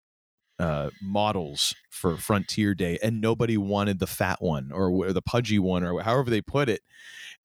uh, 0.59 0.91
models 1.03 1.75
for 1.91 2.17
Frontier 2.17 2.75
Day, 2.75 2.99
and 3.03 3.21
nobody 3.21 3.57
wanted 3.57 3.99
the 4.01 4.07
fat 4.07 4.43
one 4.43 4.73
or, 4.73 5.13
the 5.13 5.23
pudgy 5.23 5.59
one 5.59 5.85
or 5.85 6.03
however 6.03 6.31
they 6.31 6.43
put 6.43 6.69
it. 6.69 6.83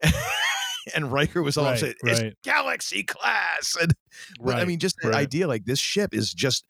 and 0.95 1.11
Riker 1.11 1.41
was 1.43 1.57
all 1.57 1.65
Right, 1.65 1.79
saying, 1.79 1.95
"It's. 2.03 2.35
Galaxy 2.43 3.03
class," 3.03 3.75
and 3.81 3.93
but, 4.39 4.55
I 4.57 4.65
mean, 4.65 4.79
just 4.79 4.97
the 5.01 5.09
right. 5.09 5.15
idea 5.15 5.47
like 5.47 5.65
this 5.65 5.79
ship 5.79 6.13
is 6.13 6.33
just 6.33 6.65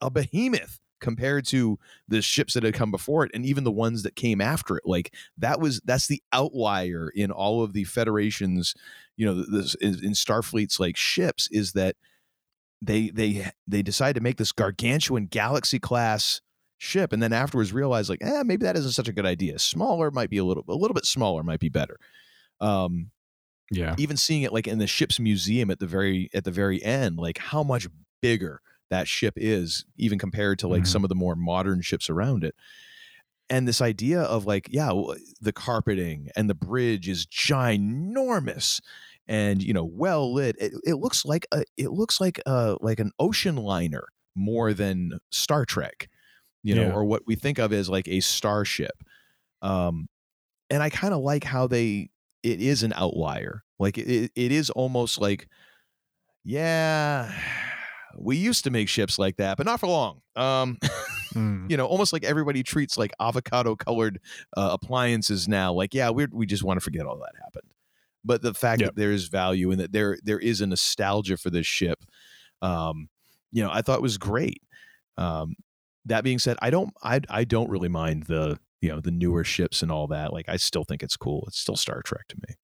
a 0.00 0.10
behemoth 0.10 0.80
compared 1.02 1.46
to 1.48 1.78
the 2.08 2.22
ships 2.22 2.54
that 2.54 2.62
had 2.62 2.74
come 2.74 2.90
before 2.90 3.26
it, 3.26 3.32
and 3.34 3.44
even 3.44 3.64
the 3.64 3.70
ones 3.72 4.02
that 4.04 4.16
came 4.16 4.40
after 4.40 4.78
it. 4.78 4.84
Like 4.86 5.14
that 5.36 5.60
was 5.60 5.82
that's 5.84 6.06
the 6.06 6.22
outlier 6.32 7.10
in 7.14 7.30
all 7.30 7.62
of 7.62 7.74
the 7.74 7.84
Federation's, 7.84 8.74
you 9.18 9.26
know, 9.26 9.34
this 9.44 9.74
is 9.76 10.02
in 10.02 10.12
Starfleet's 10.12 10.80
like 10.80 10.96
ships 10.96 11.48
is 11.52 11.72
that 11.72 11.96
they 12.80 13.10
they 13.10 13.50
they 13.66 13.82
decide 13.82 14.14
to 14.16 14.20
make 14.20 14.36
this 14.38 14.52
gargantuan 14.52 15.26
Galaxy 15.26 15.78
class 15.78 16.40
ship, 16.78 17.12
and 17.12 17.22
then 17.22 17.32
afterwards 17.32 17.72
realize 17.72 18.10
like, 18.10 18.22
eh, 18.22 18.42
maybe 18.44 18.64
that 18.64 18.76
isn't 18.76 18.92
such 18.92 19.08
a 19.08 19.12
good 19.12 19.26
idea. 19.26 19.58
Smaller 19.58 20.10
might 20.10 20.30
be 20.30 20.38
a 20.38 20.44
little 20.44 20.64
a 20.68 20.74
little 20.74 20.94
bit 20.94 21.06
smaller 21.06 21.42
might 21.42 21.60
be 21.60 21.68
better. 21.68 21.98
Um, 22.60 23.10
Yeah. 23.70 23.98
even 23.98 24.16
seeing 24.16 24.42
it 24.42 24.52
like 24.52 24.66
in 24.66 24.78
the 24.78 24.86
ship's 24.86 25.20
museum 25.20 25.70
at 25.70 25.78
the 25.78 25.86
very 25.86 26.30
at 26.34 26.44
the 26.44 26.50
very 26.50 26.82
end 26.82 27.18
like 27.18 27.38
how 27.38 27.62
much 27.62 27.88
bigger 28.22 28.60
that 28.92 29.08
ship 29.08 29.34
is 29.36 29.84
even 29.96 30.18
compared 30.18 30.58
to 30.60 30.68
like 30.68 30.84
Mhm. 30.84 30.86
some 30.86 31.04
of 31.04 31.08
the 31.08 31.14
more 31.14 31.34
modern 31.36 31.82
ships 31.82 32.08
around 32.10 32.44
it 32.44 32.54
and 33.50 33.66
this 33.68 33.80
idea 33.82 34.22
of 34.22 34.46
like 34.46 34.68
yeah 34.70 34.92
the 35.40 35.52
carpeting 35.52 36.28
and 36.36 36.48
the 36.48 36.54
bridge 36.54 37.08
is 37.08 37.26
ginormous 37.26 38.80
and 39.26 39.62
you 39.62 39.72
know 39.72 39.84
well 39.84 40.32
lit 40.32 40.56
it, 40.60 40.72
it 40.84 40.94
looks 40.94 41.24
like 41.24 41.46
a 41.52 41.64
it 41.76 41.90
looks 41.90 42.20
like 42.20 42.40
a 42.46 42.76
like 42.80 43.00
an 43.00 43.10
ocean 43.18 43.56
liner 43.56 44.04
more 44.34 44.72
than 44.72 45.18
star 45.30 45.64
trek 45.64 46.08
you 46.62 46.74
know 46.74 46.82
Yeah. 46.82 46.92
or 46.92 47.04
what 47.04 47.22
we 47.26 47.34
think 47.34 47.58
of 47.58 47.72
as 47.72 47.88
like 47.88 48.08
a 48.08 48.20
starship 48.20 49.02
um 49.62 50.08
and 50.70 50.82
i 50.82 50.90
kind 50.90 51.14
of 51.14 51.20
like 51.20 51.44
how 51.44 51.66
they 51.66 52.10
it 52.42 52.60
is 52.60 52.82
an 52.82 52.92
outlier 52.94 53.64
like 53.78 53.98
it, 53.98 54.32
it 54.34 54.52
is 54.52 54.70
almost 54.70 55.20
like 55.20 55.48
yeah 56.44 57.32
we 58.18 58.36
used 58.36 58.64
to 58.64 58.70
make 58.70 58.88
ships 58.88 59.18
like 59.18 59.36
that 59.36 59.56
but 59.56 59.66
not 59.66 59.80
for 59.80 59.86
long. 59.88 60.20
Um 60.36 60.78
Mm. 61.34 61.70
you 61.70 61.78
know 61.78 61.86
almost 61.86 62.12
like 62.12 62.24
everybody 62.24 62.62
treats 62.62 62.98
like 62.98 63.10
avocado 63.18 63.74
colored 63.74 64.20
uh, 64.54 64.68
appliances 64.78 65.48
now 65.48 65.72
like 65.72 65.94
yeah 65.94 66.10
we 66.10 66.26
we 66.30 66.44
just 66.44 66.62
want 66.62 66.76
to 66.78 66.82
forget 66.84 67.06
all 67.06 67.16
that 67.16 67.32
happened. 67.42 67.72
But 68.22 68.42
the 68.42 68.52
fact 68.52 68.82
Yep. 68.82 68.88
that 68.90 68.96
there 69.00 69.12
is 69.12 69.28
value 69.28 69.70
and 69.70 69.80
that 69.80 69.92
there 69.92 70.18
there 70.22 70.38
is 70.38 70.60
a 70.60 70.66
nostalgia 70.66 71.38
for 71.38 71.48
this 71.48 71.66
ship 71.66 72.04
um 72.60 73.08
you 73.50 73.62
know 73.64 73.70
i 73.72 73.80
thought 73.80 74.02
was 74.02 74.18
great. 74.18 74.60
Um 75.16 75.54
that 76.04 76.22
being 76.22 76.38
said 76.38 76.58
i 76.60 76.68
don't 76.68 76.92
i 77.02 77.18
i 77.30 77.44
don't 77.44 77.70
really 77.70 77.88
mind 77.88 78.24
the 78.24 78.58
you 78.82 78.90
know 78.90 79.00
the 79.00 79.10
newer 79.10 79.42
ships 79.42 79.80
and 79.82 79.90
all 79.90 80.08
that 80.08 80.34
like 80.34 80.50
i 80.50 80.56
still 80.56 80.84
think 80.84 81.02
it's 81.02 81.16
cool. 81.16 81.44
It's 81.46 81.58
still 81.58 81.76
star 81.76 82.02
trek 82.02 82.28
to 82.28 82.36
me 82.46 82.56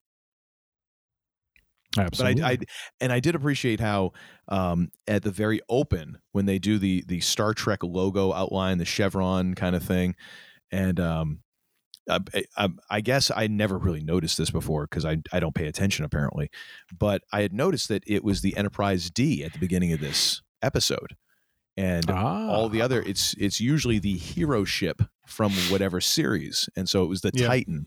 Absolutely. 1.98 2.40
but 2.42 2.46
I, 2.48 2.52
I 2.52 2.58
and 3.00 3.12
I 3.12 3.20
did 3.20 3.34
appreciate 3.34 3.80
how 3.80 4.12
um, 4.48 4.90
at 5.06 5.22
the 5.22 5.30
very 5.30 5.60
open 5.68 6.18
when 6.32 6.46
they 6.46 6.58
do 6.58 6.78
the 6.78 7.04
the 7.06 7.20
Star 7.20 7.54
Trek 7.54 7.82
logo 7.82 8.32
outline, 8.32 8.78
the 8.78 8.84
chevron 8.84 9.54
kind 9.54 9.74
of 9.76 9.82
thing, 9.82 10.14
and 10.70 10.98
um, 11.00 11.40
I, 12.10 12.20
I, 12.56 12.68
I 12.90 13.00
guess 13.02 13.30
I 13.34 13.46
never 13.48 13.76
really 13.78 14.02
noticed 14.02 14.38
this 14.38 14.50
before 14.50 14.84
because 14.86 15.04
I 15.04 15.18
I 15.32 15.40
don't 15.40 15.54
pay 15.54 15.66
attention 15.66 16.04
apparently, 16.04 16.50
but 16.96 17.22
I 17.32 17.42
had 17.42 17.52
noticed 17.52 17.88
that 17.88 18.02
it 18.06 18.24
was 18.24 18.40
the 18.40 18.56
Enterprise 18.56 19.10
D 19.10 19.44
at 19.44 19.52
the 19.52 19.58
beginning 19.58 19.92
of 19.92 20.00
this 20.00 20.40
episode, 20.62 21.16
and 21.76 22.10
all 22.10 22.68
the 22.68 22.80
Ah. 22.80 22.84
other 22.86 23.02
it's 23.02 23.34
it's 23.38 23.60
usually 23.60 23.98
the 23.98 24.16
hero 24.16 24.64
ship 24.64 25.02
from 25.26 25.52
whatever 25.70 26.00
series, 26.00 26.68
and 26.76 26.88
so 26.88 27.04
it 27.04 27.08
was 27.08 27.20
the 27.20 27.30
Yeah. 27.34 27.46
Titan 27.48 27.86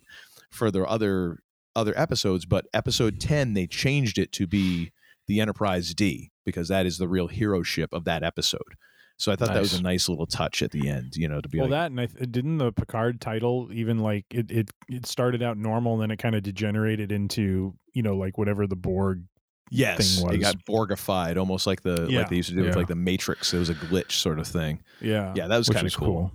for 0.52 0.70
the 0.70 0.84
other 0.84 1.40
other 1.76 1.98
episodes, 1.98 2.46
but 2.46 2.66
episode 2.74 3.20
10 3.20 3.54
they 3.54 3.68
changed 3.68 4.18
it 4.18 4.32
to 4.34 4.48
be 4.48 4.92
the 5.28 5.40
Enterprise 5.40 5.94
D 5.94 6.32
because 6.46 6.68
that 6.68 6.86
is 6.86 6.98
the 6.98 7.08
real 7.08 7.28
hero 7.28 7.64
ship 7.64 7.94
of 7.94 8.06
that 8.06 8.24
episode. 8.24 8.76
So 9.18 9.32
I 9.32 9.36
thought 9.36 9.54
that 9.54 9.60
was 9.60 9.80
a 9.80 9.84
nice 9.84 10.10
little 10.10 10.26
touch 10.26 10.64
at 10.64 10.72
the 10.72 10.90
end, 10.90 11.16
you 11.16 11.28
know, 11.28 11.42
to 11.42 11.48
be 11.48 11.60
well, 11.60 11.68
like 11.68 11.78
that 11.78 11.92
and 11.92 12.02
I 12.02 12.08
th- 12.08 12.32
didn't 12.32 12.58
the 12.58 12.72
Picard 12.72 13.22
title 13.22 13.70
even 13.72 14.00
like 14.00 14.26
it 14.32 14.50
it 14.50 14.72
it 14.90 15.06
started 15.06 15.44
out 15.44 15.58
normal 15.58 15.94
and 15.94 16.02
then 16.02 16.12
it 16.12 16.18
kind 16.18 16.34
of 16.34 16.42
degenerated 16.42 17.12
into 17.12 17.76
you 17.94 18.02
know 18.02 18.16
like 18.16 18.40
whatever 18.40 18.66
the 18.66 18.76
Borg 18.76 19.24
yes, 19.70 20.16
thing 20.16 20.26
was. 20.26 20.36
it 20.36 20.40
got 20.40 20.56
Borgified, 20.66 21.38
almost 21.38 21.66
like 21.66 21.82
the 21.82 22.08
Yeah, 22.10 22.20
like 22.20 22.30
they 22.30 22.36
used 22.36 22.50
to 22.50 22.56
do 22.56 22.64
with 22.64 22.76
like 22.76 22.88
the 22.88 22.96
Matrix. 22.96 23.54
It 23.54 23.60
was 23.60 23.70
a 23.70 23.76
glitch 23.76 24.14
sort 24.14 24.40
of 24.40 24.48
thing. 24.48 24.82
Yeah, 25.00 25.34
Yeah, 25.36 25.48
that 25.48 25.58
was 25.58 25.70
kind 25.70 25.88
of 25.88 25.96
cool. 25.96 26.32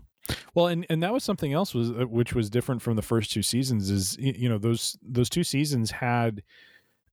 Well, 0.54 0.66
and 0.68 0.86
and 0.90 1.02
that 1.02 1.12
was 1.12 1.24
something 1.24 1.52
else 1.52 1.74
was 1.74 1.90
uh, 1.90 2.04
which 2.06 2.34
was 2.34 2.50
different 2.50 2.82
from 2.82 2.96
the 2.96 3.02
first 3.02 3.30
two 3.30 3.42
seasons 3.42 3.90
is 3.90 4.16
you 4.18 4.48
know 4.48 4.58
those 4.58 4.96
those 5.02 5.28
two 5.30 5.44
seasons 5.44 5.90
had 5.90 6.42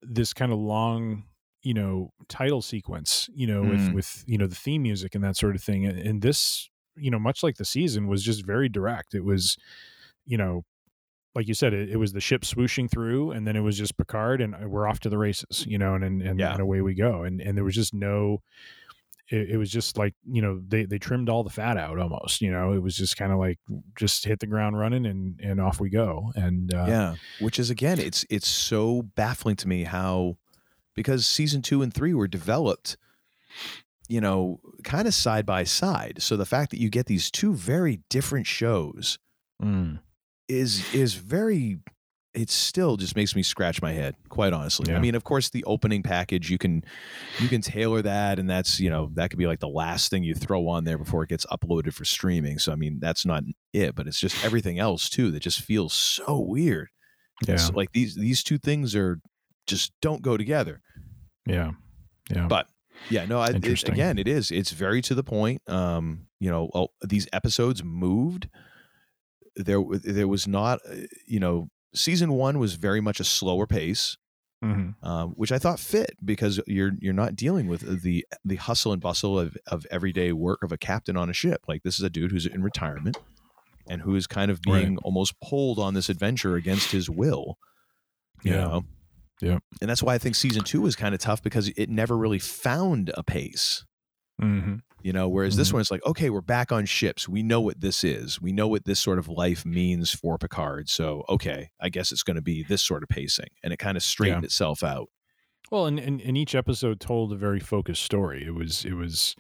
this 0.02 0.34
kind 0.34 0.52
of 0.52 0.60
long 0.60 1.24
you 1.62 1.74
know 1.74 2.12
title 2.28 2.62
sequence 2.62 3.30
you 3.34 3.48
know 3.48 3.62
with 3.62 3.80
Mhm. 3.80 3.94
with 3.94 4.24
you 4.28 4.38
know 4.38 4.48
the 4.48 4.56
theme 4.56 4.82
music 4.84 5.16
and 5.16 5.24
that 5.24 5.38
sort 5.38 5.56
of 5.56 5.64
thing 5.64 5.86
and, 5.86 5.98
and 5.98 6.22
this 6.22 6.70
you 6.96 7.10
know 7.10 7.20
much 7.20 7.42
like 7.44 7.56
the 7.56 7.66
season 7.66 8.08
was 8.08 8.24
just 8.24 8.46
very 8.46 8.68
direct 8.70 9.14
it 9.16 9.24
was 9.24 9.58
you 10.26 10.38
know 10.38 10.64
like 11.36 11.48
you 11.48 11.54
said 11.54 11.74
it, 11.74 11.90
it 11.90 11.98
was 11.98 12.14
the 12.14 12.20
ship 12.22 12.42
swooshing 12.42 12.92
through 12.92 13.32
and 13.32 13.48
then 13.48 13.56
it 13.56 13.62
was 13.62 13.78
just 13.78 13.98
picard 13.98 14.42
and 14.42 14.54
uh, 14.56 14.68
we're 14.68 14.88
off 14.88 15.00
to 15.00 15.10
the 15.10 15.18
races 15.18 15.66
you 15.68 15.78
know 15.78 15.96
and 15.96 16.04
and, 16.04 16.22
and, 16.22 16.40
Yeah. 16.40 16.52
and 16.52 16.62
away 16.62 16.82
we 16.82 16.94
go 16.96 17.24
and 17.24 17.40
and 17.42 17.58
there 17.58 17.64
was 17.64 17.76
just 17.76 17.94
no 17.94 18.42
it, 19.30 19.52
it 19.52 19.58
was 19.58 19.72
just 19.72 19.98
like 19.98 20.14
you 20.30 20.42
know 20.42 20.62
they 20.68 20.86
they 20.86 21.00
trimmed 21.00 21.30
all 21.30 21.44
the 21.44 21.50
fat 21.50 21.78
out 21.78 21.98
almost 22.00 22.42
you 22.42 22.52
know 22.52 22.74
it 22.74 22.80
was 22.80 22.96
just 22.96 23.18
kind 23.18 23.32
of 23.32 23.40
like 23.40 23.60
just 23.98 24.26
hit 24.26 24.40
the 24.40 24.48
ground 24.48 24.78
running 24.78 25.06
and 25.06 25.40
and 25.40 25.62
off 25.62 25.80
we 25.80 25.90
go 25.90 26.32
and 26.36 26.74
uh, 26.74 26.86
yeah, 26.88 27.16
which 27.40 27.60
is 27.60 27.70
again, 27.70 28.00
it's 28.00 28.26
it's 28.30 28.48
so 28.48 29.04
baffling 29.16 29.56
to 29.58 29.68
me 29.68 29.84
how 29.84 30.38
because 30.96 31.26
season 31.26 31.62
two 31.62 31.82
and 31.82 31.94
three 31.94 32.14
were 32.14 32.28
developed, 32.28 32.98
you 34.08 34.22
know, 34.22 34.60
kind 34.84 35.08
of 35.08 35.14
side 35.14 35.46
by 35.46 35.64
side. 35.64 36.22
So 36.22 36.38
the 36.38 36.46
fact 36.46 36.72
that 36.72 36.80
you 36.80 36.90
get 36.90 37.06
these 37.06 37.32
two 37.32 37.54
very 37.54 38.02
different 38.10 38.48
shows 38.48 39.20
mm, 39.62 40.00
is 40.48 40.94
is 40.94 41.16
very. 41.16 41.80
It 42.34 42.50
still 42.50 42.98
just 42.98 43.16
makes 43.16 43.36
me 43.36 43.44
scratch 43.44 43.82
my 43.82 43.92
head, 43.92 44.16
quite 44.30 44.54
honestly. 44.54 44.92
I 44.98 45.00
mean, 45.00 45.14
of 45.14 45.24
course, 45.24 45.50
the 45.50 45.64
opening 45.66 46.02
package 46.02 46.50
you 46.50 46.58
can 46.58 46.84
you 47.40 47.48
can 47.48 47.62
tailor 47.62 48.02
that, 48.02 48.40
and 48.40 48.50
that's 48.50 48.80
you 48.80 48.90
know 48.90 49.12
that 49.14 49.30
could 49.30 49.38
be 49.38 49.46
like 49.46 49.60
the 49.60 49.68
last 49.68 50.10
thing 50.10 50.24
you 50.24 50.34
throw 50.34 50.68
on 50.68 50.84
there 50.84 50.98
before 50.98 51.24
it 51.24 51.30
gets 51.30 51.46
uploaded 51.48 51.94
for 51.94 52.06
streaming. 52.06 52.58
So 52.58 52.72
I 52.72 52.76
mean, 52.76 53.00
that's 53.00 53.26
not 53.26 53.44
it, 53.72 53.94
but 53.96 54.08
it's 54.08 54.20
just 54.20 54.44
everything 54.44 54.80
else 54.80 55.10
too 55.10 55.30
that 55.32 55.42
just 55.42 55.62
feels 55.62 55.94
so 55.94 56.40
weird. 56.40 56.90
yeah 57.48 57.54
It's 57.54 57.72
like 57.72 57.92
these 57.92 58.16
these 58.16 58.44
two 58.44 58.58
things 58.58 58.96
are 58.96 59.20
just 59.68 59.92
don't 60.02 60.22
go 60.22 60.36
together. 60.36 60.82
yeah 61.46 61.72
yeah 62.34 62.48
But 62.48 62.68
yeah, 63.10 63.26
no, 63.26 63.40
I, 63.40 63.50
it, 63.50 63.62
again, 63.94 64.18
it 64.18 64.28
is. 64.28 64.52
It's 64.52 64.72
very 64.72 65.02
to 65.04 65.16
the 65.16 65.24
point. 65.24 65.62
Um, 65.68 66.28
you 66.40 66.50
know, 66.50 66.70
oh, 66.74 66.88
these 67.02 67.28
episodes 67.34 67.84
moved. 67.84 68.50
There, 69.56 69.84
there 70.04 70.28
was 70.28 70.48
not, 70.48 70.80
uh, 70.90 70.96
you 71.28 71.40
know, 71.40 71.70
season 71.96 72.34
one 72.34 72.60
was 72.60 72.74
very 72.76 73.02
much 73.02 73.20
a 73.20 73.24
slower 73.24 73.68
pace, 73.68 74.18
Mhm. 74.64 74.96
um, 75.04 75.32
which 75.32 75.52
I 75.52 75.60
thought 75.60 75.80
fit 75.80 76.16
because 76.24 76.60
you're 76.68 76.92
you're 77.00 77.14
not 77.14 77.36
dealing 77.36 77.68
with 77.68 78.02
the 78.04 78.26
the 78.46 78.56
hustle 78.56 78.92
and 78.94 79.02
bustle 79.02 79.38
of 79.40 79.58
of 79.68 79.86
everyday 79.92 80.32
work 80.32 80.64
of 80.64 80.72
a 80.72 80.78
captain 80.78 81.18
on 81.18 81.30
a 81.30 81.34
ship. 81.34 81.62
Like 81.68 81.84
this 81.84 82.00
is 82.00 82.04
a 82.06 82.10
dude 82.10 82.32
who's 82.32 82.46
in 82.46 82.64
retirement 82.64 83.18
and 83.88 84.02
who 84.02 84.16
is 84.16 84.28
kind 84.28 84.50
of 84.50 84.60
Right. 84.68 84.82
being 84.84 84.98
almost 85.00 85.34
pulled 85.42 85.80
on 85.80 85.94
this 85.94 86.10
adventure 86.10 86.56
against 86.56 86.92
his 86.92 87.10
will. 87.10 87.58
You 88.44 88.52
Yeah. 88.54 88.58
know? 88.58 88.84
Yeah. 89.42 89.60
And 89.82 89.90
that's 89.90 90.02
why 90.04 90.14
I 90.14 90.18
think 90.18 90.36
season 90.36 90.64
two 90.64 90.80
was 90.80 90.96
kind 90.96 91.14
of 91.14 91.20
tough 91.20 91.44
because 91.44 91.68
it 91.70 91.90
never 91.90 92.18
really 92.18 92.40
found 92.40 93.12
a 93.16 93.24
pace. 93.24 93.84
Mhm. 94.42 94.82
You 95.02 95.12
know, 95.14 95.28
whereas 95.28 95.58
this 95.58 95.70
Mhm. 95.70 95.74
one 95.74 95.82
is 95.82 95.92
like, 95.92 96.06
okay, 96.06 96.30
we're 96.30 96.42
back 96.42 96.72
on 96.72 96.86
ships. 96.86 97.28
We 97.28 97.44
know 97.44 97.60
what 97.60 97.82
this 97.82 98.04
is. 98.04 98.42
We 98.42 98.54
know 98.54 98.68
what 98.68 98.86
this 98.86 99.00
sort 99.00 99.20
of 99.20 99.28
life 99.28 99.66
means 99.66 100.12
for 100.14 100.38
Picard. 100.38 100.90
So, 100.90 101.24
okay, 101.30 101.72
I 101.80 101.90
guess 101.90 102.12
it's 102.12 102.24
going 102.24 102.36
to 102.36 102.42
be 102.42 102.64
this 102.64 102.82
sort 102.82 103.04
of 103.04 103.10
pacing. 103.10 103.50
And 103.64 103.74
it 103.74 103.78
kind 103.78 103.98
of 103.98 104.04
straightened 104.04 104.46
itself 104.46 104.82
out. 104.84 105.10
Well, 105.72 105.88
and, 105.88 106.00
and 106.00 106.22
and 106.22 106.38
each 106.38 106.56
episode 106.56 107.00
told 107.00 107.34
a 107.34 107.36
very 107.36 107.60
focused 107.60 108.04
story. 108.04 108.46
It 108.46 108.54
was 108.54 108.86
it 108.86 108.94
was, 108.94 109.36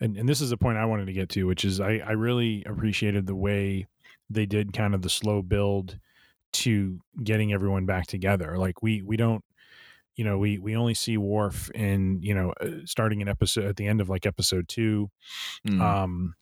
and 0.00 0.16
and 0.16 0.28
this 0.28 0.40
is 0.40 0.50
the 0.50 0.56
point 0.56 0.78
I 0.78 0.84
wanted 0.86 1.06
to 1.06 1.12
get 1.12 1.28
to, 1.30 1.44
which 1.46 1.64
is 1.64 1.80
I 1.80 1.98
I 1.98 2.12
really 2.12 2.64
appreciated 2.64 3.26
the 3.26 3.36
way 3.36 3.86
they 4.28 4.46
did 4.46 4.72
kind 4.72 4.94
of 4.94 5.02
the 5.02 5.10
slow 5.10 5.42
build 5.42 5.98
to 6.52 7.00
getting 7.22 7.52
everyone 7.52 7.86
back 7.86 8.06
together. 8.06 8.58
Like 8.58 8.82
we 8.82 9.02
we 9.02 9.16
don't, 9.16 9.44
you 10.16 10.24
know, 10.24 10.38
we 10.38 10.58
we 10.58 10.76
only 10.76 10.94
see 10.94 11.16
Worf 11.16 11.70
in 11.70 12.20
you 12.22 12.34
know 12.34 12.52
uh, 12.60 12.84
starting 12.84 13.22
an 13.22 13.28
episode 13.28 13.64
at 13.64 13.76
the 13.76 13.86
end 13.86 14.00
of 14.00 14.08
like 14.08 14.26
episode 14.26 14.68
two, 14.68 15.10
Mm. 15.66 15.80
um, 15.80 16.34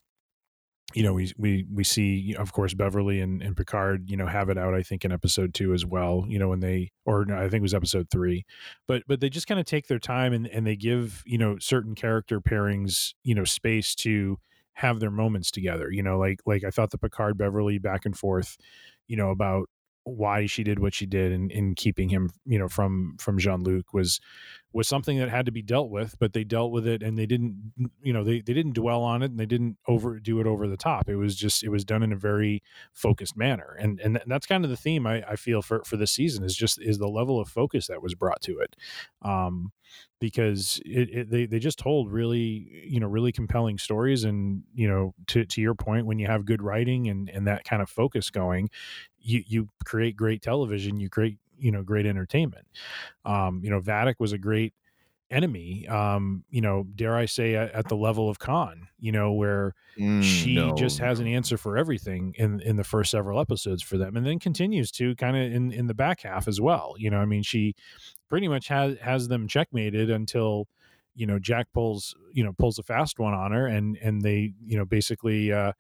you 0.95 1.03
know, 1.03 1.13
we 1.13 1.31
we 1.37 1.67
we 1.71 1.85
see, 1.85 2.35
of 2.39 2.53
course, 2.53 2.73
Beverly 2.73 3.21
and, 3.21 3.43
and 3.43 3.55
Picard, 3.55 4.09
you 4.11 4.17
know, 4.17 4.27
have 4.27 4.49
it 4.49 4.57
out. 4.57 4.73
I 4.73 4.83
think 4.83 5.05
in 5.05 5.13
episode 5.13 5.53
two 5.53 5.75
as 5.75 5.85
well. 5.85 6.25
You 6.27 6.39
know, 6.39 6.49
when 6.49 6.61
they, 6.61 6.93
or 7.05 7.27
no, 7.27 7.37
I 7.37 7.43
think 7.43 7.57
it 7.57 7.63
was 7.63 7.75
episode 7.75 8.09
three, 8.11 8.47
but 8.87 9.03
but 9.07 9.21
they 9.21 9.29
just 9.29 9.47
kind 9.47 9.61
of 9.61 9.67
take 9.67 9.87
their 9.87 9.99
time 9.99 10.33
and 10.33 10.47
and 10.49 10.67
they 10.67 10.77
give 10.77 11.23
you 11.27 11.37
know 11.37 11.59
certain 11.59 11.95
character 11.95 12.41
pairings, 12.41 13.13
you 13.23 13.35
know, 13.35 13.45
space 13.45 13.95
to 13.97 14.39
have 14.73 14.99
their 14.99 15.11
moments 15.11 15.51
together. 15.51 15.91
You 15.93 16.03
know, 16.03 16.19
like 16.19 16.41
like 16.47 16.65
I 16.65 16.71
thought 16.71 16.91
the 16.91 16.99
Picard 16.99 17.37
Beverly 17.37 17.79
back 17.79 18.07
and 18.07 18.17
forth, 18.17 18.57
you 19.09 19.17
know, 19.19 19.29
about 19.29 19.69
why 20.17 20.47
she 20.47 20.63
did 20.63 20.79
what 20.79 20.95
she 20.95 21.07
did 21.07 21.33
and 21.33 21.51
in 21.53 21.75
keeping 21.75 22.09
him 22.09 22.31
you 22.47 22.59
know 22.59 22.69
from 22.69 23.17
from 23.19 23.39
jean-luc 23.39 23.93
was 23.93 24.21
was 24.73 24.87
something 24.87 25.19
that 25.19 25.31
had 25.31 25.47
to 25.47 25.53
be 25.53 25.63
dealt 25.63 25.91
with 25.91 26.17
but 26.19 26.33
they 26.33 26.45
dealt 26.45 26.71
with 26.71 26.87
it 26.87 27.03
and 27.03 27.17
they 27.17 27.27
didn't 27.27 27.73
you 28.03 28.13
know 28.13 28.23
they, 28.23 28.41
they 28.41 28.53
didn't 28.53 28.75
dwell 28.75 29.03
on 29.03 29.23
it 29.23 29.31
and 29.31 29.41
they 29.41 29.47
didn't 29.47 29.77
overdo 29.87 30.41
it 30.41 30.47
over 30.47 30.69
the 30.69 30.77
top. 30.77 31.09
It 31.09 31.17
was 31.17 31.37
just 31.37 31.63
it 31.63 31.71
was 31.71 31.85
done 31.85 32.03
in 32.03 32.13
a 32.13 32.17
very 32.17 32.63
focused 32.93 33.37
manner. 33.37 33.77
And 33.79 33.99
and 34.01 34.21
that's 34.27 34.47
kind 34.47 34.65
of 34.65 34.71
the 34.71 34.77
theme 34.77 35.07
i, 35.07 35.23
I 35.23 35.37
feel 35.37 35.63
for 35.63 35.83
for 35.85 35.97
this 35.97 36.13
season 36.13 36.45
is 36.45 36.55
just 36.55 36.81
is 36.81 36.99
the 36.99 37.09
level 37.09 37.41
of 37.41 37.49
focus 37.49 37.87
that 37.87 38.03
was 38.03 38.15
brought 38.15 38.43
to 38.43 38.59
it. 38.59 38.77
Um 39.23 39.73
because 40.21 40.83
it, 40.85 41.09
it, 41.11 41.31
they, 41.31 41.47
they 41.47 41.59
just 41.59 41.79
told 41.79 42.11
really 42.11 42.85
you 42.87 43.01
know 43.01 43.07
really 43.07 43.33
compelling 43.33 43.79
stories 43.79 44.25
and 44.25 44.63
you 44.75 44.89
know 44.89 45.15
to, 45.29 45.47
to 45.47 45.63
your 45.63 45.75
point 45.75 46.07
when 46.07 46.19
you 46.19 46.27
have 46.27 46.45
good 46.45 46.63
writing 46.63 47.09
and 47.09 47.31
and 47.31 47.47
that 47.47 47.65
kind 47.65 47.81
of 47.81 47.89
focus 47.89 48.29
going 48.31 48.69
you 49.29 49.45
you 49.47 49.69
create 49.85 50.17
great 50.17 50.43
television 50.43 51.01
you 51.01 51.09
create 51.11 51.39
you 51.59 51.73
know 51.73 51.83
great 51.83 52.07
entertainment. 52.07 52.67
Um 53.25 53.63
you 53.65 53.71
know 53.71 53.81
Vadic 53.81 54.17
was 54.19 54.33
a 54.33 54.39
great 54.39 54.75
enemy 55.31 55.87
um 55.89 56.45
you 56.51 56.61
know 56.61 56.85
dare 56.95 57.15
i 57.17 57.27
say 57.27 57.55
at, 57.55 57.71
at 57.73 57.89
the 57.89 57.97
level 57.97 58.31
of 58.31 58.39
khan 58.39 58.89
you 58.99 59.13
know 59.13 59.33
where 59.33 59.75
Mm, 59.99 60.49
she 60.49 60.55
no, 60.55 60.73
just 60.73 60.99
has 60.99 61.21
an 61.21 61.27
answer 61.27 61.59
for 61.59 61.77
everything 61.77 62.35
in 62.39 62.61
in 62.61 62.77
the 62.77 62.85
first 62.85 63.11
several 63.11 63.39
episodes 63.39 63.83
for 63.83 63.99
them 63.99 64.17
and 64.17 64.25
then 64.27 64.39
continues 64.39 64.91
to 64.91 65.15
kind 65.17 65.37
of 65.37 65.53
in 65.53 65.71
in 65.73 65.87
the 65.87 65.95
back 65.95 66.23
half 66.23 66.49
as 66.49 66.61
well 66.63 66.95
you 66.99 67.11
know 67.11 67.19
i 67.19 67.27
mean 67.27 67.43
she 67.43 67.75
pretty 68.29 68.49
much 68.49 68.69
has 68.69 68.99
has 68.99 69.29
them 69.29 69.49
checkmated 69.49 70.11
until 70.11 70.69
you 71.19 71.27
know 71.27 71.39
jack 71.39 71.67
pulls 71.75 72.15
you 72.33 72.43
know 72.45 72.53
pulls 72.53 72.79
a 72.79 72.83
fast 72.83 73.19
one 73.19 73.35
on 73.35 73.53
her 73.53 73.67
and 73.67 73.97
and 74.03 74.23
they 74.23 74.53
you 74.65 74.79
know 74.79 74.85
basically 74.85 75.53
uh 75.53 75.73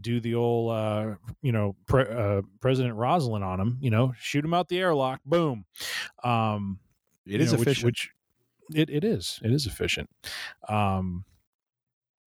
do 0.00 0.20
the 0.20 0.34
old 0.34 0.72
uh 0.72 1.14
you 1.40 1.52
know 1.52 1.76
pre- 1.86 2.08
uh, 2.08 2.42
president 2.60 2.96
Roslin 2.96 3.42
on 3.42 3.60
him 3.60 3.78
you 3.80 3.90
know 3.90 4.12
shoot 4.18 4.44
him 4.44 4.52
out 4.52 4.68
the 4.68 4.78
airlock 4.78 5.20
boom 5.24 5.64
um 6.24 6.80
It 7.26 7.40
is 7.40 7.52
know, 7.52 7.60
efficient. 7.60 7.84
which, 7.84 8.10
it, 8.74 8.90
it 8.90 9.04
is 9.04 9.38
it 9.44 9.52
is 9.52 9.66
efficient 9.66 10.10
um 10.68 11.24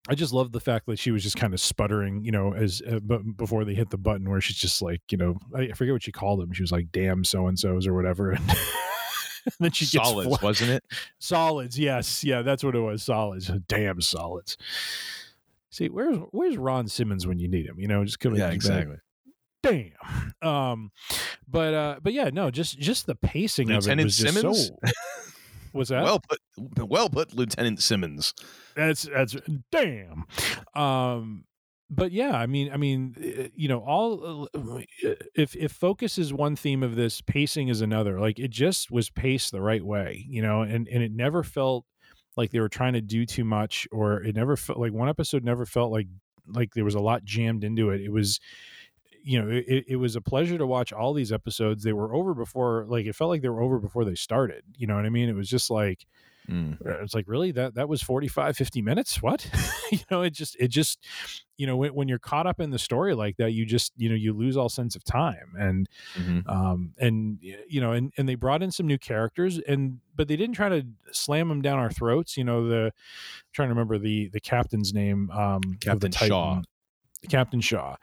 I 0.08 0.14
just 0.14 0.32
love 0.32 0.52
the 0.52 0.60
fact 0.60 0.86
that 0.86 1.00
she 1.00 1.10
was 1.10 1.24
just 1.24 1.36
kind 1.36 1.52
of 1.52 1.58
sputtering, 1.60 2.24
you 2.24 2.30
know, 2.30 2.54
as 2.54 2.80
uh, 2.88 3.00
b- 3.00 3.18
before 3.36 3.64
they 3.64 3.74
hit 3.74 3.90
the 3.90 3.98
button, 3.98 4.30
where 4.30 4.40
she's 4.40 4.56
just 4.56 4.80
like, 4.80 5.00
you 5.10 5.18
know, 5.18 5.36
I, 5.52 5.62
I 5.62 5.72
forget 5.72 5.94
what 5.94 6.04
she 6.04 6.12
called 6.12 6.40
him. 6.40 6.52
She 6.52 6.62
was 6.62 6.70
like, 6.70 6.92
"Damn 6.92 7.24
so 7.24 7.48
and 7.48 7.58
so's" 7.58 7.88
or 7.88 7.94
whatever, 7.94 8.30
and 8.30 8.48
then 9.60 9.70
she 9.70 9.84
gets 9.86 10.08
solids, 10.08 10.42
wasn't 10.42 10.70
it? 10.70 10.84
solids. 11.18 11.78
Yes, 11.78 12.24
yeah, 12.24 12.42
that's 12.42 12.64
what 12.64 12.74
it 12.74 12.80
was. 12.80 13.02
Solids. 13.02 13.50
Damn 13.68 14.00
solids. 14.00 14.56
See, 15.70 15.88
where's 15.88 16.18
where's 16.30 16.56
Ron 16.56 16.88
Simmons 16.88 17.26
when 17.26 17.38
you 17.38 17.48
need 17.48 17.66
him? 17.66 17.78
You 17.78 17.88
know, 17.88 18.04
just 18.04 18.20
coming. 18.20 18.38
Yeah, 18.38 18.50
exactly. 18.50 18.96
Damn. 19.62 19.92
Um, 20.42 20.92
but 21.48 21.74
uh, 21.74 21.96
but 22.02 22.12
yeah, 22.12 22.30
no, 22.32 22.50
just 22.50 22.78
just 22.78 23.06
the 23.06 23.14
pacing 23.14 23.70
of 23.70 23.76
it 23.76 23.80
Lieutenant 23.82 24.06
was 24.06 24.16
just 24.16 24.34
Simmons? 24.34 24.66
so. 24.68 24.76
Was 25.72 25.88
that 25.90 26.04
Well 26.04 26.20
put, 26.20 26.88
well 26.88 27.10
put, 27.10 27.34
Lieutenant 27.34 27.82
Simmons. 27.82 28.32
that's 28.74 29.02
that's 29.02 29.36
damn 29.70 30.24
um 30.74 31.44
but 31.88 32.10
yeah 32.10 32.36
i 32.36 32.46
mean 32.46 32.70
i 32.72 32.76
mean 32.76 33.14
uh, 33.18 33.48
you 33.54 33.68
know 33.68 33.78
all 33.78 34.48
uh, 34.54 34.80
if 35.34 35.54
if 35.54 35.72
focus 35.72 36.18
is 36.18 36.32
one 36.32 36.56
theme 36.56 36.82
of 36.82 36.96
this 36.96 37.20
pacing 37.20 37.68
is 37.68 37.80
another. 37.80 38.18
Like 38.20 38.38
it 38.38 38.50
just 38.50 38.90
was 38.90 39.10
paced 39.10 39.52
the 39.52 39.60
right 39.60 39.84
way 39.84 40.24
you 40.28 40.42
know 40.42 40.62
and 40.62 40.88
and 40.88 41.02
it 41.02 41.12
never 41.12 41.42
felt 41.42 41.84
like 42.36 42.50
they 42.50 42.60
were 42.60 42.68
trying 42.68 42.92
to 42.94 43.00
do 43.00 43.24
too 43.24 43.44
much 43.44 43.86
or 43.92 44.22
it 44.22 44.34
never 44.34 44.56
felt 44.56 44.78
like 44.78 44.92
one 44.92 45.08
episode 45.08 45.44
never 45.44 45.64
felt 45.64 45.92
like 45.92 46.08
like 46.48 46.74
there 46.74 46.84
was 46.84 46.94
a 46.94 47.00
lot 47.00 47.24
jammed 47.24 47.64
into 47.64 47.90
it. 47.90 48.00
It 48.00 48.10
was 48.10 48.40
you 49.22 49.40
know 49.40 49.48
it, 49.50 49.84
it 49.88 49.96
was 49.96 50.16
a 50.16 50.20
pleasure 50.20 50.58
to 50.58 50.66
watch 50.66 50.92
all 50.92 51.12
these 51.12 51.32
episodes. 51.32 51.82
They 51.82 51.92
were 51.92 52.14
over 52.14 52.34
before 52.34 52.84
like 52.88 53.06
it 53.06 53.14
felt 53.14 53.30
like 53.30 53.42
they 53.42 53.48
were 53.48 53.62
over 53.62 53.78
before 53.78 54.04
they 54.04 54.14
started 54.14 54.62
you 54.76 54.86
know 54.86 54.96
what 54.96 55.06
i 55.06 55.10
mean? 55.10 55.28
It 55.28 55.36
was 55.36 55.48
just 55.48 55.70
like 55.70 56.06
Mm. 56.48 56.76
it's 57.02 57.14
like 57.14 57.26
really 57.28 57.50
that 57.52 57.74
that 57.74 57.88
was 57.88 58.02
45 58.02 58.56
50 58.56 58.82
minutes 58.82 59.22
what 59.22 59.48
you 59.92 59.98
know 60.10 60.22
it 60.22 60.30
just 60.30 60.56
it 60.60 60.68
just 60.68 61.04
you 61.56 61.66
know 61.66 61.76
when, 61.76 61.94
when 61.94 62.08
you're 62.08 62.18
caught 62.18 62.46
up 62.46 62.60
in 62.60 62.70
the 62.70 62.78
story 62.78 63.14
like 63.14 63.36
that 63.38 63.52
you 63.52 63.66
just 63.66 63.92
you 63.96 64.08
know 64.08 64.14
you 64.14 64.32
lose 64.32 64.56
all 64.56 64.68
sense 64.68 64.94
of 64.96 65.02
time 65.04 65.54
and 65.58 65.88
Mhm. 66.16 66.48
um 66.48 66.92
and 66.98 67.38
you 67.40 67.80
know 67.80 67.92
and 67.92 68.12
and 68.16 68.28
they 68.28 68.34
brought 68.34 68.62
in 68.62 68.70
some 68.70 68.86
new 68.86 68.98
characters 68.98 69.58
and 69.58 69.98
but 70.14 70.28
they 70.28 70.36
didn't 70.36 70.54
try 70.54 70.68
to 70.68 70.86
slam 71.12 71.48
them 71.48 71.62
down 71.62 71.78
our 71.78 71.90
throats 71.90 72.36
you 72.36 72.44
know 72.44 72.68
the 72.68 72.84
I'm 72.86 72.92
trying 73.52 73.68
to 73.68 73.74
remember 73.74 73.98
the 73.98 74.28
the 74.28 74.40
captain's 74.40 74.92
name 74.94 75.30
um 75.30 75.60
Captain 75.80 76.10
Shaw. 76.28 76.62
Captain 77.28 77.60
Shaw. 77.60 77.96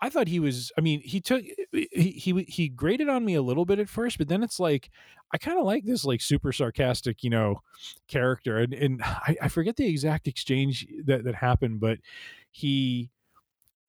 I 0.00 0.10
thought 0.10 0.28
he 0.28 0.38
was. 0.38 0.70
I 0.78 0.80
mean, 0.80 1.00
he 1.00 1.20
took 1.20 1.42
he 1.72 1.88
he 1.92 2.44
he 2.48 2.68
grated 2.68 3.08
on 3.08 3.24
me 3.24 3.34
a 3.34 3.42
little 3.42 3.64
bit 3.64 3.78
at 3.80 3.88
first, 3.88 4.16
but 4.18 4.28
then 4.28 4.42
it's 4.44 4.60
like 4.60 4.90
I 5.32 5.38
kind 5.38 5.58
of 5.58 5.64
like 5.64 5.84
this 5.84 6.04
like 6.04 6.20
super 6.20 6.52
sarcastic, 6.52 7.24
you 7.24 7.30
know, 7.30 7.62
character, 8.06 8.58
and 8.58 8.72
and 8.72 9.02
I, 9.02 9.36
I 9.42 9.48
forget 9.48 9.76
the 9.76 9.88
exact 9.88 10.28
exchange 10.28 10.86
that 11.04 11.24
that 11.24 11.34
happened, 11.34 11.80
but 11.80 11.98
he, 12.52 13.10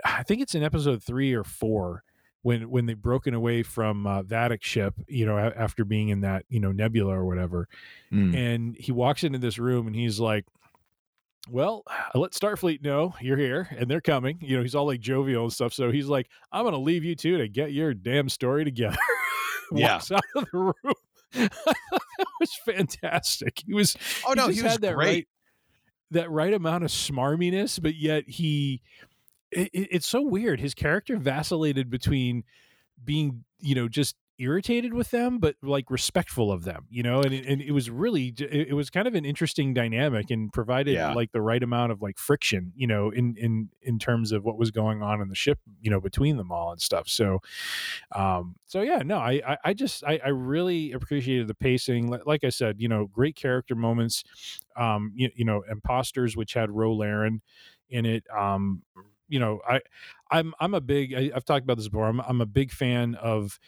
I 0.03 0.23
think 0.23 0.41
it's 0.41 0.55
in 0.55 0.63
episode 0.63 1.03
three 1.03 1.34
or 1.34 1.43
four 1.43 2.03
when 2.41 2.69
when 2.71 2.86
they've 2.88 2.99
broken 2.99 3.34
away 3.36 3.61
from 3.63 4.07
uh, 4.07 4.23
Vadic 4.23 4.63
ship, 4.63 4.95
you 5.07 5.25
know, 5.27 5.38
a- 5.38 5.53
after 5.55 5.86
being 5.86 6.09
in 6.09 6.21
that 6.21 6.43
you 6.49 6.59
know 6.59 6.71
nebula 6.71 7.13
or 7.13 7.25
whatever, 7.25 7.67
Mm. 8.11 8.36
and 8.36 8.75
he 8.80 8.91
walks 8.91 9.23
into 9.23 9.38
this 9.38 9.59
room 9.59 9.86
and 9.86 9.95
he's 9.95 10.19
like 10.19 10.45
well 11.51 11.83
I 11.87 12.11
let 12.17 12.31
starfleet 12.31 12.81
know 12.83 13.13
you're 13.21 13.37
here 13.37 13.67
and 13.77 13.89
they're 13.89 14.01
coming. 14.01 14.37
You 14.41 14.57
know 14.57 14.63
he's 14.63 14.75
all 14.75 14.85
like 14.87 14.99
jovial 14.99 15.43
and 15.43 15.53
stuff 15.53 15.73
so 15.73 15.91
he's 15.91 16.07
like 16.07 16.27
i'm 16.51 16.63
gonna 16.63 16.77
leave 16.79 17.03
you 17.03 17.15
two 17.15 17.37
to 17.37 17.47
get 17.47 17.71
your 17.73 17.93
damn 17.93 18.29
story 18.29 18.63
together. 18.65 18.97
Yeah. 19.71 19.95
out 20.11 20.21
of 20.35 20.45
the 20.51 20.57
room. 20.57 20.73
That 21.33 22.27
was 22.39 22.51
fantastic. 22.65 23.61
He 23.65 23.73
was 23.73 23.95
Oh 24.27 24.33
no, 24.33 24.47
just 24.47 24.57
he 24.57 24.63
was 24.63 24.71
had 24.71 24.81
that 24.81 24.95
great. 24.95 25.05
right 25.07 25.27
that 26.11 26.31
right 26.31 26.53
amount 26.53 26.83
of 26.83 26.89
smarminess 26.89 27.79
but 27.81 27.95
yet 27.95 28.27
he 28.27 28.81
it- 29.51 29.69
it's 29.73 30.07
so 30.07 30.21
weird. 30.21 30.59
His 30.59 30.73
character 30.73 31.17
vacillated 31.17 31.89
between 31.89 32.43
being 33.03 33.43
you 33.59 33.75
know 33.75 33.87
just 33.87 34.15
irritated 34.39 34.93
with 34.93 35.11
them 35.11 35.37
but 35.37 35.55
like 35.61 35.91
respectful 35.91 36.51
of 36.51 36.63
them 36.63 36.85
you 36.89 37.03
know 37.03 37.21
and 37.21 37.33
it, 37.33 37.45
and 37.45 37.61
it 37.61 37.71
was 37.71 37.89
really 37.89 38.33
it, 38.39 38.73
was 38.73 38.89
kind 38.89 39.07
of 39.07 39.13
an 39.15 39.25
interesting 39.25 39.73
dynamic 39.73 40.31
and 40.31 40.53
provided 40.53 40.95
Yeah. 40.95 41.13
like 41.13 41.31
the 41.33 41.41
right 41.41 41.61
amount 41.61 41.91
of 41.91 42.01
like 42.01 42.17
friction 42.17 42.71
you 42.75 42.87
know 42.87 43.09
in 43.09 43.35
in 43.37 43.69
in 43.81 43.99
terms 43.99 44.31
of 44.31 44.45
what 44.45 44.57
was 44.57 44.71
going 44.71 45.03
on 45.03 45.21
in 45.21 45.27
the 45.27 45.35
ship 45.35 45.59
you 45.81 45.91
know 45.91 45.99
between 45.99 46.37
them 46.37 46.51
all 46.51 46.71
and 46.71 46.81
stuff 46.81 47.07
so 47.09 47.39
um 48.15 48.55
so 48.65 48.81
yeah 48.81 49.01
no 49.03 49.17
i 49.17 49.41
i, 49.45 49.57
I 49.65 49.73
just 49.73 50.03
I, 50.03 50.19
I 50.23 50.29
really 50.29 50.91
appreciated 50.91 51.47
the 51.47 51.55
pacing 51.55 52.07
like 52.25 52.43
i 52.43 52.49
said 52.49 52.79
you 52.79 52.87
know 52.87 53.07
great 53.07 53.35
character 53.35 53.75
moments 53.75 54.23
um 54.75 55.11
you, 55.15 55.29
you 55.35 55.45
know 55.45 55.63
imposters 55.69 56.35
which 56.35 56.53
had 56.53 56.71
Ro 56.71 56.93
Laren 56.93 57.41
in 57.89 58.05
it 58.05 58.23
um 58.35 58.83
you 59.27 59.39
know 59.39 59.59
i 59.67 59.79
i'm 60.31 60.53
i'm 60.59 60.73
a 60.73 60.81
big 60.81 61.13
I, 61.13 61.31
i've 61.35 61.45
talked 61.45 61.63
about 61.63 61.77
this 61.77 61.87
before 61.87 62.07
I'm, 62.07 62.19
I'm 62.21 62.41
a 62.41 62.45
big 62.45 62.71
fan 62.71 63.15
of 63.15 63.59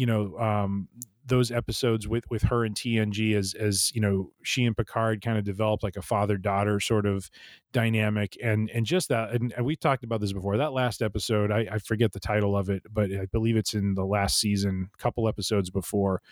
you 0.00 0.06
know 0.06 0.34
um 0.38 0.88
those 1.26 1.52
episodes 1.52 2.08
with 2.08 2.24
with 2.30 2.42
her 2.42 2.64
and 2.64 2.74
TNG 2.74 3.36
as 3.36 3.52
as 3.52 3.92
you 3.94 4.00
know 4.00 4.32
she 4.42 4.64
and 4.64 4.74
Picard 4.74 5.20
kind 5.20 5.36
of 5.36 5.44
developed 5.44 5.82
like 5.82 5.96
a 5.96 6.02
father 6.02 6.38
daughter 6.38 6.80
sort 6.80 7.04
of 7.04 7.30
dynamic. 7.72 8.36
And 8.42 8.70
and 8.70 8.86
just 8.86 9.10
that 9.10 9.32
and, 9.32 9.52
and 9.52 9.66
we 9.66 9.76
talked 9.76 10.02
about 10.02 10.22
this 10.22 10.32
before 10.32 10.56
that 10.56 10.72
last 10.72 11.02
episode 11.02 11.52
I, 11.52 11.68
I 11.70 11.78
forget 11.78 12.12
the 12.12 12.18
title 12.18 12.56
of 12.56 12.70
it 12.70 12.82
but 12.90 13.12
I 13.12 13.26
believe 13.26 13.56
it's 13.56 13.74
in 13.74 13.94
the 13.94 14.06
last 14.06 14.40
season 14.40 14.88
couple 14.98 15.28
episodes 15.28 15.68
before 15.68 16.22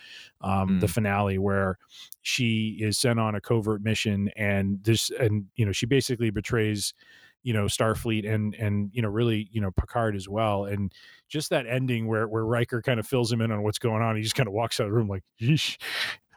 um 0.41 0.81
the 0.81 0.89
finale 0.89 1.37
where 1.37 1.79
she 2.23 2.79
is 2.81 2.97
sent 2.97 3.21
on 3.21 3.35
a 3.35 3.41
covert 3.41 3.83
mission 3.83 4.31
and 4.35 4.83
this 4.83 5.11
and 5.21 5.45
you 5.57 5.67
know 5.67 5.73
she 5.73 5.85
basically 5.85 6.31
betrays 6.31 6.95
you 7.43 7.53
know 7.53 7.65
Starfleet 7.65 8.29
and 8.29 8.55
and 8.55 8.91
you 8.93 9.03
know 9.03 9.09
really 9.09 9.49
you 9.53 9.61
know 9.61 9.71
Picard 9.71 10.17
as 10.17 10.29
well 10.29 10.65
and 10.65 10.93
just 11.29 11.51
that 11.51 11.67
ending 11.67 12.07
where 12.07 12.27
where 12.27 12.45
Riker 12.45 12.83
kind 12.83 12.99
of 13.01 13.07
fills 13.07 13.31
him 13.33 13.41
in 13.41 13.51
on 13.53 13.63
what's 13.63 13.79
going 13.79 14.03
on 14.03 14.17
he 14.17 14.23
just 14.23 14.35
kind 14.35 14.47
of 14.49 14.53
walks 14.53 14.81
out 14.81 14.85
of 14.87 14.91
the 14.93 14.97
room 14.97 15.09
like 15.09 15.23
yeesh 15.41 15.77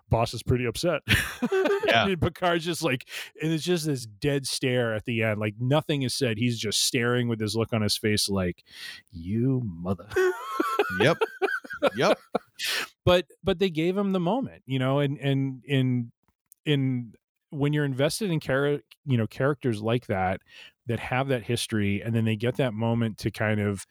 boss 0.10 0.34
is 0.34 0.44
pretty 0.44 0.66
upset 0.66 1.02
Yeah. 1.86 2.06
and 2.06 2.20
Picard's 2.22 2.66
just 2.66 2.84
like 2.84 3.08
and 3.42 3.52
it's 3.52 3.64
just 3.64 3.86
this 3.86 4.06
dead 4.06 4.46
stare 4.46 4.94
at 4.94 5.06
the 5.06 5.24
end 5.24 5.40
like 5.40 5.56
nothing 5.60 6.02
is 6.04 6.14
said 6.14 6.38
he's 6.38 6.60
just 6.60 6.84
staring 6.84 7.28
with 7.30 7.40
his 7.40 7.56
look 7.56 7.72
on 7.74 7.82
his 7.82 7.96
face 7.98 8.28
like 8.30 8.64
you 9.12 9.62
mother 9.66 10.08
Yep. 11.00 11.18
Yep. 11.96 12.20
but 13.06 13.26
but 13.44 13.58
they 13.60 13.70
gave 13.70 13.98
him 13.98 14.12
the 14.12 14.20
moment 14.20 14.62
you 14.66 14.78
know 14.80 15.00
and 15.00 15.18
and 15.18 15.64
in 15.66 16.12
in 16.66 17.14
when 17.52 17.74
you're 17.74 17.86
invested 17.86 18.32
in 18.32 18.40
char- 18.40 18.82
you 19.06 19.18
know 19.18 19.28
characters 19.28 19.82
like 19.82 20.08
that 20.08 20.42
that 20.88 21.00
have 21.00 21.28
that 21.28 21.44
history 21.44 22.02
and 22.02 22.16
then 22.16 22.26
they 22.26 22.36
get 22.36 22.58
that 22.58 22.74
moment 22.74 23.18
to 23.20 23.30
kind 23.30 23.60
of 23.60 23.86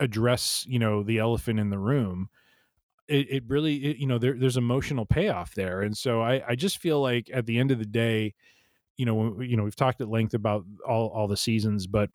address 0.00 0.64
you 0.68 0.78
know 0.78 1.02
the 1.02 1.18
elephant 1.18 1.60
in 1.60 1.70
the 1.70 1.78
room 1.78 2.28
it, 3.08 3.30
it 3.30 3.44
really 3.46 3.76
it, 3.76 3.96
you 3.98 4.06
know 4.06 4.18
there, 4.18 4.36
there's 4.36 4.56
emotional 4.56 5.06
payoff 5.06 5.54
there 5.54 5.82
and 5.82 5.96
so 5.96 6.20
I, 6.20 6.42
I 6.48 6.54
just 6.56 6.78
feel 6.78 7.00
like 7.00 7.30
at 7.32 7.46
the 7.46 7.58
end 7.58 7.70
of 7.70 7.78
the 7.78 7.86
day 7.86 8.34
you 8.96 9.06
know 9.06 9.40
you 9.40 9.56
know 9.56 9.64
we've 9.64 9.76
talked 9.76 10.00
at 10.00 10.08
length 10.08 10.34
about 10.34 10.64
all, 10.86 11.08
all 11.08 11.28
the 11.28 11.36
seasons 11.36 11.86
but 11.86 12.10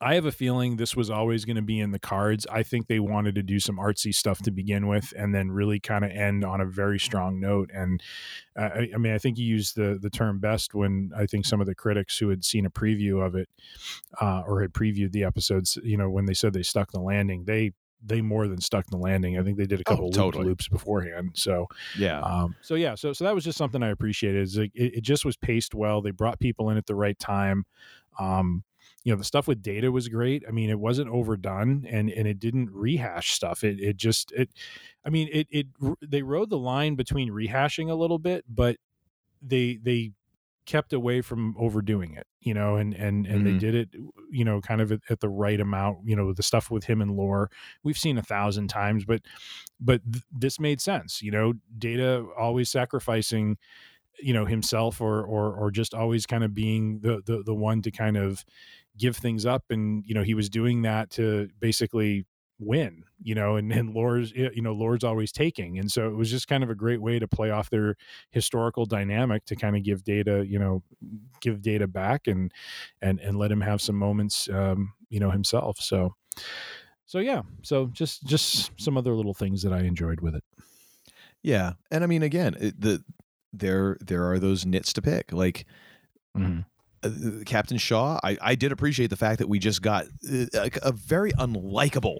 I 0.00 0.14
have 0.14 0.26
a 0.26 0.32
feeling 0.32 0.76
this 0.76 0.96
was 0.96 1.10
always 1.10 1.44
going 1.44 1.56
to 1.56 1.62
be 1.62 1.78
in 1.78 1.92
the 1.92 1.98
cards. 1.98 2.46
I 2.50 2.62
think 2.62 2.86
they 2.86 2.98
wanted 2.98 3.34
to 3.36 3.42
do 3.42 3.60
some 3.60 3.76
artsy 3.76 4.14
stuff 4.14 4.40
to 4.42 4.50
begin 4.50 4.88
with, 4.88 5.12
and 5.16 5.34
then 5.34 5.50
really 5.50 5.78
kind 5.78 6.04
of 6.04 6.10
end 6.10 6.44
on 6.44 6.60
a 6.60 6.66
very 6.66 6.98
strong 6.98 7.38
note. 7.38 7.70
And 7.72 8.02
uh, 8.58 8.70
I, 8.74 8.90
I, 8.94 8.98
mean, 8.98 9.12
I 9.12 9.18
think 9.18 9.38
you 9.38 9.46
used 9.46 9.76
the 9.76 9.98
the 10.00 10.10
term 10.10 10.40
best 10.40 10.74
when 10.74 11.12
I 11.16 11.26
think 11.26 11.46
some 11.46 11.60
of 11.60 11.66
the 11.66 11.74
critics 11.74 12.18
who 12.18 12.30
had 12.30 12.44
seen 12.44 12.66
a 12.66 12.70
preview 12.70 13.24
of 13.24 13.34
it 13.34 13.48
uh, 14.20 14.42
or 14.46 14.62
had 14.62 14.72
previewed 14.72 15.12
the 15.12 15.24
episodes, 15.24 15.78
you 15.84 15.96
know, 15.96 16.10
when 16.10 16.26
they 16.26 16.34
said 16.34 16.52
they 16.52 16.62
stuck 16.62 16.90
the 16.92 17.00
landing, 17.00 17.44
they 17.44 17.72
they 18.04 18.20
more 18.20 18.48
than 18.48 18.60
stuck 18.60 18.86
the 18.86 18.96
landing. 18.96 19.38
I 19.38 19.42
think 19.42 19.58
they 19.58 19.66
did 19.66 19.80
a 19.80 19.84
couple 19.84 20.06
oh, 20.06 20.10
totally. 20.10 20.46
loops 20.46 20.68
beforehand. 20.68 21.32
So 21.34 21.68
yeah, 21.96 22.20
um, 22.20 22.56
so 22.60 22.74
yeah, 22.74 22.94
so 22.94 23.12
so 23.12 23.24
that 23.24 23.34
was 23.34 23.44
just 23.44 23.58
something 23.58 23.82
I 23.82 23.90
appreciated. 23.90 24.42
Is 24.42 24.56
it, 24.58 24.70
it 24.74 25.02
just 25.02 25.24
was 25.24 25.36
paced 25.36 25.74
well. 25.74 26.02
They 26.02 26.10
brought 26.10 26.40
people 26.40 26.70
in 26.70 26.76
at 26.76 26.86
the 26.86 26.94
right 26.94 27.18
time. 27.18 27.64
Um, 28.18 28.64
you 29.04 29.12
know 29.12 29.18
the 29.18 29.24
stuff 29.24 29.48
with 29.48 29.62
data 29.62 29.90
was 29.90 30.08
great. 30.08 30.44
I 30.46 30.50
mean 30.50 30.70
it 30.70 30.78
wasn't 30.78 31.10
overdone 31.10 31.86
and 31.88 32.10
and 32.10 32.26
it 32.26 32.38
didn't 32.38 32.70
rehash 32.72 33.32
stuff. 33.32 33.64
It 33.64 33.80
it 33.80 33.96
just 33.96 34.32
it 34.32 34.50
i 35.04 35.10
mean 35.10 35.28
it 35.32 35.46
it 35.50 35.66
they 36.00 36.22
rode 36.22 36.50
the 36.50 36.58
line 36.58 36.94
between 36.94 37.30
rehashing 37.30 37.90
a 37.90 37.94
little 37.94 38.18
bit 38.18 38.44
but 38.48 38.76
they 39.40 39.78
they 39.82 40.12
kept 40.64 40.92
away 40.92 41.20
from 41.20 41.56
overdoing 41.58 42.14
it 42.14 42.26
you 42.40 42.54
know 42.54 42.76
and 42.76 42.94
and 42.94 43.26
and 43.26 43.42
mm-hmm. 43.42 43.44
they 43.44 43.58
did 43.58 43.74
it 43.74 43.88
you 44.30 44.44
know 44.44 44.60
kind 44.60 44.80
of 44.80 44.92
at, 44.92 45.00
at, 45.10 45.18
the 45.18 45.28
right 45.28 45.60
amount 45.60 45.98
you 46.04 46.14
know 46.14 46.32
the 46.32 46.42
stuff 46.42 46.70
with 46.70 46.84
him 46.84 47.02
and 47.02 47.16
lore. 47.16 47.50
We've 47.82 47.98
seen 47.98 48.16
a 48.16 48.22
thousand 48.22 48.68
times 48.68 49.04
but 49.04 49.22
but 49.80 50.00
th- 50.10 50.24
this 50.30 50.60
made 50.60 50.80
sense 50.80 51.20
you 51.20 51.32
know 51.32 51.54
data 51.76 52.24
always 52.38 52.70
sacrificing 52.70 53.58
you 54.20 54.32
know 54.32 54.44
himself 54.44 55.00
or 55.00 55.22
or 55.22 55.52
or 55.52 55.70
just 55.72 55.94
always 55.94 56.26
kind 56.26 56.44
of 56.44 56.54
being 56.54 57.00
the 57.00 57.22
the 57.26 57.42
the 57.42 57.54
one 57.54 57.82
to 57.82 57.90
kind 57.90 58.16
of 58.16 58.44
give 58.98 59.16
things 59.16 59.46
up 59.46 59.64
and 59.70 60.04
you 60.06 60.14
know 60.14 60.22
he 60.22 60.34
was 60.34 60.48
doing 60.48 60.82
that 60.82 61.10
to 61.10 61.48
basically 61.60 62.26
win 62.58 63.02
you 63.22 63.34
know 63.34 63.56
and 63.56 63.72
and 63.72 63.94
Lore's 63.94 64.32
you 64.32 64.62
know 64.62 64.72
Lore's 64.72 65.04
always 65.04 65.32
taking 65.32 65.78
and 65.78 65.90
so 65.90 66.08
it 66.08 66.14
was 66.14 66.30
just 66.30 66.48
kind 66.48 66.62
of 66.62 66.70
a 66.70 66.74
great 66.74 67.00
way 67.00 67.18
to 67.18 67.26
play 67.26 67.50
off 67.50 67.70
their 67.70 67.96
historical 68.30 68.86
dynamic 68.86 69.44
to 69.46 69.56
kind 69.56 69.76
of 69.76 69.82
give 69.82 70.04
data 70.04 70.44
you 70.46 70.58
know 70.58 70.82
give 71.40 71.62
data 71.62 71.86
back 71.86 72.26
and 72.26 72.52
and 73.00 73.18
and 73.20 73.38
let 73.38 73.50
him 73.50 73.60
have 73.60 73.80
some 73.80 73.96
moments 73.96 74.48
um 74.52 74.92
you 75.08 75.18
know 75.18 75.30
himself 75.30 75.78
so 75.80 76.14
so 77.06 77.18
yeah 77.18 77.42
so 77.62 77.86
just 77.86 78.24
just 78.24 78.70
some 78.80 78.96
other 78.96 79.14
little 79.14 79.34
things 79.34 79.62
that 79.62 79.72
i 79.72 79.80
enjoyed 79.80 80.20
with 80.20 80.34
it 80.34 80.44
yeah 81.42 81.72
and 81.90 82.04
i 82.04 82.06
mean 82.06 82.22
again 82.22 82.54
it, 82.60 82.80
the 82.80 83.02
there 83.52 83.96
there 84.00 84.30
are 84.30 84.38
those 84.38 84.64
nits 84.64 84.92
to 84.92 85.02
pick 85.02 85.32
like 85.32 85.66
mm-hmm. 86.36 86.60
Uh, 87.02 87.10
Captain 87.44 87.78
Shaw, 87.78 88.18
I, 88.22 88.36
I 88.40 88.54
did 88.54 88.72
appreciate 88.72 89.10
the 89.10 89.16
fact 89.16 89.38
that 89.38 89.48
we 89.48 89.58
just 89.58 89.82
got 89.82 90.04
uh, 90.30 90.46
a, 90.54 90.70
a 90.82 90.92
very 90.92 91.32
unlikable 91.32 92.18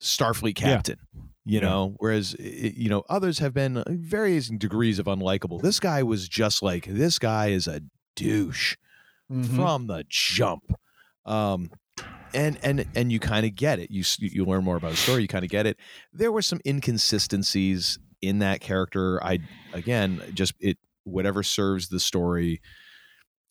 Starfleet 0.00 0.54
captain. 0.54 0.98
Yeah. 1.14 1.20
You 1.46 1.58
yeah. 1.58 1.60
know, 1.60 1.94
whereas 1.98 2.34
you 2.38 2.88
know 2.88 3.04
others 3.08 3.38
have 3.40 3.52
been 3.52 3.76
uh, 3.76 3.84
various 3.88 4.48
degrees 4.48 4.98
of 4.98 5.06
unlikable. 5.06 5.60
This 5.60 5.78
guy 5.78 6.02
was 6.02 6.26
just 6.28 6.62
like 6.62 6.86
this 6.86 7.18
guy 7.18 7.48
is 7.48 7.66
a 7.66 7.82
douche 8.16 8.76
mm-hmm. 9.30 9.54
from 9.54 9.86
the 9.86 10.04
jump. 10.08 10.62
Um, 11.26 11.70
and 12.32 12.58
and 12.62 12.86
and 12.94 13.12
you 13.12 13.20
kind 13.20 13.46
of 13.46 13.54
get 13.54 13.78
it. 13.78 13.90
You 13.90 14.04
you 14.18 14.44
learn 14.44 14.64
more 14.64 14.76
about 14.76 14.92
the 14.92 14.96
story. 14.96 15.22
You 15.22 15.28
kind 15.28 15.44
of 15.44 15.50
get 15.50 15.66
it. 15.66 15.76
There 16.12 16.32
were 16.32 16.42
some 16.42 16.60
inconsistencies 16.66 17.98
in 18.20 18.38
that 18.40 18.60
character. 18.60 19.22
I 19.22 19.38
again 19.72 20.22
just 20.34 20.54
it 20.60 20.78
whatever 21.04 21.42
serves 21.42 21.88
the 21.88 22.00
story 22.00 22.60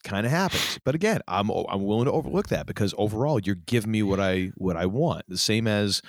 kind 0.04 0.26
of 0.26 0.32
happens. 0.32 0.80
But 0.84 0.96
again, 0.96 1.22
I'm 1.28 1.50
I'm 1.50 1.84
willing 1.84 2.06
to 2.06 2.12
overlook 2.12 2.50
that 2.50 2.66
because 2.66 2.94
overall 2.98 3.40
you're 3.40 3.56
giving 3.56 3.92
me 3.92 4.04
what 4.04 4.20
I 4.20 4.52
what 4.56 4.78
I 4.78 4.86
want. 4.86 5.26
The 5.28 5.38
same 5.38 5.68
as 5.68 6.02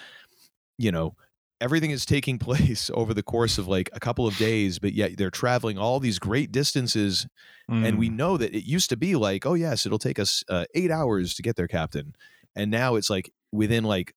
you 0.78 0.90
know, 0.90 1.14
everything 1.60 1.90
is 1.90 2.04
taking 2.04 2.38
place 2.38 2.90
over 2.94 3.14
the 3.14 3.22
course 3.22 3.58
of 3.58 3.68
like 3.68 3.90
a 3.92 4.00
couple 4.00 4.26
of 4.26 4.36
days, 4.36 4.78
but 4.78 4.92
yet 4.92 5.16
they're 5.16 5.30
traveling 5.30 5.78
all 5.78 6.00
these 6.00 6.18
great 6.18 6.52
distances 6.52 7.26
mm. 7.70 7.86
and 7.86 7.98
we 7.98 8.10
mm. 8.10 8.16
know 8.16 8.36
that 8.36 8.54
it 8.54 8.64
used 8.64 8.90
to 8.90 8.96
be 8.96 9.16
like, 9.16 9.46
oh 9.46 9.54
yes, 9.54 9.86
it'll 9.86 9.98
take 9.98 10.18
us 10.18 10.44
uh, 10.48 10.64
8 10.74 10.90
hours 10.90 11.34
to 11.34 11.42
get 11.42 11.56
there, 11.56 11.68
captain. 11.68 12.14
And 12.56 12.70
now 12.70 12.96
it's 12.96 13.10
like 13.10 13.32
within 13.52 13.84
like 13.84 14.14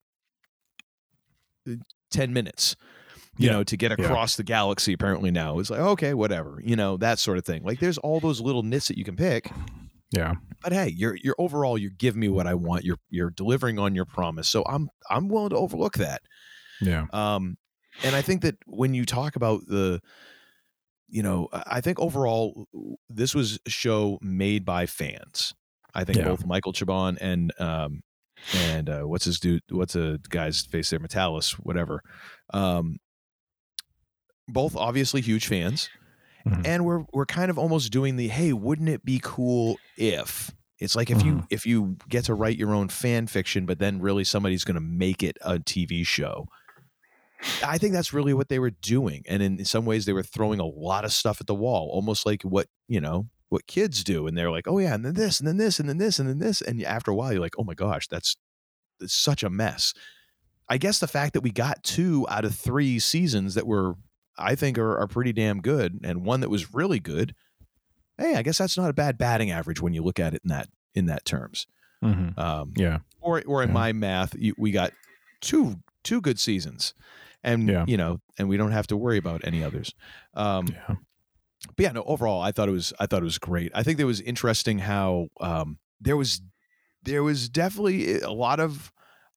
10 2.11 2.33
minutes 2.33 2.75
you 3.37 3.47
yeah. 3.47 3.53
know, 3.53 3.63
to 3.63 3.77
get 3.77 3.91
across 3.91 4.33
yeah. 4.33 4.37
the 4.37 4.43
galaxy 4.43 4.93
apparently 4.93 5.31
now. 5.31 5.59
It's 5.59 5.69
like, 5.69 5.79
okay, 5.79 6.13
whatever, 6.13 6.61
you 6.63 6.75
know, 6.75 6.97
that 6.97 7.19
sort 7.19 7.37
of 7.37 7.45
thing. 7.45 7.63
Like 7.63 7.79
there's 7.79 7.97
all 7.99 8.19
those 8.19 8.41
little 8.41 8.63
nits 8.63 8.87
that 8.87 8.97
you 8.97 9.03
can 9.03 9.15
pick. 9.15 9.51
Yeah. 10.11 10.35
But 10.63 10.73
hey, 10.73 10.87
you're 10.95 11.15
you're 11.21 11.35
overall 11.37 11.77
you're 11.77 11.91
giving 11.91 12.21
me 12.21 12.29
what 12.29 12.47
I 12.47 12.55
want. 12.55 12.83
You're 12.83 12.97
you're 13.09 13.29
delivering 13.29 13.77
on 13.77 13.93
your 13.93 14.05
promise. 14.05 14.49
So 14.49 14.63
I'm 14.67 14.89
I'm 15.09 15.27
willing 15.27 15.49
to 15.49 15.57
overlook 15.57 15.95
that. 15.95 16.21
Yeah. 16.81 17.05
Um 17.13 17.57
and 18.03 18.15
I 18.15 18.21
think 18.21 18.41
that 18.41 18.55
when 18.65 18.93
you 18.93 19.05
talk 19.05 19.35
about 19.35 19.61
the 19.67 20.01
you 21.09 21.23
know, 21.23 21.47
I 21.53 21.81
think 21.81 21.99
overall 21.99 22.67
this 23.09 23.35
was 23.35 23.59
a 23.65 23.69
show 23.69 24.17
made 24.21 24.65
by 24.65 24.85
fans. 24.85 25.53
I 25.93 26.03
think 26.03 26.17
yeah. 26.19 26.25
both 26.25 26.45
Michael 26.45 26.73
Chabon 26.73 27.17
and 27.19 27.51
um 27.59 28.01
and 28.55 28.89
uh, 28.89 29.01
what's 29.01 29.25
his 29.25 29.39
dude 29.39 29.63
what's 29.69 29.95
a 29.95 30.19
guy's 30.29 30.61
face 30.61 30.89
there 30.89 30.99
Matalas 30.99 31.53
whatever 31.53 32.01
um 32.53 32.97
both 34.47 34.75
obviously 34.75 35.21
huge 35.21 35.47
fans, 35.47 35.89
mm-hmm. 36.45 36.61
and 36.65 36.85
we're 36.85 37.05
we're 37.13 37.25
kind 37.25 37.49
of 37.49 37.57
almost 37.57 37.91
doing 37.91 38.15
the 38.15 38.27
hey, 38.27 38.53
wouldn't 38.53 38.89
it 38.89 39.05
be 39.05 39.19
cool 39.21 39.77
if 39.97 40.51
it's 40.79 40.95
like 40.95 41.09
if 41.09 41.19
mm-hmm. 41.19 41.27
you 41.39 41.47
if 41.49 41.65
you 41.65 41.97
get 42.07 42.25
to 42.25 42.33
write 42.33 42.57
your 42.57 42.73
own 42.73 42.89
fan 42.89 43.27
fiction, 43.27 43.65
but 43.65 43.79
then 43.79 43.99
really 43.99 44.23
somebody's 44.23 44.63
going 44.63 44.75
to 44.75 44.81
make 44.81 45.23
it 45.23 45.37
a 45.41 45.59
TV 45.59 46.05
show. 46.05 46.47
I 47.63 47.77
think 47.77 47.93
that's 47.93 48.13
really 48.13 48.33
what 48.33 48.49
they 48.49 48.59
were 48.59 48.71
doing, 48.71 49.23
and 49.27 49.43
in 49.43 49.63
some 49.65 49.85
ways, 49.85 50.05
they 50.05 50.13
were 50.13 50.23
throwing 50.23 50.59
a 50.59 50.65
lot 50.65 51.05
of 51.05 51.13
stuff 51.13 51.39
at 51.39 51.47
the 51.47 51.55
wall, 51.55 51.89
almost 51.91 52.25
like 52.25 52.41
what 52.43 52.67
you 52.87 52.99
know 52.99 53.27
what 53.49 53.67
kids 53.67 54.03
do, 54.03 54.27
and 54.27 54.37
they're 54.37 54.51
like, 54.51 54.67
oh 54.67 54.79
yeah, 54.79 54.93
and 54.93 55.05
then 55.05 55.13
this, 55.13 55.39
and 55.39 55.47
then 55.47 55.57
this, 55.57 55.79
and 55.79 55.87
then 55.87 55.97
this, 55.97 56.19
and 56.19 56.27
then 56.27 56.39
this, 56.39 56.61
and 56.61 56.83
after 56.83 57.11
a 57.11 57.15
while, 57.15 57.31
you're 57.31 57.41
like, 57.41 57.55
oh 57.57 57.63
my 57.63 57.73
gosh, 57.73 58.07
that's, 58.07 58.35
that's 58.99 59.13
such 59.13 59.43
a 59.43 59.49
mess. 59.49 59.93
I 60.67 60.77
guess 60.77 60.99
the 60.99 61.07
fact 61.07 61.33
that 61.33 61.41
we 61.41 61.51
got 61.51 61.83
two 61.83 62.25
out 62.29 62.43
of 62.43 62.55
three 62.55 62.99
seasons 62.99 63.53
that 63.55 63.65
were 63.65 63.95
I 64.37 64.55
think 64.55 64.77
are, 64.77 64.97
are 64.97 65.07
pretty 65.07 65.33
damn 65.33 65.61
good, 65.61 65.99
and 66.03 66.23
one 66.23 66.41
that 66.41 66.49
was 66.49 66.73
really 66.73 66.99
good. 66.99 67.35
Hey, 68.17 68.35
I 68.35 68.41
guess 68.41 68.57
that's 68.57 68.77
not 68.77 68.89
a 68.89 68.93
bad 68.93 69.17
batting 69.17 69.51
average 69.51 69.81
when 69.81 69.93
you 69.93 70.03
look 70.03 70.19
at 70.19 70.33
it 70.33 70.41
in 70.43 70.49
that 70.49 70.69
in 70.95 71.05
that 71.07 71.25
terms. 71.25 71.67
Mm-hmm. 72.03 72.39
Um, 72.39 72.73
yeah. 72.75 72.99
Or 73.21 73.41
or 73.45 73.63
in 73.63 73.69
yeah. 73.69 73.73
my 73.73 73.93
math, 73.93 74.35
you, 74.37 74.53
we 74.57 74.71
got 74.71 74.93
two 75.41 75.77
two 76.03 76.21
good 76.21 76.39
seasons, 76.39 76.93
and 77.43 77.67
yeah. 77.67 77.85
you 77.87 77.97
know, 77.97 78.19
and 78.37 78.47
we 78.47 78.57
don't 78.57 78.71
have 78.71 78.87
to 78.87 78.97
worry 78.97 79.17
about 79.17 79.41
any 79.43 79.63
others. 79.63 79.93
Um, 80.33 80.67
yeah. 80.67 80.95
But 81.75 81.83
yeah, 81.83 81.91
no. 81.91 82.03
Overall, 82.03 82.41
I 82.41 82.51
thought 82.51 82.69
it 82.69 82.73
was 82.73 82.93
I 82.99 83.07
thought 83.07 83.21
it 83.21 83.25
was 83.25 83.39
great. 83.39 83.71
I 83.73 83.83
think 83.83 83.99
it 83.99 84.05
was 84.05 84.21
interesting 84.21 84.79
how 84.79 85.27
um, 85.41 85.79
there 85.99 86.17
was 86.17 86.41
there 87.03 87.23
was 87.23 87.49
definitely 87.49 88.19
a 88.19 88.31
lot 88.31 88.59
of 88.59 88.91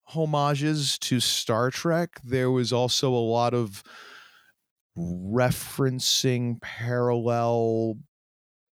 homages 0.05 0.99
to 0.99 1.21
Star 1.21 1.71
Trek. 1.71 2.21
There 2.23 2.51
was 2.51 2.73
also 2.73 3.13
a 3.13 3.15
lot 3.15 3.55
of 3.55 3.83
referencing 5.01 6.61
parallel 6.61 7.97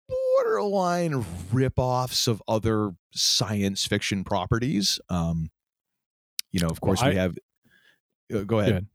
borderline 0.08 1.24
ripoffs 1.52 2.28
of 2.28 2.42
other 2.46 2.92
science 3.12 3.86
fiction 3.86 4.24
properties. 4.24 5.00
Um, 5.08 5.50
you 6.50 6.60
know, 6.60 6.68
of 6.68 6.80
course, 6.80 7.00
well, 7.00 7.08
I, 7.08 7.12
we 7.12 7.16
have. 7.16 7.38
Uh, 8.32 8.42
go 8.42 8.60
ahead. 8.60 8.86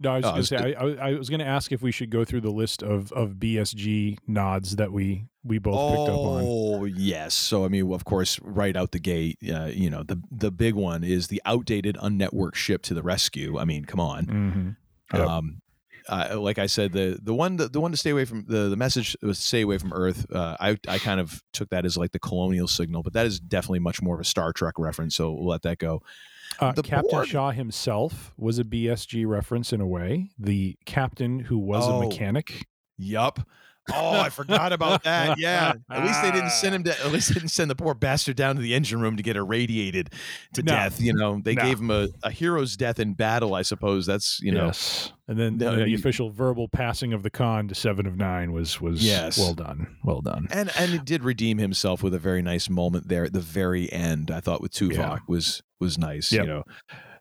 No, 0.00 0.10
I 0.10 0.16
was 0.16 0.24
oh, 0.24 0.30
going 0.30 0.42
to 0.42 0.46
say 0.46 0.74
I, 0.74 1.10
I, 1.10 1.14
was 1.14 1.28
going 1.30 1.40
to 1.40 1.46
ask 1.46 1.70
if 1.70 1.80
we 1.80 1.92
should 1.92 2.10
go 2.10 2.24
through 2.24 2.40
the 2.40 2.50
list 2.50 2.82
of 2.82 3.12
of 3.12 3.34
BSG 3.34 4.18
nods 4.26 4.76
that 4.76 4.92
we 4.92 5.26
we 5.44 5.58
both 5.58 5.76
oh, 5.76 5.90
picked 5.90 6.10
up 6.10 6.18
on. 6.18 6.44
Oh 6.46 6.84
yes, 6.84 7.32
so 7.32 7.64
I 7.64 7.68
mean, 7.68 7.92
of 7.92 8.04
course, 8.04 8.40
right 8.42 8.76
out 8.76 8.90
the 8.90 8.98
gate, 8.98 9.38
uh, 9.48 9.66
you 9.66 9.88
know, 9.88 10.02
the 10.02 10.20
the 10.30 10.50
big 10.50 10.74
one 10.74 11.04
is 11.04 11.28
the 11.28 11.40
outdated 11.44 11.96
unnetworked 11.96 12.56
ship 12.56 12.82
to 12.82 12.94
the 12.94 13.02
rescue. 13.02 13.58
I 13.58 13.64
mean, 13.64 13.84
come 13.84 14.00
on. 14.00 14.26
Mm-hmm. 14.26 15.16
Yep. 15.16 15.28
Um, 15.28 15.60
uh, 16.08 16.38
like 16.38 16.58
I 16.58 16.66
said, 16.66 16.92
the 16.92 17.18
the 17.22 17.34
one 17.34 17.56
the, 17.56 17.68
the 17.68 17.80
one 17.80 17.90
to 17.90 17.96
stay 17.96 18.10
away 18.10 18.24
from 18.24 18.44
the 18.46 18.68
the 18.68 18.76
message 18.76 19.16
was 19.22 19.38
stay 19.38 19.62
away 19.62 19.78
from 19.78 19.92
Earth. 19.92 20.26
Uh, 20.30 20.56
I 20.60 20.76
I 20.88 20.98
kind 20.98 21.20
of 21.20 21.42
took 21.52 21.70
that 21.70 21.84
as 21.84 21.96
like 21.96 22.12
the 22.12 22.18
colonial 22.18 22.68
signal, 22.68 23.02
but 23.02 23.12
that 23.14 23.26
is 23.26 23.40
definitely 23.40 23.78
much 23.78 24.02
more 24.02 24.14
of 24.14 24.20
a 24.20 24.24
Star 24.24 24.52
Trek 24.52 24.78
reference. 24.78 25.16
So 25.16 25.32
we'll 25.32 25.46
let 25.46 25.62
that 25.62 25.78
go. 25.78 26.02
Uh, 26.60 26.72
Captain 26.72 27.10
board, 27.10 27.28
Shaw 27.28 27.50
himself 27.50 28.32
was 28.36 28.58
a 28.58 28.64
BSG 28.64 29.26
reference 29.26 29.72
in 29.72 29.80
a 29.80 29.86
way. 29.86 30.30
The 30.38 30.76
captain 30.84 31.40
who 31.40 31.58
was 31.58 31.84
oh, 31.86 32.02
a 32.02 32.08
mechanic. 32.08 32.66
Yup. 32.96 33.40
Oh, 33.92 34.18
I 34.20 34.30
forgot 34.30 34.72
about 34.72 35.02
that. 35.04 35.38
Yeah. 35.38 35.74
At 35.90 36.04
least 36.06 36.22
they 36.22 36.30
didn't 36.30 36.50
send 36.52 36.74
him 36.74 36.84
to. 36.84 37.04
At 37.04 37.12
least 37.12 37.28
they 37.28 37.34
didn't 37.34 37.50
send 37.50 37.70
the 37.70 37.74
poor 37.76 37.92
bastard 37.94 38.36
down 38.36 38.56
to 38.56 38.62
the 38.62 38.74
engine 38.74 39.00
room 39.00 39.16
to 39.18 39.22
get 39.22 39.36
irradiated 39.36 40.10
to 40.54 40.62
No. 40.62 40.72
death. 40.72 41.00
You 41.00 41.12
know, 41.12 41.40
they 41.42 41.54
No. 41.54 41.62
gave 41.62 41.80
him 41.80 41.90
a, 41.90 42.08
a 42.22 42.30
hero's 42.30 42.76
death 42.76 42.98
in 42.98 43.12
battle. 43.14 43.54
I 43.54 43.62
suppose 43.62 44.06
that's 44.06 44.40
you 44.40 44.52
know. 44.52 44.66
yes. 44.66 45.12
And 45.28 45.38
then 45.38 45.62
uh, 45.62 45.76
the 45.84 45.94
official 45.94 46.30
verbal 46.30 46.68
passing 46.68 47.12
of 47.12 47.22
the 47.22 47.30
con 47.30 47.68
to 47.68 47.74
seven 47.74 48.06
of 48.06 48.16
nine 48.16 48.52
was 48.52 48.80
was 48.80 49.04
Yes. 49.04 49.36
well 49.38 49.54
done. 49.54 49.96
Well 50.02 50.20
done. 50.22 50.48
And 50.50 50.70
and 50.78 50.94
it 50.94 51.04
did 51.04 51.22
redeem 51.22 51.58
himself 51.58 52.02
with 52.02 52.14
a 52.14 52.18
very 52.18 52.42
nice 52.42 52.70
moment 52.70 53.08
there 53.08 53.24
at 53.24 53.32
the 53.34 53.40
very 53.40 53.92
end. 53.92 54.30
I 54.30 54.40
thought 54.40 54.60
with 54.62 54.72
Tuvok 54.72 54.94
Yeah. 54.96 55.18
was 55.28 55.62
was 55.80 55.98
nice. 55.98 56.32
Yep. 56.32 56.42
You 56.42 56.48
know, 56.48 56.62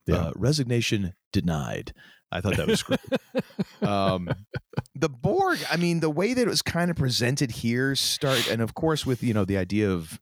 Yeah. 0.07 0.15
uh, 0.15 0.31
resignation 0.35 1.13
denied. 1.33 1.93
I 2.33 2.41
thought 2.41 2.57
that 2.57 2.67
was 2.67 2.83
great. 2.83 2.99
um, 3.81 4.29
the 4.95 5.09
Borg. 5.09 5.59
I 5.71 5.77
mean, 5.77 5.99
the 5.99 6.09
way 6.09 6.33
that 6.33 6.41
it 6.41 6.47
was 6.47 6.61
kind 6.61 6.89
of 6.91 6.97
presented 6.97 7.51
here, 7.51 7.95
start 7.95 8.49
and 8.49 8.61
of 8.61 8.73
course 8.73 9.05
with 9.05 9.23
you 9.23 9.33
know 9.33 9.45
the 9.45 9.57
idea 9.57 9.89
of 9.91 10.19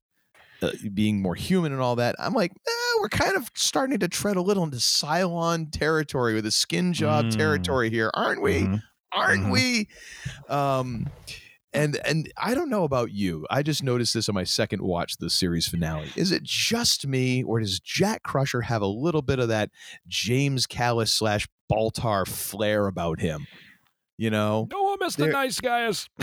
uh, 0.61 0.71
being 0.93 1.21
more 1.21 1.35
human 1.35 1.71
and 1.71 1.81
all 1.81 1.95
that. 1.95 2.15
I'm 2.19 2.33
like, 2.33 2.51
eh, 2.51 2.71
we're 2.99 3.09
kind 3.09 3.35
of 3.35 3.49
starting 3.55 3.97
to 3.99 4.07
tread 4.07 4.35
a 4.35 4.41
little 4.41 4.63
into 4.63 4.77
Cylon 4.77 5.71
territory 5.71 6.35
with 6.35 6.43
the 6.43 6.51
skin 6.51 6.93
job 6.93 7.25
Mm. 7.25 7.38
territory 7.38 7.89
here, 7.89 8.11
aren't 8.13 8.41
we? 8.41 8.61
Mhm. 8.61 8.83
aren't 9.13 9.45
Mhm. 9.45 9.51
we? 9.51 9.88
Um, 10.49 11.07
and 11.73 11.98
and 12.06 12.31
I 12.38 12.53
don't 12.53 12.69
know 12.69 12.84
about 12.84 13.11
you. 13.11 13.45
I 13.49 13.64
just 13.64 13.84
noticed 13.84 14.14
this 14.14 14.27
on 14.30 14.35
my 14.35 14.43
second 14.43 14.81
watch 14.81 15.18
the 15.18 15.30
series 15.30 15.68
finale. 15.68 16.10
Is 16.15 16.31
it 16.31 16.43
just 16.43 17.07
me, 17.07 17.43
or 17.43 17.60
does 17.60 17.80
Jack 17.80 18.23
Crusher 18.23 18.61
have 18.61 18.81
a 18.81 18.88
little 18.88 19.22
bit 19.22 19.39
of 19.39 19.48
that 19.49 19.69
James 20.07 20.65
Callis 20.68 21.11
slash 21.14 21.48
Baltar 21.72 22.27
flair 22.27 22.88
about 22.88 23.19
him? 23.22 23.48
You 24.18 24.30
know, 24.30 24.68
No, 24.72 24.84
one 24.84 24.99
Mr. 24.99 25.15
There- 25.18 25.31
Nice 25.31 25.60
Guys. 25.60 26.07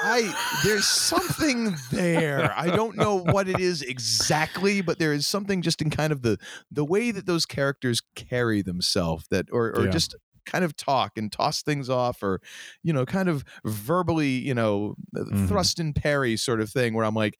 I 0.00 0.32
there's 0.64 0.86
something 0.86 1.74
there. 1.90 2.52
I 2.56 2.66
don't 2.68 2.96
know 2.96 3.16
what 3.18 3.48
it 3.48 3.58
is 3.58 3.82
exactly, 3.82 4.80
but 4.80 4.98
there 5.00 5.12
is 5.12 5.26
something 5.26 5.60
just 5.60 5.82
in 5.82 5.90
kind 5.90 6.12
of 6.12 6.22
the 6.22 6.38
the 6.70 6.84
way 6.84 7.10
that 7.10 7.26
those 7.26 7.46
characters 7.46 8.00
carry 8.14 8.62
themselves 8.62 9.26
that 9.30 9.46
or 9.50 9.72
or 9.76 9.86
Yeah. 9.86 9.90
just 9.90 10.14
kind 10.50 10.64
of 10.64 10.74
talk 10.76 11.16
and 11.18 11.30
toss 11.30 11.62
things 11.62 11.88
off 11.90 12.22
or 12.22 12.40
you 12.82 12.92
know 12.92 13.04
kind 13.04 13.28
of 13.28 13.44
verbally 13.64 14.28
you 14.30 14.54
know 14.54 14.94
Mhm. 15.16 15.46
thrust 15.48 15.78
and 15.78 15.94
parry 15.94 16.36
sort 16.36 16.60
of 16.60 16.70
thing 16.70 16.94
where 16.94 17.04
i'm 17.04 17.14
like 17.14 17.38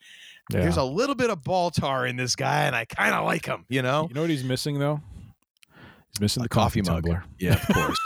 Yeah. 0.52 0.60
there's 0.60 0.76
a 0.76 0.84
little 0.84 1.14
bit 1.14 1.30
of 1.30 1.42
baltar 1.42 2.08
in 2.08 2.16
this 2.16 2.36
guy 2.36 2.64
and 2.64 2.76
i 2.76 2.84
kind 2.84 3.14
of 3.14 3.24
like 3.24 3.46
him 3.46 3.64
you 3.68 3.82
know 3.82 4.06
You 4.08 4.14
know 4.14 4.20
what 4.22 4.30
he's 4.30 4.44
missing 4.44 4.78
though? 4.78 5.00
He's 6.12 6.20
missing 6.20 6.42
A 6.42 6.44
the 6.44 6.48
coffee, 6.48 6.80
coffee 6.82 6.92
mug. 6.92 7.04
tumbler. 7.04 7.24
yeah 7.38 7.54
of 7.54 7.66
course 7.74 7.98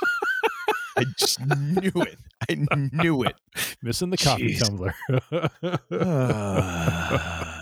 i 0.99 1.05
just 1.19 1.41
knew 1.47 1.93
it 2.03 2.19
i 2.49 2.55
knew 2.93 3.23
it 3.25 3.35
Missing 3.83 4.11
the 4.11 4.17
coffee 4.19 4.55
Jeez. 4.55 4.65
tumbler. 4.65 4.95
Ah. 5.93 7.61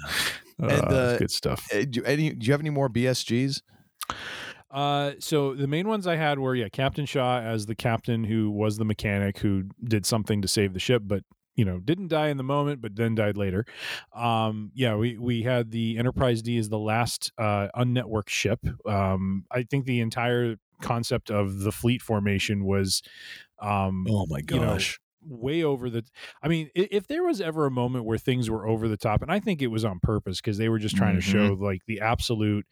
And, 0.59 0.71
Uh, 0.71 0.75
uh, 0.95 1.19
good 1.19 1.31
stuff. 1.31 1.67
Uh, 1.73 1.85
do, 1.89 2.05
any, 2.05 2.31
do 2.35 2.45
you 2.47 2.53
have 2.53 2.61
any 2.61 2.69
more 2.71 2.89
bsgs 2.91 3.62
Uh, 4.71 5.13
so 5.19 5.55
the 5.55 5.67
main 5.67 5.89
ones 5.89 6.07
I 6.07 6.17
had 6.17 6.39
were 6.39 6.55
yeah, 6.55 6.69
Captain 6.69 7.07
Shaw 7.07 7.41
as 7.41 7.67
the 7.67 7.75
captain 7.75 8.25
who 8.25 8.51
was 8.51 8.79
the 8.79 8.85
mechanic 8.85 9.39
who 9.39 9.65
did 9.83 10.07
something 10.07 10.43
to 10.43 10.49
save 10.49 10.75
the 10.75 10.79
ship, 10.79 11.03
but 11.05 11.25
you 11.57 11.65
know 11.65 11.81
didn't 11.81 12.09
die 12.09 12.29
in 12.29 12.37
the 12.37 12.45
moment, 12.45 12.81
but 12.81 12.95
then 12.95 13.15
died 13.15 13.37
later. 13.37 13.65
Um, 14.15 14.71
yeah, 14.75 14.95
we 14.95 15.19
we 15.19 15.43
had 15.43 15.73
the 15.73 15.99
Enterprise 15.99 16.43
D 16.43 16.57
as 16.57 16.69
the 16.69 16.79
last 16.79 17.33
uh, 17.37 17.69
unnetworked 17.77 18.29
ship. 18.29 18.61
Um, 18.87 19.45
I 19.51 19.65
think 19.65 19.87
the 19.87 20.01
entire 20.01 20.57
concept 20.81 21.31
of 21.31 21.61
the 21.61 21.73
fleet 21.73 22.01
formation 22.01 22.65
was, 22.65 23.03
um, 23.61 24.07
oh 24.09 24.27
my 24.27 24.41
gosh 24.41 25.00
way 25.29 25.63
over 25.63 25.91
the 25.91 26.03
i 26.43 26.49
mean 26.49 26.71
if 26.75 27.07
there 27.07 27.23
was 27.23 27.41
ever 27.41 27.67
a 27.67 27.71
moment 27.71 28.05
where 28.07 28.17
things 28.19 28.49
were 28.49 28.67
over 28.67 28.89
the 28.89 28.97
top 28.97 29.21
and 29.21 29.31
i 29.31 29.39
think 29.39 29.61
it 29.61 29.67
was 29.67 29.85
on 29.85 30.01
purpose 30.01 30.41
because 30.41 30.57
they 30.57 30.69
were 30.69 30.79
just 30.79 30.97
trying 30.97 31.15
to 31.15 31.21
show 31.21 31.57
like 31.61 31.83
the 31.87 32.01
absolute 32.01 32.65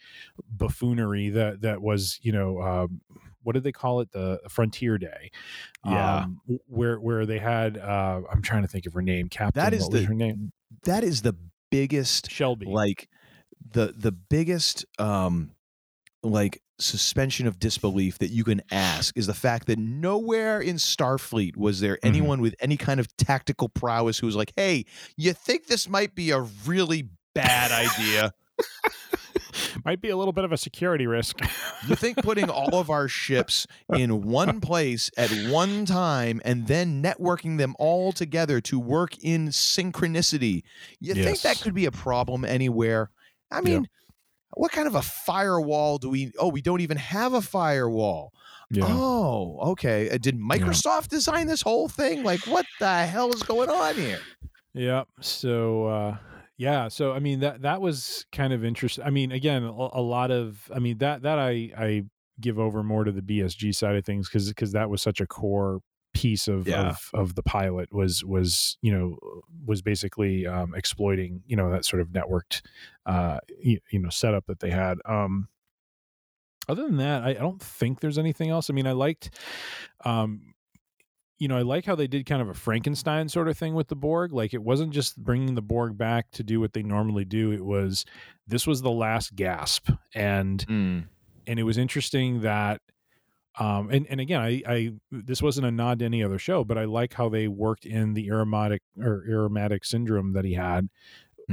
buffoonery 0.50 1.28
that 1.30 1.60
that 1.60 1.80
was 1.82 2.18
you 2.22 2.32
know 2.32 2.60
um, 2.60 3.00
what 3.42 3.52
did 3.54 3.62
they 3.62 3.72
call 3.72 4.00
it? 4.00 4.10
The 4.12 4.40
frontier 4.48 4.98
day 4.98 5.30
Yeah. 5.84 6.16
um, 6.24 6.40
where 6.66 6.98
where 7.00 7.24
they 7.26 7.38
had 7.38 7.78
uh 7.78 8.20
i'm 8.32 8.42
trying 8.42 8.62
to 8.62 8.68
think 8.68 8.86
of 8.86 8.94
her 8.94 9.02
name 9.02 9.28
captain 9.28 9.62
That 9.62 9.74
is 9.74 9.88
the- 9.88 10.04
her 10.04 10.14
name? 10.14 10.52
that 10.84 11.04
is 11.04 11.22
the 11.22 11.34
biggest 11.70 12.30
shelby. 12.30 12.66
like 12.66 13.08
the 13.72 13.92
the 13.96 14.12
biggest 14.12 14.84
um 14.98 15.50
like 16.22 16.62
suspension 16.78 17.46
of 17.46 17.58
disbelief 17.58 18.18
that 18.18 18.30
you 18.30 18.44
can 18.44 18.62
ask 18.70 19.16
is 19.16 19.26
the 19.26 19.34
fact 19.34 19.66
that 19.66 19.78
nowhere 19.78 20.60
in 20.60 20.76
Starfleet 20.76 21.56
was 21.56 21.80
there 21.80 21.94
mm-hmm. 21.96 22.08
anyone 22.08 22.40
with 22.40 22.54
any 22.60 22.76
kind 22.76 23.00
of 23.00 23.14
tactical 23.16 23.68
prowess 23.68 24.18
who 24.18 24.26
was 24.26 24.36
like, 24.36 24.52
"Hey, 24.56 24.84
you 25.16 25.32
think 25.32 25.66
this 25.66 25.88
might 25.88 26.14
be 26.14 26.30
a 26.30 26.40
really 26.66 27.08
bad 27.34 27.72
idea? 27.72 28.32
might 29.84 30.00
be 30.00 30.10
a 30.10 30.16
little 30.16 30.32
bit 30.32 30.44
of 30.44 30.52
a 30.52 30.56
security 30.56 31.06
risk 31.06 31.38
You 31.86 31.94
think 31.94 32.16
putting 32.22 32.50
all 32.50 32.76
of 32.76 32.90
our 32.90 33.08
ships 33.08 33.66
in 33.94 34.22
one 34.22 34.60
place 34.60 35.10
at 35.16 35.30
one 35.50 35.84
time 35.84 36.40
and 36.44 36.66
then 36.66 37.02
networking 37.02 37.58
them 37.58 37.74
all 37.78 38.12
together 38.12 38.60
to 38.62 38.78
work 38.78 39.16
in 39.22 39.48
synchronicity, 39.48 40.62
you 41.00 41.14
think 41.14 41.40
that 41.42 41.60
could 41.60 41.74
be 41.74 41.86
a 41.86 41.92
problem 41.92 42.44
anywhere? 42.44 43.10
I 43.50 43.60
Yeah. 43.82 43.88
What 44.54 44.72
kind 44.72 44.86
of 44.88 44.94
a 44.94 45.02
firewall 45.02 45.98
do 45.98 46.08
we? 46.10 46.32
Oh, 46.38 46.48
we 46.48 46.62
don't 46.62 46.80
even 46.80 46.96
have 46.96 47.34
a 47.34 47.42
firewall. 47.42 48.32
yeah 48.70 48.86
Oh, 48.88 49.58
okay. 49.72 50.10
Uh, 50.10 50.18
Did 50.18 50.38
Microsoft 50.38 51.08
design 51.08 51.46
this 51.46 51.62
whole 51.62 51.88
thing? 51.88 52.22
Like, 52.22 52.46
what 52.46 52.66
the 52.80 53.04
hell 53.06 53.32
is 53.32 53.42
going 53.42 53.70
on 53.70 53.94
here? 53.94 54.20
Yeah. 54.74 55.04
So 55.20 55.86
uh 55.86 56.16
yeah, 56.56 56.88
so 56.88 57.12
I 57.12 57.20
mean 57.20 57.40
that 57.40 57.62
that 57.62 57.80
was 57.80 58.26
kind 58.32 58.52
of 58.52 58.64
interesting. 58.64 59.04
I 59.04 59.10
mean, 59.10 59.30
again, 59.32 59.62
a, 59.62 59.68
a 59.70 60.02
lot 60.02 60.30
of 60.30 60.70
I 60.74 60.80
mean 60.80 60.98
that 60.98 61.22
that 61.22 61.38
I 61.38 61.70
I 61.76 62.04
give 62.40 62.58
over 62.58 62.82
more 62.82 63.04
to 63.04 63.12
the 63.12 63.22
BSG 63.22 63.74
side 63.74 63.96
of 63.96 64.04
things 64.04 64.28
because 64.28 64.48
because 64.48 64.72
that 64.72 64.90
was 64.90 65.02
such 65.02 65.20
a 65.20 65.26
core 65.26 65.80
piece 66.14 66.48
of, 66.48 66.66
Yeah. 66.66 66.88
of 66.88 67.10
of 67.14 67.34
the 67.34 67.42
pilot 67.42 67.92
was 67.92 68.24
was 68.24 68.76
you 68.82 68.92
know 68.92 69.18
was 69.64 69.82
basically 69.82 70.46
um, 70.46 70.74
exploiting 70.74 71.42
you 71.46 71.56
know 71.56 71.70
that 71.70 71.84
sort 71.84 72.00
of 72.02 72.08
networked 72.08 72.62
uh 73.06 73.38
you, 73.62 73.78
you 73.90 73.98
know 73.98 74.08
setup 74.08 74.46
that 74.46 74.60
they 74.60 74.70
had. 74.70 74.98
Um 75.04 75.48
other 76.68 76.82
than 76.82 76.98
that, 76.98 77.22
I, 77.22 77.30
I 77.30 77.34
don't 77.34 77.62
think 77.62 78.00
there's 78.00 78.18
anything 78.18 78.50
else. 78.50 78.68
I 78.68 78.72
mean, 78.74 78.86
I 78.86 78.92
liked 78.92 79.30
um 80.04 80.54
you 81.40 81.46
know, 81.46 81.56
I 81.56 81.62
like 81.62 81.84
how 81.84 81.94
they 81.94 82.08
did 82.08 82.26
kind 82.26 82.42
of 82.42 82.48
a 82.48 82.54
Frankenstein 82.54 83.28
sort 83.28 83.46
of 83.46 83.56
thing 83.56 83.74
with 83.74 83.86
the 83.86 83.94
Borg. 83.94 84.32
Like 84.32 84.52
it 84.54 84.62
wasn't 84.62 84.90
just 84.92 85.16
bringing 85.22 85.54
the 85.54 85.62
Borg 85.62 85.96
back 85.96 86.32
to 86.32 86.42
do 86.42 86.58
what 86.58 86.72
they 86.72 86.82
normally 86.82 87.24
do. 87.24 87.52
It 87.52 87.64
was 87.64 88.04
this 88.48 88.66
was 88.66 88.82
the 88.82 88.90
last 88.90 89.36
gasp, 89.36 89.88
and 90.14 90.64
and 91.46 91.58
it 91.60 91.62
was 91.62 91.78
interesting 91.78 92.40
that. 92.40 92.80
Um, 93.58 93.90
and, 93.90 94.06
and 94.08 94.20
again, 94.20 94.40
I, 94.40 94.62
I 94.66 94.92
this 95.10 95.42
wasn't 95.42 95.66
a 95.66 95.70
nod 95.70 95.98
to 95.98 96.04
any 96.04 96.22
other 96.22 96.38
show, 96.38 96.64
but 96.64 96.78
I 96.78 96.84
like 96.84 97.14
how 97.14 97.28
they 97.28 97.48
worked 97.48 97.86
in 97.86 98.14
the 98.14 98.28
Irumodic 98.28 98.80
or 99.00 99.24
Irumodic 99.28 99.84
syndrome 99.84 100.32
that 100.34 100.44
he 100.44 100.54
had, 100.54 100.88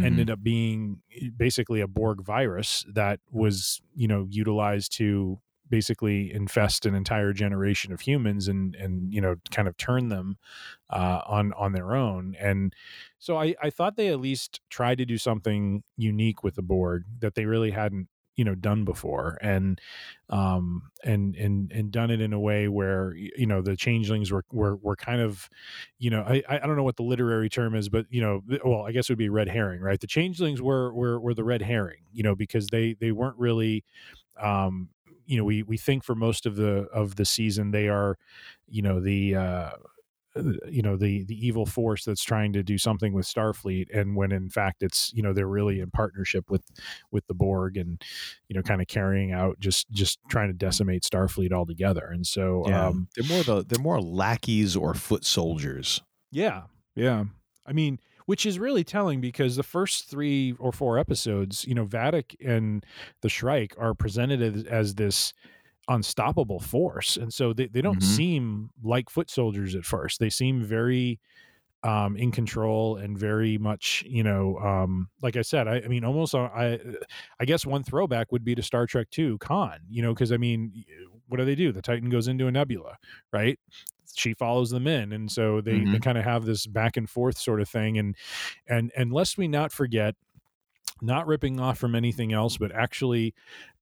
ended 0.03 0.29
up 0.29 0.43
being 0.43 1.01
basically 1.35 1.81
a 1.81 1.87
Borg 1.87 2.21
virus 2.21 2.85
that 2.93 3.19
was 3.31 3.81
you 3.95 4.07
know 4.07 4.27
utilized 4.29 4.91
to 4.97 5.39
basically 5.69 6.31
infest 6.31 6.85
an 6.85 6.93
entire 6.93 7.33
generation 7.33 7.91
of 7.91 8.01
humans 8.01 8.47
and 8.47 8.75
and 8.75 9.11
you 9.13 9.21
know 9.21 9.35
kind 9.51 9.67
of 9.67 9.75
turn 9.77 10.09
them 10.09 10.37
uh, 10.89 11.21
on 11.27 11.53
on 11.53 11.73
their 11.73 11.95
own. 11.95 12.35
And 12.39 12.73
so 13.17 13.37
I, 13.37 13.55
I 13.61 13.69
thought 13.69 13.95
they 13.95 14.09
at 14.09 14.19
least 14.19 14.61
tried 14.69 14.97
to 14.99 15.05
do 15.05 15.17
something 15.17 15.83
unique 15.97 16.43
with 16.43 16.55
the 16.55 16.61
Borg 16.61 17.05
that 17.19 17.35
they 17.35 17.45
really 17.45 17.71
hadn't 17.71 18.07
you 18.35 18.43
know 18.43 18.55
done 18.55 18.83
before 18.85 19.37
and 19.41 19.79
um 20.29 20.91
and 21.03 21.35
and 21.35 21.71
and 21.71 21.91
done 21.91 22.09
it 22.11 22.19
in 22.21 22.33
a 22.33 22.39
way 22.39 22.67
where 22.67 23.13
you 23.15 23.45
know 23.45 23.61
the 23.61 23.75
changelings 23.75 24.31
were 24.31 24.43
were, 24.51 24.75
were 24.77 24.95
kind 24.95 25.21
of 25.21 25.49
you 25.99 26.09
know 26.09 26.21
I 26.21 26.43
I 26.49 26.59
don't 26.59 26.75
know 26.75 26.83
what 26.83 26.97
the 26.97 27.03
literary 27.03 27.49
term 27.49 27.75
is 27.75 27.89
but 27.89 28.05
you 28.09 28.21
know 28.21 28.41
well 28.65 28.83
I 28.83 28.91
guess 28.91 29.09
it 29.09 29.13
would 29.13 29.19
be 29.19 29.29
red 29.29 29.47
herring 29.49 29.81
right? 29.81 29.99
The 29.99 30.07
changelings 30.07 30.61
were 30.61 30.93
were 30.93 31.19
were 31.19 31.33
the 31.33 31.43
red 31.43 31.61
herring 31.61 32.03
you 32.11 32.23
know 32.23 32.35
because 32.35 32.67
they 32.67 32.93
they 32.93 33.11
weren't 33.11 33.37
really 33.37 33.83
um 34.41 34.89
you 35.25 35.37
know 35.37 35.43
we 35.43 35.63
we 35.63 35.77
think 35.77 36.03
for 36.03 36.15
most 36.15 36.45
of 36.45 36.55
the 36.55 36.87
of 36.93 37.15
the 37.15 37.25
season 37.25 37.71
they 37.71 37.87
are 37.89 38.17
you 38.67 38.81
know 38.81 38.99
the 38.99 39.35
uh 39.35 39.71
you 40.67 40.81
know 40.81 40.97
the 40.97 41.23
the 41.25 41.47
evil 41.47 41.65
force 41.65 42.03
that's 42.03 42.23
trying 42.23 42.51
to 42.53 42.61
do 42.63 42.77
something 42.77 43.13
with 43.13 43.25
Starfleet 43.25 43.87
and 43.97 44.15
when 44.15 44.31
in 44.31 44.49
fact 44.49 44.83
it's 44.83 45.11
you 45.13 45.23
know 45.23 45.31
they're 45.33 45.47
really 45.47 45.79
in 45.79 45.89
partnership 45.91 46.49
with 46.49 46.63
with 47.11 47.25
the 47.27 47.33
Borg 47.33 47.77
and 47.77 48.01
you 48.49 48.55
know 48.55 48.61
kind 48.61 48.81
of 48.81 48.87
carrying 48.87 49.31
out 49.31 49.59
just 49.59 49.89
just 49.91 50.19
trying 50.29 50.47
to 50.49 50.53
decimate 50.53 51.03
Starfleet 51.03 51.53
altogether 51.53 52.09
and 52.11 52.27
so 52.27 52.63
Yeah. 52.67 52.87
um 52.87 53.07
they're 53.15 53.29
more 53.29 53.43
the 53.43 53.63
they're 53.65 53.81
more 53.81 54.01
lackeys 54.01 54.75
or 54.75 54.93
foot 54.93 55.23
soldiers. 55.25 56.01
yeah 56.31 56.63
yeah 56.95 57.23
I 57.65 57.71
mean 57.73 57.99
which 58.25 58.45
is 58.45 58.57
really 58.57 58.83
telling 58.83 59.21
because 59.21 59.55
the 59.55 59.63
first 59.63 60.09
three 60.09 60.55
or 60.59 60.71
four 60.71 60.97
episodes 60.97 61.63
you 61.65 61.75
know 61.75 61.85
Vadic 61.85 62.35
and 62.45 62.85
the 63.21 63.29
Shrike 63.29 63.73
are 63.77 63.93
presented 63.93 64.41
as, 64.41 64.63
as 64.65 64.95
this 64.95 65.33
unstoppable 65.87 66.59
force 66.59 67.17
and 67.17 67.33
so 67.33 67.53
they, 67.53 67.67
they 67.67 67.81
don't 67.81 68.01
Mhm. 68.01 68.03
seem 68.03 68.71
like 68.83 69.09
foot 69.09 69.29
soldiers 69.29 69.75
at 69.75 69.85
first 69.85 70.19
they 70.19 70.29
seem 70.29 70.63
very 70.63 71.19
um, 71.83 72.17
in 72.17 72.31
control 72.31 72.97
and 72.97 73.17
very 73.17 73.57
much, 73.59 74.03
you 74.07 74.23
know, 74.23 74.57
um, 74.57 75.09
like 75.21 75.35
I 75.35 75.43
said, 75.43 75.67
I, 75.67 75.75
I 75.81 75.87
mean, 75.87 76.03
almost, 76.03 76.33
uh, 76.33 76.49
I, 76.55 76.79
I 77.39 77.45
guess 77.45 77.63
one 77.65 77.83
throwback 77.83 78.31
would 78.31 78.43
be 78.43 78.55
to 78.55 78.63
Star 78.63 78.87
Trek 78.87 79.09
Two, 79.11 79.37
Khan. 79.37 79.79
You 79.87 80.01
know, 80.01 80.13
because 80.13 80.31
I 80.31 80.37
mean, 80.37 80.83
what 81.27 81.37
do 81.37 81.45
they 81.45 81.53
do? 81.53 81.71
The 81.71 81.83
Titan 81.83 82.09
goes 82.09 82.27
into 82.27 82.47
a 82.47 82.51
nebula, 82.51 82.97
right? 83.31 83.59
She 84.15 84.33
follows 84.33 84.71
them 84.71 84.87
in, 84.87 85.11
and 85.11 85.31
so 85.31 85.61
they, 85.61 85.85
Mhm. 85.85 85.91
they 85.91 85.99
kind 85.99 86.17
of 86.17 86.23
have 86.23 86.45
this 86.45 86.65
back 86.65 86.97
and 86.97 87.07
forth 87.09 87.37
sort 87.37 87.61
of 87.61 87.69
thing. 87.69 87.99
And 87.99 88.15
and 88.67 88.91
and 88.97 89.13
lest 89.13 89.37
we 89.37 89.47
not 89.47 89.71
forget, 89.71 90.15
not 91.01 91.27
ripping 91.27 91.59
off 91.59 91.77
from 91.77 91.95
anything 91.95 92.33
else, 92.33 92.57
but 92.57 92.71
actually, 92.71 93.33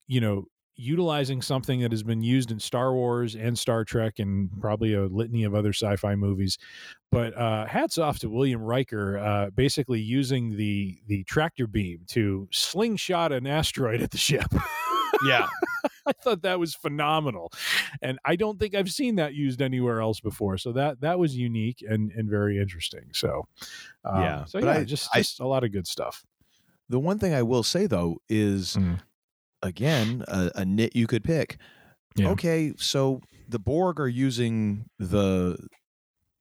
you 0.07 0.21
know, 0.21 0.45
utilizing 0.75 1.41
something 1.41 1.81
that 1.81 1.91
has 1.91 2.03
been 2.03 2.21
used 2.23 2.51
in 2.51 2.59
Star 2.59 2.93
Wars 2.93 3.35
and 3.35 3.57
Star 3.57 3.83
Trek 3.85 4.19
and 4.19 4.49
probably 4.59 4.93
a 4.93 5.03
litany 5.05 5.43
of 5.43 5.53
other 5.53 5.71
sci-fi 5.73 6.15
movies. 6.15 6.57
But 7.11 7.37
uh, 7.37 7.65
hats 7.67 7.97
off 7.97 8.19
to 8.19 8.29
William 8.29 8.61
Riker, 8.61 9.17
uh, 9.19 9.49
basically 9.51 10.01
using 10.01 10.57
the 10.57 10.99
the 11.07 11.23
tractor 11.25 11.67
beam 11.67 12.01
to 12.09 12.47
slingshot 12.51 13.31
an 13.31 13.45
asteroid 13.47 14.01
at 14.01 14.11
the 14.11 14.17
ship. 14.17 14.47
Yeah. 15.23 15.47
I 16.07 16.11
thought 16.11 16.41
that 16.41 16.59
was 16.59 16.73
phenomenal, 16.73 17.51
and 18.01 18.17
I 18.25 18.35
don't 18.35 18.59
think 18.59 18.73
I've 18.73 18.89
seen 18.91 19.15
that 19.17 19.35
used 19.35 19.61
anywhere 19.61 20.01
else 20.01 20.19
before. 20.19 20.57
So 20.57 20.71
that 20.73 21.01
that 21.01 21.19
was 21.19 21.37
unique 21.37 21.83
and 21.87 22.11
and 22.13 22.27
very 22.27 22.59
interesting. 22.59 23.11
So 23.13 23.47
um, 24.03 24.21
Yeah, 24.21 24.45
so 24.45 24.59
but 24.59 24.65
yeah, 24.65 24.79
I- 24.81 24.83
just 24.83 25.13
just 25.13 25.39
a 25.39 25.47
lot 25.47 25.63
of 25.63 25.71
good 25.71 25.85
stuff. 25.85 26.25
The 26.89 26.99
one 26.99 27.19
thing 27.19 27.33
I 27.35 27.43
will 27.43 27.61
say 27.63 27.85
though 27.85 28.17
is, 28.27 28.75
Mm. 28.75 28.99
Again, 29.64 30.23
a, 30.27 30.52
a 30.56 30.65
nit 30.65 30.95
you 30.95 31.07
could 31.07 31.23
pick. 31.23 31.57
Yeah. 32.15 32.30
Okay, 32.30 32.73
so 32.77 33.22
the 33.49 33.60
Borg 33.60 33.99
are 33.99 34.07
using 34.07 34.85
the 34.99 35.57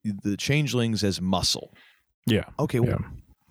the 0.05 0.37
changelings 0.37 1.03
as 1.05 1.21
muscle. 1.21 1.73
Yeah. 2.27 2.45
Okay, 2.59 2.79
Yeah. 2.79 2.97
well, 2.97 3.05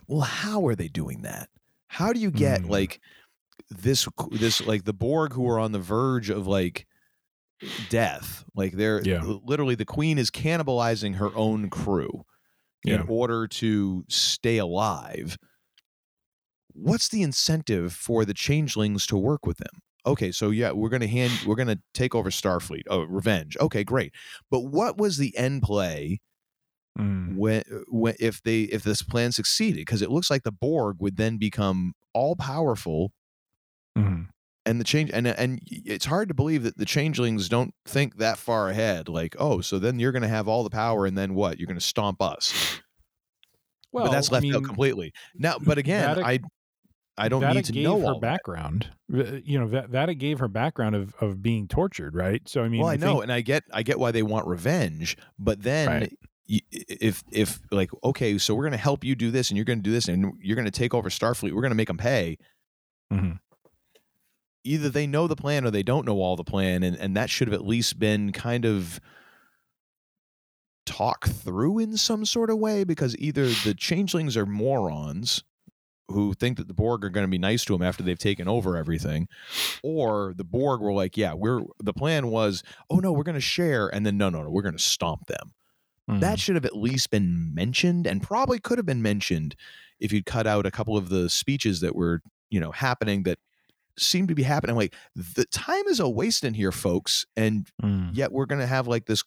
well, 0.07 0.21
how 0.21 0.67
are 0.67 0.75
they 0.75 0.87
doing 0.89 1.21
that? 1.23 1.49
How 1.87 2.13
do 2.13 2.19
you 2.19 2.29
get 2.31 2.61
Mm. 2.61 2.69
like 2.69 2.99
this 3.69 4.07
this 4.31 4.61
like 4.65 4.83
the 4.83 4.93
Borg 4.93 5.33
who 5.33 5.47
are 5.49 5.59
on 5.59 5.71
the 5.71 5.79
verge 5.79 6.29
of 6.29 6.45
like 6.47 6.85
death? 7.89 8.43
Like 8.55 8.73
they're 8.73 9.01
Yeah. 9.01 9.21
literally 9.43 9.75
the 9.75 9.85
queen 9.85 10.17
is 10.17 10.29
cannibalizing 10.31 11.15
her 11.15 11.35
own 11.35 11.69
crew 11.69 12.25
Yeah. 12.83 12.95
in 12.95 13.01
order 13.07 13.47
to 13.47 14.03
stay 14.09 14.57
alive. 14.57 15.37
What's 16.73 17.09
the 17.09 17.21
incentive 17.23 17.93
for 17.93 18.25
the 18.25 18.33
changelings 18.33 19.05
to 19.07 19.17
work 19.17 19.45
with 19.45 19.57
them? 19.57 19.81
Okay, 20.05 20.31
so 20.31 20.49
yeah, 20.49 20.71
we're 20.71 20.89
gonna 20.89 21.07
hand 21.07 21.31
we're 21.45 21.55
gonna 21.55 21.79
take 21.93 22.15
over 22.15 22.29
Starfleet. 22.29 22.83
Oh, 22.89 23.01
revenge. 23.03 23.55
Okay, 23.59 23.83
great. 23.83 24.13
But 24.49 24.61
what 24.61 24.97
was 24.97 25.17
the 25.17 25.35
end 25.37 25.61
play 25.63 26.19
Mm. 26.99 27.37
when 27.37 27.63
when 27.87 28.15
if 28.19 28.41
they 28.43 28.63
if 28.63 28.83
this 28.83 29.01
plan 29.01 29.31
succeeded 29.31 29.77
because 29.77 30.01
it 30.01 30.11
looks 30.11 30.29
like 30.29 30.43
the 30.43 30.51
borg 30.51 30.97
would 30.99 31.15
then 31.15 31.37
become 31.37 31.93
all 32.13 32.35
powerful 32.35 33.13
Mhm. 33.97 34.27
and 34.65 34.77
the 34.79 34.83
change 34.83 35.09
and 35.13 35.25
and 35.25 35.61
it's 35.71 36.03
hard 36.05 36.27
to 36.27 36.33
believe 36.33 36.63
that 36.63 36.75
the 36.77 36.83
changelings 36.85 37.47
don't 37.47 37.73
think 37.85 38.17
that 38.17 38.37
far 38.37 38.69
ahead 38.69 39.07
like 39.07 39.37
oh 39.39 39.61
so 39.61 39.79
then 39.79 39.99
you're 39.99 40.11
going 40.11 40.21
to 40.21 40.27
have 40.27 40.49
all 40.49 40.63
the 40.65 40.69
power 40.69 41.05
and 41.05 41.17
then 41.17 41.33
what 41.33 41.59
you're 41.59 41.67
going 41.67 41.79
to 41.79 41.85
stomp 41.85 42.21
us 42.21 42.81
Well, 43.93 44.05
but 44.05 44.11
that's 44.11 44.29
I 44.29 44.33
left 44.39 44.53
out 44.53 44.63
completely 44.65 45.13
now 45.35 45.59
but 45.59 45.77
again 45.77 46.15
Vatican- 46.15 46.25
i 46.25 46.39
i 47.17 47.27
don't 47.29 47.41
Vata 47.41 47.55
need 47.55 47.65
to 47.65 47.71
gave 47.73 47.83
know 47.83 47.99
her 47.99 48.13
that. 48.13 48.21
background. 48.21 48.89
V- 49.09 49.41
You 49.45 49.59
know, 49.59 49.67
Va- 49.67 49.87
Vata 49.89 50.17
gave 50.17 50.39
her 50.39 50.47
background 50.47 50.95
of 50.95 51.13
of 51.21 51.41
being 51.41 51.67
tortured, 51.67 52.15
right? 52.15 52.41
So 52.47 52.63
I 52.63 52.69
mean, 52.69 52.81
well 52.81 52.89
i, 52.89 52.95
know 52.95 53.13
think- 53.13 53.23
and 53.23 53.31
i 53.33 53.41
get 53.41 53.63
i 53.73 53.83
get 53.83 53.99
why 53.99 54.11
they 54.11 54.23
want 54.23 54.47
revenge 54.47 55.17
but 55.37 55.61
then 55.63 55.87
Right. 55.87 56.13
if 56.47 57.23
if 57.31 57.59
like 57.71 57.91
okay 58.03 58.37
so 58.37 58.53
we're 58.55 58.63
going 58.63 58.71
to 58.71 58.77
help 58.77 59.03
you 59.03 59.15
do 59.15 59.31
this 59.31 59.49
and 59.49 59.57
you're 59.57 59.65
going 59.65 59.79
to 59.79 59.83
do 59.83 59.91
this 59.91 60.07
and 60.07 60.33
you're 60.41 60.55
going 60.55 60.65
to 60.65 60.71
take 60.71 60.93
over 60.93 61.09
starfleet 61.09 61.53
we're 61.53 61.61
going 61.61 61.71
to 61.71 61.75
make 61.75 61.87
them 61.87 61.97
pay 61.97 62.37
Mhm. 63.13 63.39
either 64.63 64.89
they 64.89 65.07
know 65.07 65.27
the 65.27 65.35
plan 65.35 65.65
or 65.65 65.71
they 65.71 65.83
don't 65.83 66.05
know 66.05 66.19
all 66.19 66.35
the 66.35 66.43
plan 66.43 66.83
and, 66.83 66.95
and 66.97 67.15
that 67.15 67.29
should 67.29 67.47
have 67.47 67.53
at 67.53 67.65
least 67.65 67.99
been 67.99 68.31
kind 68.31 68.65
of 68.65 68.99
talk 70.85 71.27
through 71.27 71.79
in 71.79 71.95
some 71.95 72.25
sort 72.25 72.49
of 72.49 72.57
way 72.57 72.83
because 72.83 73.15
either 73.17 73.45
the 73.47 73.73
changelings 73.77 74.35
are 74.35 74.45
morons 74.45 75.43
who 76.11 76.33
think 76.33 76.57
that 76.57 76.67
the 76.67 76.73
borg 76.73 77.03
are 77.03 77.09
going 77.09 77.25
to 77.25 77.31
be 77.31 77.37
nice 77.37 77.63
to 77.65 77.73
them 77.73 77.81
after 77.81 78.03
they've 78.03 78.19
taken 78.19 78.47
over 78.47 78.77
everything 78.77 79.27
or 79.83 80.33
the 80.37 80.43
borg 80.43 80.81
were 80.81 80.93
like 80.93 81.17
yeah 81.17 81.33
we're 81.33 81.61
the 81.79 81.93
plan 81.93 82.27
was 82.27 82.63
oh 82.89 82.97
no 82.97 83.11
we're 83.11 83.23
going 83.23 83.35
to 83.35 83.41
share 83.41 83.87
and 83.93 84.05
then 84.05 84.17
no 84.17 84.29
no 84.29 84.43
no 84.43 84.49
we're 84.49 84.61
going 84.61 84.77
to 84.77 84.79
stomp 84.83 85.25
them 85.27 85.53
Mhm. 86.09 86.19
that 86.21 86.39
should 86.39 86.55
have 86.55 86.65
at 86.65 86.75
least 86.75 87.11
been 87.11 87.53
mentioned 87.53 88.07
and 88.07 88.23
probably 88.23 88.57
could 88.59 88.79
have 88.79 88.87
been 88.87 89.03
mentioned 89.03 89.55
if 89.99 90.11
you'd 90.11 90.25
cut 90.25 90.47
out 90.47 90.65
a 90.65 90.71
couple 90.71 90.97
of 90.97 91.09
the 91.09 91.29
speeches 91.29 91.79
that 91.81 91.95
were 91.95 92.21
you 92.49 92.59
know 92.59 92.71
happening 92.71 93.21
that 93.23 93.37
seem 93.99 94.25
to 94.27 94.33
be 94.33 94.41
happening 94.43 94.75
like 94.75 94.95
the 95.15 95.45
time 95.51 95.85
is 95.87 95.99
a 95.99 96.09
waste 96.09 96.43
in 96.43 96.53
here 96.55 96.71
folks 96.71 97.25
and 97.37 97.67
Mm. 97.83 98.09
yet 98.13 98.31
we're 98.31 98.47
going 98.47 98.61
to 98.61 98.67
have 98.67 98.87
like 98.87 99.05
this 99.05 99.21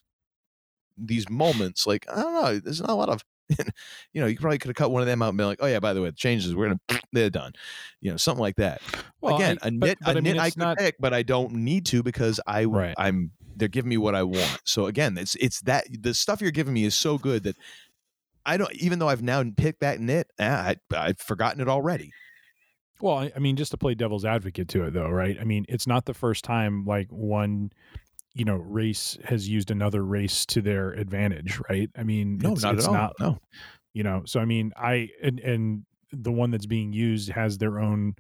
these 0.97 1.29
moments 1.29 1.87
like 1.87 2.07
i 2.11 2.21
don't 2.23 2.35
know 2.35 2.59
there's 2.59 2.81
not 2.81 2.91
a 2.91 2.95
lot 2.95 3.09
of 3.09 3.23
you 4.13 4.21
know 4.21 4.27
you 4.27 4.37
probably 4.39 4.59
could 4.59 4.69
have 4.69 4.77
cut 4.77 4.91
one 4.91 5.03
of 5.03 5.07
them 5.07 5.21
out 5.23 5.29
and 5.31 5.37
been 5.39 5.47
like 5.47 5.59
oh 5.61 5.67
yeah 5.67 5.79
by 5.81 5.93
the 5.93 6.01
way 6.01 6.09
the 6.11 6.17
changes 6.17 6.55
we're 6.55 6.69
gonna 6.69 7.01
they're 7.13 7.31
done 7.31 7.53
you 8.01 8.11
know 8.11 8.17
something 8.17 8.41
like 8.41 8.57
that 8.57 8.81
Well, 9.21 9.37
again 9.37 9.59
I- 9.63 9.69
a 9.69 9.71
but- 9.73 9.87
nit 9.87 9.99
but 10.01 10.09
a 10.09 10.11
I 10.11 10.15
mean, 10.15 10.25
nit 10.35 10.39
i 10.39 10.51
could 10.51 10.59
not- 10.59 10.79
pick 10.79 10.97
but 10.99 11.13
i 11.13 11.23
don't 11.23 11.53
need 11.53 11.87
to 11.87 12.03
because 12.03 12.41
i 12.47 12.65
Right. 12.65 12.95
i'm 12.99 13.31
they're 13.57 13.69
giving 13.69 13.91
me 13.91 13.99
what 13.99 14.15
i 14.15 14.23
want 14.23 14.61
so 14.65 14.87
again 14.87 15.17
it's 15.19 15.35
it's 15.37 15.61
that 15.63 15.87
the 16.01 16.15
stuff 16.15 16.41
you're 16.41 16.51
giving 16.51 16.75
me 16.75 16.85
is 16.85 16.95
so 16.95 17.19
good 17.19 17.43
that 17.45 17.57
i 18.47 18.57
don't 18.57 18.73
even 18.75 18.99
though 18.99 19.09
i've 19.09 19.23
now 19.23 19.45
picked 19.57 19.81
that 19.81 20.01
nit 20.01 20.27
ah, 20.41 20.69
I, 20.71 20.77
i've 20.97 21.19
forgotten 21.21 21.61
it 21.61 21.69
already 21.69 22.11
Well, 23.01 23.19
I 23.19 23.33
I 23.37 23.39
mean, 23.41 23.57
just 23.57 23.73
to 23.73 23.77
play 23.77 23.95
devil's 23.95 24.25
advocate 24.25 24.69
to 24.69 24.85
it, 24.85 24.93
though, 24.95 25.11
right? 25.11 25.37
I 25.39 25.45
mean, 25.45 25.67
it's 25.69 25.87
not 25.87 26.05
the 26.07 26.15
first 26.15 26.45
time 26.45 26.85
like 26.87 27.09
one, 27.11 27.71
you 28.35 28.45
know, 28.45 28.57
race 28.57 29.17
has 29.25 29.49
used 29.49 29.71
another 29.71 30.05
race 30.05 30.45
to 30.47 30.61
their 30.61 30.91
advantage, 30.91 31.61
right? 31.71 31.91
I 31.97 32.03
mean, 32.03 32.39
no 32.39 32.53
it's, 32.53 32.63
not 32.63 32.75
it's 32.75 32.85
at 32.85 32.89
all 32.89 32.95
not, 32.95 33.13
no 33.21 33.39
you 33.95 34.03
know. 34.03 34.23
So 34.27 34.41
I 34.41 34.45
mean, 34.45 34.73
I 34.77 35.09
and 35.23 35.41
and 35.41 35.85
the 36.13 36.33
one 36.33 36.51
that's 36.51 36.67
being 36.67 36.93
used 36.93 37.31
has 37.31 37.57
their 37.57 37.79
own, 37.79 38.17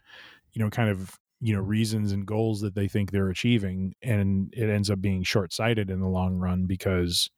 you 0.52 0.62
know, 0.62 0.70
kind 0.70 0.88
of 0.88 1.18
you 1.40 1.54
know 1.54 1.60
reasons 1.60 2.12
and 2.12 2.24
goals 2.24 2.62
that 2.62 2.74
they 2.74 2.88
think 2.88 3.10
they're 3.10 3.28
achieving, 3.28 3.94
and 4.02 4.54
it 4.56 4.70
ends 4.70 4.88
up 4.88 5.02
being 5.02 5.22
short 5.22 5.52
sighted 5.52 5.90
in 5.90 6.00
the 6.00 6.08
long 6.08 6.36
run 6.36 6.64
because, 6.64 7.28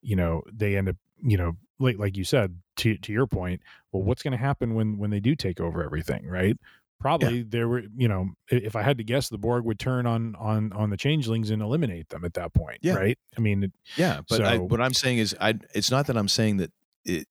you 0.00 0.16
know, 0.16 0.42
they 0.50 0.76
end 0.76 0.88
up, 0.88 0.96
you 1.22 1.36
know, 1.36 1.52
like 1.78 1.98
like 1.98 2.16
you 2.16 2.24
said 2.24 2.56
to 2.76 2.96
to 2.96 3.12
your 3.12 3.26
point. 3.26 3.60
Well, 3.92 4.04
what's 4.04 4.22
going 4.22 4.32
to 4.32 4.38
happen 4.38 4.74
when 4.74 4.96
when 4.96 5.10
they 5.10 5.20
do 5.20 5.34
take 5.34 5.60
over 5.60 5.84
everything, 5.84 6.26
right? 6.26 6.56
Probably 7.00 7.42
there 7.42 7.66
were, 7.66 7.82
you 7.96 8.06
know, 8.08 8.28
if 8.50 8.76
I 8.76 8.82
had 8.82 8.98
to 8.98 9.04
guess, 9.04 9.28
the 9.30 9.38
Borg 9.38 9.64
would 9.64 9.78
turn 9.78 10.06
on 10.06 10.36
on 10.36 10.72
on 10.74 10.90
the 10.90 10.96
changelings 10.96 11.50
and 11.50 11.62
eliminate 11.62 12.10
them 12.10 12.24
at 12.24 12.34
that 12.34 12.52
point, 12.52 12.78
Yeah. 12.82 12.94
right? 12.94 13.18
I 13.36 13.40
mean, 13.40 13.72
Yeah, 13.96 14.20
but 14.28 14.42
I, 14.42 14.58
what 14.58 14.80
i'm 14.80 14.92
saying 14.94 15.18
is, 15.18 15.34
I 15.40 15.54
it's 15.74 15.90
not 15.90 16.06
that 16.08 16.16
I'm 16.18 16.28
saying 16.28 16.58
that 16.58 16.72
it 17.04 17.26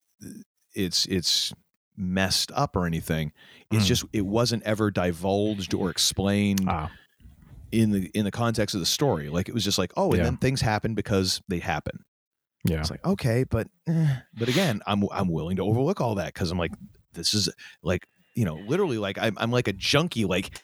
it's 0.74 1.06
it's 1.06 1.52
messed 1.96 2.50
up 2.52 2.74
or 2.76 2.84
anything. 2.84 3.32
It's 3.70 3.84
Mm. 3.84 3.88
just 3.88 4.04
it 4.12 4.26
wasn't 4.26 4.64
ever 4.64 4.90
divulged 4.90 5.72
or 5.72 5.88
explained 5.90 6.64
ah, 6.68 6.90
in 7.70 7.92
the 7.92 8.10
in 8.12 8.24
the 8.24 8.30
context 8.32 8.74
of 8.74 8.80
the 8.80 8.86
story. 8.86 9.28
Like 9.28 9.48
it 9.48 9.54
was 9.54 9.64
just 9.64 9.78
like, 9.78 9.92
oh, 9.96 10.08
and 10.12 10.18
Yeah. 10.18 10.24
then 10.24 10.36
things 10.36 10.60
happen 10.62 10.94
because 10.94 11.40
they 11.48 11.60
happen. 11.60 12.04
yeah, 12.64 12.80
It's 12.80 12.90
like 12.90 13.06
okay, 13.06 13.44
but 13.44 13.68
eh. 13.86 14.16
but 14.34 14.48
again, 14.48 14.80
I'm 14.86 15.04
I'm 15.12 15.28
willing 15.28 15.56
to 15.56 15.62
overlook 15.62 16.00
all 16.00 16.16
that 16.16 16.34
because 16.34 16.50
I'm 16.50 16.58
like, 16.58 16.72
this 17.12 17.34
is 17.34 17.48
like 17.82 18.06
you 18.40 18.46
know, 18.46 18.54
literally 18.66 18.96
like 18.96 19.18
I'm 19.18 19.36
I'm 19.36 19.50
like 19.50 19.68
a 19.68 19.74
junkie. 19.74 20.24
Like, 20.24 20.58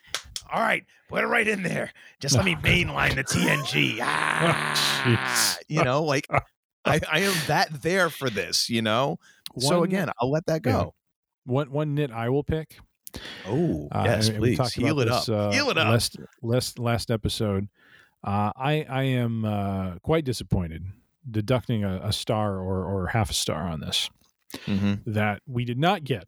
all 0.50 0.60
right, 0.62 0.82
put 1.10 1.22
it 1.22 1.26
right 1.26 1.46
in 1.46 1.62
there. 1.62 1.92
Just 2.20 2.34
let 2.34 2.46
me 2.46 2.54
mainline 2.62 3.14
the 3.16 3.22
TNG. 3.24 3.98
Ah, 4.00 5.56
you 5.68 5.84
know, 5.84 6.02
like 6.02 6.26
I 6.86 7.00
I 7.12 7.18
am 7.20 7.34
that 7.48 7.82
there 7.82 8.08
for 8.08 8.30
this. 8.30 8.70
You 8.70 8.80
know, 8.80 9.18
so 9.58 9.82
again, 9.82 10.08
I'll 10.20 10.30
let 10.30 10.46
that 10.46 10.62
yeah. 10.64 10.72
go. 10.72 10.94
one 11.44 11.70
one 11.70 11.94
nit 11.94 12.10
I 12.10 12.30
will 12.30 12.44
pick. 12.44 12.78
Oh 13.46 13.88
Uh, 13.92 14.04
yes, 14.06 14.30
please 14.30 14.72
heal 14.72 15.00
it 15.00 15.08
up. 15.08 15.20
this, 15.26 15.28
uh, 15.28 15.50
heal 15.50 15.68
it 15.70 15.76
up. 15.76 15.88
Last, 15.88 16.16
last 16.42 16.78
last 16.78 17.10
episode, 17.10 17.68
uh, 18.24 18.52
I 18.56 18.86
I 18.88 19.02
am 19.02 19.44
uh, 19.44 19.98
quite 20.02 20.24
disappointed, 20.24 20.82
deducting 21.30 21.84
a, 21.84 22.00
a 22.04 22.12
star 22.12 22.56
or 22.58 22.84
or 22.86 23.08
half 23.08 23.30
a 23.30 23.34
star 23.34 23.68
on 23.68 23.80
this. 23.80 24.08
Mhm. 24.66 25.00
That 25.06 25.42
we 25.46 25.64
did 25.66 25.78
not 25.78 26.04
get 26.04 26.24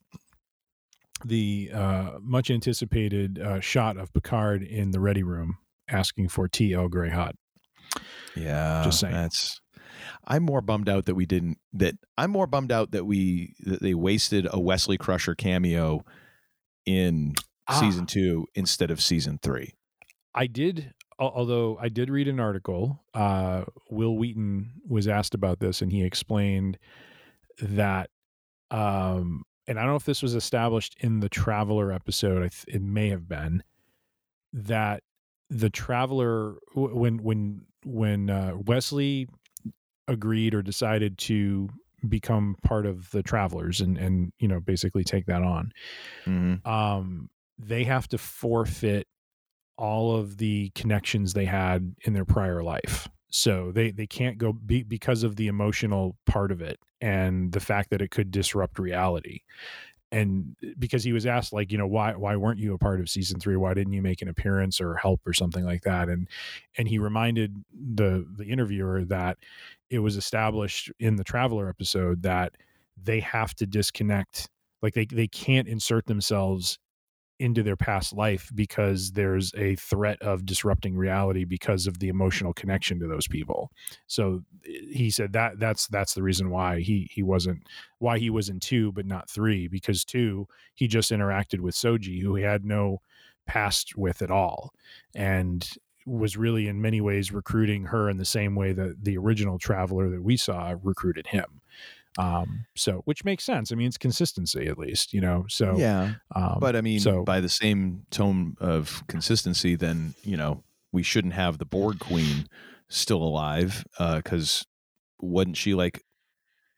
the 1.25 1.71
uh, 1.73 2.11
much 2.21 2.51
anticipated 2.51 3.39
uh, 3.39 3.61
shot 3.61 3.97
of 3.97 4.13
Picard 4.13 4.63
in 4.63 4.91
the 4.93 5.01
ready 5.01 5.23
room 5.23 5.59
asking 5.89 6.29
for 6.29 6.49
tea 6.49 6.75
Earl 6.75 6.89
Grey 6.89 7.11
hot. 7.11 7.35
Yeah, 8.37 8.83
Just 8.85 9.01
saying. 9.01 9.15
That's. 9.15 9.61
I'm 10.27 10.43
more 10.43 10.61
bummed 10.61 10.89
out 10.89 11.07
that 11.07 11.15
we 11.15 11.27
didn't. 11.27 11.59
That 11.73 11.95
I'm 12.17 12.31
more 12.31 12.47
bummed 12.47 12.71
out 12.71 12.91
that 12.93 13.05
we 13.05 13.55
that 13.61 13.81
they 13.83 13.95
wasted 13.95 14.47
a 14.51 14.61
Wesley 14.61 14.99
Crusher 14.99 15.35
cameo 15.35 16.05
in 16.87 17.35
Ah. 17.67 17.81
season 17.81 18.07
two 18.07 18.47
instead 18.55 18.91
of 18.91 19.01
season 19.01 19.39
three. 19.43 19.75
I 20.35 20.47
did, 20.47 20.93
although 21.19 21.77
I 21.81 21.89
did 21.89 22.09
read 22.11 22.29
an 22.29 22.39
article. 22.41 23.03
Uh, 23.13 23.65
Wil 23.91 24.17
Wheaton 24.17 24.73
was 24.89 25.09
asked 25.09 25.35
about 25.35 25.59
this, 25.61 25.83
and 25.83 25.91
he 25.93 26.03
explained 26.05 26.79
that 27.61 28.09
um, 28.71 29.43
and 29.69 29.79
I 29.79 29.83
don't 29.83 29.93
know 29.93 29.97
if 29.97 30.05
this 30.05 30.23
was 30.23 30.35
established 30.35 30.97
in 30.99 31.21
the 31.21 31.29
Traveler 31.29 31.93
episode. 31.93 32.39
I 32.39 32.49
th- 32.49 32.65
it 32.67 32.83
may 32.83 33.09
have 33.11 33.29
been 33.29 33.63
that 34.53 35.03
the 35.51 35.71
Traveler 35.71 36.57
when 36.75 37.23
when 37.23 37.63
when 37.85 38.29
uh, 38.31 38.53
Wesley 38.67 39.29
agreed 40.09 40.55
or 40.55 40.63
decided 40.63 41.19
to 41.19 41.69
become 42.09 42.57
part 42.65 42.87
of 42.87 43.11
the 43.11 43.23
Travelers 43.23 43.81
and 43.81 43.97
and 43.99 44.33
you 44.39 44.49
know 44.49 44.59
basically 44.61 45.05
take 45.05 45.27
that 45.27 45.43
on, 45.43 45.73
Mhm. 46.27 46.67
um, 46.67 47.29
they 47.59 47.85
have 47.85 48.09
to 48.09 48.19
forfeit 48.19 49.07
all 49.77 50.17
of 50.17 50.39
the 50.39 50.71
connections 50.75 51.35
they 51.35 51.45
had 51.45 51.95
in 52.03 52.13
their 52.13 52.25
prior 52.25 52.63
life. 52.65 53.09
So 53.31 53.73
they 53.73 53.91
they 53.91 54.07
can't 54.07 54.39
go 54.39 54.53
be, 54.53 54.83
because 54.83 55.23
of 55.23 55.37
the 55.37 55.49
emotional 55.49 56.17
part 56.27 56.51
of 56.51 56.63
it 56.63 56.81
and 57.01 57.53
the 57.53 57.61
fact 57.61 57.91
that 57.91 58.01
it 58.03 58.11
could 58.11 58.31
disrupt 58.31 58.79
reality. 58.79 59.41
And 60.13 60.57
eh, 60.65 60.73
because 60.79 61.05
he 61.05 61.13
was 61.13 61.27
asked 61.27 61.53
like, 61.53 61.71
you 61.73 61.79
know, 61.79 61.87
why 61.87 62.15
why 62.15 62.37
weren't 62.37 62.61
you 62.61 62.75
a 62.75 62.79
part 62.79 63.01
of 63.01 63.11
season 63.11 63.41
3? 63.41 63.57
Why 63.57 63.75
didn't 63.75 63.93
you 63.93 64.03
make 64.03 64.23
an 64.23 64.29
appearance 64.29 64.81
or 64.81 64.95
help 64.97 65.21
or 65.27 65.35
something 65.35 65.65
like 65.65 65.83
that? 65.83 66.09
And 66.09 66.29
and 66.79 66.89
he 66.89 66.99
reminded 66.99 67.55
the 67.73 68.27
the 68.37 68.47
interviewer 68.47 69.05
that 69.07 69.39
it 69.91 70.01
was 70.01 70.17
established 70.17 70.91
in 70.99 71.17
the 71.17 71.25
traveler 71.25 71.69
episode 71.69 72.23
that 72.23 72.53
they 73.03 73.21
have 73.21 73.55
to 73.57 73.67
disconnect 73.67 74.49
like 74.83 74.95
they 74.95 75.07
they 75.07 75.29
can't 75.29 75.69
insert 75.69 76.07
themselves 76.07 76.79
into 77.39 77.63
their 77.63 77.77
past 77.77 78.13
life 78.13 78.51
because 78.55 79.13
there's 79.13 79.55
a 79.55 79.77
threat 79.77 80.21
of 80.23 80.45
disrupting 80.45 80.97
reality 80.97 81.45
because 81.45 81.87
of 81.87 81.99
the 81.99 82.09
emotional 82.09 82.53
connection 82.53 82.99
to 82.99 83.07
those 83.07 83.29
people. 83.29 83.71
So 84.07 84.43
he 84.65 85.11
said 85.11 85.33
that 85.35 85.59
that's 85.59 85.87
that's 85.87 86.15
the 86.15 86.23
reason 86.23 86.51
why 86.51 86.81
he 86.81 87.09
he 87.13 87.23
wasn't 87.23 87.63
why 87.99 88.19
he 88.19 88.31
was 88.31 88.49
in 88.49 88.61
2 88.61 88.93
but 88.93 89.07
not 89.07 89.31
3 89.31 89.69
because 89.69 90.05
2 90.05 90.47
he 90.75 90.89
just 90.89 91.13
interacted 91.13 91.61
with 91.61 91.75
Soji 91.75 92.21
who 92.21 92.35
he 92.35 92.43
had 92.43 92.65
no 92.65 93.01
past 93.47 93.97
with 93.97 94.21
at 94.21 94.31
all 94.31 94.73
and 95.15 95.71
was 96.07 96.37
really 96.37 96.69
in 96.69 96.81
many 96.81 97.01
ways 97.01 97.33
recruiting 97.33 97.85
her 97.85 98.09
in 98.09 98.17
the 98.17 98.25
same 98.25 98.55
way 98.55 98.73
that 98.73 99.05
the 99.05 99.17
original 99.17 99.59
traveler 99.59 100.09
that 100.09 100.23
we 100.23 100.37
saw 100.37 100.75
recruited 100.83 101.27
him. 101.27 101.61
Um, 102.17 102.67
so 102.77 103.03
which 103.05 103.25
makes 103.25 103.45
sense. 103.45 103.71
I 103.71 103.75
mean, 103.75 103.87
it's 103.87 103.99
consistency 103.99 104.67
at 104.67 104.79
least, 104.79 105.13
you 105.13 105.21
know. 105.21 105.45
So 105.49 105.77
yeah, 105.77 106.15
um, 106.35 106.59
but 106.61 106.75
I 106.75 106.81
mean, 106.81 107.01
so 107.01 107.23
by 107.23 107.41
the 107.41 107.49
same 107.49 108.07
tone 108.11 108.57
of 108.61 109.03
consistency, 109.09 109.77
then 109.77 110.15
you 110.23 110.37
know 110.37 110.65
we 110.93 111.03
shouldn't 111.03 111.35
have 111.35 111.59
the 111.59 111.65
Borg 111.65 111.99
Queen 112.01 112.49
still 112.89 113.23
alive 113.23 113.85
uh, 113.99 114.17
because 114.17 114.67
wasn't 115.21 115.57
she 115.57 115.75
like 115.75 116.03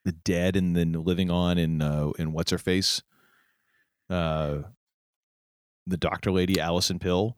the 0.05 0.12
dead 0.12 0.57
and 0.57 0.77
then 0.77 0.93
living 0.93 1.31
on 1.31 1.59
in 1.59 1.82
uh, 1.82 2.11
in 2.19 2.32
what's 2.32 2.51
her 2.51 2.59
face, 2.59 3.02
uh, 4.09 4.59
the 5.86 5.97
Doctor 5.97 6.31
Lady 6.31 6.61
Allison 6.61 6.98
Pill 6.98 7.36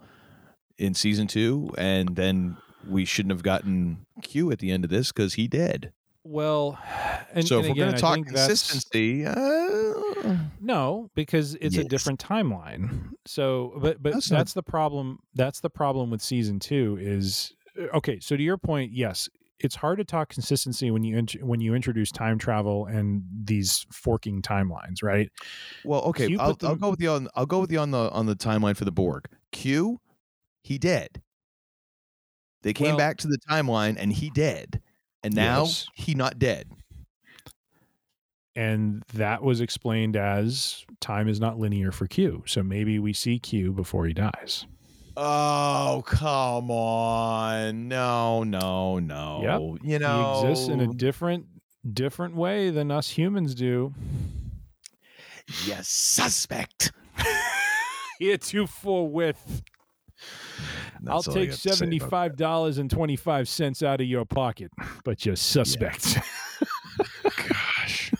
in 0.78 0.94
season 0.94 1.26
two, 1.26 1.70
and 1.78 2.16
then 2.16 2.56
we 2.88 3.04
shouldn't 3.04 3.32
have 3.32 3.42
gotten 3.42 4.06
Q 4.22 4.50
at 4.50 4.58
the 4.58 4.70
end 4.70 4.84
of 4.84 4.90
this 4.90 5.12
because 5.12 5.34
he 5.34 5.46
dead. 5.46 5.92
Well, 6.24 6.78
and, 7.32 7.46
so 7.46 7.58
and 7.58 7.66
if 7.66 7.70
we're 7.70 7.84
going 7.84 7.94
to 7.94 8.00
talk 8.00 8.24
consistency, 8.26 9.26
uh, 9.26 10.36
No, 10.60 11.10
because 11.14 11.54
it's 11.56 11.76
a 11.76 11.84
different 11.84 12.20
timeline. 12.20 13.10
So, 13.26 13.72
but 13.78 14.02
but 14.02 14.14
That's 14.14 14.28
that's, 14.28 14.54
not- 14.56 14.64
the 14.64 14.70
problem. 14.70 15.18
That's 15.34 15.60
the 15.60 15.70
problem 15.70 16.10
with 16.10 16.22
season 16.22 16.60
two. 16.60 16.98
Is 17.00 17.52
uh, 17.78 17.96
okay. 17.96 18.20
So 18.20 18.36
to 18.36 18.42
your 18.42 18.56
point, 18.58 18.92
yes, 18.92 19.28
it's 19.58 19.74
hard 19.76 19.98
to 19.98 20.04
talk 20.04 20.28
consistency 20.28 20.90
when 20.90 21.04
you 21.04 21.16
int- 21.18 21.42
when 21.42 21.60
you 21.60 21.74
introduce 21.74 22.10
time 22.12 22.38
travel 22.38 22.86
and 22.86 23.22
these 23.44 23.86
forking 23.90 24.42
timelines, 24.42 25.02
right? 25.02 25.30
Well, 25.84 26.02
okay, 26.02 26.36
I'll, 26.38 26.54
put 26.54 26.68
I'll 26.68 26.76
go 26.76 26.90
with 26.90 27.00
you 27.00 27.10
on. 27.10 27.28
I'll 27.34 27.46
go 27.46 27.60
with 27.60 27.72
you 27.72 27.78
on 27.80 27.90
the 27.90 28.10
on 28.10 28.26
the 28.26 28.36
timeline 28.36 28.76
for 28.76 28.84
the 28.84 28.92
Borg. 28.92 29.26
Q, 29.50 30.00
he 30.62 30.78
dead. 30.78 31.22
They 32.62 32.72
came 32.72 32.88
Well- 32.88 32.98
back 32.98 33.18
to 33.18 33.26
the 33.26 33.38
timeline 33.50 33.96
and 33.98 34.12
he 34.12 34.30
dead, 34.30 34.80
and 35.22 35.34
now 35.34 35.62
Yes. 35.64 35.86
he 35.94 36.14
not 36.14 36.38
dead. 36.38 36.68
And 38.54 39.02
that 39.14 39.42
was 39.42 39.60
explained 39.62 40.14
as 40.16 40.84
time 41.00 41.26
is 41.26 41.40
not 41.40 41.58
linear 41.58 41.90
for 41.90 42.06
Q. 42.06 42.42
So 42.46 42.62
maybe 42.62 42.98
we 42.98 43.12
see 43.14 43.38
Q 43.38 43.72
before 43.72 44.06
he 44.06 44.12
dies. 44.12 44.66
Oh 45.16 46.02
come 46.06 46.70
on! 46.70 47.88
No, 47.88 48.44
no, 48.44 48.98
no. 48.98 49.40
Yep. 49.42 49.80
You 49.84 49.98
know 49.98 50.40
he 50.42 50.46
exists 50.48 50.68
in 50.68 50.80
a 50.80 50.86
different 50.86 51.46
different 51.92 52.34
way 52.36 52.70
than 52.70 52.90
us 52.90 53.10
humans 53.10 53.54
do. 53.54 53.92
yes, 55.66 55.88
suspect. 55.88 56.92
Heretofore 58.20 59.08
with. 59.08 59.62
I'll 61.08 61.16
That's 61.22 61.28
all 61.28 61.34
I 61.34 61.36
take 61.40 61.48
got 61.50 61.54
to 61.54 61.60
say 61.60 61.68
about 61.70 61.76
seventy-five 61.78 62.36
dollars 62.36 62.78
and 62.78 62.90
twenty-five 62.90 63.48
cents 63.48 63.82
out 63.82 64.00
of 64.00 64.06
your 64.06 64.24
pocket, 64.24 64.70
but 65.04 65.24
you're 65.26 65.36
suspect. 65.36 66.18
Gosh. 67.48 68.12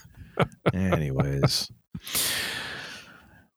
Anyways, 0.73 1.71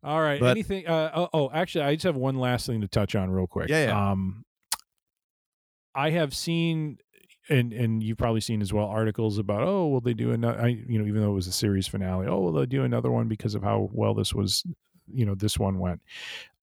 All 0.05 0.21
right. 0.21 0.39
But- 0.39 0.51
Anything? 0.51 0.87
Uh, 0.87 1.11
oh, 1.15 1.29
oh, 1.33 1.49
actually, 1.51 1.83
I 1.85 1.95
just 1.95 2.03
have 2.03 2.15
one 2.15 2.35
last 2.35 2.67
thing 2.67 2.81
to 2.81 2.87
touch 2.87 3.15
on 3.15 3.31
real 3.31 3.47
quick. 3.47 3.69
Yeah, 3.69 3.87
yeah. 3.87 4.11
Um, 4.11 4.45
I 5.95 6.11
have 6.11 6.35
seen, 6.35 6.99
and 7.49 7.73
and 7.73 8.03
you've 8.03 8.17
probably 8.17 8.41
seen 8.41 8.61
as 8.61 8.71
well 8.71 8.85
articles 8.85 9.39
about, 9.39 9.63
oh, 9.63 9.87
will 9.87 10.01
they 10.01 10.13
do 10.13 10.31
another? 10.31 10.61
I, 10.61 10.67
you 10.67 10.99
know, 10.99 11.05
even 11.07 11.21
though 11.21 11.31
it 11.31 11.35
was 11.35 11.47
a 11.47 11.51
series 11.51 11.87
finale, 11.87 12.27
oh, 12.27 12.39
will 12.39 12.53
they 12.53 12.67
do 12.67 12.83
another 12.83 13.09
one 13.09 13.27
because 13.27 13.55
of 13.55 13.63
how 13.63 13.89
well 13.91 14.13
this 14.13 14.33
was, 14.33 14.63
you 15.11 15.25
know, 15.25 15.33
this 15.33 15.57
one 15.57 15.79
went. 15.79 16.01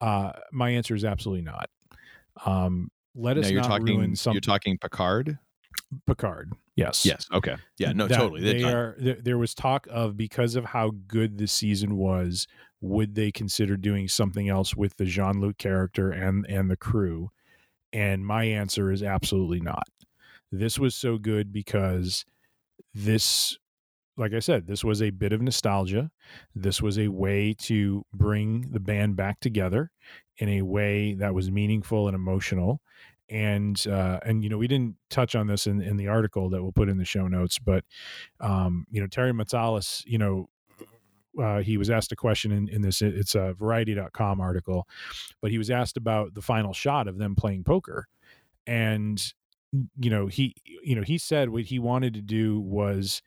Uh, 0.00 0.32
my 0.52 0.70
answer 0.70 0.94
is 0.94 1.04
absolutely 1.04 1.42
not. 1.42 1.68
Um, 2.44 2.90
let 3.14 3.36
us 3.36 3.44
now 3.44 3.50
you're 3.50 3.60
not 3.62 3.68
talking. 3.68 3.98
ruin 3.98 4.16
some 4.16 4.32
You're 4.32 4.40
talking 4.40 4.78
Picard. 4.78 5.38
Picard. 6.06 6.52
Yes. 6.76 7.04
Yes. 7.04 7.26
Okay. 7.32 7.56
Yeah. 7.78 7.92
No. 7.92 8.06
that 8.06 8.16
totally. 8.16 8.40
They 8.40 8.64
are. 8.64 8.96
There, 8.98 9.18
there 9.22 9.38
was 9.38 9.54
talk 9.54 9.86
of 9.90 10.16
because 10.16 10.54
of 10.54 10.64
how 10.64 10.92
good 11.06 11.38
the 11.38 11.46
season 11.46 11.96
was, 11.96 12.46
would 12.80 13.14
they 13.14 13.30
consider 13.30 13.76
doing 13.76 14.08
something 14.08 14.48
else 14.48 14.74
with 14.74 14.96
the 14.96 15.04
Jean 15.04 15.40
Luc 15.40 15.58
character 15.58 16.10
and 16.10 16.46
and 16.46 16.70
the 16.70 16.76
crew? 16.76 17.30
And 17.92 18.26
my 18.26 18.44
answer 18.44 18.90
is 18.90 19.02
absolutely 19.02 19.60
not. 19.60 19.86
This 20.50 20.78
was 20.78 20.94
so 20.94 21.18
good 21.18 21.52
because 21.52 22.24
this, 22.94 23.58
like 24.16 24.32
I 24.32 24.38
said, 24.38 24.66
this 24.66 24.82
was 24.82 25.02
a 25.02 25.10
bit 25.10 25.32
of 25.32 25.42
nostalgia. 25.42 26.10
This 26.54 26.80
was 26.80 26.98
a 26.98 27.08
way 27.08 27.54
to 27.60 28.04
bring 28.14 28.70
the 28.70 28.80
band 28.80 29.16
back 29.16 29.40
together 29.40 29.90
in 30.38 30.48
a 30.48 30.62
way 30.62 31.14
that 31.14 31.34
was 31.34 31.50
meaningful 31.50 32.08
and 32.08 32.14
emotional 32.14 32.80
and 33.32 33.86
uh, 33.86 34.20
and 34.24 34.44
you 34.44 34.50
know 34.50 34.58
we 34.58 34.68
didn't 34.68 34.96
touch 35.08 35.34
on 35.34 35.46
this 35.46 35.66
in, 35.66 35.80
in 35.80 35.96
the 35.96 36.06
article 36.06 36.50
that 36.50 36.62
we'll 36.62 36.72
put 36.72 36.88
in 36.88 36.98
the 36.98 37.04
show 37.04 37.26
notes, 37.26 37.58
but 37.58 37.84
um, 38.40 38.86
you 38.90 39.00
know 39.00 39.06
Terry 39.06 39.32
Matalas, 39.32 40.02
you 40.06 40.18
know 40.18 40.48
uh, 41.40 41.60
he 41.60 41.78
was 41.78 41.88
asked 41.88 42.12
a 42.12 42.16
question 42.16 42.52
in, 42.52 42.68
in 42.68 42.82
this 42.82 43.00
it's 43.00 43.34
a 43.34 43.54
Variety.com 43.54 44.40
article, 44.40 44.86
but 45.40 45.50
he 45.50 45.58
was 45.58 45.70
asked 45.70 45.96
about 45.96 46.34
the 46.34 46.42
final 46.42 46.74
shot 46.74 47.08
of 47.08 47.18
them 47.18 47.34
playing 47.34 47.64
poker, 47.64 48.06
and 48.66 49.32
you 49.98 50.10
know 50.10 50.26
he 50.26 50.54
you 50.82 50.94
know 50.94 51.02
he 51.02 51.16
said 51.16 51.48
what 51.48 51.64
he 51.64 51.78
wanted 51.78 52.12
to 52.14 52.20
do 52.20 52.60
was 52.60 53.22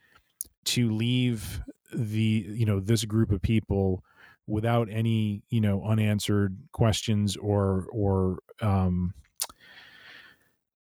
to 0.66 0.92
leave 0.92 1.62
the 1.92 2.46
you 2.50 2.66
know 2.66 2.80
this 2.80 3.06
group 3.06 3.32
of 3.32 3.42
people 3.42 4.04
without 4.48 4.88
any 4.92 5.44
you 5.50 5.60
know 5.62 5.84
unanswered 5.84 6.58
questions 6.72 7.36
or 7.38 7.86
or 7.92 8.40
um 8.62 9.14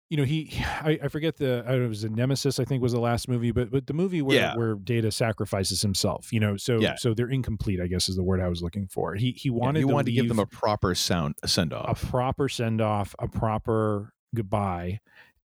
you 0.08 0.16
know 0.16 0.24
he 0.24 0.50
I, 0.82 0.98
I 1.04 1.08
forget 1.08 1.36
the 1.36 1.64
it 1.70 1.88
was 1.88 2.04
a 2.04 2.08
nemesis 2.08 2.58
i 2.58 2.64
think 2.64 2.82
was 2.82 2.92
the 2.92 3.00
last 3.00 3.28
movie 3.28 3.52
but 3.52 3.70
but 3.70 3.86
the 3.86 3.92
movie 3.92 4.22
where 4.22 4.36
Yeah. 4.36 4.54
where 4.56 4.74
data 4.74 5.10
sacrifices 5.10 5.82
himself 5.82 6.32
you 6.32 6.40
know 6.40 6.56
so 6.56 6.80
Yeah. 6.80 6.94
so 6.96 7.14
they're 7.14 7.28
incomplete 7.30 7.80
i 7.80 7.86
guess 7.86 8.08
is 8.08 8.16
the 8.16 8.22
word 8.22 8.40
i 8.40 8.48
was 8.48 8.62
looking 8.62 8.86
for 8.88 9.14
he 9.14 9.32
he 9.32 9.48
Yeah, 9.50 9.56
wanted 9.56 9.80
he 9.80 9.84
to 9.84 9.92
wanted 9.92 10.06
to 10.06 10.12
give 10.12 10.28
them 10.28 10.38
a 10.38 10.46
proper 10.46 10.94
sound 10.94 11.34
send 11.44 11.72
off 11.72 12.02
a 12.02 12.06
proper 12.06 12.48
send 12.48 12.80
off, 12.80 13.14
a 13.18 13.28
proper 13.28 14.12
goodbye. 14.34 15.00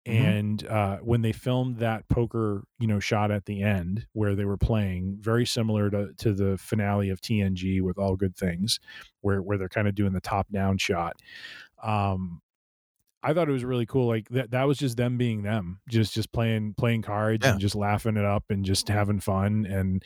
Mhm. 0.07 0.35
And 0.41 0.67
uh, 0.67 0.97
when 0.99 1.21
they 1.21 1.31
filmed 1.31 1.77
that 1.77 2.07
poker, 2.09 2.63
you 2.79 2.87
know, 2.87 2.99
shot 2.99 3.31
at 3.31 3.45
the 3.45 3.63
end 3.63 4.05
where 4.13 4.35
they 4.35 4.45
were 4.45 4.57
playing, 4.57 5.17
very 5.19 5.45
similar 5.47 5.89
to, 5.89 6.13
to 6.17 6.33
the 6.33 6.57
finale 6.59 7.09
of 7.09 7.21
TNG 7.21 7.81
with 7.81 7.97
All 7.97 8.15
Good 8.15 8.35
Things, 8.37 8.79
where 9.21 9.41
where 9.41 9.57
they're 9.57 9.69
kind 9.69 9.87
of 9.87 9.95
doing 9.95 10.13
the 10.13 10.21
top 10.21 10.47
down 10.51 10.77
shot. 10.77 11.15
Um, 11.83 12.41
I 13.23 13.33
thought 13.33 13.49
it 13.49 13.53
was 13.53 13.65
really 13.65 13.87
cool. 13.87 14.07
Like 14.07 14.29
that 14.29 14.51
that 14.51 14.65
was 14.65 14.77
just 14.77 14.97
them 14.97 15.17
being 15.17 15.41
them, 15.43 15.81
just 15.89 16.13
just 16.13 16.31
playing 16.31 16.75
playing 16.75 17.01
cards 17.01 17.43
Yeah. 17.43 17.53
and 17.53 17.59
just 17.59 17.73
laughing 17.75 18.17
it 18.17 18.25
up 18.25 18.45
and 18.49 18.63
just 18.63 18.87
having 18.87 19.19
fun 19.19 19.65
and 19.65 20.03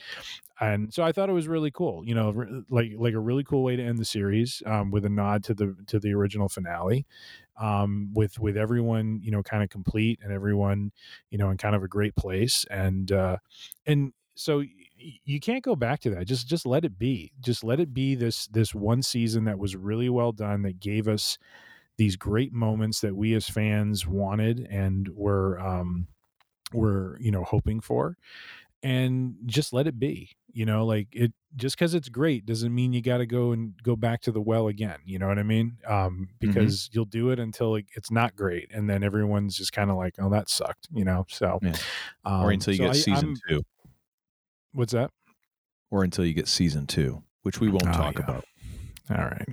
and 0.61 0.93
so 0.93 1.03
I 1.03 1.11
thought 1.11 1.29
it 1.29 1.33
was 1.33 1.47
really 1.47 1.71
cool. 1.71 2.05
You 2.05 2.15
know, 2.15 2.63
like 2.69 2.91
like 2.97 3.13
a 3.13 3.19
really 3.19 3.43
cool 3.43 3.63
way 3.63 3.75
to 3.75 3.83
end 3.83 3.97
the 3.99 4.05
series 4.05 4.63
um, 4.65 4.91
with 4.91 5.05
a 5.05 5.09
nod 5.09 5.43
to 5.45 5.53
the 5.53 5.75
to 5.87 5.99
the 5.99 6.13
original 6.13 6.49
finale, 6.49 7.05
um, 7.59 8.09
with 8.13 8.39
with 8.39 8.57
everyone 8.57 9.19
you 9.23 9.31
know 9.31 9.43
kind 9.43 9.63
of 9.63 9.69
complete 9.69 10.19
and 10.23 10.31
everyone 10.31 10.91
you 11.29 11.37
know 11.37 11.49
in 11.49 11.57
kind 11.57 11.75
of 11.75 11.83
a 11.83 11.87
great 11.87 12.15
place 12.15 12.65
and 12.69 13.11
uh, 13.11 13.37
and 13.85 14.13
so 14.35 14.63
you 14.99 15.39
can't 15.39 15.63
go 15.63 15.75
back 15.75 15.99
to 16.01 16.09
that. 16.11 16.27
Just 16.27 16.47
just 16.47 16.65
let 16.65 16.85
it 16.85 16.97
be. 16.97 17.31
Just 17.41 17.63
let 17.63 17.79
it 17.79 17.93
be 17.93 18.15
this 18.15 18.47
this 18.47 18.73
one 18.75 19.01
season 19.01 19.45
that 19.45 19.59
was 19.59 19.75
really 19.75 20.09
well 20.09 20.31
done 20.31 20.61
that 20.63 20.79
gave 20.79 21.07
us 21.07 21.37
these 21.97 22.15
great 22.15 22.53
moments 22.53 23.01
that 23.01 23.15
we 23.15 23.33
as 23.33 23.49
fans 23.49 24.07
wanted 24.07 24.67
and 24.71 25.09
were 25.09 25.59
um 25.59 26.07
were 26.73 27.17
you 27.19 27.31
know 27.31 27.43
hoping 27.43 27.81
for 27.81 28.17
and 28.81 29.35
just 29.45 29.73
let 29.73 29.87
it 29.87 29.99
be 29.99 30.31
you 30.53 30.65
know 30.65 30.85
like 30.85 31.07
it 31.11 31.33
just 31.55 31.77
because 31.77 31.93
it's 31.93 32.09
great 32.09 32.45
doesn't 32.45 32.73
mean 32.73 32.93
you 32.93 33.01
got 33.01 33.17
to 33.17 33.25
go 33.25 33.51
and 33.51 33.73
go 33.83 33.95
back 33.95 34.21
to 34.21 34.31
the 34.31 34.41
well 34.41 34.67
again 34.67 34.97
you 35.05 35.19
know 35.19 35.27
what 35.27 35.37
i 35.37 35.43
mean 35.43 35.77
um 35.87 36.29
because 36.39 36.83
mm-hmm. 36.83 36.97
you'll 36.97 37.05
do 37.05 37.29
it 37.31 37.39
until 37.39 37.75
it, 37.75 37.85
it's 37.95 38.09
not 38.09 38.35
great 38.35 38.69
and 38.73 38.89
then 38.89 39.03
everyone's 39.03 39.57
just 39.57 39.73
kind 39.73 39.89
of 39.89 39.97
like 39.97 40.15
oh 40.19 40.29
that 40.29 40.49
sucked 40.49 40.87
you 40.93 41.03
know 41.03 41.25
so 41.27 41.59
yeah. 41.61 41.75
um, 42.25 42.45
or 42.45 42.51
until 42.51 42.73
you 42.73 42.77
so 42.77 42.83
get 42.83 42.91
I, 42.91 42.99
season 42.99 43.29
I'm, 43.29 43.35
two 43.49 43.63
what's 44.73 44.93
that 44.93 45.11
or 45.91 46.03
until 46.03 46.25
you 46.25 46.33
get 46.33 46.47
season 46.47 46.87
two 46.87 47.23
which 47.43 47.59
we 47.59 47.69
won't 47.69 47.87
oh, 47.87 47.91
talk 47.91 48.15
yeah. 48.15 48.23
about 48.23 48.45
all 49.09 49.17
right. 49.17 49.47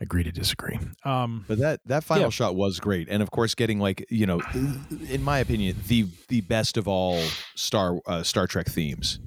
Agree 0.00 0.22
to 0.22 0.32
disagree. 0.32 0.78
Um, 1.04 1.44
but 1.46 1.58
that 1.58 1.80
that 1.86 2.02
final 2.04 2.24
yeah. 2.24 2.30
shot 2.30 2.56
was 2.56 2.80
great, 2.80 3.08
and 3.10 3.22
of 3.22 3.30
course, 3.30 3.54
getting 3.54 3.78
like 3.78 4.06
you 4.08 4.26
know, 4.26 4.40
in 5.08 5.22
my 5.22 5.38
opinion, 5.38 5.76
the 5.86 6.06
the 6.28 6.40
best 6.42 6.76
of 6.76 6.88
all 6.88 7.20
Star 7.54 7.98
uh, 8.06 8.22
Star 8.22 8.46
Trek 8.46 8.66
themes. 8.66 9.18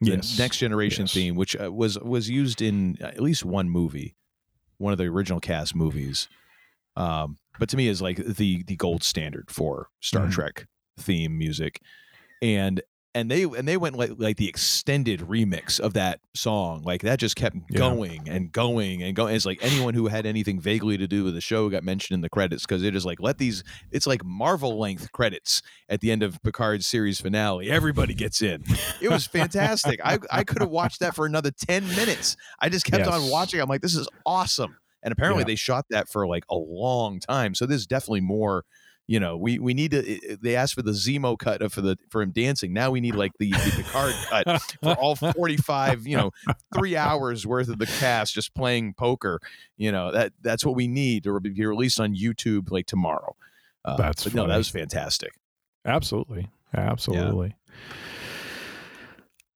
The 0.00 0.12
yes. 0.12 0.38
Next 0.38 0.58
Generation 0.58 1.04
yes. 1.04 1.14
theme, 1.14 1.36
which 1.36 1.56
uh, 1.56 1.72
was 1.72 1.98
was 1.98 2.28
used 2.28 2.60
in 2.60 2.98
at 3.00 3.20
least 3.20 3.44
one 3.44 3.70
movie, 3.70 4.16
one 4.78 4.92
of 4.92 4.98
the 4.98 5.04
original 5.04 5.40
cast 5.40 5.74
movies. 5.74 6.28
Um, 6.96 7.38
but 7.58 7.68
to 7.70 7.76
me, 7.76 7.88
is 7.88 8.02
like 8.02 8.16
the 8.16 8.62
the 8.64 8.76
gold 8.76 9.04
standard 9.04 9.50
for 9.50 9.88
Star 10.00 10.26
mm. 10.26 10.32
Trek 10.32 10.66
theme 10.98 11.38
music, 11.38 11.80
and 12.42 12.82
and 13.14 13.30
they 13.30 13.42
and 13.42 13.68
they 13.68 13.76
went 13.76 13.96
like 13.96 14.12
like 14.16 14.36
the 14.36 14.48
extended 14.48 15.20
remix 15.20 15.78
of 15.78 15.94
that 15.94 16.20
song 16.34 16.82
like 16.82 17.02
that 17.02 17.18
just 17.18 17.36
kept 17.36 17.56
yeah. 17.70 17.78
going 17.78 18.28
and 18.28 18.52
going 18.52 19.02
and 19.02 19.14
going 19.14 19.34
it's 19.34 19.44
like 19.44 19.58
anyone 19.62 19.94
who 19.94 20.08
had 20.08 20.24
anything 20.24 20.58
vaguely 20.58 20.96
to 20.96 21.06
do 21.06 21.24
with 21.24 21.34
the 21.34 21.40
show 21.40 21.68
got 21.68 21.84
mentioned 21.84 22.14
in 22.14 22.20
the 22.20 22.30
credits 22.30 22.64
because 22.64 22.82
it 22.82 22.96
is 22.96 23.04
like 23.04 23.20
let 23.20 23.38
these 23.38 23.62
it's 23.90 24.06
like 24.06 24.24
marvel 24.24 24.78
length 24.78 25.12
credits 25.12 25.62
at 25.88 26.00
the 26.00 26.10
end 26.10 26.22
of 26.22 26.42
picard's 26.42 26.86
series 26.86 27.20
finale 27.20 27.70
everybody 27.70 28.14
gets 28.14 28.40
in 28.40 28.62
it 29.00 29.10
was 29.10 29.26
fantastic 29.26 30.00
i 30.04 30.18
i 30.30 30.42
could 30.42 30.60
have 30.60 30.70
watched 30.70 31.00
that 31.00 31.14
for 31.14 31.26
another 31.26 31.50
10 31.50 31.86
minutes 31.88 32.36
i 32.60 32.68
just 32.68 32.86
kept 32.86 33.04
yes. 33.04 33.14
on 33.14 33.30
watching 33.30 33.60
i'm 33.60 33.68
like 33.68 33.82
this 33.82 33.94
is 33.94 34.08
awesome 34.24 34.76
and 35.02 35.12
apparently 35.12 35.42
yeah. 35.42 35.46
they 35.46 35.54
shot 35.54 35.84
that 35.90 36.08
for 36.08 36.26
like 36.26 36.44
a 36.48 36.56
long 36.56 37.20
time 37.20 37.54
so 37.54 37.66
there's 37.66 37.86
definitely 37.86 38.20
more 38.20 38.64
you 39.12 39.20
know, 39.20 39.36
we 39.36 39.58
we 39.58 39.74
need 39.74 39.90
to. 39.90 40.38
They 40.40 40.56
asked 40.56 40.72
for 40.72 40.80
the 40.80 40.92
Zemo 40.92 41.38
cut 41.38 41.70
for 41.70 41.82
the 41.82 41.98
for 42.08 42.22
him 42.22 42.30
dancing. 42.30 42.72
Now 42.72 42.90
we 42.90 43.02
need 43.02 43.14
like 43.14 43.32
the 43.38 43.50
the 43.50 43.72
Picard 43.76 44.14
cut 44.30 44.76
for 44.82 44.94
all 44.94 45.16
forty 45.16 45.58
five. 45.58 46.06
You 46.06 46.16
know, 46.16 46.30
three 46.74 46.96
hours 46.96 47.46
worth 47.46 47.68
of 47.68 47.78
the 47.78 47.84
cast 47.84 48.32
just 48.32 48.54
playing 48.54 48.94
poker. 48.94 49.38
You 49.76 49.92
know 49.92 50.12
that 50.12 50.32
that's 50.40 50.64
what 50.64 50.76
we 50.76 50.88
need 50.88 51.24
to 51.24 51.38
be 51.40 51.66
released 51.66 52.00
on 52.00 52.14
YouTube 52.14 52.70
like 52.70 52.86
tomorrow. 52.86 53.36
Uh, 53.84 53.98
that's 53.98 54.24
but 54.24 54.32
no, 54.32 54.46
that 54.46 54.56
was 54.56 54.70
fantastic. 54.70 55.32
Absolutely, 55.84 56.48
absolutely. 56.74 57.48
Yeah. 57.48 57.94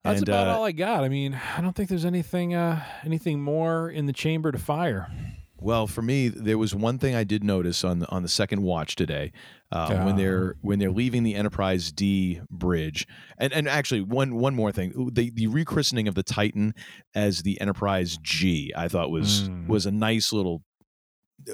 That's 0.04 0.20
and, 0.20 0.28
about 0.28 0.48
uh, 0.48 0.58
all 0.58 0.64
I 0.64 0.72
got. 0.72 1.02
I 1.02 1.08
mean, 1.08 1.40
I 1.56 1.62
don't 1.62 1.74
think 1.74 1.88
there's 1.88 2.04
anything 2.04 2.54
uh, 2.54 2.84
anything 3.06 3.40
more 3.40 3.88
in 3.88 4.04
the 4.04 4.12
chamber 4.12 4.52
to 4.52 4.58
fire. 4.58 5.10
Well, 5.58 5.86
for 5.86 6.02
me, 6.02 6.28
there 6.28 6.58
was 6.58 6.74
one 6.74 6.98
thing 6.98 7.14
I 7.14 7.24
did 7.24 7.42
notice 7.42 7.82
on 7.82 8.00
the, 8.00 8.10
on 8.10 8.22
the 8.22 8.28
second 8.28 8.62
watch 8.62 8.94
today 8.94 9.32
uh, 9.72 10.04
when 10.04 10.16
they're 10.16 10.56
when 10.60 10.78
they're 10.78 10.90
leaving 10.90 11.22
the 11.22 11.34
Enterprise 11.34 11.90
D 11.90 12.40
bridge, 12.50 13.06
and 13.38 13.52
and 13.52 13.68
actually 13.68 14.02
one 14.02 14.36
one 14.36 14.54
more 14.54 14.70
thing, 14.70 15.10
the 15.12 15.30
the 15.30 15.46
rechristening 15.46 16.08
of 16.08 16.14
the 16.14 16.22
Titan 16.22 16.74
as 17.14 17.42
the 17.42 17.60
Enterprise 17.60 18.18
G, 18.22 18.72
I 18.76 18.88
thought 18.88 19.10
was 19.10 19.48
mm. 19.48 19.66
was 19.66 19.86
a 19.86 19.90
nice 19.90 20.32
little 20.32 20.62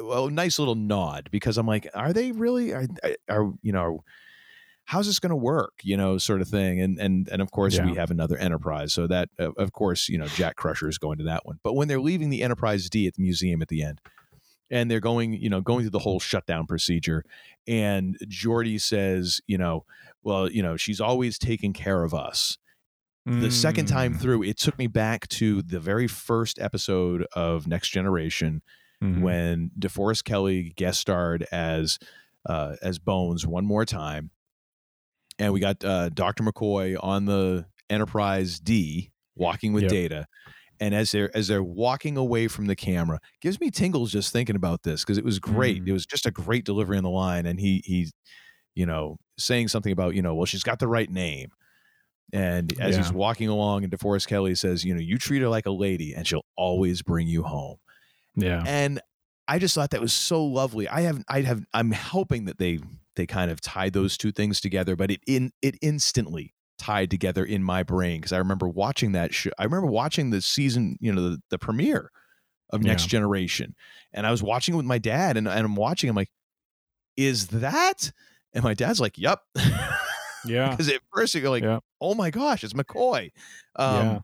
well, 0.00 0.28
nice 0.28 0.58
little 0.58 0.74
nod 0.74 1.28
because 1.30 1.56
I'm 1.56 1.66
like, 1.66 1.88
are 1.94 2.12
they 2.12 2.32
really? 2.32 2.72
Are, 2.72 2.86
are 3.28 3.52
you 3.62 3.72
know 3.72 4.02
how's 4.86 5.06
this 5.06 5.18
going 5.18 5.30
to 5.30 5.36
work 5.36 5.74
you 5.82 5.96
know 5.96 6.18
sort 6.18 6.40
of 6.40 6.48
thing 6.48 6.80
and 6.80 6.98
and 6.98 7.28
and 7.28 7.40
of 7.40 7.50
course 7.50 7.76
yeah. 7.76 7.86
we 7.86 7.94
have 7.94 8.10
another 8.10 8.36
enterprise 8.36 8.92
so 8.92 9.06
that 9.06 9.28
uh, 9.38 9.52
of 9.52 9.72
course 9.72 10.08
you 10.08 10.18
know 10.18 10.26
jack 10.26 10.56
crusher 10.56 10.88
is 10.88 10.98
going 10.98 11.18
to 11.18 11.24
that 11.24 11.44
one 11.46 11.58
but 11.62 11.74
when 11.74 11.88
they're 11.88 12.00
leaving 12.00 12.30
the 12.30 12.42
enterprise 12.42 12.88
d 12.90 13.06
at 13.06 13.14
the 13.14 13.22
museum 13.22 13.62
at 13.62 13.68
the 13.68 13.82
end 13.82 14.00
and 14.70 14.90
they're 14.90 15.00
going 15.00 15.34
you 15.34 15.48
know 15.48 15.60
going 15.60 15.82
through 15.82 15.90
the 15.90 15.98
whole 15.98 16.20
shutdown 16.20 16.66
procedure 16.66 17.24
and 17.66 18.16
Geordi 18.26 18.80
says 18.80 19.40
you 19.46 19.58
know 19.58 19.84
well 20.22 20.50
you 20.50 20.62
know 20.62 20.76
she's 20.76 21.00
always 21.00 21.38
taking 21.38 21.72
care 21.72 22.02
of 22.02 22.14
us 22.14 22.58
the 23.24 23.30
mm. 23.48 23.52
second 23.52 23.86
time 23.86 24.14
mm. 24.14 24.20
through 24.20 24.42
it 24.42 24.58
took 24.58 24.76
me 24.78 24.88
back 24.88 25.28
to 25.28 25.62
the 25.62 25.78
very 25.78 26.08
first 26.08 26.58
episode 26.58 27.24
of 27.34 27.68
next 27.68 27.90
generation 27.90 28.62
mm-hmm. 29.02 29.20
when 29.20 29.70
DeForest 29.78 30.24
Kelley 30.24 30.72
guest 30.74 31.00
starred 31.00 31.46
as 31.52 32.00
uh, 32.46 32.74
as 32.82 32.98
bones 32.98 33.46
one 33.46 33.64
more 33.64 33.84
time 33.84 34.30
and 35.42 35.52
we 35.52 35.58
got 35.58 35.84
uh, 35.84 36.08
Dr. 36.10 36.44
McCoy 36.44 36.96
on 37.00 37.26
the 37.26 37.66
Enterprise 37.90 38.60
D 38.60 39.10
walking 39.34 39.72
with 39.72 39.84
yep. 39.84 39.90
Data. 39.90 40.26
And 40.78 40.94
as 40.94 41.10
they're 41.10 41.36
as 41.36 41.48
they're 41.48 41.62
walking 41.62 42.16
away 42.16 42.48
from 42.48 42.66
the 42.66 42.76
camera, 42.76 43.18
gives 43.40 43.60
me 43.60 43.70
tingles 43.70 44.10
just 44.12 44.32
thinking 44.32 44.56
about 44.56 44.82
this 44.82 45.02
because 45.02 45.18
it 45.18 45.24
was 45.24 45.38
great. 45.38 45.84
Mm. 45.84 45.88
It 45.88 45.92
was 45.92 46.06
just 46.06 46.26
a 46.26 46.30
great 46.30 46.64
delivery 46.64 46.96
on 46.96 47.04
the 47.04 47.10
line, 47.10 47.46
and 47.46 47.60
he 47.60 47.82
he's 47.84 48.12
you 48.74 48.86
know 48.86 49.18
saying 49.38 49.68
something 49.68 49.92
about 49.92 50.14
you 50.14 50.22
know 50.22 50.34
well 50.34 50.46
she's 50.46 50.64
got 50.64 50.80
the 50.80 50.88
right 50.88 51.08
name, 51.08 51.50
and 52.32 52.72
as 52.80 52.96
yeah. 52.96 53.02
he's 53.02 53.12
walking 53.12 53.48
along, 53.48 53.84
and 53.84 53.92
DeForest 53.92 54.26
Kelley 54.26 54.56
says 54.56 54.84
you 54.84 54.92
know 54.92 55.00
you 55.00 55.18
treat 55.18 55.42
her 55.42 55.48
like 55.48 55.66
a 55.66 55.70
lady, 55.70 56.14
and 56.14 56.26
she'll 56.26 56.46
always 56.56 57.00
bring 57.02 57.28
you 57.28 57.44
home. 57.44 57.76
Yeah, 58.34 58.64
and 58.66 59.00
I 59.46 59.60
just 59.60 59.76
thought 59.76 59.90
that 59.90 60.00
was 60.00 60.12
so 60.12 60.44
lovely. 60.44 60.88
I 60.88 61.02
have 61.02 61.22
I 61.28 61.42
have 61.42 61.64
I'm 61.72 61.92
hoping 61.92 62.46
that 62.46 62.58
they 62.58 62.80
they 63.16 63.26
kind 63.26 63.50
of 63.50 63.60
tied 63.60 63.92
those 63.92 64.16
two 64.16 64.32
things 64.32 64.60
together, 64.60 64.96
but 64.96 65.10
it 65.10 65.20
in 65.26 65.52
it 65.62 65.76
instantly 65.82 66.54
tied 66.78 67.10
together 67.10 67.44
in 67.44 67.62
my 67.62 67.82
brain 67.82 68.20
because 68.20 68.32
I 68.32 68.38
remember 68.38 68.68
watching 68.68 69.12
that 69.12 69.34
show. 69.34 69.50
I 69.58 69.64
remember 69.64 69.86
watching 69.86 70.30
the 70.30 70.40
season, 70.40 70.96
you 71.00 71.12
know, 71.12 71.30
the, 71.30 71.42
the 71.50 71.58
premiere 71.58 72.10
of 72.70 72.82
Next 72.82 73.04
yeah. 73.04 73.10
Generation, 73.10 73.74
and 74.12 74.26
I 74.26 74.30
was 74.30 74.42
watching 74.42 74.74
it 74.74 74.78
with 74.78 74.86
my 74.86 74.98
dad, 74.98 75.36
and, 75.36 75.46
and 75.46 75.64
I'm 75.64 75.76
watching. 75.76 76.08
I'm 76.10 76.16
like, 76.16 76.30
is 77.16 77.48
that? 77.48 78.12
And 78.54 78.64
my 78.64 78.74
dad's 78.74 79.00
like, 79.00 79.18
yep. 79.18 79.40
Yeah. 80.44 80.70
Because 80.70 80.88
at 80.88 81.00
first 81.14 81.36
you're 81.36 81.48
like, 81.48 81.62
yeah. 81.62 81.78
oh 82.00 82.16
my 82.16 82.30
gosh, 82.30 82.64
it's 82.64 82.72
McCoy. 82.72 83.30
Um, 83.76 84.06
yeah 84.06 84.18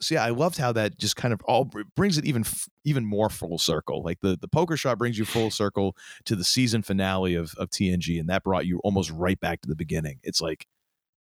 so 0.00 0.14
yeah, 0.14 0.24
I 0.24 0.30
loved 0.30 0.58
how 0.58 0.72
that 0.72 0.98
just 0.98 1.16
kind 1.16 1.32
of 1.32 1.40
all 1.44 1.70
brings 1.96 2.18
it 2.18 2.24
even 2.24 2.44
even 2.84 3.04
more 3.04 3.30
full 3.30 3.58
circle. 3.58 4.02
Like 4.02 4.20
the 4.20 4.36
the 4.38 4.48
poker 4.48 4.76
shot 4.76 4.98
brings 4.98 5.18
you 5.18 5.24
full 5.24 5.50
circle 5.50 5.96
to 6.24 6.36
the 6.36 6.44
season 6.44 6.82
finale 6.82 7.34
of 7.34 7.54
of 7.58 7.70
TNG, 7.70 8.18
and 8.20 8.28
that 8.28 8.44
brought 8.44 8.66
you 8.66 8.80
almost 8.84 9.10
right 9.10 9.38
back 9.38 9.60
to 9.62 9.68
the 9.68 9.76
beginning. 9.76 10.18
It's 10.22 10.40
like, 10.40 10.66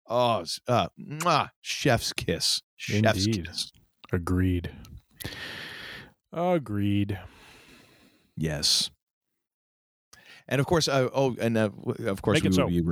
oh, 0.08 0.44
uh, 0.68 0.88
mwah, 0.98 1.50
chef's 1.60 2.12
kiss, 2.12 2.62
chef's 2.76 3.26
Indeed. 3.26 3.46
kiss. 3.46 3.72
Agreed. 4.12 4.70
Agreed. 6.32 7.18
Yes. 8.36 8.90
And 10.48 10.60
of 10.60 10.66
course, 10.66 10.88
uh, 10.88 11.08
oh, 11.14 11.36
and 11.40 11.56
uh, 11.56 11.70
of 12.06 12.20
course, 12.22 12.42
we 12.42 12.48
would, 12.48 12.54
so. 12.54 12.66
be, 12.66 12.82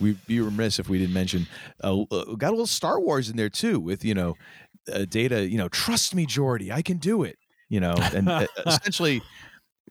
we'd 0.00 0.26
be 0.26 0.40
remiss 0.40 0.78
if 0.78 0.88
we 0.88 0.98
didn't 0.98 1.14
mention 1.14 1.46
uh, 1.82 2.02
uh, 2.02 2.34
got 2.36 2.48
a 2.48 2.50
little 2.50 2.66
Star 2.66 3.00
Wars 3.00 3.30
in 3.30 3.36
there 3.36 3.48
too, 3.48 3.80
with 3.80 4.04
you 4.04 4.14
know 4.14 4.36
uh, 4.92 5.04
Data, 5.04 5.48
you 5.48 5.58
know, 5.58 5.68
trust 5.68 6.14
me, 6.14 6.26
Geordi 6.26 6.70
I 6.70 6.82
can 6.82 6.98
do 6.98 7.22
it. 7.22 7.38
You 7.68 7.80
know, 7.80 7.94
and 8.14 8.28
uh, 8.30 8.46
essentially 8.66 9.20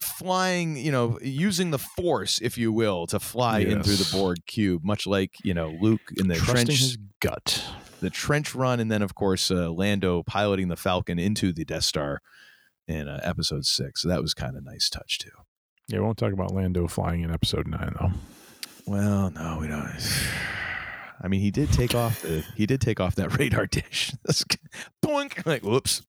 flying, 0.02 0.78
you 0.78 0.92
know, 0.92 1.20
using 1.22 1.72
the 1.72 1.78
force, 1.78 2.40
if 2.42 2.58
you 2.58 2.72
will, 2.72 3.08
to 3.08 3.20
fly 3.20 3.60
yes. 3.60 3.72
in 3.72 3.84
through 3.84 3.96
the 3.96 4.10
Borg 4.12 4.38
cube, 4.48 4.84
much 4.84 5.06
like 5.06 5.36
you 5.44 5.54
know 5.54 5.76
Luke 5.80 6.02
in 6.18 6.28
the 6.28 6.36
Trusting 6.36 6.66
trench, 6.66 6.80
his 6.80 6.98
gut, 7.20 7.64
the 8.00 8.10
trench 8.10 8.56
run, 8.56 8.80
and 8.80 8.92
then 8.92 9.02
of 9.02 9.16
course 9.16 9.52
uh, 9.52 9.70
Lando 9.72 10.24
piloting 10.24 10.70
the 10.70 10.76
Falcon 10.76 11.20
into 11.20 11.54
the 11.54 11.66
Death 11.66 11.84
Star 11.84 12.22
in 12.88 13.08
uh, 13.08 13.20
Episode 13.24 13.66
Six. 13.66 14.02
So 14.02 14.08
that 14.08 14.22
was 14.22 14.34
kind 14.34 14.58
of 14.58 14.64
nice 14.64 14.90
touch 14.90 15.20
too. 15.20 15.30
Yeah, 15.88 16.00
we 16.00 16.06
won't 16.06 16.18
talk 16.18 16.34
about 16.34 16.54
Lando 16.54 16.88
flying 16.88 17.22
in 17.22 17.32
Episode 17.32 17.68
Nine 17.68 17.94
though. 18.00 18.12
Well, 18.86 19.32
no, 19.32 19.58
we 19.60 19.68
don't. 19.68 19.94
I 21.22 21.28
mean, 21.28 21.42
he 21.42 21.52
did 21.52 21.72
take 21.72 21.96
off 21.96 22.22
the 22.22 22.44
he 22.56 22.66
did 22.66 22.82
take 22.82 23.00
off 23.00 23.16
that 23.16 23.38
radar 23.40 23.66
dish. 23.66 24.14
Boink! 25.04 25.46
Like, 25.46 25.64
whoops, 25.64 26.04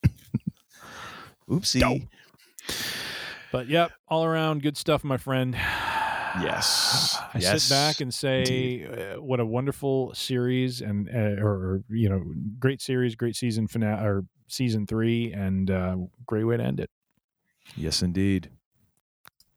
oopsie. 1.49 1.81
No. 1.81 1.99
But 3.51 3.69
yep, 3.69 3.93
all 4.09 4.25
around 4.25 4.63
good 4.63 4.77
stuff, 4.77 5.05
my 5.05 5.17
friend. 5.17 5.57
Yes, 6.43 7.17
I 7.35 7.39
yes, 7.39 7.65
sit 7.65 7.75
back 7.75 8.01
and 8.01 8.13
say, 8.13 8.85
uh, 8.85 9.21
what 9.21 9.41
a 9.41 9.47
wonderful 9.47 10.15
series, 10.15 10.83
and 10.83 11.09
uh, 11.09 11.43
or, 11.43 11.49
or, 11.49 11.83
you 11.89 12.09
know, 12.09 12.23
great 12.61 12.81
series, 12.81 13.17
great 13.17 13.35
season 13.35 13.67
finale, 13.67 14.07
or 14.07 14.25
season 14.47 14.87
three, 14.87 15.33
and 15.33 15.71
uh, 15.71 15.97
great 16.27 16.45
way 16.45 16.59
to 16.59 16.63
end 16.63 16.81
it. 16.81 16.91
Yes, 17.77 18.03
indeed. 18.03 18.51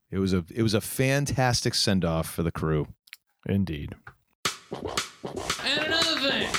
It 0.10 0.20
was 0.20 0.34
a 0.34 0.46
it 0.56 0.64
was 0.64 0.74
a 0.74 0.82
fantastic 0.82 1.76
send 1.76 2.04
off 2.04 2.28
for 2.28 2.42
the 2.42 2.52
crew. 2.52 2.88
Indeed. 3.46 3.96
And 5.24 5.86
another 5.86 6.20
thing. 6.20 6.50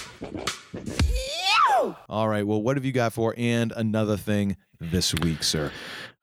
All 2.09 2.29
right. 2.29 2.47
Well, 2.47 2.63
what 2.63 2.77
have 2.77 2.85
you 2.85 2.93
got 2.93 3.13
for 3.13 3.35
and 3.37 3.73
another 3.77 4.17
thing 4.17 4.57
this 4.81 5.15
week, 5.15 5.43
sir? 5.43 5.73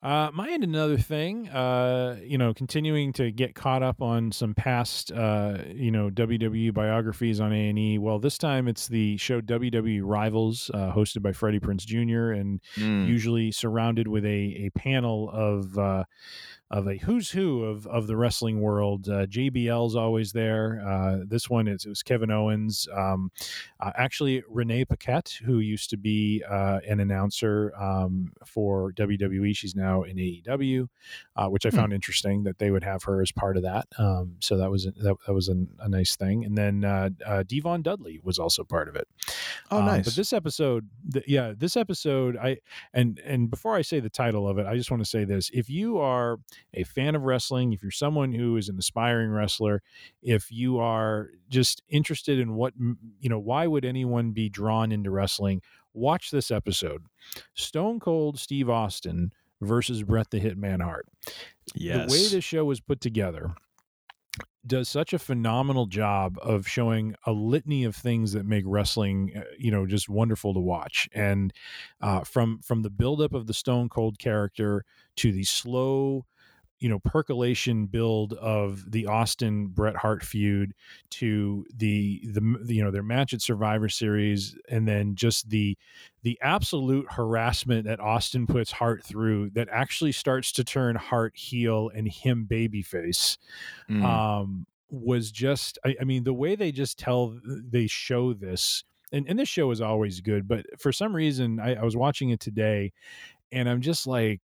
Uh, 0.01 0.31
my 0.33 0.47
and 0.47 0.63
another 0.63 0.97
thing, 0.97 1.49
uh, 1.49 2.17
you 2.23 2.37
know, 2.37 2.53
continuing 2.53 3.11
to 3.11 3.31
get 3.31 3.53
caught 3.53 3.83
up 3.83 4.01
on 4.01 4.31
some 4.31 4.53
past, 4.53 5.11
uh, 5.11 5.57
you 5.73 5.91
know, 5.91 6.09
WWE 6.09 6.73
biographies 6.73 7.41
on 7.41 7.51
A 7.51 7.67
and 7.67 7.77
E. 7.77 7.97
Well, 7.97 8.17
this 8.17 8.37
time 8.37 8.69
it's 8.69 8.87
the 8.87 9.17
show 9.17 9.41
WWE 9.41 9.99
Rivals, 10.01 10.71
uh, 10.73 10.93
hosted 10.93 11.21
by 11.21 11.33
Freddie 11.33 11.59
Prinze 11.59 11.85
Jr. 11.85 12.31
and 12.31 12.61
Mm. 12.77 13.07
usually 13.09 13.51
surrounded 13.51 14.07
with 14.07 14.23
a 14.23 14.29
a 14.29 14.69
panel 14.69 15.29
of 15.31 15.77
uh, 15.77 16.05
of 16.71 16.87
a 16.87 16.97
who's 16.97 17.31
who 17.31 17.63
of 17.63 17.87
of 17.87 18.05
the 18.07 18.15
wrestling 18.15 18.61
world. 18.61 19.09
Uh, 19.09 19.25
JBL's 19.25 19.95
always 19.95 20.31
there. 20.31 20.81
Uh, 20.87 21.19
this 21.27 21.49
one 21.49 21.67
is 21.67 21.85
it 21.85 21.89
was 21.89 22.03
Kevin 22.03 22.29
Owens. 22.31 22.87
Um, 22.95 23.31
uh, 23.79 23.91
actually, 23.95 24.43
Renee 24.47 24.85
Paquette, 24.85 25.39
who 25.43 25.59
used 25.59 25.89
to 25.89 25.97
be 25.97 26.43
uh, 26.49 26.79
an 26.87 26.99
announcer 26.99 27.73
um, 27.79 28.31
for 28.45 28.91
WWE, 28.93 29.55
she's 29.55 29.75
now 29.75 30.03
in 30.03 30.17
AEW, 30.17 30.87
uh, 31.35 31.47
which 31.47 31.65
I 31.65 31.69
Hmm. 31.69 31.75
found 31.77 31.93
interesting 31.93 32.43
that 32.43 32.59
they 32.59 32.69
would 32.71 32.83
have 32.83 33.03
her 33.03 33.21
as 33.21 33.31
part 33.31 33.57
of 33.57 33.63
that. 33.63 33.87
Um, 33.97 34.35
so 34.39 34.57
that 34.57 34.69
was 34.69 34.83
that, 34.85 35.17
that 35.25 35.33
was 35.33 35.49
a, 35.49 35.55
a 35.79 35.89
nice 35.89 36.15
thing. 36.15 36.45
And 36.45 36.57
then 36.57 36.83
uh, 36.85 37.09
uh, 37.25 37.43
D-Von 37.47 37.81
Dudley 37.81 38.19
was 38.23 38.37
also 38.37 38.63
part 38.63 38.87
of 38.87 38.95
it. 38.95 39.07
Oh, 39.71 39.79
Um, 39.79 39.85
nice. 39.85 40.05
but 40.05 40.15
this 40.15 40.33
episode, 40.33 40.87
th- 41.11 41.25
yeah, 41.27 41.53
this 41.57 41.75
episode, 41.75 42.37
I 42.37 42.57
and 42.93 43.19
and 43.25 43.49
before 43.49 43.75
I 43.75 43.81
say 43.81 43.99
the 43.99 44.09
title 44.09 44.47
of 44.47 44.57
it, 44.59 44.67
I 44.67 44.75
just 44.75 44.91
want 44.91 45.01
to 45.03 45.09
say 45.09 45.23
this: 45.25 45.49
if 45.53 45.69
you 45.69 45.97
are 45.97 46.37
a 46.73 46.83
fan 46.83 47.15
of 47.15 47.23
wrestling, 47.23 47.73
if 47.73 47.81
you're 47.81 47.91
someone 47.91 48.31
who 48.33 48.57
is 48.57 48.69
an 48.69 48.77
aspiring 48.77 49.31
wrestler, 49.31 49.81
if 50.21 50.51
you 50.51 50.79
are 50.79 51.29
just 51.49 51.81
interested 51.89 52.39
in 52.39 52.55
what 52.55 52.73
you 53.19 53.29
know, 53.29 53.39
why 53.39 53.67
would 53.67 53.85
anyone 53.85 54.31
be 54.31 54.49
drawn 54.49 54.91
into 54.91 55.11
wrestling? 55.11 55.61
Watch 55.93 56.31
this 56.31 56.51
episode: 56.51 57.03
Stone 57.53 57.99
Cold 57.99 58.39
Steve 58.39 58.69
Austin 58.69 59.33
versus 59.61 60.03
Bret 60.03 60.31
the 60.31 60.39
Hitman 60.39 60.81
Hart. 60.81 61.07
yes. 61.75 62.07
The 62.07 62.13
way 62.13 62.27
this 62.27 62.43
show 62.43 62.65
was 62.65 62.79
put 62.79 63.01
together 63.01 63.53
does 64.65 64.89
such 64.89 65.13
a 65.13 65.19
phenomenal 65.19 65.85
job 65.85 66.37
of 66.41 66.67
showing 66.67 67.15
a 67.25 67.31
litany 67.31 67.83
of 67.85 67.95
things 67.95 68.33
that 68.33 68.45
make 68.45 68.63
wrestling 68.67 69.31
uh, 69.35 69.41
you 69.57 69.71
know 69.71 69.85
just 69.85 70.09
wonderful 70.09 70.53
to 70.53 70.59
watch 70.59 71.09
and 71.13 71.53
uh, 72.01 72.21
from 72.21 72.59
from 72.61 72.81
the 72.81 72.89
buildup 72.89 73.33
of 73.33 73.47
the 73.47 73.53
stone 73.53 73.87
cold 73.89 74.19
character 74.19 74.83
to 75.15 75.31
the 75.31 75.43
slow 75.43 76.25
you 76.79 76.89
know 76.89 76.99
percolation 76.99 77.85
build 77.87 78.33
of 78.33 78.89
the 78.91 79.05
Austin 79.05 79.67
Bret 79.67 79.95
Hart 79.95 80.23
feud 80.23 80.73
to 81.11 81.65
the 81.75 82.21
the 82.25 82.41
you 82.73 82.83
know 82.83 82.91
their 82.91 83.03
match 83.03 83.33
at 83.33 83.41
Survivor 83.41 83.89
Series 83.89 84.57
and 84.69 84.87
then 84.87 85.15
just 85.15 85.49
the 85.49 85.77
the 86.23 86.37
absolute 86.41 87.11
harassment 87.11 87.85
that 87.85 87.99
Austin 87.99 88.47
puts 88.47 88.71
Hart 88.71 89.03
through 89.03 89.49
that 89.51 89.67
actually 89.71 90.11
starts 90.11 90.51
to 90.53 90.63
turn 90.63 90.95
Hart 90.95 91.35
heel 91.35 91.89
and 91.93 92.07
him 92.07 92.47
babyface 92.49 93.37
Mm. 93.89 94.03
um 94.03 94.65
was 94.89 95.31
just 95.31 95.77
I, 95.85 95.95
I 96.01 96.03
mean 96.03 96.23
the 96.23 96.33
way 96.33 96.55
they 96.55 96.71
just 96.71 96.97
tell 96.97 97.39
they 97.45 97.87
show 97.87 98.33
this 98.33 98.83
and, 99.11 99.27
and 99.27 99.37
this 99.37 99.49
show 99.49 99.69
is 99.71 99.81
always 99.81 100.21
good 100.21 100.47
but 100.47 100.65
for 100.79 100.91
some 100.91 101.15
reason 101.15 101.59
I, 101.59 101.75
I 101.75 101.83
was 101.83 101.95
watching 101.95 102.29
it 102.31 102.39
today 102.39 102.91
and 103.51 103.69
i'm 103.69 103.81
just 103.81 104.07
like 104.07 104.41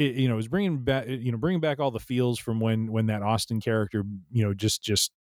it, 0.00 0.16
you 0.16 0.28
know, 0.28 0.34
it 0.34 0.36
was 0.38 0.48
bringing 0.48 0.78
back, 0.78 1.06
you 1.06 1.30
know, 1.30 1.38
bringing 1.38 1.60
back 1.60 1.78
all 1.78 1.90
the 1.90 2.00
feels 2.00 2.38
from 2.38 2.58
when 2.58 2.90
when 2.90 3.06
that 3.06 3.22
Austin 3.22 3.60
character, 3.60 4.04
you 4.32 4.44
know, 4.44 4.54
just 4.54 4.82
just 4.82 5.12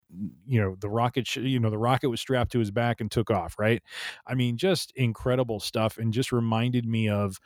you 0.47 0.61
know 0.61 0.76
the 0.80 0.89
rocket, 0.89 1.27
sh- 1.27 1.38
you 1.38 1.60
know, 1.60 1.69
the 1.69 1.77
rocket 1.77 2.10
was 2.10 2.22
strapped 2.22 2.51
to 2.53 2.60
his 2.60 2.72
back 2.72 3.01
and 3.01 3.11
took 3.11 3.30
off. 3.30 3.57
Right? 3.60 3.84
I 4.26 4.35
mean, 4.35 4.57
just 4.57 4.91
incredible 4.95 5.60
stuff, 5.60 5.97
and 5.97 6.14
just 6.14 6.31
reminded 6.31 6.85
me 6.85 7.10
of 7.10 7.39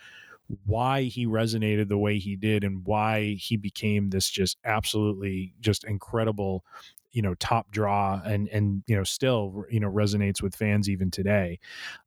why 0.65 1.03
he 1.03 1.25
resonated 1.25 1.87
the 1.87 1.97
way 1.97 2.19
he 2.19 2.35
did 2.35 2.63
and 2.63 2.85
why 2.85 3.33
he 3.33 3.57
became 3.57 4.09
this 4.09 4.29
just 4.29 4.57
absolutely 4.65 5.53
just 5.59 5.85
incredible 5.85 6.63
you 7.11 7.21
know 7.21 7.33
top 7.35 7.71
draw 7.71 8.21
and 8.25 8.49
and 8.49 8.83
you 8.85 8.95
know 8.95 9.05
still 9.05 9.63
you 9.69 9.79
know 9.79 9.89
resonates 9.89 10.41
with 10.41 10.53
fans 10.53 10.89
even 10.89 11.09
today 11.09 11.57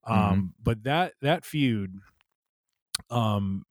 um 0.05 0.53
but 0.63 0.85
that 0.85 1.15
that 1.23 1.47
feud 1.47 1.95
um 3.11 3.65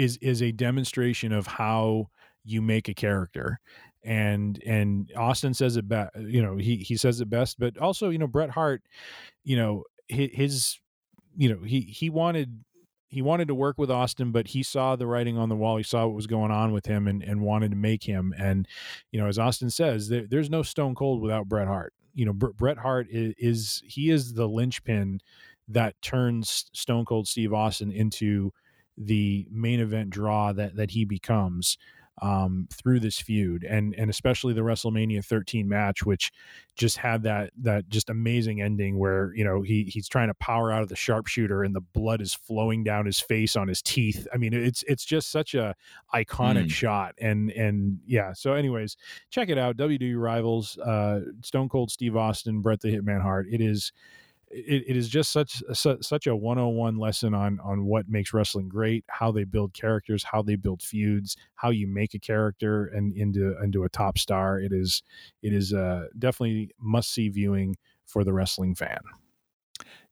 is 0.00 0.16
is 0.18 0.42
a 0.42 0.52
demonstration 0.52 1.32
of 1.32 1.46
how 1.46 2.06
you 2.44 2.62
make 2.62 2.88
a 2.88 2.94
character 2.94 3.60
and 4.02 4.62
and 4.64 5.12
Austin 5.16 5.52
says 5.52 5.76
it 5.76 5.86
best 5.88 6.10
you 6.16 6.42
know 6.42 6.56
he 6.56 6.76
he 6.76 6.96
says 6.96 7.20
it 7.20 7.28
best 7.28 7.58
but 7.58 7.76
also 7.78 8.08
you 8.08 8.18
know 8.18 8.26
Bret 8.26 8.50
Hart 8.50 8.82
you 9.44 9.56
know 9.56 9.84
his, 10.08 10.80
you 11.36 11.48
know 11.48 11.62
he 11.62 11.82
he 11.82 12.10
wanted 12.10 12.64
he 13.10 13.22
wanted 13.22 13.48
to 13.48 13.54
work 13.54 13.76
with 13.76 13.90
Austin, 13.90 14.30
but 14.30 14.46
he 14.48 14.62
saw 14.62 14.94
the 14.94 15.06
writing 15.06 15.36
on 15.36 15.48
the 15.48 15.56
wall. 15.56 15.76
He 15.76 15.82
saw 15.82 16.06
what 16.06 16.14
was 16.14 16.28
going 16.28 16.52
on 16.52 16.70
with 16.70 16.86
him 16.86 17.08
and, 17.08 17.24
and 17.24 17.40
wanted 17.40 17.72
to 17.72 17.76
make 17.76 18.04
him. 18.04 18.32
And, 18.38 18.68
you 19.10 19.20
know, 19.20 19.26
as 19.26 19.36
Austin 19.36 19.68
says, 19.68 20.08
there, 20.08 20.26
there's 20.28 20.48
no 20.48 20.62
Stone 20.62 20.94
Cold 20.94 21.20
without 21.20 21.48
Bret 21.48 21.66
Hart. 21.66 21.92
You 22.14 22.26
know, 22.26 22.32
Br- 22.32 22.52
Bret 22.52 22.78
Hart 22.78 23.08
is, 23.10 23.34
is, 23.36 23.82
he 23.84 24.10
is 24.10 24.34
the 24.34 24.46
linchpin 24.46 25.18
that 25.66 26.00
turns 26.02 26.70
Stone 26.72 27.04
Cold 27.04 27.26
Steve 27.26 27.52
Austin 27.52 27.90
into 27.90 28.52
the 28.98 29.46
main 29.50 29.80
event 29.80 30.10
draw 30.10 30.52
that, 30.52 30.76
that 30.76 30.90
he 30.90 31.04
becomes 31.04 31.78
um, 32.22 32.68
through 32.70 33.00
this 33.00 33.18
feud, 33.18 33.64
and 33.64 33.94
and 33.94 34.10
especially 34.10 34.52
the 34.52 34.60
WrestleMania 34.60 35.24
13 35.24 35.66
match, 35.66 36.04
which 36.04 36.30
just 36.76 36.98
had 36.98 37.22
that 37.22 37.50
that 37.62 37.88
just 37.88 38.10
amazing 38.10 38.60
ending 38.60 38.98
where 38.98 39.32
you 39.34 39.42
know 39.42 39.62
he 39.62 39.84
he's 39.84 40.06
trying 40.06 40.28
to 40.28 40.34
power 40.34 40.70
out 40.70 40.82
of 40.82 40.90
the 40.90 40.96
sharpshooter 40.96 41.64
and 41.64 41.74
the 41.74 41.80
blood 41.80 42.20
is 42.20 42.34
flowing 42.34 42.84
down 42.84 43.06
his 43.06 43.20
face 43.20 43.56
on 43.56 43.68
his 43.68 43.80
teeth. 43.80 44.26
I 44.34 44.36
mean, 44.36 44.52
it's 44.52 44.82
it's 44.86 45.04
just 45.06 45.30
such 45.30 45.54
a 45.54 45.74
iconic 46.14 46.66
Mm. 46.66 46.70
shot, 46.70 47.14
and 47.18 47.52
and 47.52 48.00
yeah. 48.06 48.34
So, 48.34 48.52
anyways, 48.52 48.98
check 49.30 49.48
it 49.48 49.56
out. 49.56 49.78
WWE 49.78 50.20
Rivals, 50.20 50.76
uh, 50.76 51.20
Stone 51.42 51.70
Cold 51.70 51.90
Steve 51.90 52.16
Austin, 52.16 52.60
Bret 52.60 52.80
the 52.80 52.94
Hitman 52.94 53.22
Hart. 53.22 53.46
It 53.50 53.62
is 53.62 53.92
it, 54.50 54.84
it 54.88 54.96
is 54.96 55.08
just 55.08 55.30
such 55.32 55.62
su- 55.72 55.98
such 56.00 56.26
a 56.26 56.34
101 56.34 56.96
lesson 56.98 57.34
on 57.34 57.58
on 57.60 57.84
what 57.84 58.08
makes 58.08 58.32
wrestling 58.34 58.68
great 58.68 59.04
how 59.08 59.30
they 59.30 59.44
build 59.44 59.72
characters 59.72 60.24
how 60.24 60.42
they 60.42 60.56
build 60.56 60.82
feuds 60.82 61.36
how 61.54 61.70
you 61.70 61.86
make 61.86 62.14
a 62.14 62.18
character 62.18 62.86
and 62.86 63.16
into 63.16 63.54
into 63.62 63.84
a 63.84 63.88
top 63.88 64.18
star 64.18 64.58
it 64.58 64.72
is 64.72 65.02
it 65.42 65.52
is 65.52 65.72
uh 65.72 66.06
definitely 66.18 66.70
must 66.80 67.12
see 67.12 67.28
viewing 67.28 67.76
for 68.06 68.24
the 68.24 68.32
wrestling 68.32 68.74
fan 68.74 68.98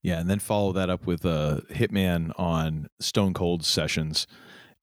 Yeah, 0.03 0.21
and 0.21 0.31
then 0.31 0.39
follow 0.39 0.73
that 0.73 0.89
up 0.89 1.05
with 1.07 1.27
uh, 1.27 1.61
Hitman 1.73 2.33
on 2.39 2.87
Stone 3.01 3.35
Cold 3.35 3.65
sessions. 3.65 4.29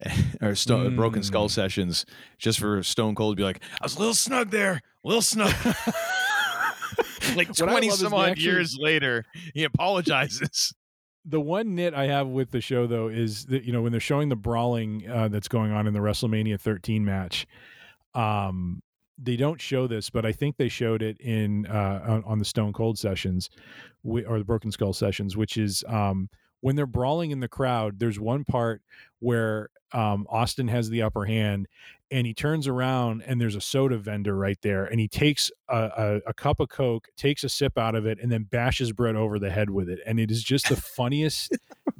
or 0.41 0.55
Sto- 0.55 0.89
Broken 0.89 1.23
Skull 1.23 1.47
Mm. 1.47 1.51
sessions, 1.51 2.05
just 2.37 2.59
for 2.59 2.83
Stone 2.83 3.15
Cold 3.15 3.37
to 3.37 3.39
be 3.39 3.45
like, 3.45 3.61
I 3.81 3.85
was 3.85 3.95
a 3.95 3.99
little 3.99 4.13
snug 4.13 4.49
there, 4.51 4.81
a 5.03 5.07
little 5.07 5.21
snug. 5.21 5.53
like 7.35 7.53
20 7.53 7.89
some 7.91 8.13
odd 8.13 8.31
actually- 8.31 8.43
years 8.45 8.77
later, 8.79 9.25
he 9.53 9.63
apologizes. 9.63 10.73
the 11.25 11.41
one 11.41 11.73
nit 11.75 11.93
I 11.93 12.05
have 12.05 12.27
with 12.27 12.51
the 12.51 12.61
show 12.61 12.85
though 12.85 13.07
is 13.07 13.45
that 13.45 13.63
you 13.63 13.73
know 13.73 13.81
when 13.81 13.91
they're 13.91 13.99
showing 13.99 14.29
the 14.29 14.35
brawling 14.35 15.09
uh, 15.09 15.27
that's 15.27 15.47
going 15.47 15.71
on 15.71 15.87
in 15.87 15.93
the 15.93 15.99
WrestleMania 15.99 16.59
13 16.59 17.03
match, 17.03 17.47
um, 18.13 18.81
they 19.17 19.35
don't 19.35 19.59
show 19.59 19.87
this, 19.87 20.09
but 20.09 20.25
I 20.25 20.31
think 20.31 20.57
they 20.57 20.69
showed 20.69 21.01
it 21.01 21.19
in 21.19 21.65
uh, 21.67 22.03
on, 22.07 22.23
on 22.25 22.39
the 22.39 22.45
Stone 22.45 22.73
Cold 22.73 22.99
sessions, 22.99 23.49
or 24.03 24.37
the 24.37 24.45
Broken 24.45 24.71
Skull 24.71 24.93
sessions, 24.93 25.35
which 25.35 25.57
is 25.57 25.83
um, 25.87 26.29
when 26.61 26.75
they're 26.75 26.85
brawling 26.85 27.31
in 27.31 27.39
the 27.39 27.47
crowd. 27.47 27.99
There's 27.99 28.19
one 28.19 28.43
part 28.43 28.81
where 29.19 29.69
um, 29.93 30.27
Austin 30.29 30.67
has 30.67 30.89
the 30.89 31.01
upper 31.01 31.25
hand, 31.25 31.67
and 32.11 32.27
he 32.27 32.33
turns 32.33 32.67
around 32.67 33.23
and 33.25 33.39
there's 33.41 33.55
a 33.55 33.61
soda 33.61 33.97
vendor 33.97 34.35
right 34.35 34.57
there, 34.61 34.85
and 34.85 34.99
he 34.99 35.07
takes 35.07 35.51
a, 35.69 35.75
a, 36.25 36.29
a 36.29 36.33
cup 36.33 36.59
of 36.59 36.69
Coke, 36.69 37.07
takes 37.17 37.43
a 37.43 37.49
sip 37.49 37.77
out 37.77 37.95
of 37.95 38.05
it, 38.05 38.19
and 38.21 38.31
then 38.31 38.43
bashes 38.43 38.91
Bret 38.91 39.15
over 39.15 39.39
the 39.39 39.49
head 39.49 39.69
with 39.69 39.89
it, 39.89 39.99
and 40.05 40.19
it 40.19 40.31
is 40.31 40.43
just 40.43 40.69
the 40.69 40.75
funniest 40.75 41.57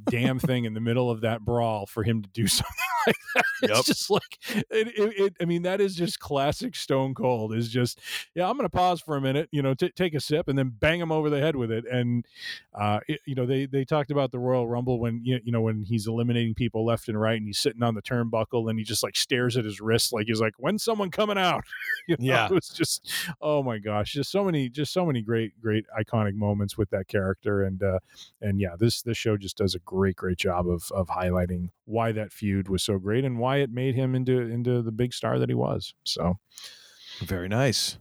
damn 0.08 0.38
thing 0.38 0.64
in 0.64 0.74
the 0.74 0.80
middle 0.80 1.10
of 1.10 1.20
that 1.22 1.40
brawl 1.44 1.86
for 1.86 2.02
him 2.04 2.22
to 2.22 2.28
do 2.28 2.46
something 2.46 2.74
like 3.06 3.16
that. 3.34 3.44
It's 3.62 3.84
just 3.86 4.10
like 4.10 4.38
it, 4.50 4.66
it, 4.70 5.20
it. 5.20 5.36
I 5.40 5.44
mean, 5.44 5.62
that 5.62 5.80
is 5.80 5.94
just 5.94 6.20
classic 6.20 6.76
Stone 6.76 7.14
Cold. 7.14 7.54
Is 7.54 7.68
just 7.68 7.98
yeah. 8.34 8.48
I'm 8.48 8.56
going 8.56 8.68
to 8.68 8.74
pause 8.74 9.00
for 9.00 9.16
a 9.16 9.20
minute, 9.20 9.48
you 9.50 9.62
know, 9.62 9.74
t- 9.74 9.90
take 9.90 10.14
a 10.14 10.20
sip, 10.20 10.48
and 10.48 10.58
then 10.58 10.72
bang 10.78 11.00
him 11.00 11.10
over 11.10 11.30
the 11.30 11.40
head 11.40 11.56
with 11.56 11.70
it. 11.72 11.84
And 11.90 12.24
uh, 12.74 13.00
it- 13.08 13.20
you 13.26 13.34
know, 13.34 13.46
they 13.46 13.66
they 13.66 13.84
talked 13.84 14.10
about 14.10 14.30
the 14.30 14.38
Royal 14.38 14.68
Rumble 14.68 15.00
when 15.00 15.20
you 15.24 15.40
you 15.42 15.52
know 15.52 15.62
when 15.62 15.82
he's 15.82 16.06
eliminating 16.06 16.54
people 16.54 16.84
left 16.84 17.08
and 17.08 17.20
right, 17.20 17.36
and 17.38 17.46
he's 17.46 17.58
sitting 17.58 17.82
on 17.82 17.94
the 17.94 18.02
turnbuckle, 18.02 18.68
and 18.68 18.78
he 18.78 18.84
just 18.84 19.02
like 19.02 19.16
stares 19.16 19.56
at 19.56 19.64
his 19.64 19.80
wrist, 19.80 19.95
like 20.12 20.26
he's 20.26 20.40
like, 20.40 20.54
"When's 20.58 20.82
someone 20.84 21.10
coming 21.10 21.38
out?" 21.38 21.64
You 22.08 22.16
know, 22.20 22.24
Yeah. 22.34 22.46
it 22.46 22.52
was 22.52 22.68
just 22.68 23.10
oh 23.40 23.64
my 23.64 23.78
gosh, 23.78 24.12
just 24.12 24.30
so 24.30 24.44
many, 24.44 24.68
just 24.68 24.92
so 24.92 25.04
many 25.04 25.22
great, 25.22 25.60
great 25.60 25.86
iconic 25.98 26.34
moments 26.34 26.78
with 26.78 26.88
that 26.90 27.08
character, 27.08 27.64
and 27.64 27.82
uh, 27.82 27.98
and 28.40 28.60
yeah, 28.60 28.76
this 28.78 29.02
this 29.02 29.16
show 29.16 29.36
just 29.36 29.56
does 29.56 29.74
a 29.74 29.80
great, 29.80 30.14
great 30.14 30.38
job 30.38 30.68
of 30.68 30.84
of 30.92 31.08
highlighting 31.08 31.70
why 31.84 32.12
that 32.12 32.32
feud 32.32 32.68
was 32.68 32.82
so 32.84 32.98
great 32.98 33.24
and 33.24 33.38
why 33.40 33.56
it 33.56 33.70
made 33.70 33.94
him 33.96 34.14
into 34.14 34.38
into 34.40 34.82
the 34.82 34.92
big 34.92 35.12
star 35.12 35.38
that 35.40 35.48
he 35.48 35.54
was. 35.56 35.94
So, 36.04 36.38
Very 37.24 37.48
nice. 37.48 37.98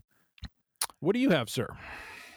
what 1.00 1.14
do 1.14 1.20
you 1.20 1.32
have, 1.32 1.50
sir? 1.50 1.68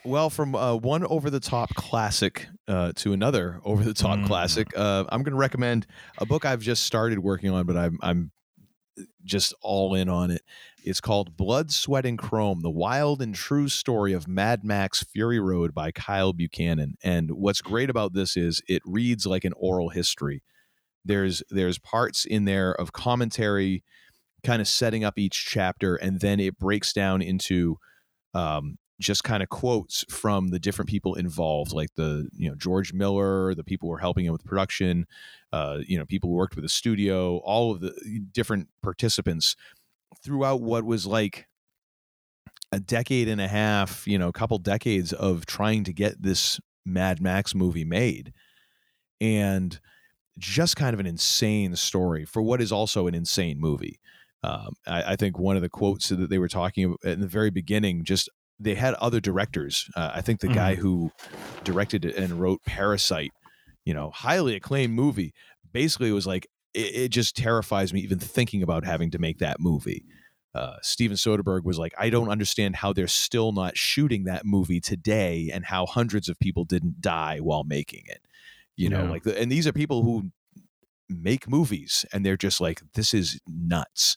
Well, 0.04 0.30
from 0.30 0.54
uh, 0.54 0.76
one 0.76 1.04
over 1.04 1.28
the 1.28 1.40
top 1.40 1.74
classic 1.74 2.46
uh, 2.66 2.92
to 2.96 3.12
another 3.12 3.60
over 3.64 3.84
the 3.84 3.92
top 3.92 4.20
Mm. 4.20 4.26
classic, 4.26 4.68
uh, 4.76 5.04
I'm 5.10 5.22
going 5.22 5.32
to 5.32 5.38
recommend 5.38 5.86
a 6.18 6.24
book 6.24 6.46
I've 6.46 6.62
just 6.62 6.84
started 6.84 7.18
working 7.18 7.50
on, 7.50 7.66
but 7.66 7.76
I'm 7.76 7.98
I'm 8.00 8.30
just 9.24 9.54
all 9.62 9.94
in 9.94 10.08
on 10.08 10.30
it. 10.30 10.42
It's 10.82 11.00
called 11.00 11.36
Blood, 11.36 11.70
Sweat, 11.70 12.06
and 12.06 12.18
Chrome: 12.18 12.60
The 12.60 12.70
Wild 12.70 13.20
and 13.20 13.34
True 13.34 13.68
Story 13.68 14.12
of 14.12 14.28
Mad 14.28 14.64
Max 14.64 15.02
Fury 15.02 15.40
Road 15.40 15.74
by 15.74 15.90
Kyle 15.90 16.32
Buchanan. 16.32 16.96
And 17.02 17.30
what's 17.32 17.60
great 17.60 17.90
about 17.90 18.12
this 18.14 18.36
is 18.36 18.62
it 18.68 18.82
reads 18.84 19.26
like 19.26 19.44
an 19.44 19.54
oral 19.56 19.90
history. 19.90 20.42
There's 21.04 21.42
there's 21.50 21.78
parts 21.78 22.24
in 22.24 22.44
there 22.44 22.72
of 22.72 22.92
commentary, 22.92 23.84
kind 24.42 24.60
of 24.60 24.68
setting 24.68 25.04
up 25.04 25.18
each 25.18 25.46
chapter, 25.46 25.96
and 25.96 26.20
then 26.20 26.40
it 26.40 26.58
breaks 26.58 26.92
down 26.92 27.22
into 27.22 27.78
um, 28.34 28.78
just 29.00 29.22
kind 29.22 29.42
of 29.42 29.48
quotes 29.48 30.04
from 30.08 30.48
the 30.48 30.58
different 30.58 30.88
people 30.88 31.14
involved, 31.14 31.72
like 31.72 31.94
the 31.94 32.28
you 32.36 32.48
know 32.48 32.56
George 32.56 32.92
Miller, 32.92 33.54
the 33.54 33.64
people 33.64 33.86
who 33.88 33.92
were 33.92 33.98
helping 33.98 34.26
him 34.26 34.32
with 34.32 34.44
production, 34.44 35.06
uh, 35.52 35.78
you 35.86 35.98
know 35.98 36.04
people 36.04 36.30
who 36.30 36.36
worked 36.36 36.56
with 36.56 36.64
the 36.64 36.68
studio, 36.68 37.38
all 37.38 37.72
of 37.72 37.80
the 37.80 37.92
different 38.32 38.68
participants 38.82 39.56
throughout 40.22 40.60
what 40.60 40.84
was 40.84 41.06
like 41.06 41.46
a 42.72 42.80
decade 42.80 43.28
and 43.28 43.40
a 43.40 43.48
half, 43.48 44.06
you 44.06 44.18
know, 44.18 44.28
a 44.28 44.32
couple 44.32 44.58
decades 44.58 45.12
of 45.12 45.46
trying 45.46 45.84
to 45.84 45.92
get 45.92 46.20
this 46.20 46.60
Mad 46.84 47.20
Max 47.20 47.54
movie 47.54 47.84
made, 47.84 48.32
and 49.20 49.78
just 50.38 50.76
kind 50.76 50.94
of 50.94 51.00
an 51.00 51.06
insane 51.06 51.74
story 51.76 52.24
for 52.24 52.42
what 52.42 52.60
is 52.60 52.72
also 52.72 53.06
an 53.06 53.14
insane 53.14 53.60
movie. 53.60 54.00
Um, 54.42 54.74
I, 54.86 55.12
I 55.12 55.16
think 55.16 55.38
one 55.38 55.56
of 55.56 55.62
the 55.62 55.68
quotes 55.68 56.08
that 56.10 56.30
they 56.30 56.38
were 56.38 56.48
talking 56.48 56.84
about 56.84 57.04
in 57.04 57.20
the 57.20 57.26
very 57.26 57.50
beginning, 57.50 58.04
just 58.04 58.28
they 58.60 58.74
had 58.74 58.94
other 58.94 59.20
directors. 59.20 59.88
Uh, 59.94 60.10
I 60.14 60.20
think 60.20 60.40
the 60.40 60.48
guy 60.48 60.74
who 60.74 61.12
directed 61.64 62.04
it 62.04 62.16
and 62.16 62.40
wrote 62.40 62.60
Parasite, 62.66 63.32
you 63.84 63.94
know, 63.94 64.10
highly 64.10 64.56
acclaimed 64.56 64.94
movie, 64.94 65.32
basically 65.72 66.10
was 66.12 66.26
like, 66.26 66.46
it, 66.74 66.94
it 66.94 67.08
just 67.10 67.36
terrifies 67.36 67.92
me 67.92 68.00
even 68.00 68.18
thinking 68.18 68.62
about 68.62 68.84
having 68.84 69.10
to 69.12 69.18
make 69.18 69.38
that 69.38 69.60
movie. 69.60 70.04
Uh, 70.54 70.76
Steven 70.82 71.16
Soderbergh 71.16 71.62
was 71.62 71.78
like, 71.78 71.92
I 71.98 72.10
don't 72.10 72.30
understand 72.30 72.76
how 72.76 72.92
they're 72.92 73.06
still 73.06 73.52
not 73.52 73.76
shooting 73.76 74.24
that 74.24 74.44
movie 74.44 74.80
today 74.80 75.50
and 75.52 75.64
how 75.64 75.86
hundreds 75.86 76.28
of 76.28 76.38
people 76.40 76.64
didn't 76.64 77.00
die 77.00 77.38
while 77.38 77.62
making 77.64 78.02
it. 78.06 78.22
You 78.74 78.88
know, 78.88 79.04
Yeah. 79.04 79.10
like, 79.10 79.22
the, 79.22 79.38
and 79.40 79.52
these 79.52 79.66
are 79.66 79.72
people 79.72 80.02
who 80.02 80.30
make 81.08 81.48
movies 81.48 82.04
and 82.12 82.24
they're 82.26 82.36
just 82.36 82.60
like, 82.60 82.80
this 82.94 83.14
is 83.14 83.40
nuts. 83.46 84.16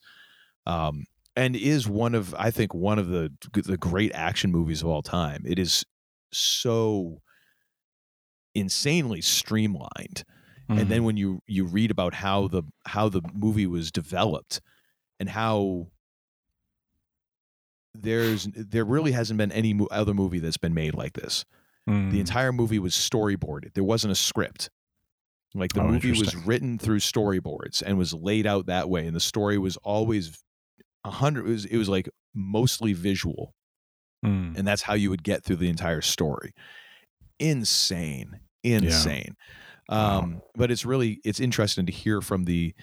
Um, 0.65 1.05
and 1.35 1.55
is 1.55 1.87
one 1.87 2.15
of 2.15 2.33
I 2.37 2.51
think 2.51 2.73
one 2.73 2.99
of 2.99 3.07
the 3.07 3.31
the 3.53 3.77
great 3.77 4.11
action 4.13 4.51
movies 4.51 4.81
of 4.81 4.87
all 4.87 5.01
time. 5.01 5.43
It 5.45 5.59
is 5.59 5.85
so 6.31 7.21
insanely 8.55 9.21
streamlined. 9.21 10.23
And 10.69 10.87
then 10.87 11.03
when 11.03 11.17
you 11.17 11.41
you 11.47 11.65
read 11.65 11.91
about 11.91 12.13
how 12.13 12.47
the 12.47 12.63
how 12.85 13.09
the 13.09 13.21
movie 13.33 13.67
was 13.67 13.91
developed 13.91 14.61
and 15.19 15.27
how 15.27 15.87
there's 17.93 18.47
there 18.53 18.85
really 18.85 19.11
hasn't 19.11 19.37
been 19.37 19.51
any 19.51 19.73
mo- 19.73 19.89
other 19.91 20.13
movie 20.13 20.39
that's 20.39 20.55
been 20.57 20.73
made 20.73 20.95
like 20.95 21.11
this. 21.11 21.43
Mm. 21.89 22.11
The 22.11 22.21
entire 22.21 22.53
movie 22.53 22.79
was 22.79 22.93
storyboarded. 22.93 23.73
There 23.73 23.83
wasn't 23.83 24.13
a 24.13 24.15
script. 24.15 24.69
Like 25.53 25.73
the 25.73 25.81
Oh, 25.81 25.87
movie 25.89 26.11
was 26.11 26.33
written 26.37 26.79
through 26.79 26.99
storyboards 26.99 27.83
and 27.85 27.97
was 27.97 28.13
laid 28.13 28.47
out 28.47 28.67
that 28.67 28.89
way, 28.89 29.05
and 29.05 29.13
the 29.13 29.19
story 29.19 29.57
was 29.57 29.75
always 29.77 30.41
a 31.03 31.11
hundred. 31.11 31.47
It 31.47 31.51
was 31.51 31.65
it 31.65 31.77
was 31.77 31.89
like 31.89 32.09
mostly 32.33 32.93
visual, 32.93 33.53
Mm. 34.25 34.57
and 34.57 34.67
that's 34.67 34.83
how 34.83 34.93
you 34.93 35.09
would 35.09 35.23
get 35.23 35.43
through 35.43 35.55
the 35.57 35.69
entire 35.69 36.01
story. 36.01 36.53
Insane, 37.39 38.39
insane. 38.63 39.35
Um, 39.89 40.41
But 40.55 40.71
it's 40.71 40.85
really 40.85 41.19
it's 41.25 41.39
interesting 41.39 41.85
to 41.87 41.91
hear 41.91 42.21
from 42.21 42.45
the 42.45 42.73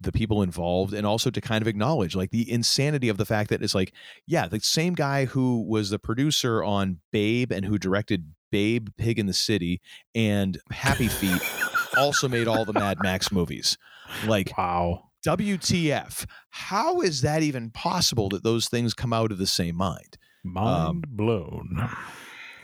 the 0.00 0.12
people 0.12 0.42
involved 0.42 0.92
and 0.92 1.06
also 1.06 1.30
to 1.30 1.40
kind 1.40 1.62
of 1.62 1.68
acknowledge 1.68 2.16
like 2.16 2.30
the 2.30 2.50
insanity 2.50 3.08
of 3.08 3.16
the 3.18 3.24
fact 3.24 3.50
that 3.50 3.62
it's 3.62 3.74
like 3.74 3.92
yeah 4.26 4.48
the 4.48 4.58
same 4.58 4.94
guy 4.94 5.26
who 5.26 5.62
was 5.62 5.90
the 5.90 5.98
producer 5.98 6.62
on 6.64 6.98
babe 7.12 7.52
and 7.52 7.64
who 7.64 7.78
directed 7.78 8.32
babe 8.50 8.88
pig 8.98 9.16
in 9.20 9.26
the 9.26 9.32
city 9.32 9.80
and 10.12 10.58
happy 10.72 11.06
feet 11.06 11.40
also 11.96 12.28
made 12.28 12.48
all 12.48 12.64
the 12.64 12.72
mad 12.72 12.98
max 13.00 13.30
movies 13.30 13.78
like 14.26 14.52
wow 14.58 15.04
wtf 15.24 16.26
how 16.50 17.00
is 17.00 17.22
that 17.22 17.42
even 17.42 17.70
possible 17.70 18.28
that 18.28 18.42
those 18.42 18.68
things 18.68 18.94
come 18.94 19.12
out 19.12 19.32
of 19.32 19.38
the 19.38 19.46
same 19.46 19.76
mind? 19.76 20.18
Mind 20.44 21.06
blown. 21.08 21.88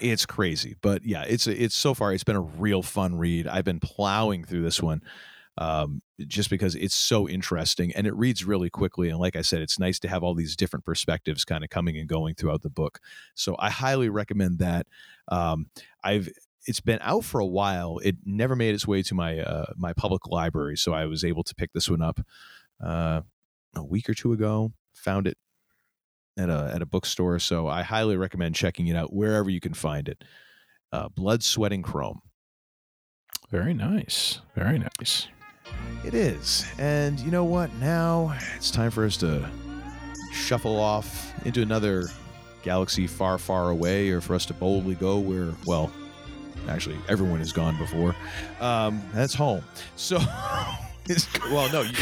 It's 0.01 0.27
crazy 0.27 0.77
but 0.81 1.05
yeah 1.05 1.25
it's 1.27 1.47
it's 1.47 1.75
so 1.75 1.95
far 1.95 2.13
it's 2.13 2.25
been 2.25 2.37
a 2.37 2.41
real 2.41 2.83
fun 2.83 3.17
read. 3.17 3.47
I've 3.47 3.65
been 3.65 3.81
plowing 3.81 4.45
through 4.45 4.63
this 4.63 4.83
one 4.83 5.03
um, 5.59 6.03
just 6.27 6.51
because 6.51 6.77
it's 6.77 6.95
so 6.95 7.29
interesting 7.29 7.93
and 7.93 8.07
it 8.07 8.15
reads 8.15 8.45
really 8.45 8.71
quickly 8.71 9.09
and 9.09 9.19
like 9.19 9.35
i 9.35 9.43
said 9.43 9.61
it's 9.61 9.79
nice 9.79 9.99
to 9.99 10.09
have 10.09 10.23
all 10.23 10.35
these 10.35 10.55
different 10.55 10.85
perspectives 10.85 11.45
kind 11.45 11.65
of 11.65 11.71
coming 11.71 11.97
and 11.97 12.09
going 12.09 12.35
throughout 12.35 12.63
the 12.63 12.71
book. 12.71 13.01
So 13.35 13.57
i 13.59 13.71
highly 13.71 14.09
recommend 14.09 14.61
that. 14.61 14.87
Um, 15.29 15.67
i've 16.05 16.29
it's 16.69 16.81
been 16.81 16.99
out 17.03 17.25
for 17.25 17.41
a 17.41 17.47
while 17.47 17.99
it 18.05 18.17
never 18.25 18.55
made 18.55 18.75
its 18.75 18.87
way 18.87 19.03
to 19.03 19.15
my 19.15 19.41
uh, 19.41 19.67
my 19.77 19.93
public 19.93 20.27
library 20.29 20.77
so 20.77 20.93
i 20.93 21.05
was 21.07 21.25
able 21.25 21.43
to 21.43 21.55
pick 21.55 21.73
this 21.73 21.91
one 21.91 22.03
up 22.03 22.21
uh, 22.85 23.23
a 23.75 23.85
week 23.85 24.09
or 24.09 24.15
two 24.15 24.33
ago 24.33 24.73
found 24.95 25.27
it 25.27 25.37
at 26.39 26.49
a 26.49 26.71
at 26.75 26.83
a 26.83 26.87
bookstore. 26.87 27.39
So 27.39 27.69
I 27.69 27.83
highly 27.83 28.17
recommend 28.17 28.55
checking 28.55 28.87
it 28.87 28.97
out 28.97 29.13
wherever 29.13 29.51
you 29.51 29.61
can 29.61 29.75
find 29.75 30.09
it. 30.09 30.25
Uh, 30.93 31.09
Blood, 31.09 31.43
Sweat, 31.43 31.73
and 31.73 31.85
Chrome. 31.85 32.21
Very 33.51 33.75
nice. 33.75 34.41
Very 34.55 34.79
nice. 34.79 35.29
It 36.05 36.15
is, 36.15 36.65
and 36.79 37.21
you 37.21 37.31
know 37.31 37.45
what? 37.45 37.73
Now 37.75 38.35
it's 38.57 38.71
time 38.71 38.91
for 38.91 39.05
us 39.05 39.17
to 39.19 39.47
shuffle 40.33 40.79
off 40.79 41.33
into 41.45 41.61
another 41.61 42.05
galaxy 42.63 43.07
far, 43.07 43.37
far 43.37 43.71
away, 43.71 44.11
or 44.11 44.21
for 44.21 44.35
us 44.35 44.47
to 44.47 44.55
boldly 44.55 44.95
go 44.95 45.19
where, 45.19 45.53
well, 45.67 45.91
actually 46.69 46.97
everyone 47.09 47.39
has 47.39 47.53
gone 47.53 47.77
before. 47.79 48.15
Um, 48.61 49.03
that's 49.13 49.35
home. 49.35 49.63
So. 49.97 50.19
well, 51.51 51.73
no, 51.73 51.83
you, 51.83 51.95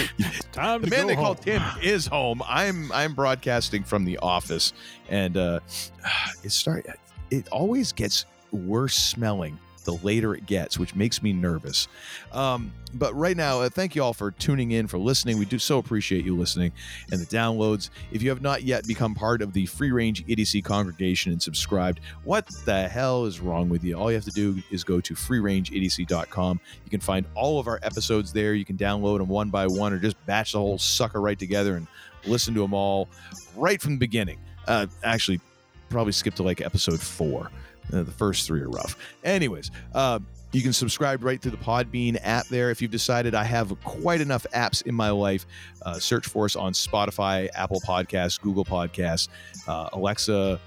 Time 0.52 0.82
the 0.82 0.88
man 0.88 1.06
they 1.06 1.14
call. 1.14 1.36
Tim 1.36 1.62
is 1.80 2.06
home. 2.06 2.42
I'm 2.48 2.90
I'm 2.90 3.14
broadcasting 3.14 3.84
from 3.84 4.04
the 4.04 4.18
office, 4.18 4.72
and 5.08 5.36
uh, 5.36 5.60
it 6.42 6.50
start. 6.50 6.86
It 7.30 7.48
always 7.48 7.92
gets 7.92 8.26
worse 8.50 8.96
smelling 8.96 9.58
the 9.86 9.94
later 10.04 10.34
it 10.34 10.44
gets, 10.44 10.78
which 10.78 10.94
makes 10.94 11.22
me 11.22 11.32
nervous. 11.32 11.88
Um, 12.32 12.72
but 12.94 13.14
right 13.14 13.36
now, 13.36 13.60
uh, 13.60 13.70
thank 13.70 13.94
you 13.94 14.02
all 14.02 14.12
for 14.12 14.30
tuning 14.30 14.72
in, 14.72 14.86
for 14.86 14.98
listening. 14.98 15.38
We 15.38 15.44
do 15.44 15.58
so 15.58 15.78
appreciate 15.78 16.24
you 16.24 16.36
listening 16.36 16.72
and 17.10 17.20
the 17.20 17.26
downloads. 17.26 17.90
If 18.12 18.22
you 18.22 18.28
have 18.28 18.42
not 18.42 18.62
yet 18.62 18.86
become 18.86 19.14
part 19.14 19.40
of 19.40 19.52
the 19.52 19.66
Free 19.66 19.90
Range 19.90 20.22
Idiocy 20.26 20.60
congregation 20.60 21.32
and 21.32 21.40
subscribed, 21.40 22.00
what 22.24 22.46
the 22.64 22.88
hell 22.88 23.24
is 23.24 23.40
wrong 23.40 23.68
with 23.68 23.82
you? 23.84 23.96
All 23.96 24.10
you 24.10 24.16
have 24.16 24.24
to 24.24 24.30
do 24.30 24.62
is 24.70 24.84
go 24.84 25.00
to 25.00 25.14
freerangeidiocy.com. 25.14 26.60
You 26.84 26.90
can 26.90 27.00
find 27.00 27.26
all 27.34 27.58
of 27.58 27.66
our 27.66 27.80
episodes 27.82 28.32
there. 28.32 28.54
You 28.54 28.64
can 28.64 28.76
download 28.76 29.18
them 29.18 29.28
one 29.28 29.48
by 29.48 29.66
one 29.66 29.92
or 29.92 29.98
just 29.98 30.24
batch 30.26 30.52
the 30.52 30.58
whole 30.58 30.78
sucker 30.78 31.20
right 31.20 31.38
together 31.38 31.76
and 31.76 31.86
listen 32.26 32.54
to 32.54 32.60
them 32.60 32.74
all 32.74 33.08
right 33.56 33.80
from 33.80 33.92
the 33.92 33.98
beginning. 33.98 34.38
Uh, 34.66 34.86
actually, 35.04 35.40
probably 35.88 36.12
skip 36.12 36.34
to 36.34 36.42
like 36.42 36.60
episode 36.60 37.00
four. 37.00 37.50
Uh, 37.92 38.02
the 38.02 38.12
first 38.12 38.46
three 38.46 38.60
are 38.60 38.68
rough. 38.68 38.96
Anyways, 39.24 39.70
uh, 39.94 40.18
you 40.52 40.62
can 40.62 40.72
subscribe 40.72 41.22
right 41.22 41.40
through 41.40 41.50
the 41.50 41.56
Podbean 41.58 42.18
app 42.22 42.46
there. 42.48 42.70
If 42.70 42.80
you've 42.80 42.90
decided 42.90 43.34
I 43.34 43.44
have 43.44 43.76
quite 43.84 44.20
enough 44.20 44.46
apps 44.54 44.84
in 44.86 44.94
my 44.94 45.10
life, 45.10 45.46
uh, 45.82 45.98
search 45.98 46.26
for 46.26 46.46
us 46.46 46.56
on 46.56 46.72
Spotify, 46.72 47.48
Apple 47.54 47.80
Podcasts, 47.80 48.40
Google 48.40 48.64
Podcasts, 48.64 49.28
uh, 49.68 49.90
Alexa, 49.92 50.60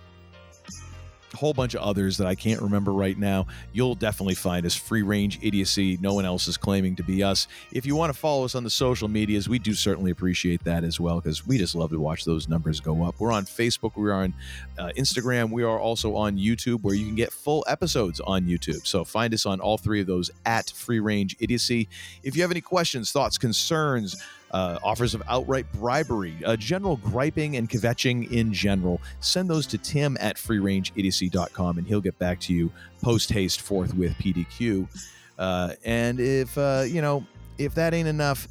whole 1.34 1.54
bunch 1.54 1.74
of 1.74 1.82
others 1.82 2.18
that 2.18 2.28
I 2.28 2.36
can't 2.36 2.62
remember 2.62 2.94
right 2.94 3.18
now. 3.18 3.48
You'll 3.74 3.96
definitely 3.96 4.36
find 4.36 4.66
us 4.66 4.76
free 4.76 5.02
range 5.02 5.40
idiocy. 5.42 5.98
No 6.02 6.14
one 6.14 6.26
else 6.26 6.48
is 6.48 6.58
claiming 6.58 6.96
to 6.98 7.04
be 7.04 7.24
us. 7.24 7.48
If 7.72 7.86
you 7.86 7.96
want 7.96 8.14
to 8.14 8.20
follow 8.20 8.46
us 8.46 8.56
on 8.56 8.64
the 8.64 8.70
social 8.70 9.08
medias, 9.08 9.48
we 9.48 9.60
do 9.60 9.74
certainly 9.74 10.12
appreciate 10.12 10.64
that 10.64 10.84
as 10.84 11.00
well 11.00 11.20
because 11.20 11.46
we 11.46 11.58
just 11.58 11.76
love 11.76 11.92
to 11.92 12.00
watch 12.00 12.26
those 12.26 12.48
numbers 12.48 12.80
go 12.80 13.04
up. 13.04 13.16
We're 13.20 13.32
on 13.32 13.46
Facebook, 13.46 13.94
we're 13.96 14.14
on 14.14 14.34
uh, 14.78 14.92
Instagram, 14.98 15.52
we 15.52 15.64
are 15.64 15.80
also 15.80 16.16
on 16.16 16.38
YouTube 16.38 16.82
where 16.82 16.96
you 16.96 17.06
can 17.06 17.16
get 17.16 17.32
full 17.32 17.66
episodes 17.68 18.20
on 18.20 18.46
YouTube. 18.46 18.86
So 18.86 19.04
find 19.04 19.34
us 19.34 19.46
on 19.46 19.60
all 19.60 19.78
three 19.78 20.02
of 20.02 20.08
those 20.08 20.32
at 20.46 20.70
free 20.72 21.00
range 21.00 21.36
idiocy. 21.40 21.88
If 22.24 22.36
you 22.36 22.42
have 22.42 22.52
any 22.52 22.62
questions, 22.62 23.12
thoughts, 23.12 23.38
concerns, 23.38 24.22
uh, 24.52 24.80
offers 24.84 25.14
of 25.14 25.24
outright 25.28 25.72
bribery, 25.74 26.36
uh, 26.46 26.56
general 26.56 26.98
griping 26.98 27.58
and 27.58 27.70
kvetching 27.70 28.32
in 28.32 28.54
general, 28.54 29.02
send 29.20 29.50
those 29.50 29.68
to 29.68 29.78
tim 29.78 30.18
at 30.20 30.38
freerangeidiocy.com 30.38 31.78
and 31.78 31.88
he'll 31.88 32.02
get 32.02 32.18
back 32.20 32.40
to 32.40 32.54
you 32.54 32.72
post 33.02 33.32
haste 33.32 33.62
forthwith 33.62 34.14
PDQ. 34.18 34.88
Uh, 35.38 35.74
and 35.86 36.20
if, 36.20 36.58
uh, 36.58 36.84
you 36.86 37.02
know, 37.02 37.26
if 37.58 37.76
that 37.76 37.94
ain't 37.94 38.08
enough, 38.08 38.48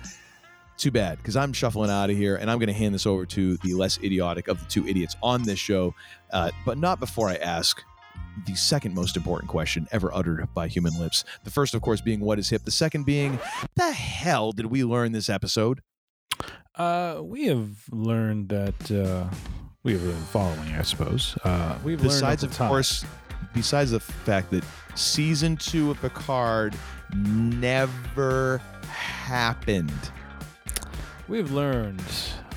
too 0.78 0.90
bad 0.90 1.18
because 1.18 1.36
I'm 1.36 1.52
shuffling 1.52 1.90
out 1.90 2.08
of 2.08 2.16
here 2.16 2.36
and 2.36 2.50
I'm 2.50 2.58
going 2.58 2.68
to 2.68 2.72
hand 2.72 2.94
this 2.94 3.04
over 3.04 3.26
to 3.26 3.56
the 3.58 3.74
less 3.74 3.98
idiotic 3.98 4.48
of 4.48 4.60
the 4.60 4.66
two 4.66 4.86
idiots 4.86 5.16
on 5.22 5.42
this 5.42 5.58
show, 5.58 5.94
uh, 6.32 6.50
but 6.64 6.78
not 6.78 7.00
before 7.00 7.28
I 7.28 7.34
ask 7.34 7.82
the 8.46 8.54
second 8.54 8.94
most 8.94 9.16
important 9.16 9.50
question 9.50 9.88
ever 9.90 10.14
uttered 10.14 10.48
by 10.54 10.68
human 10.68 10.98
lips. 10.98 11.24
The 11.44 11.50
first, 11.50 11.74
of 11.74 11.82
course, 11.82 12.00
being 12.00 12.20
what 12.20 12.38
is 12.38 12.48
hip. 12.48 12.64
The 12.64 12.70
second 12.70 13.04
being, 13.04 13.38
the 13.74 13.92
hell 13.92 14.52
did 14.52 14.66
we 14.66 14.84
learn 14.84 15.12
this 15.12 15.28
episode? 15.28 15.82
Uh, 16.78 17.20
we 17.22 17.46
have 17.46 17.70
learned 17.90 18.48
that 18.50 18.90
uh, 18.90 19.28
we 19.82 19.92
have 19.92 20.02
been 20.02 20.14
following, 20.26 20.74
I 20.74 20.82
suppose. 20.82 21.36
Uh, 21.44 21.76
we've 21.82 22.00
Besides, 22.00 22.42
learned 22.42 22.52
of 22.55 22.59
course, 22.68 23.05
besides 23.55 23.90
the 23.90 24.00
fact 24.00 24.50
that 24.50 24.64
season 24.94 25.56
two 25.56 25.90
of 25.90 26.00
Picard 26.00 26.74
never 27.14 28.59
happened. 28.90 29.92
we've 31.26 31.50
learned 31.52 32.00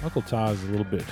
Uncle 0.03 0.22
Todd's 0.22 0.61
a 0.64 0.68
little 0.68 0.85
bit 0.85 1.06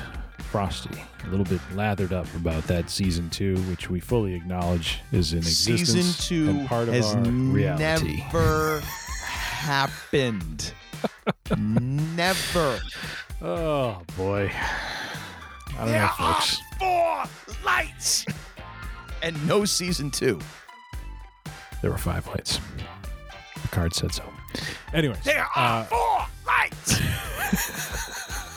frosty, 0.52 1.02
a 1.26 1.30
little 1.30 1.46
bit 1.46 1.62
lathered 1.76 2.14
up 2.14 2.28
about 2.36 2.64
that 2.64 2.90
season 2.90 3.30
two, 3.30 3.56
which 3.64 3.90
we 3.90 4.00
fully 4.00 4.34
acknowledge 4.36 5.00
is 5.12 5.34
in 5.34 5.40
existence 5.40 6.16
Season 6.18 6.28
two 6.28 6.50
and 6.52 6.68
part 6.68 6.88
of 6.88 6.94
has 6.94 7.14
our 7.16 7.22
reality. 7.24 8.18
never 8.18 8.80
happened. 9.24 10.74
Never. 11.58 12.80
Oh 13.42 14.02
boy, 14.18 14.52
I 14.54 15.78
don't 15.78 15.92
know, 15.92 16.10
folks. 16.18 16.60
four 16.78 17.24
lights. 17.66 18.26
And 19.22 19.48
no 19.48 19.66
season 19.66 20.12
two. 20.12 20.40
There 21.82 21.92
were 21.92 21.98
five 21.98 22.28
lights. 22.28 22.60
Picard 23.64 23.94
said 23.94 24.14
so. 24.14 24.24
Anyways, 24.94 25.22
There 25.24 25.46
are 25.56 25.82
uh, 25.82 25.84
four 25.86 26.26
lights. 26.46 27.00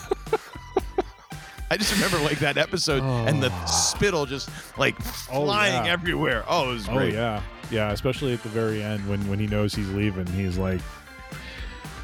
I 1.71 1.77
just 1.77 1.93
remember 1.95 2.19
like 2.19 2.37
that 2.39 2.57
episode 2.57 3.01
and 3.01 3.41
the 3.41 3.49
spittle 3.65 4.25
just 4.27 4.49
like 4.77 4.95
Oh, 5.31 5.43
flying 5.45 5.85
yeah. 5.85 5.91
everywhere. 5.91 6.43
Oh, 6.47 6.69
it 6.69 6.73
was 6.73 6.87
great. 6.87 7.13
Oh 7.15 7.17
yeah, 7.17 7.41
yeah. 7.71 7.91
Especially 7.91 8.31
at 8.33 8.43
the 8.43 8.49
very 8.49 8.83
end 8.83 9.07
when 9.09 9.27
when 9.27 9.39
he 9.39 9.47
knows 9.47 9.73
he's 9.73 9.89
leaving, 9.89 10.27
he's 10.27 10.57
like, 10.57 10.81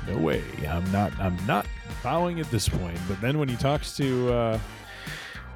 "No 0.10 0.18
way, 0.18 0.44
I'm 0.68 0.90
not. 0.91 1.18
I'm 1.19 1.38
not 1.45 1.65
bowing 2.03 2.40
at 2.40 2.49
this 2.52 2.68
point." 2.68 2.99
But 3.07 3.22
then 3.22 3.40
when 3.40 3.48
he 3.48 3.56
talks 3.56 3.95
to 3.98 4.34
uh, 4.34 4.60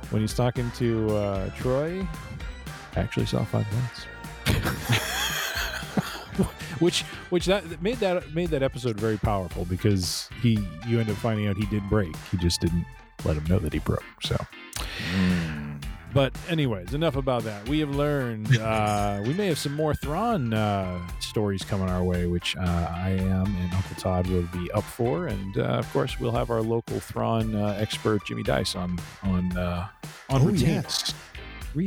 when 0.10 0.22
he's 0.22 0.34
talking 0.34 0.70
to 0.72 1.16
uh, 1.16 1.50
Troi, 1.52 2.08
I 2.96 3.00
actually 3.00 3.26
saw 3.26 3.44
five 3.44 3.66
lights. 3.74 4.06
which 6.80 7.02
which 7.30 7.46
that 7.46 7.70
that 7.70 7.82
made 7.82 7.98
that 7.98 8.34
made 8.34 8.50
that 8.50 8.64
episode 8.64 9.00
very 9.00 9.18
powerful 9.18 9.66
because 9.66 10.30
he 10.42 10.60
you 10.88 11.00
end 11.00 11.10
up 11.10 11.18
finding 11.18 11.48
out 11.48 11.58
he 11.58 11.66
did 11.68 11.88
break. 11.90 12.16
He 12.32 12.38
just 12.38 12.62
didn't 12.62 12.86
let 13.26 13.38
him 13.38 13.46
know 13.46 13.60
that 13.60 13.74
he 13.74 13.80
broke. 13.80 14.04
So. 14.22 14.38
But 16.14 16.34
anyways, 16.48 16.94
enough 16.94 17.16
about 17.16 17.44
that. 17.44 17.68
We 17.68 17.80
have 17.80 17.96
learned 17.96 18.58
uh, 18.60 19.22
we 19.26 19.34
may 19.34 19.48
have 19.48 19.58
some 19.58 19.74
more 19.74 19.96
Thrawn 19.96 20.54
uh, 20.54 21.00
stories 21.20 21.64
coming 21.64 21.90
our 21.90 22.04
way, 22.04 22.28
which 22.28 22.56
uh, 22.58 22.62
I 22.62 23.10
am 23.12 23.46
and 23.46 23.74
Uncle 23.74 23.96
Todd 23.98 24.28
will 24.28 24.48
be 24.54 24.70
up 24.72 24.84
for, 24.84 25.28
and 25.28 25.58
uh, 25.58 25.62
of 25.64 25.92
course 25.92 26.20
we'll 26.20 26.32
have 26.34 26.52
our 26.52 26.62
local 26.62 27.00
Thrawn 27.00 27.56
uh, 27.56 27.76
expert 27.80 28.24
Jimmy 28.26 28.44
Dice 28.44 28.76
on 28.76 29.00
on 29.24 29.58
uh, 29.58 29.88
on 30.30 30.42
Oh, 30.44 30.50
yes. 30.50 31.14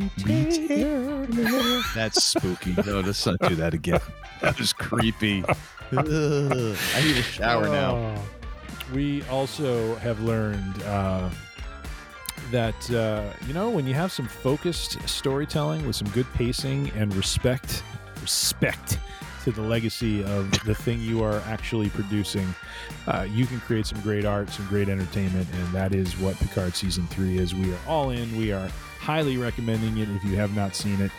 That's 1.95 2.25
spooky. 2.25 2.75
No, 2.85 3.01
let's 3.01 3.25
not 3.25 3.39
do 3.49 3.55
that 3.57 3.75
again. 3.75 4.01
That 4.43 4.59
was 4.59 4.73
creepy. 4.75 5.43
I 5.93 6.03
need 6.03 7.17
a 7.17 7.23
shower 7.23 7.69
now. 7.69 7.97
Oh. 7.97 8.23
We 8.93 9.23
also 9.25 9.95
have 9.97 10.21
learned 10.21 10.83
uh, 10.83 11.31
that 12.51 12.91
uh, 12.91 13.33
you 13.47 13.55
know 13.55 13.71
when 13.71 13.87
you 13.87 13.95
have 13.95 14.13
some 14.13 14.27
focused 14.27 15.01
storytelling 15.09 15.87
with 15.87 15.97
some 15.97 16.09
good 16.11 16.27
pacing 16.35 16.91
and 16.91 17.15
respect, 17.15 17.83
respect 18.21 18.99
to 19.45 19.53
the 19.53 19.63
legacy 19.63 20.25
of 20.25 20.51
the 20.65 20.75
thing 20.75 21.01
you 21.01 21.23
are 21.23 21.39
actually 21.47 21.89
producing, 21.91 22.47
uh, 23.07 23.27
you 23.31 23.47
can 23.47 23.61
create 23.61 23.87
some 23.87 24.01
great 24.01 24.25
art, 24.25 24.51
some 24.51 24.67
great 24.67 24.89
entertainment, 24.89 25.47
and 25.53 25.73
that 25.73 25.95
is 25.95 26.19
what 26.19 26.37
Picard 26.37 26.75
season 26.75 27.07
three 27.09 27.39
is. 27.39 27.55
We 27.55 27.73
are 27.73 27.79
all 27.87 28.11
in. 28.11 28.37
We 28.37 28.53
are 28.53 28.69
highly 28.99 29.37
recommending 29.37 29.99
it 29.99 30.09
if 30.09 30.25
you 30.25 30.35
have 30.35 30.57
not 30.57 30.75
seen 30.75 31.01
it. 31.01 31.13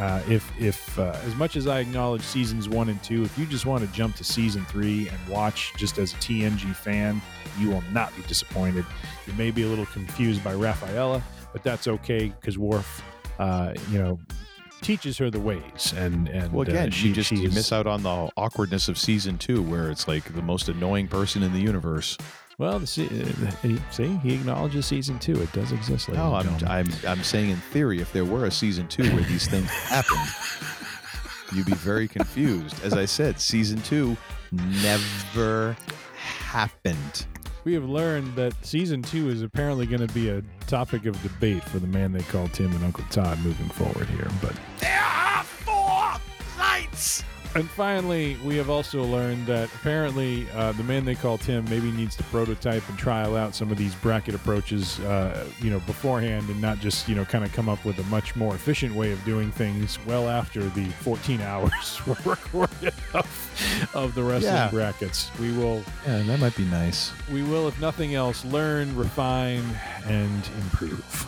Uh, 0.00 0.22
if 0.30 0.50
if 0.58 0.98
uh, 0.98 1.14
as 1.24 1.34
much 1.36 1.56
as 1.56 1.66
I 1.66 1.80
acknowledge 1.80 2.22
seasons 2.22 2.70
one 2.70 2.88
and 2.88 3.02
two, 3.02 3.22
if 3.22 3.36
you 3.38 3.44
just 3.44 3.66
want 3.66 3.84
to 3.84 3.92
jump 3.92 4.16
to 4.16 4.24
season 4.24 4.64
three 4.64 5.08
and 5.08 5.18
watch 5.28 5.74
just 5.76 5.98
as 5.98 6.14
a 6.14 6.16
TNG 6.16 6.74
fan, 6.74 7.20
you 7.58 7.68
will 7.68 7.84
not 7.92 8.16
be 8.16 8.22
disappointed. 8.22 8.86
You 9.26 9.34
may 9.34 9.50
be 9.50 9.62
a 9.64 9.66
little 9.66 9.84
confused 9.84 10.42
by 10.42 10.54
Raffaela, 10.54 11.22
but 11.52 11.62
that's 11.62 11.86
okay 11.86 12.32
because 12.40 12.56
Worf, 12.56 13.02
uh, 13.38 13.74
you 13.90 13.98
know, 13.98 14.18
teaches 14.80 15.18
her 15.18 15.30
the 15.30 15.38
ways. 15.38 15.92
And 15.94 16.28
and 16.28 16.50
Well, 16.50 16.62
again, 16.62 16.88
uh, 16.88 16.92
she, 16.92 17.12
just 17.12 17.30
you 17.30 17.50
miss 17.50 17.70
out 17.70 17.86
on 17.86 18.02
the 18.02 18.30
awkwardness 18.38 18.88
of 18.88 18.96
season 18.96 19.36
two, 19.36 19.62
where 19.62 19.90
it's 19.90 20.08
like 20.08 20.24
the 20.34 20.40
most 20.40 20.70
annoying 20.70 21.08
person 21.08 21.42
in 21.42 21.52
the 21.52 21.60
universe. 21.60 22.16
Well, 22.60 22.78
the, 22.78 22.84
uh, 22.84 23.90
see, 23.90 24.08
he 24.18 24.34
acknowledges 24.34 24.84
season 24.84 25.18
two. 25.18 25.40
It 25.40 25.50
does 25.52 25.72
exist. 25.72 26.10
ladies 26.10 26.22
No, 26.22 26.34
I'm. 26.34 26.46
I'm 26.66 26.92
I'm 27.08 27.22
saying 27.24 27.48
in 27.48 27.56
theory, 27.56 28.02
if 28.02 28.12
there 28.12 28.26
were 28.26 28.44
a 28.44 28.50
season 28.50 28.86
two 28.86 29.04
where 29.14 29.22
these 29.22 29.48
things 29.48 29.70
happened, 29.70 30.20
you'd 31.54 31.64
be 31.64 31.72
very 31.72 32.06
confused. 32.06 32.84
As 32.84 32.92
I 32.92 33.06
said, 33.06 33.40
season 33.40 33.80
two 33.80 34.14
never 34.82 35.74
happened. 36.14 37.24
We 37.64 37.72
have 37.72 37.84
learned 37.84 38.36
that 38.36 38.52
season 38.62 39.00
two 39.00 39.30
is 39.30 39.40
apparently 39.40 39.86
going 39.86 40.06
to 40.06 40.12
be 40.12 40.28
a 40.28 40.42
topic 40.66 41.06
of 41.06 41.20
debate 41.22 41.64
for 41.64 41.78
the 41.78 41.86
man 41.86 42.12
they 42.12 42.24
call 42.24 42.46
Tim 42.48 42.72
and 42.72 42.84
Uncle 42.84 43.04
Todd 43.08 43.38
moving 43.38 43.70
forward 43.70 44.06
here. 44.08 44.28
But 44.42 44.54
There 44.80 45.02
are 45.02 45.44
four 45.44 46.12
lights. 46.58 47.24
And 47.54 47.68
finally, 47.68 48.36
we 48.44 48.56
have 48.56 48.70
also 48.70 49.02
learned 49.04 49.46
that 49.46 49.72
apparently 49.74 50.48
uh, 50.52 50.72
the 50.72 50.82
man 50.84 51.04
they 51.04 51.14
call 51.14 51.38
Tim 51.38 51.64
maybe 51.68 51.90
needs 51.90 52.14
to 52.16 52.22
prototype 52.24 52.88
and 52.88 52.98
trial 52.98 53.36
out 53.36 53.54
some 53.54 53.70
of 53.72 53.76
these 53.78 53.94
bracket 53.96 54.34
approaches, 54.34 55.00
uh, 55.00 55.46
you 55.60 55.70
know, 55.70 55.80
beforehand, 55.80 56.48
and 56.48 56.60
not 56.60 56.78
just 56.78 57.08
you 57.08 57.14
know 57.14 57.24
kind 57.24 57.44
of 57.44 57.52
come 57.52 57.68
up 57.68 57.84
with 57.84 57.98
a 57.98 58.04
much 58.04 58.36
more 58.36 58.54
efficient 58.54 58.94
way 58.94 59.12
of 59.12 59.22
doing 59.24 59.50
things 59.50 59.98
well 60.06 60.28
after 60.28 60.62
the 60.70 60.86
14 61.00 61.40
hours 61.42 62.00
were 62.06 62.16
recorded 62.24 62.94
of, 63.14 63.90
of 63.94 64.14
the 64.14 64.22
wrestling 64.22 64.52
Yeah. 64.54 64.70
brackets. 64.70 65.30
We 65.40 65.52
will 65.52 65.82
Yeah, 66.06 66.22
that 66.22 66.40
might 66.40 66.56
be 66.56 66.64
nice. 66.66 67.12
we 67.32 67.42
will, 67.42 67.66
if 67.68 67.80
nothing 67.80 68.14
else, 68.14 68.44
learn, 68.44 68.94
refine, 68.96 69.64
and 70.06 70.48
improve. 70.62 71.26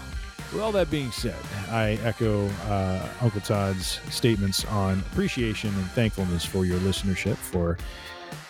With 0.53 0.61
all 0.61 0.73
that 0.73 0.91
being 0.91 1.11
said, 1.11 1.39
I 1.71 1.99
echo 2.05 2.47
uh, 2.69 3.09
Uncle 3.23 3.41
Todd's 3.41 4.01
statements 4.11 4.67
on 4.67 4.99
appreciation 4.99 5.71
and 5.71 5.91
thankfulness 5.93 6.45
for 6.45 6.67
your 6.67 6.79
listenership, 6.81 7.37
for 7.37 7.79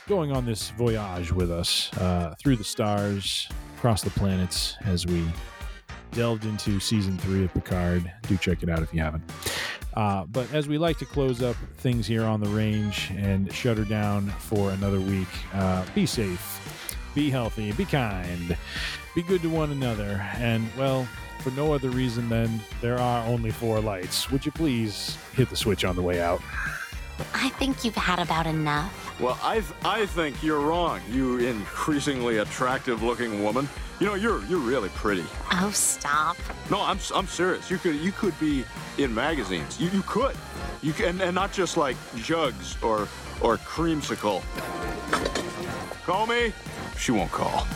going 0.08 0.32
on 0.32 0.44
this 0.44 0.70
voyage 0.70 1.30
with 1.30 1.52
us 1.52 1.96
uh, 1.98 2.34
through 2.40 2.56
the 2.56 2.64
stars, 2.64 3.48
across 3.76 4.02
the 4.02 4.10
planets, 4.10 4.76
as 4.84 5.06
we 5.06 5.24
delved 6.10 6.44
into 6.44 6.80
season 6.80 7.16
three 7.18 7.44
of 7.44 7.54
Picard. 7.54 8.12
Do 8.22 8.36
check 8.36 8.64
it 8.64 8.68
out 8.68 8.82
if 8.82 8.92
you 8.92 9.00
haven't. 9.00 9.22
Uh, 9.94 10.24
but 10.24 10.52
as 10.52 10.66
we 10.66 10.78
like 10.78 10.98
to 10.98 11.06
close 11.06 11.40
up 11.40 11.54
things 11.76 12.04
here 12.04 12.24
on 12.24 12.40
the 12.40 12.48
range 12.48 13.12
and 13.16 13.52
shut 13.52 13.78
her 13.78 13.84
down 13.84 14.28
for 14.40 14.70
another 14.70 15.00
week, 15.00 15.28
uh, 15.54 15.84
be 15.94 16.04
safe, 16.04 17.06
be 17.14 17.30
healthy, 17.30 17.70
be 17.72 17.84
kind, 17.84 18.56
be 19.14 19.22
good 19.22 19.40
to 19.42 19.48
one 19.48 19.70
another, 19.70 20.28
and 20.38 20.68
well, 20.76 21.06
for 21.42 21.50
no 21.50 21.72
other 21.72 21.90
reason 21.90 22.28
than 22.28 22.60
there 22.80 22.98
are 22.98 23.26
only 23.26 23.50
four 23.50 23.80
lights. 23.80 24.30
Would 24.30 24.46
you 24.46 24.52
please 24.52 25.18
hit 25.34 25.50
the 25.50 25.56
switch 25.56 25.84
on 25.84 25.96
the 25.96 26.02
way 26.02 26.20
out? 26.20 26.40
I 27.34 27.50
think 27.50 27.84
you've 27.84 27.94
had 27.94 28.18
about 28.18 28.46
enough. 28.46 29.20
Well, 29.20 29.38
I 29.42 29.54
th- 29.60 29.72
I 29.84 30.06
think 30.06 30.42
you're 30.42 30.60
wrong, 30.60 31.00
you 31.10 31.38
increasingly 31.38 32.38
attractive-looking 32.38 33.44
woman. 33.44 33.68
You 34.00 34.06
know, 34.06 34.14
you're 34.14 34.44
you're 34.46 34.58
really 34.58 34.88
pretty. 34.90 35.24
Oh, 35.52 35.70
stop. 35.72 36.36
No, 36.70 36.80
I'm 36.80 36.96
s- 36.96 37.12
I'm 37.14 37.26
serious. 37.26 37.70
You 37.70 37.78
could 37.78 37.96
you 37.96 38.10
could 38.12 38.38
be 38.40 38.64
in 38.98 39.14
magazines. 39.14 39.78
You 39.80 39.90
you 39.90 40.02
could. 40.02 40.34
You 40.82 40.92
can, 40.92 41.06
and, 41.10 41.20
and 41.22 41.34
not 41.34 41.52
just 41.52 41.76
like 41.76 41.96
jugs 42.16 42.76
or 42.82 43.06
or 43.40 43.58
creamsicle. 43.58 44.42
Call 46.04 46.26
me. 46.26 46.52
She 46.98 47.12
won't 47.12 47.30
call. 47.30 47.66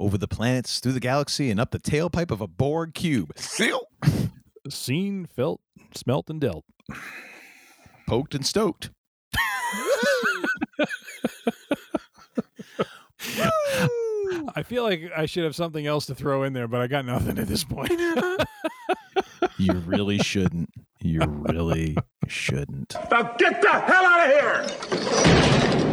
Over 0.00 0.16
the 0.16 0.26
planets, 0.26 0.80
through 0.80 0.92
the 0.92 1.00
galaxy, 1.00 1.50
and 1.50 1.60
up 1.60 1.72
the 1.72 1.78
tailpipe 1.78 2.30
of 2.30 2.40
a 2.40 2.46
Borg 2.46 2.94
cube. 2.94 3.32
Seal. 3.36 3.82
Seen, 4.66 5.26
felt, 5.26 5.60
smelt, 5.94 6.30
and 6.30 6.40
dealt. 6.40 6.64
Poked 8.08 8.34
and 8.34 8.46
stoked. 8.46 8.88
I 14.56 14.62
feel 14.64 14.84
like 14.84 15.02
I 15.14 15.26
should 15.26 15.44
have 15.44 15.54
something 15.54 15.86
else 15.86 16.06
to 16.06 16.14
throw 16.14 16.44
in 16.44 16.54
there, 16.54 16.66
but 16.66 16.80
I 16.80 16.86
got 16.86 17.04
nothing 17.04 17.38
at 17.38 17.46
this 17.46 17.64
point. 17.64 17.92
You 19.58 19.74
really 19.74 20.18
shouldn't. 20.18 20.70
You 21.02 21.20
really 21.48 21.96
shouldn't. 22.28 22.94
Now 23.10 23.34
get 23.38 23.60
the 23.60 23.70
hell 23.70 24.04
out 24.06 24.26
of 24.26 25.80
here! 25.80 25.89